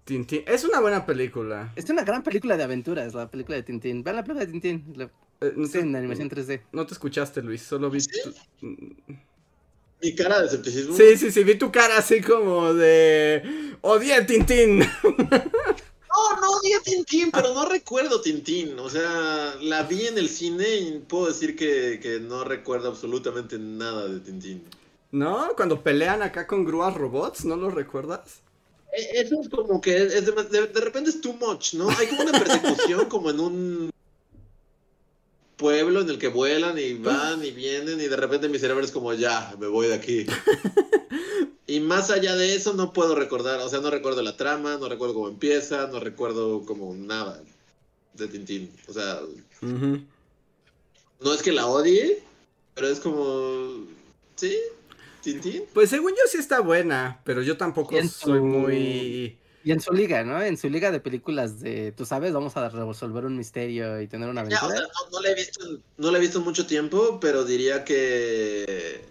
Tintín. 0.10 0.44
Es 0.48 0.64
una 0.64 0.80
buena 0.82 1.06
película. 1.06 1.72
Es 1.76 1.90
una 1.90 2.04
gran 2.04 2.24
película 2.24 2.58
de 2.58 2.64
aventuras, 2.64 3.14
la 3.14 3.30
película 3.30 3.56
de 3.56 3.64
Tintín. 3.64 4.04
Vean 4.04 4.16
la 4.18 4.24
película 4.24 4.46
de 4.46 4.52
Tintín. 4.52 4.94
La, 4.98 5.06
Eh, 5.42 5.54
no, 5.56 5.66
es 5.66 5.72
te, 5.72 5.80
en 5.80 5.96
animación 5.96 6.30
3D. 6.30 6.62
no 6.74 6.86
te 6.86 6.94
escuchaste, 6.94 7.42
Luis. 7.42 7.62
Solo 7.62 7.90
vi. 7.90 8.02
¿Sí? 8.02 8.10
tu- 8.60 8.68
Mi 10.02 10.16
cara 10.16 10.40
de 10.42 10.48
escepticismo. 10.48 10.96
Sí, 10.96 11.16
sí, 11.18 11.30
sí. 11.32 11.44
Vi 11.44 11.56
tu 11.56 11.72
cara 11.72 11.98
así 11.98 12.22
como 12.22 12.74
de. 12.74 13.76
Odié 13.82 14.16
a 14.16 14.26
Tintín. 14.26 14.80
No, 16.12 16.42
no 16.42 16.50
odié 16.58 16.76
a 16.76 16.82
Tintín, 16.82 17.30
pero 17.32 17.54
no 17.54 17.66
recuerdo 17.70 18.20
Tintín. 18.20 18.78
O 18.80 18.90
sea, 18.90 19.54
la 19.62 19.84
vi 19.84 20.08
en 20.08 20.18
el 20.18 20.28
cine 20.28 20.68
y 20.76 21.00
puedo 21.08 21.28
decir 21.28 21.56
que, 21.56 22.00
que 22.02 22.20
no 22.20 22.44
recuerdo 22.44 22.90
absolutamente 22.90 23.58
nada 23.60 24.08
de 24.08 24.20
Tintín. 24.20 24.64
¿No? 25.12 25.50
Cuando 25.56 25.82
pelean 25.82 26.22
acá 26.24 26.46
con 26.48 26.66
grúas 26.66 26.96
robots, 26.96 27.46
¿no 27.46 27.56
lo 27.56 27.70
recuerdas? 27.70 28.42
E- 28.92 29.22
Eso 29.22 29.42
es 29.42 29.50
como 29.50 29.80
que 29.82 29.96
es 30.04 30.26
de, 30.26 30.32
de- 30.32 30.68
de 30.68 30.82
repente 30.82 31.10
es 31.10 31.22
too 31.22 31.34
much, 31.34 31.74
¿no? 31.76 31.90
Hay 31.90 32.08
como 32.08 32.24
una 32.24 32.32
persecución 32.40 33.06
como 33.08 33.30
en 33.30 33.40
un 33.40 33.90
pueblo 35.58 36.02
en 36.02 36.10
el 36.10 36.18
que 36.18 36.30
vuelan 36.30 36.78
y 36.80 36.94
van 36.94 37.44
y 37.44 37.52
vienen 37.52 38.00
y 38.00 38.08
de 38.08 38.16
repente 38.16 38.48
mi 38.48 38.60
cerebro 38.60 38.84
es 38.84 38.92
como 38.92 39.14
ya, 39.14 39.54
me 39.60 39.68
voy 39.68 39.88
de 39.88 39.96
aquí. 39.96 40.26
Y 41.68 41.82
más 41.82 42.10
allá 42.10 42.36
de 42.36 42.56
eso 42.56 42.74
no 42.74 42.94
puedo 42.94 43.14
recordar, 43.14 43.60
o 43.60 43.70
sea, 43.70 43.80
no 43.80 43.92
recuerdo 43.92 44.24
la 44.24 44.36
trama, 44.36 44.78
no 44.78 44.90
recuerdo 44.90 45.14
cómo 45.14 45.28
empieza, 45.28 45.86
no 45.86 46.00
recuerdo 46.00 46.66
como 46.66 46.96
nada 46.96 47.44
de 48.16 48.28
Tintín. 48.28 48.72
O 48.88 48.94
sea, 48.94 49.20
no 49.62 51.32
es 51.32 51.44
que 51.44 51.52
la 51.52 51.68
odie, 51.68 52.24
pero 52.74 52.88
es 52.88 53.00
como 53.00 53.86
sí, 54.36 54.58
Tintín. 55.22 55.64
Pues 55.74 55.90
según 55.90 56.12
yo 56.12 56.22
sí 56.30 56.38
está 56.38 56.60
buena, 56.62 57.22
pero 57.24 57.42
yo 57.42 57.58
tampoco 57.58 57.96
soy 58.08 58.40
muy... 58.40 59.38
Y 59.62 59.72
en 59.72 59.82
su 59.82 59.92
liga, 59.92 60.24
¿no? 60.24 60.42
En 60.42 60.58
su 60.58 60.70
liga 60.70 60.90
de 60.90 61.02
películas 61.02 61.60
de, 61.60 61.92
tú 61.92 62.06
sabes, 62.06 62.32
vamos 62.32 62.56
a 62.56 62.70
resolver 62.70 63.26
un 63.26 63.36
misterio 63.38 64.00
y 64.02 64.08
tener 64.08 64.30
una 64.30 64.46
Ya, 64.48 64.62
o 64.62 64.66
aventura. 64.66 64.78
sea, 64.78 64.88
no, 64.88 65.12
no 65.12 65.22
la 65.22 65.30
he 65.32 65.36
visto, 65.36 65.80
no 65.98 66.12
la 66.12 66.18
he 66.18 66.22
visto 66.22 66.38
en 66.40 66.44
mucho 66.46 66.66
tiempo, 66.66 67.20
pero 67.20 67.44
diría 67.44 67.84
que 67.84 69.02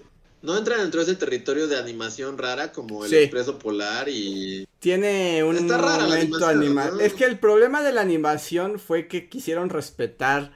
no 0.40 0.56
entra 0.56 0.78
dentro 0.78 1.05
de 1.05 1.10
ese 1.12 1.20
territorio 1.20 1.68
de 1.68 1.76
animación 1.76 2.39
rara 2.39 2.72
como 2.72 3.05
el 3.05 3.10
Sí. 3.10 3.16
Expreso 3.16 3.59
Polar 3.59 4.09
y 4.09 4.66
Tiene 4.78 5.44
un 5.44 5.56
Está 5.56 5.76
rara 5.76 5.98
la 5.98 6.14
momento 6.14 6.36
animación, 6.47 6.62
animal. 6.62 6.90
¿no? 6.94 7.01
Es 7.01 7.12
que 7.12 7.24
el 7.26 7.39
problema 7.39 7.82
de 7.82 7.93
la 7.93 8.01
animación 8.01 8.78
fue 8.78 9.06
que 9.06 9.28
quisieron 9.28 9.68
respetar 9.68 10.52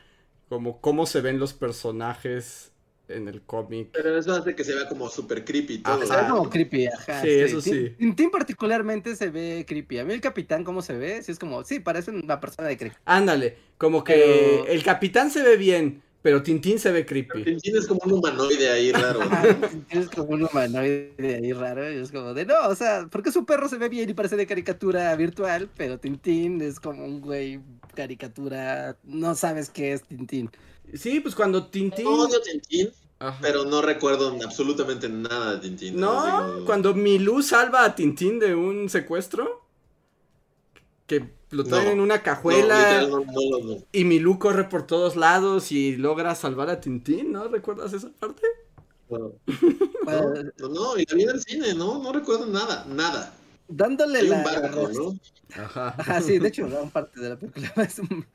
como 0.48 0.80
cómo 0.80 1.04
se 1.06 1.20
ven 1.20 1.38
los 1.38 1.52
personajes 1.52 2.71
en 3.16 3.28
el 3.28 3.42
cómic. 3.42 3.88
pero 3.92 4.18
eso 4.18 4.32
hace 4.32 4.54
que 4.54 4.64
se 4.64 4.74
vea 4.74 4.88
como 4.88 5.08
super 5.08 5.44
creepy 5.44 5.78
todo. 5.78 6.02
Ajá. 6.02 6.28
Como 6.28 6.48
creepy, 6.50 6.86
ajá. 6.86 7.22
Sí, 7.22 7.28
eso 7.30 7.60
sí. 7.60 7.90
Tintín 7.98 8.30
particularmente 8.30 9.14
se 9.16 9.30
ve 9.30 9.64
creepy. 9.66 9.98
A 9.98 10.04
mí 10.04 10.12
el 10.12 10.20
capitán, 10.20 10.64
¿cómo 10.64 10.82
se 10.82 10.94
ve? 10.96 11.22
Sí, 11.22 11.32
es 11.32 11.38
como, 11.38 11.64
sí, 11.64 11.80
parece 11.80 12.10
una 12.10 12.40
persona 12.40 12.68
de 12.68 12.76
creepy. 12.76 12.96
Ándale, 13.04 13.56
como 13.78 14.04
que 14.04 14.14
Pero- 14.14 14.66
el 14.66 14.82
capitán 14.82 15.30
se 15.30 15.42
ve 15.42 15.56
bien, 15.56 16.02
pero 16.22 16.42
Tintín 16.42 16.78
se 16.78 16.92
ve 16.92 17.04
creepy. 17.04 17.42
Tintín 17.42 17.76
es 17.76 17.86
como 17.86 18.00
un 18.04 18.12
humanoide 18.12 18.70
ahí 18.70 18.92
raro. 18.92 19.20
¿no? 19.24 19.30
Tienes 19.88 20.08
como 20.08 20.30
un 20.30 20.44
humanoide 20.44 21.40
ahí 21.42 21.52
raro. 21.52 21.90
Y 21.92 21.96
es 21.96 22.12
como 22.12 22.32
de, 22.32 22.46
no, 22.46 22.54
o 22.68 22.74
sea, 22.76 23.08
porque 23.10 23.32
su 23.32 23.44
perro 23.44 23.68
se 23.68 23.76
ve 23.76 23.88
bien 23.88 24.08
y 24.08 24.14
parece 24.14 24.36
de 24.36 24.46
caricatura 24.46 25.14
virtual, 25.16 25.68
pero 25.76 25.98
Tintín 25.98 26.60
es 26.62 26.78
como 26.78 27.04
un 27.04 27.20
güey 27.20 27.60
caricatura. 27.94 28.96
No 29.04 29.34
sabes 29.34 29.68
qué 29.70 29.92
es 29.92 30.02
Tintín. 30.04 30.50
Sí, 30.94 31.20
pues 31.20 31.34
cuando 31.34 31.66
Tintín... 31.68 32.04
No 32.04 32.10
odio 32.24 32.40
Tintín, 32.42 32.90
Ajá. 33.22 33.38
pero 33.40 33.64
no 33.64 33.82
recuerdo 33.82 34.36
absolutamente 34.44 35.08
nada 35.08 35.52
de 35.54 35.60
Tintín. 35.60 35.98
No, 36.00 36.64
cuando 36.66 36.92
Milú 36.94 37.42
salva 37.42 37.84
a 37.84 37.94
Tintín 37.94 38.38
de 38.38 38.54
un 38.54 38.88
secuestro, 38.88 39.62
que 41.06 41.30
lo 41.50 41.64
traen 41.64 41.84
No. 41.86 41.90
en 41.92 42.00
una 42.00 42.16
No, 42.16 42.22
cajuela 42.22 42.76
literal, 42.78 43.10
no, 43.10 43.20
no, 43.20 43.58
no, 43.58 43.74
no. 43.74 43.84
y 43.92 44.04
Milú 44.04 44.38
corre 44.38 44.64
por 44.64 44.86
todos 44.86 45.16
lados 45.16 45.70
y 45.70 45.96
logra 45.96 46.34
salvar 46.34 46.70
a 46.70 46.80
Tintín, 46.80 47.32
¿no? 47.32 47.48
¿Recuerdas 47.48 47.92
esa 47.92 48.10
parte? 48.10 48.42
No, 50.04 50.32
no, 50.58 50.68
no, 50.68 50.98
y 50.98 51.04
en 51.08 51.28
el 51.30 51.40
cine, 51.40 51.74
no, 51.74 52.02
no 52.02 52.12
recuerdo 52.12 52.46
nada, 52.46 52.84
nada. 52.88 53.32
dándole 53.68 54.18
Soy 54.20 54.28
la. 54.30 54.36
un 54.38 54.44
barco, 54.44 54.88
¿no? 54.92 55.62
Ajá. 55.62 55.94
Ajá, 55.96 56.20
sí, 56.22 56.38
de 56.38 56.48
hecho, 56.48 56.66
gran 56.68 56.90
parte 56.90 57.20
de 57.20 57.28
la 57.28 57.36
película. 57.36 57.72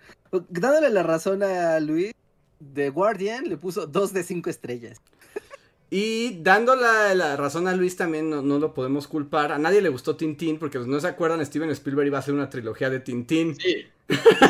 Dándole 0.49 0.89
la 0.91 1.03
razón 1.03 1.43
a 1.43 1.79
Luis, 1.81 2.13
The 2.73 2.89
Guardian 2.89 3.49
le 3.49 3.57
puso 3.57 3.87
dos 3.87 4.13
de 4.13 4.23
cinco 4.23 4.49
estrellas. 4.49 4.99
Y 5.89 6.41
dando 6.43 6.75
la, 6.75 7.15
la 7.15 7.37
razón 7.37 7.67
a 7.67 7.73
Luis 7.73 7.95
también 7.95 8.29
no, 8.29 8.41
no 8.41 8.59
lo 8.59 8.73
podemos 8.73 9.07
culpar. 9.07 9.53
A 9.53 9.57
nadie 9.57 9.81
le 9.81 9.89
gustó 9.89 10.17
Tintín 10.17 10.59
porque 10.59 10.79
pues, 10.79 10.87
no 10.87 10.99
se 10.99 11.07
acuerdan, 11.07 11.45
Steven 11.45 11.69
Spielberg 11.69 12.07
iba 12.07 12.17
a 12.17 12.19
hacer 12.19 12.33
una 12.33 12.49
trilogía 12.49 12.89
de 12.89 12.99
Tintín. 12.99 13.55
Sí. 13.57 13.85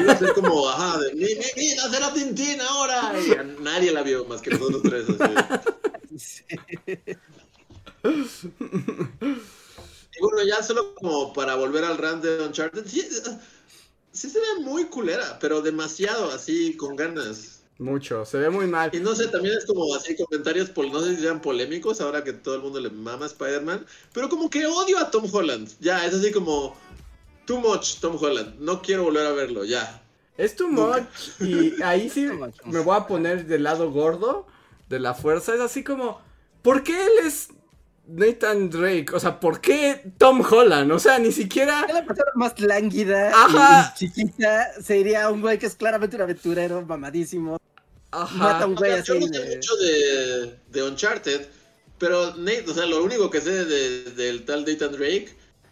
Iba 0.01 0.13
a 0.13 0.17
ser 0.17 0.33
como, 0.33 0.67
ajá, 0.67 0.99
de, 0.99 1.13
mi, 1.13 1.25
mi, 1.25 1.45
mira, 1.55 1.89
será 1.89 2.11
Tintín 2.13 2.59
ahora. 2.61 3.13
Y 3.19 3.31
a 3.31 3.43
nadie 3.43 3.91
la 3.91 4.01
vio 4.01 4.25
más 4.25 4.41
que 4.41 4.49
nosotros 4.51 4.81
tres. 4.81 5.05
Así. 6.15 6.43
Sí. 6.47 6.55
Y 10.17 10.21
bueno, 10.21 10.43
ya 10.47 10.63
solo 10.63 10.95
como 10.95 11.33
para 11.33 11.55
volver 11.55 11.83
al 11.83 11.97
rant 11.97 12.23
de 12.23 12.43
Uncharted, 12.43 12.85
sí, 12.87 13.07
sí 14.11 14.29
se 14.29 14.39
ve 14.39 14.61
muy 14.61 14.85
culera, 14.85 15.37
pero 15.39 15.61
demasiado 15.61 16.31
así, 16.31 16.75
con 16.75 16.95
ganas. 16.95 17.56
Mucho, 17.79 18.25
se 18.25 18.39
ve 18.39 18.49
muy 18.49 18.65
mal. 18.65 18.89
Y 18.93 18.99
no 18.99 19.13
sé, 19.13 19.27
también 19.27 19.55
es 19.55 19.65
como 19.65 19.93
así 19.93 20.15
comentarios, 20.15 20.69
pol- 20.69 20.91
no 20.91 20.99
sé 21.01 21.15
si 21.15 21.21
sean 21.21 21.41
polémicos 21.41 22.01
ahora 22.01 22.23
que 22.23 22.33
todo 22.33 22.55
el 22.55 22.61
mundo 22.61 22.79
le 22.79 22.89
mama 22.89 23.25
a 23.25 23.27
Spider-Man, 23.27 23.85
pero 24.13 24.29
como 24.29 24.49
que 24.49 24.65
odio 24.65 24.97
a 24.97 25.11
Tom 25.11 25.25
Holland. 25.31 25.69
Ya, 25.79 26.03
es 26.05 26.13
así 26.15 26.31
como, 26.31 26.75
too 27.45 27.59
much 27.59 27.99
Tom 27.99 28.17
Holland, 28.19 28.55
no 28.59 28.81
quiero 28.81 29.03
volver 29.03 29.27
a 29.27 29.31
verlo, 29.31 29.63
ya. 29.63 30.01
Es 30.37 30.55
too 30.55 30.67
much 30.67 31.03
y 31.39 31.81
ahí 31.81 32.09
sí 32.09 32.27
me 32.65 32.79
voy 32.79 32.95
a 32.95 33.07
poner 33.07 33.45
del 33.45 33.63
lado 33.63 33.91
gordo 33.91 34.47
de 34.89 34.99
la 34.99 35.13
fuerza. 35.13 35.53
Es 35.53 35.61
así 35.61 35.83
como, 35.83 36.19
¿por 36.61 36.83
qué 36.83 36.93
él 36.99 37.25
es 37.25 37.49
Nathan 38.07 38.69
Drake? 38.69 39.07
O 39.13 39.19
sea, 39.19 39.39
¿por 39.39 39.59
qué 39.61 40.11
Tom 40.17 40.41
Holland? 40.49 40.91
O 40.91 40.99
sea, 40.99 41.19
ni 41.19 41.31
siquiera... 41.31 41.85
La 41.93 42.05
persona 42.05 42.31
más 42.35 42.59
lánguida 42.59 43.29
Ajá. 43.33 43.93
y 43.95 43.99
chiquita 43.99 44.81
sería 44.81 45.29
un 45.29 45.41
güey 45.41 45.59
que 45.59 45.65
es 45.65 45.75
claramente 45.75 46.15
un 46.15 46.21
aventurero, 46.23 46.81
mamadísimo. 46.85 47.59
Mata 48.11 48.21
a 48.21 48.23
Ajá. 48.57 48.65
un 48.65 48.73
O 48.73 48.75
güey 48.77 48.91
sea, 48.93 49.03
yo 49.03 49.13
así. 49.15 49.25
no 49.25 49.33
sé 49.33 49.39
de- 49.43 49.55
mucho 49.55 49.75
de, 49.75 50.55
de 50.71 50.83
Uncharted, 50.83 51.47
pero 51.99 52.35
Nate, 52.37 52.65
o 52.69 52.73
sea, 52.73 52.85
lo 52.85 53.03
único 53.03 53.29
que 53.29 53.41
sé 53.41 53.65
de- 53.65 54.03
del 54.11 54.45
tal 54.45 54.65
Nathan 54.65 54.91
Drake 54.93 55.29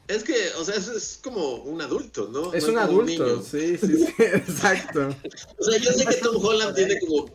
es 0.07 0.23
que, 0.23 0.35
o 0.59 0.63
sea, 0.65 0.75
es, 0.75 0.87
es 0.87 1.19
como 1.23 1.55
un 1.63 1.81
adulto, 1.81 2.27
¿no? 2.31 2.53
Es 2.53 2.65
No 2.65 2.73
un 2.73 2.77
adulto, 2.79 3.05
niño. 3.25 3.41
sí, 3.41 3.77
sí, 3.77 4.05
sí, 4.05 4.13
exacto. 4.19 5.09
O 5.57 5.63
sea, 5.63 5.79
yo 5.79 5.91
sé 5.91 6.05
que 6.05 6.15
Tom 6.17 6.35
Holland 6.45 6.75
tiene 6.75 6.99
como 6.99 7.25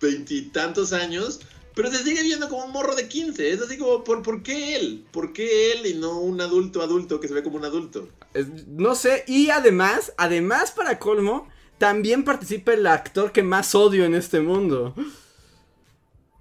veintitantos 0.00 0.92
años, 0.92 1.40
pero 1.76 1.90
se 1.92 2.02
sigue 2.02 2.22
viendo 2.22 2.48
como 2.48 2.64
un 2.64 2.72
morro 2.72 2.94
de 2.96 3.06
15. 3.06 3.50
Es 3.52 3.60
así 3.60 3.76
como, 3.78 4.02
¿por, 4.02 4.22
¿por 4.22 4.42
qué 4.42 4.74
él? 4.76 5.04
¿Por 5.12 5.32
qué 5.32 5.72
él 5.72 5.86
y 5.86 5.94
no 5.94 6.18
un 6.18 6.40
adulto 6.40 6.80
adulto 6.82 7.20
que 7.20 7.28
se 7.28 7.34
ve 7.34 7.42
como 7.44 7.56
un 7.58 7.64
adulto? 7.66 8.08
Es- 8.34 8.66
no 8.66 8.94
sé, 8.94 9.22
y 9.28 9.50
además, 9.50 10.12
además 10.16 10.72
para 10.72 10.98
colmo, 10.98 11.48
también 11.78 12.24
participa 12.24 12.72
el 12.72 12.86
actor 12.86 13.30
que 13.30 13.42
más 13.42 13.74
odio 13.74 14.04
en 14.06 14.14
este 14.14 14.40
mundo. 14.40 14.94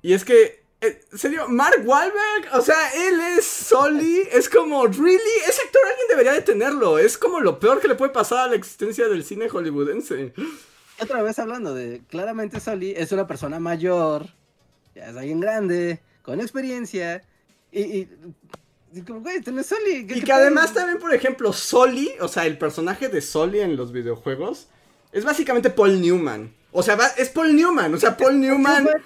Y 0.02 0.14
es 0.14 0.24
que, 0.24 0.64
eh, 0.82 1.02
en 1.12 1.18
serio, 1.18 1.48
Mark 1.50 1.82
Wahlberg, 1.86 2.54
o 2.54 2.62
sea, 2.62 2.92
él 3.08 3.20
es 3.38 3.46
Sully, 3.46 4.22
es 4.32 4.48
como, 4.48 4.86
¿really? 4.88 5.20
Ese 5.50 5.62
actor 5.64 5.82
alguien 5.86 6.08
debería 6.10 6.34
de 6.34 6.42
tenerlo, 6.44 6.98
es 6.98 7.18
como 7.18 7.40
lo 7.42 7.60
peor 7.60 7.82
que 7.82 7.88
le 7.90 7.96
puede 7.96 8.14
pasar 8.14 8.40
a 8.40 8.48
la 8.48 8.56
existencia 8.56 9.08
del 9.10 9.24
cine 9.26 9.50
hollywoodense. 9.50 10.34
Otra 11.02 11.22
vez 11.24 11.40
hablando 11.40 11.74
de, 11.74 12.02
claramente 12.10 12.60
Soli 12.62 12.94
es 12.96 13.12
una 13.12 13.28
persona 13.28 13.60
mayor, 13.60 14.28
ya 14.96 15.10
es 15.10 15.16
alguien 15.18 15.40
grande, 15.40 16.00
con 16.22 16.40
experiencia, 16.42 17.22
y, 17.72 17.82
y, 17.82 18.10
y 18.94 19.02
como, 19.02 19.20
güey, 19.22 19.42
no 19.52 19.60
es 19.62 19.68
Soli. 19.68 20.08
¿qué- 20.08 20.18
Y 20.18 20.22
que 20.22 20.32
además 20.34 20.74
también, 20.74 20.98
por 21.00 21.14
ejemplo, 21.14 21.52
Sully, 21.54 22.12
o 22.22 22.28
sea, 22.28 22.46
el 22.46 22.58
personaje 22.58 23.10
de 23.10 23.22
Sully 23.22 23.60
en 23.60 23.76
los 23.76 23.92
videojuegos, 23.92 24.68
es 25.12 25.24
básicamente 25.26 25.70
Paul 25.70 26.02
Newman. 26.02 26.54
O 26.72 26.82
sea, 26.84 26.96
va- 26.96 27.08
es 27.18 27.30
Paul 27.30 27.56
Newman, 27.56 27.94
o 27.94 27.98
sea, 27.98 28.16
Paul 28.18 28.40
Newman... 28.40 28.88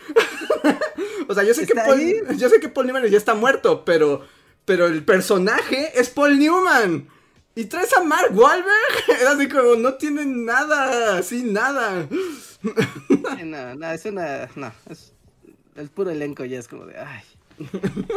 O 1.27 1.33
sea, 1.35 1.43
yo 1.43 1.53
sé 1.53 1.65
que 1.67 1.73
¿Está 1.73 1.85
Paul, 1.85 1.99
ahí? 1.99 2.15
yo 2.37 2.49
sé 2.49 2.59
que 2.59 2.69
Paul 2.69 2.87
Newman 2.87 3.05
ya 3.05 3.17
está 3.17 3.35
muerto, 3.35 3.85
pero 3.85 4.25
pero 4.65 4.87
el 4.87 5.03
personaje 5.05 5.91
es 5.99 6.09
Paul 6.09 6.39
Newman. 6.39 7.07
Y 7.55 7.65
traes 7.65 7.93
a 7.93 8.03
Mark 8.03 8.31
Wahlberg, 8.35 8.73
era 9.21 9.31
así 9.31 9.47
como 9.47 9.75
no 9.75 9.93
tiene 9.95 10.25
nada, 10.25 11.17
así 11.19 11.43
nada. 11.43 12.07
No, 13.43 13.75
no, 13.75 13.91
es 13.91 14.05
una, 14.05 14.49
no, 14.55 14.71
es 14.89 15.13
el 15.79 15.89
puro 15.89 16.09
elenco 16.11 16.45
ya 16.45 16.59
es 16.59 16.67
como 16.67 16.85
de, 16.85 16.97
ay. 16.97 17.21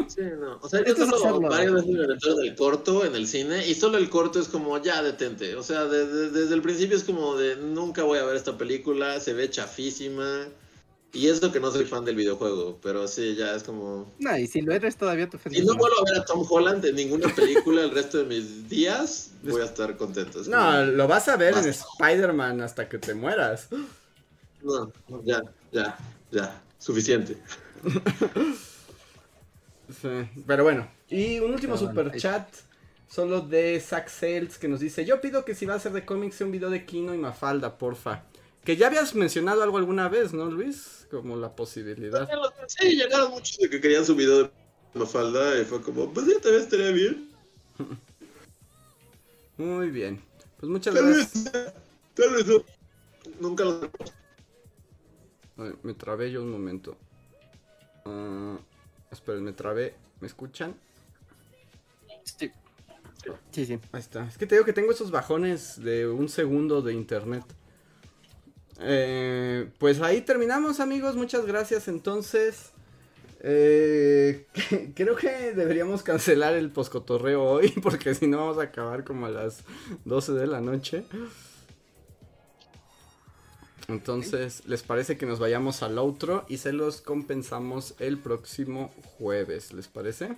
Sí, 0.08 0.20
no. 0.38 0.58
O 0.62 0.68
sea, 0.68 0.80
yo 0.84 0.92
Esto 0.92 1.02
es 1.04 1.10
solo 1.10 1.16
hacerlo. 1.16 1.48
varias 1.48 1.72
veces 1.72 1.88
me 1.90 2.42
del 2.42 2.54
corto 2.54 3.04
en 3.04 3.14
el 3.16 3.26
cine 3.26 3.66
y 3.66 3.74
solo 3.74 3.98
el 3.98 4.08
corto 4.08 4.38
es 4.38 4.46
como, 4.48 4.80
ya 4.80 5.02
detente. 5.02 5.56
O 5.56 5.62
sea, 5.64 5.84
de- 5.86 6.06
de- 6.06 6.30
desde 6.30 6.54
el 6.54 6.62
principio 6.62 6.96
es 6.96 7.02
como 7.04 7.36
de, 7.36 7.56
nunca 7.56 8.04
voy 8.04 8.18
a 8.18 8.24
ver 8.24 8.36
esta 8.36 8.56
película, 8.56 9.18
se 9.20 9.32
ve 9.34 9.50
chafísima. 9.50 10.46
Y 11.14 11.28
eso 11.28 11.52
que 11.52 11.60
no 11.60 11.70
soy 11.70 11.84
fan 11.84 12.06
del 12.06 12.16
videojuego, 12.16 12.78
pero 12.82 13.06
sí, 13.06 13.34
ya 13.34 13.54
es 13.54 13.64
como... 13.64 14.10
No, 14.18 14.38
y 14.38 14.46
si 14.46 14.62
lo 14.62 14.72
eres 14.72 14.96
todavía 14.96 15.26
te 15.28 15.32
Si 15.32 15.40
ofendes. 15.40 15.64
no 15.66 15.72
más. 15.74 15.78
vuelvo 15.80 15.96
a 16.00 16.10
ver 16.10 16.20
a 16.20 16.24
Tom 16.24 16.46
Holland 16.48 16.82
en 16.86 16.94
ninguna 16.96 17.28
película 17.34 17.82
el 17.82 17.90
resto 17.90 18.16
de 18.18 18.24
mis 18.24 18.66
días, 18.68 19.32
voy 19.42 19.60
a 19.60 19.64
estar 19.66 19.94
contento. 19.98 20.40
Es 20.40 20.48
No, 20.48 20.56
como, 20.56 20.78
lo 20.84 21.08
vas 21.08 21.28
a 21.28 21.36
ver 21.36 21.52
en. 21.54 21.66
Spider-Man 21.68 22.62
hasta 22.62 22.88
que 22.88 22.96
te 22.96 23.12
mueras. 23.12 23.68
no, 24.62 24.90
ya, 25.24 25.42
ya, 25.70 25.98
ya, 26.30 26.62
suficiente. 26.82 27.36
Sí, 30.00 30.08
pero 30.46 30.64
bueno, 30.64 30.88
y 31.10 31.38
un 31.40 31.52
último 31.52 31.76
super 31.76 32.16
chat 32.16 32.48
solo 33.08 33.42
de 33.42 33.78
Zack 33.78 34.08
Sales 34.08 34.56
que 34.56 34.66
nos 34.68 34.80
dice, 34.80 35.04
"Yo 35.04 35.20
pido 35.20 35.44
que 35.44 35.54
si 35.54 35.66
va 35.66 35.74
a 35.74 35.80
ser 35.80 35.92
de 35.92 36.06
cómics 36.06 36.36
sea 36.36 36.46
un 36.46 36.52
video 36.52 36.70
de 36.70 36.86
Kino 36.86 37.14
y 37.14 37.18
Mafalda, 37.18 37.76
porfa." 37.76 38.22
Que 38.64 38.76
ya 38.76 38.86
habías 38.86 39.14
mencionado 39.14 39.62
algo 39.62 39.76
alguna 39.76 40.08
vez, 40.08 40.32
¿no, 40.32 40.46
Luis? 40.46 41.06
Como 41.10 41.36
la 41.36 41.54
posibilidad. 41.54 42.26
Sí, 42.68 42.96
llegaron 42.96 43.32
muchos 43.32 43.58
de 43.58 43.68
que 43.68 43.80
querían 43.82 44.06
su 44.06 44.14
video 44.16 44.44
de 44.44 44.50
Mafalda 44.94 45.60
y 45.60 45.64
fue 45.66 45.82
como, 45.82 46.10
pues 46.10 46.26
ya 46.26 46.40
te 46.40 46.50
ves, 46.50 46.62
estaría 46.62 46.92
bien. 46.92 47.28
Muy 49.58 49.90
bien. 49.90 50.22
Pues 50.58 50.70
muchas 50.70 50.94
Tal 50.94 51.06
gracias. 51.06 51.52
vez, 51.52 51.72
tal 52.14 52.30
vez 52.30 52.46
no. 52.46 52.64
Nunca 53.40 53.64
lo 53.64 53.90
Ay, 55.56 55.72
me 55.82 55.94
trabé 55.94 56.30
yo 56.30 56.42
un 56.42 56.50
momento. 56.50 56.96
Ah, 58.04 58.58
esperen, 59.10 59.44
me 59.44 59.52
trabé. 59.52 59.94
¿Me 60.20 60.26
escuchan? 60.26 60.74
Sí. 62.24 62.50
Sí, 63.50 63.66
sí. 63.66 63.78
Ahí 63.92 64.00
está. 64.00 64.26
Es 64.26 64.38
que 64.38 64.46
te 64.46 64.54
digo 64.54 64.64
que 64.64 64.72
tengo 64.72 64.90
esos 64.90 65.10
bajones 65.10 65.82
de 65.82 66.08
un 66.08 66.28
segundo 66.28 66.82
de 66.82 66.92
internet. 66.92 67.44
Eh, 68.80 69.70
pues 69.78 70.00
ahí 70.00 70.22
terminamos, 70.22 70.80
amigos. 70.80 71.16
Muchas 71.16 71.46
gracias. 71.46 71.88
Entonces, 71.88 72.72
eh, 73.40 74.46
creo 74.94 75.16
que 75.16 75.52
deberíamos 75.52 76.02
cancelar 76.02 76.54
el 76.54 76.70
poscotorreo 76.70 77.42
hoy. 77.42 77.68
Porque 77.82 78.14
si 78.14 78.26
no, 78.26 78.38
vamos 78.38 78.58
a 78.58 78.62
acabar 78.62 79.04
como 79.04 79.26
a 79.26 79.30
las 79.30 79.64
12 80.04 80.32
de 80.32 80.46
la 80.46 80.60
noche. 80.60 81.04
Entonces, 83.88 84.62
¿les 84.66 84.82
parece 84.82 85.16
que 85.16 85.26
nos 85.26 85.38
vayamos 85.38 85.82
al 85.82 85.98
outro 85.98 86.44
y 86.48 86.58
se 86.58 86.72
los 86.72 87.00
compensamos 87.00 87.94
el 87.98 88.18
próximo 88.18 88.92
jueves? 89.18 89.72
¿Les 89.72 89.88
parece? 89.88 90.36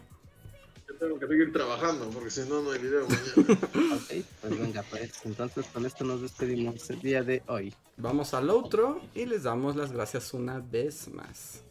Yo 0.88 0.94
tengo 0.96 1.18
que 1.18 1.26
seguir 1.26 1.52
trabajando 1.52 2.08
porque 2.10 2.30
si 2.30 2.48
no, 2.48 2.62
no 2.62 2.70
hay 2.72 2.78
video 2.78 3.06
mañana. 3.06 3.58
Ok, 3.94 4.24
pues 4.40 4.60
venga, 4.60 4.82
pues. 4.90 5.12
Entonces 5.24 5.66
con 5.66 5.86
esto 5.86 6.04
nos 6.04 6.22
despedimos 6.22 6.88
el 6.90 7.00
día 7.00 7.22
de 7.22 7.42
hoy. 7.46 7.74
Vamos 7.96 8.34
al 8.34 8.50
outro 8.50 9.00
y 9.14 9.26
les 9.26 9.44
damos 9.44 9.76
las 9.76 9.92
gracias 9.92 10.34
una 10.34 10.60
vez 10.60 11.08
más. 11.08 11.62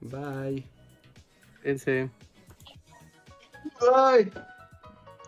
Bye. 0.00 0.64
Ese. 1.62 2.10
Bye. 3.80 4.30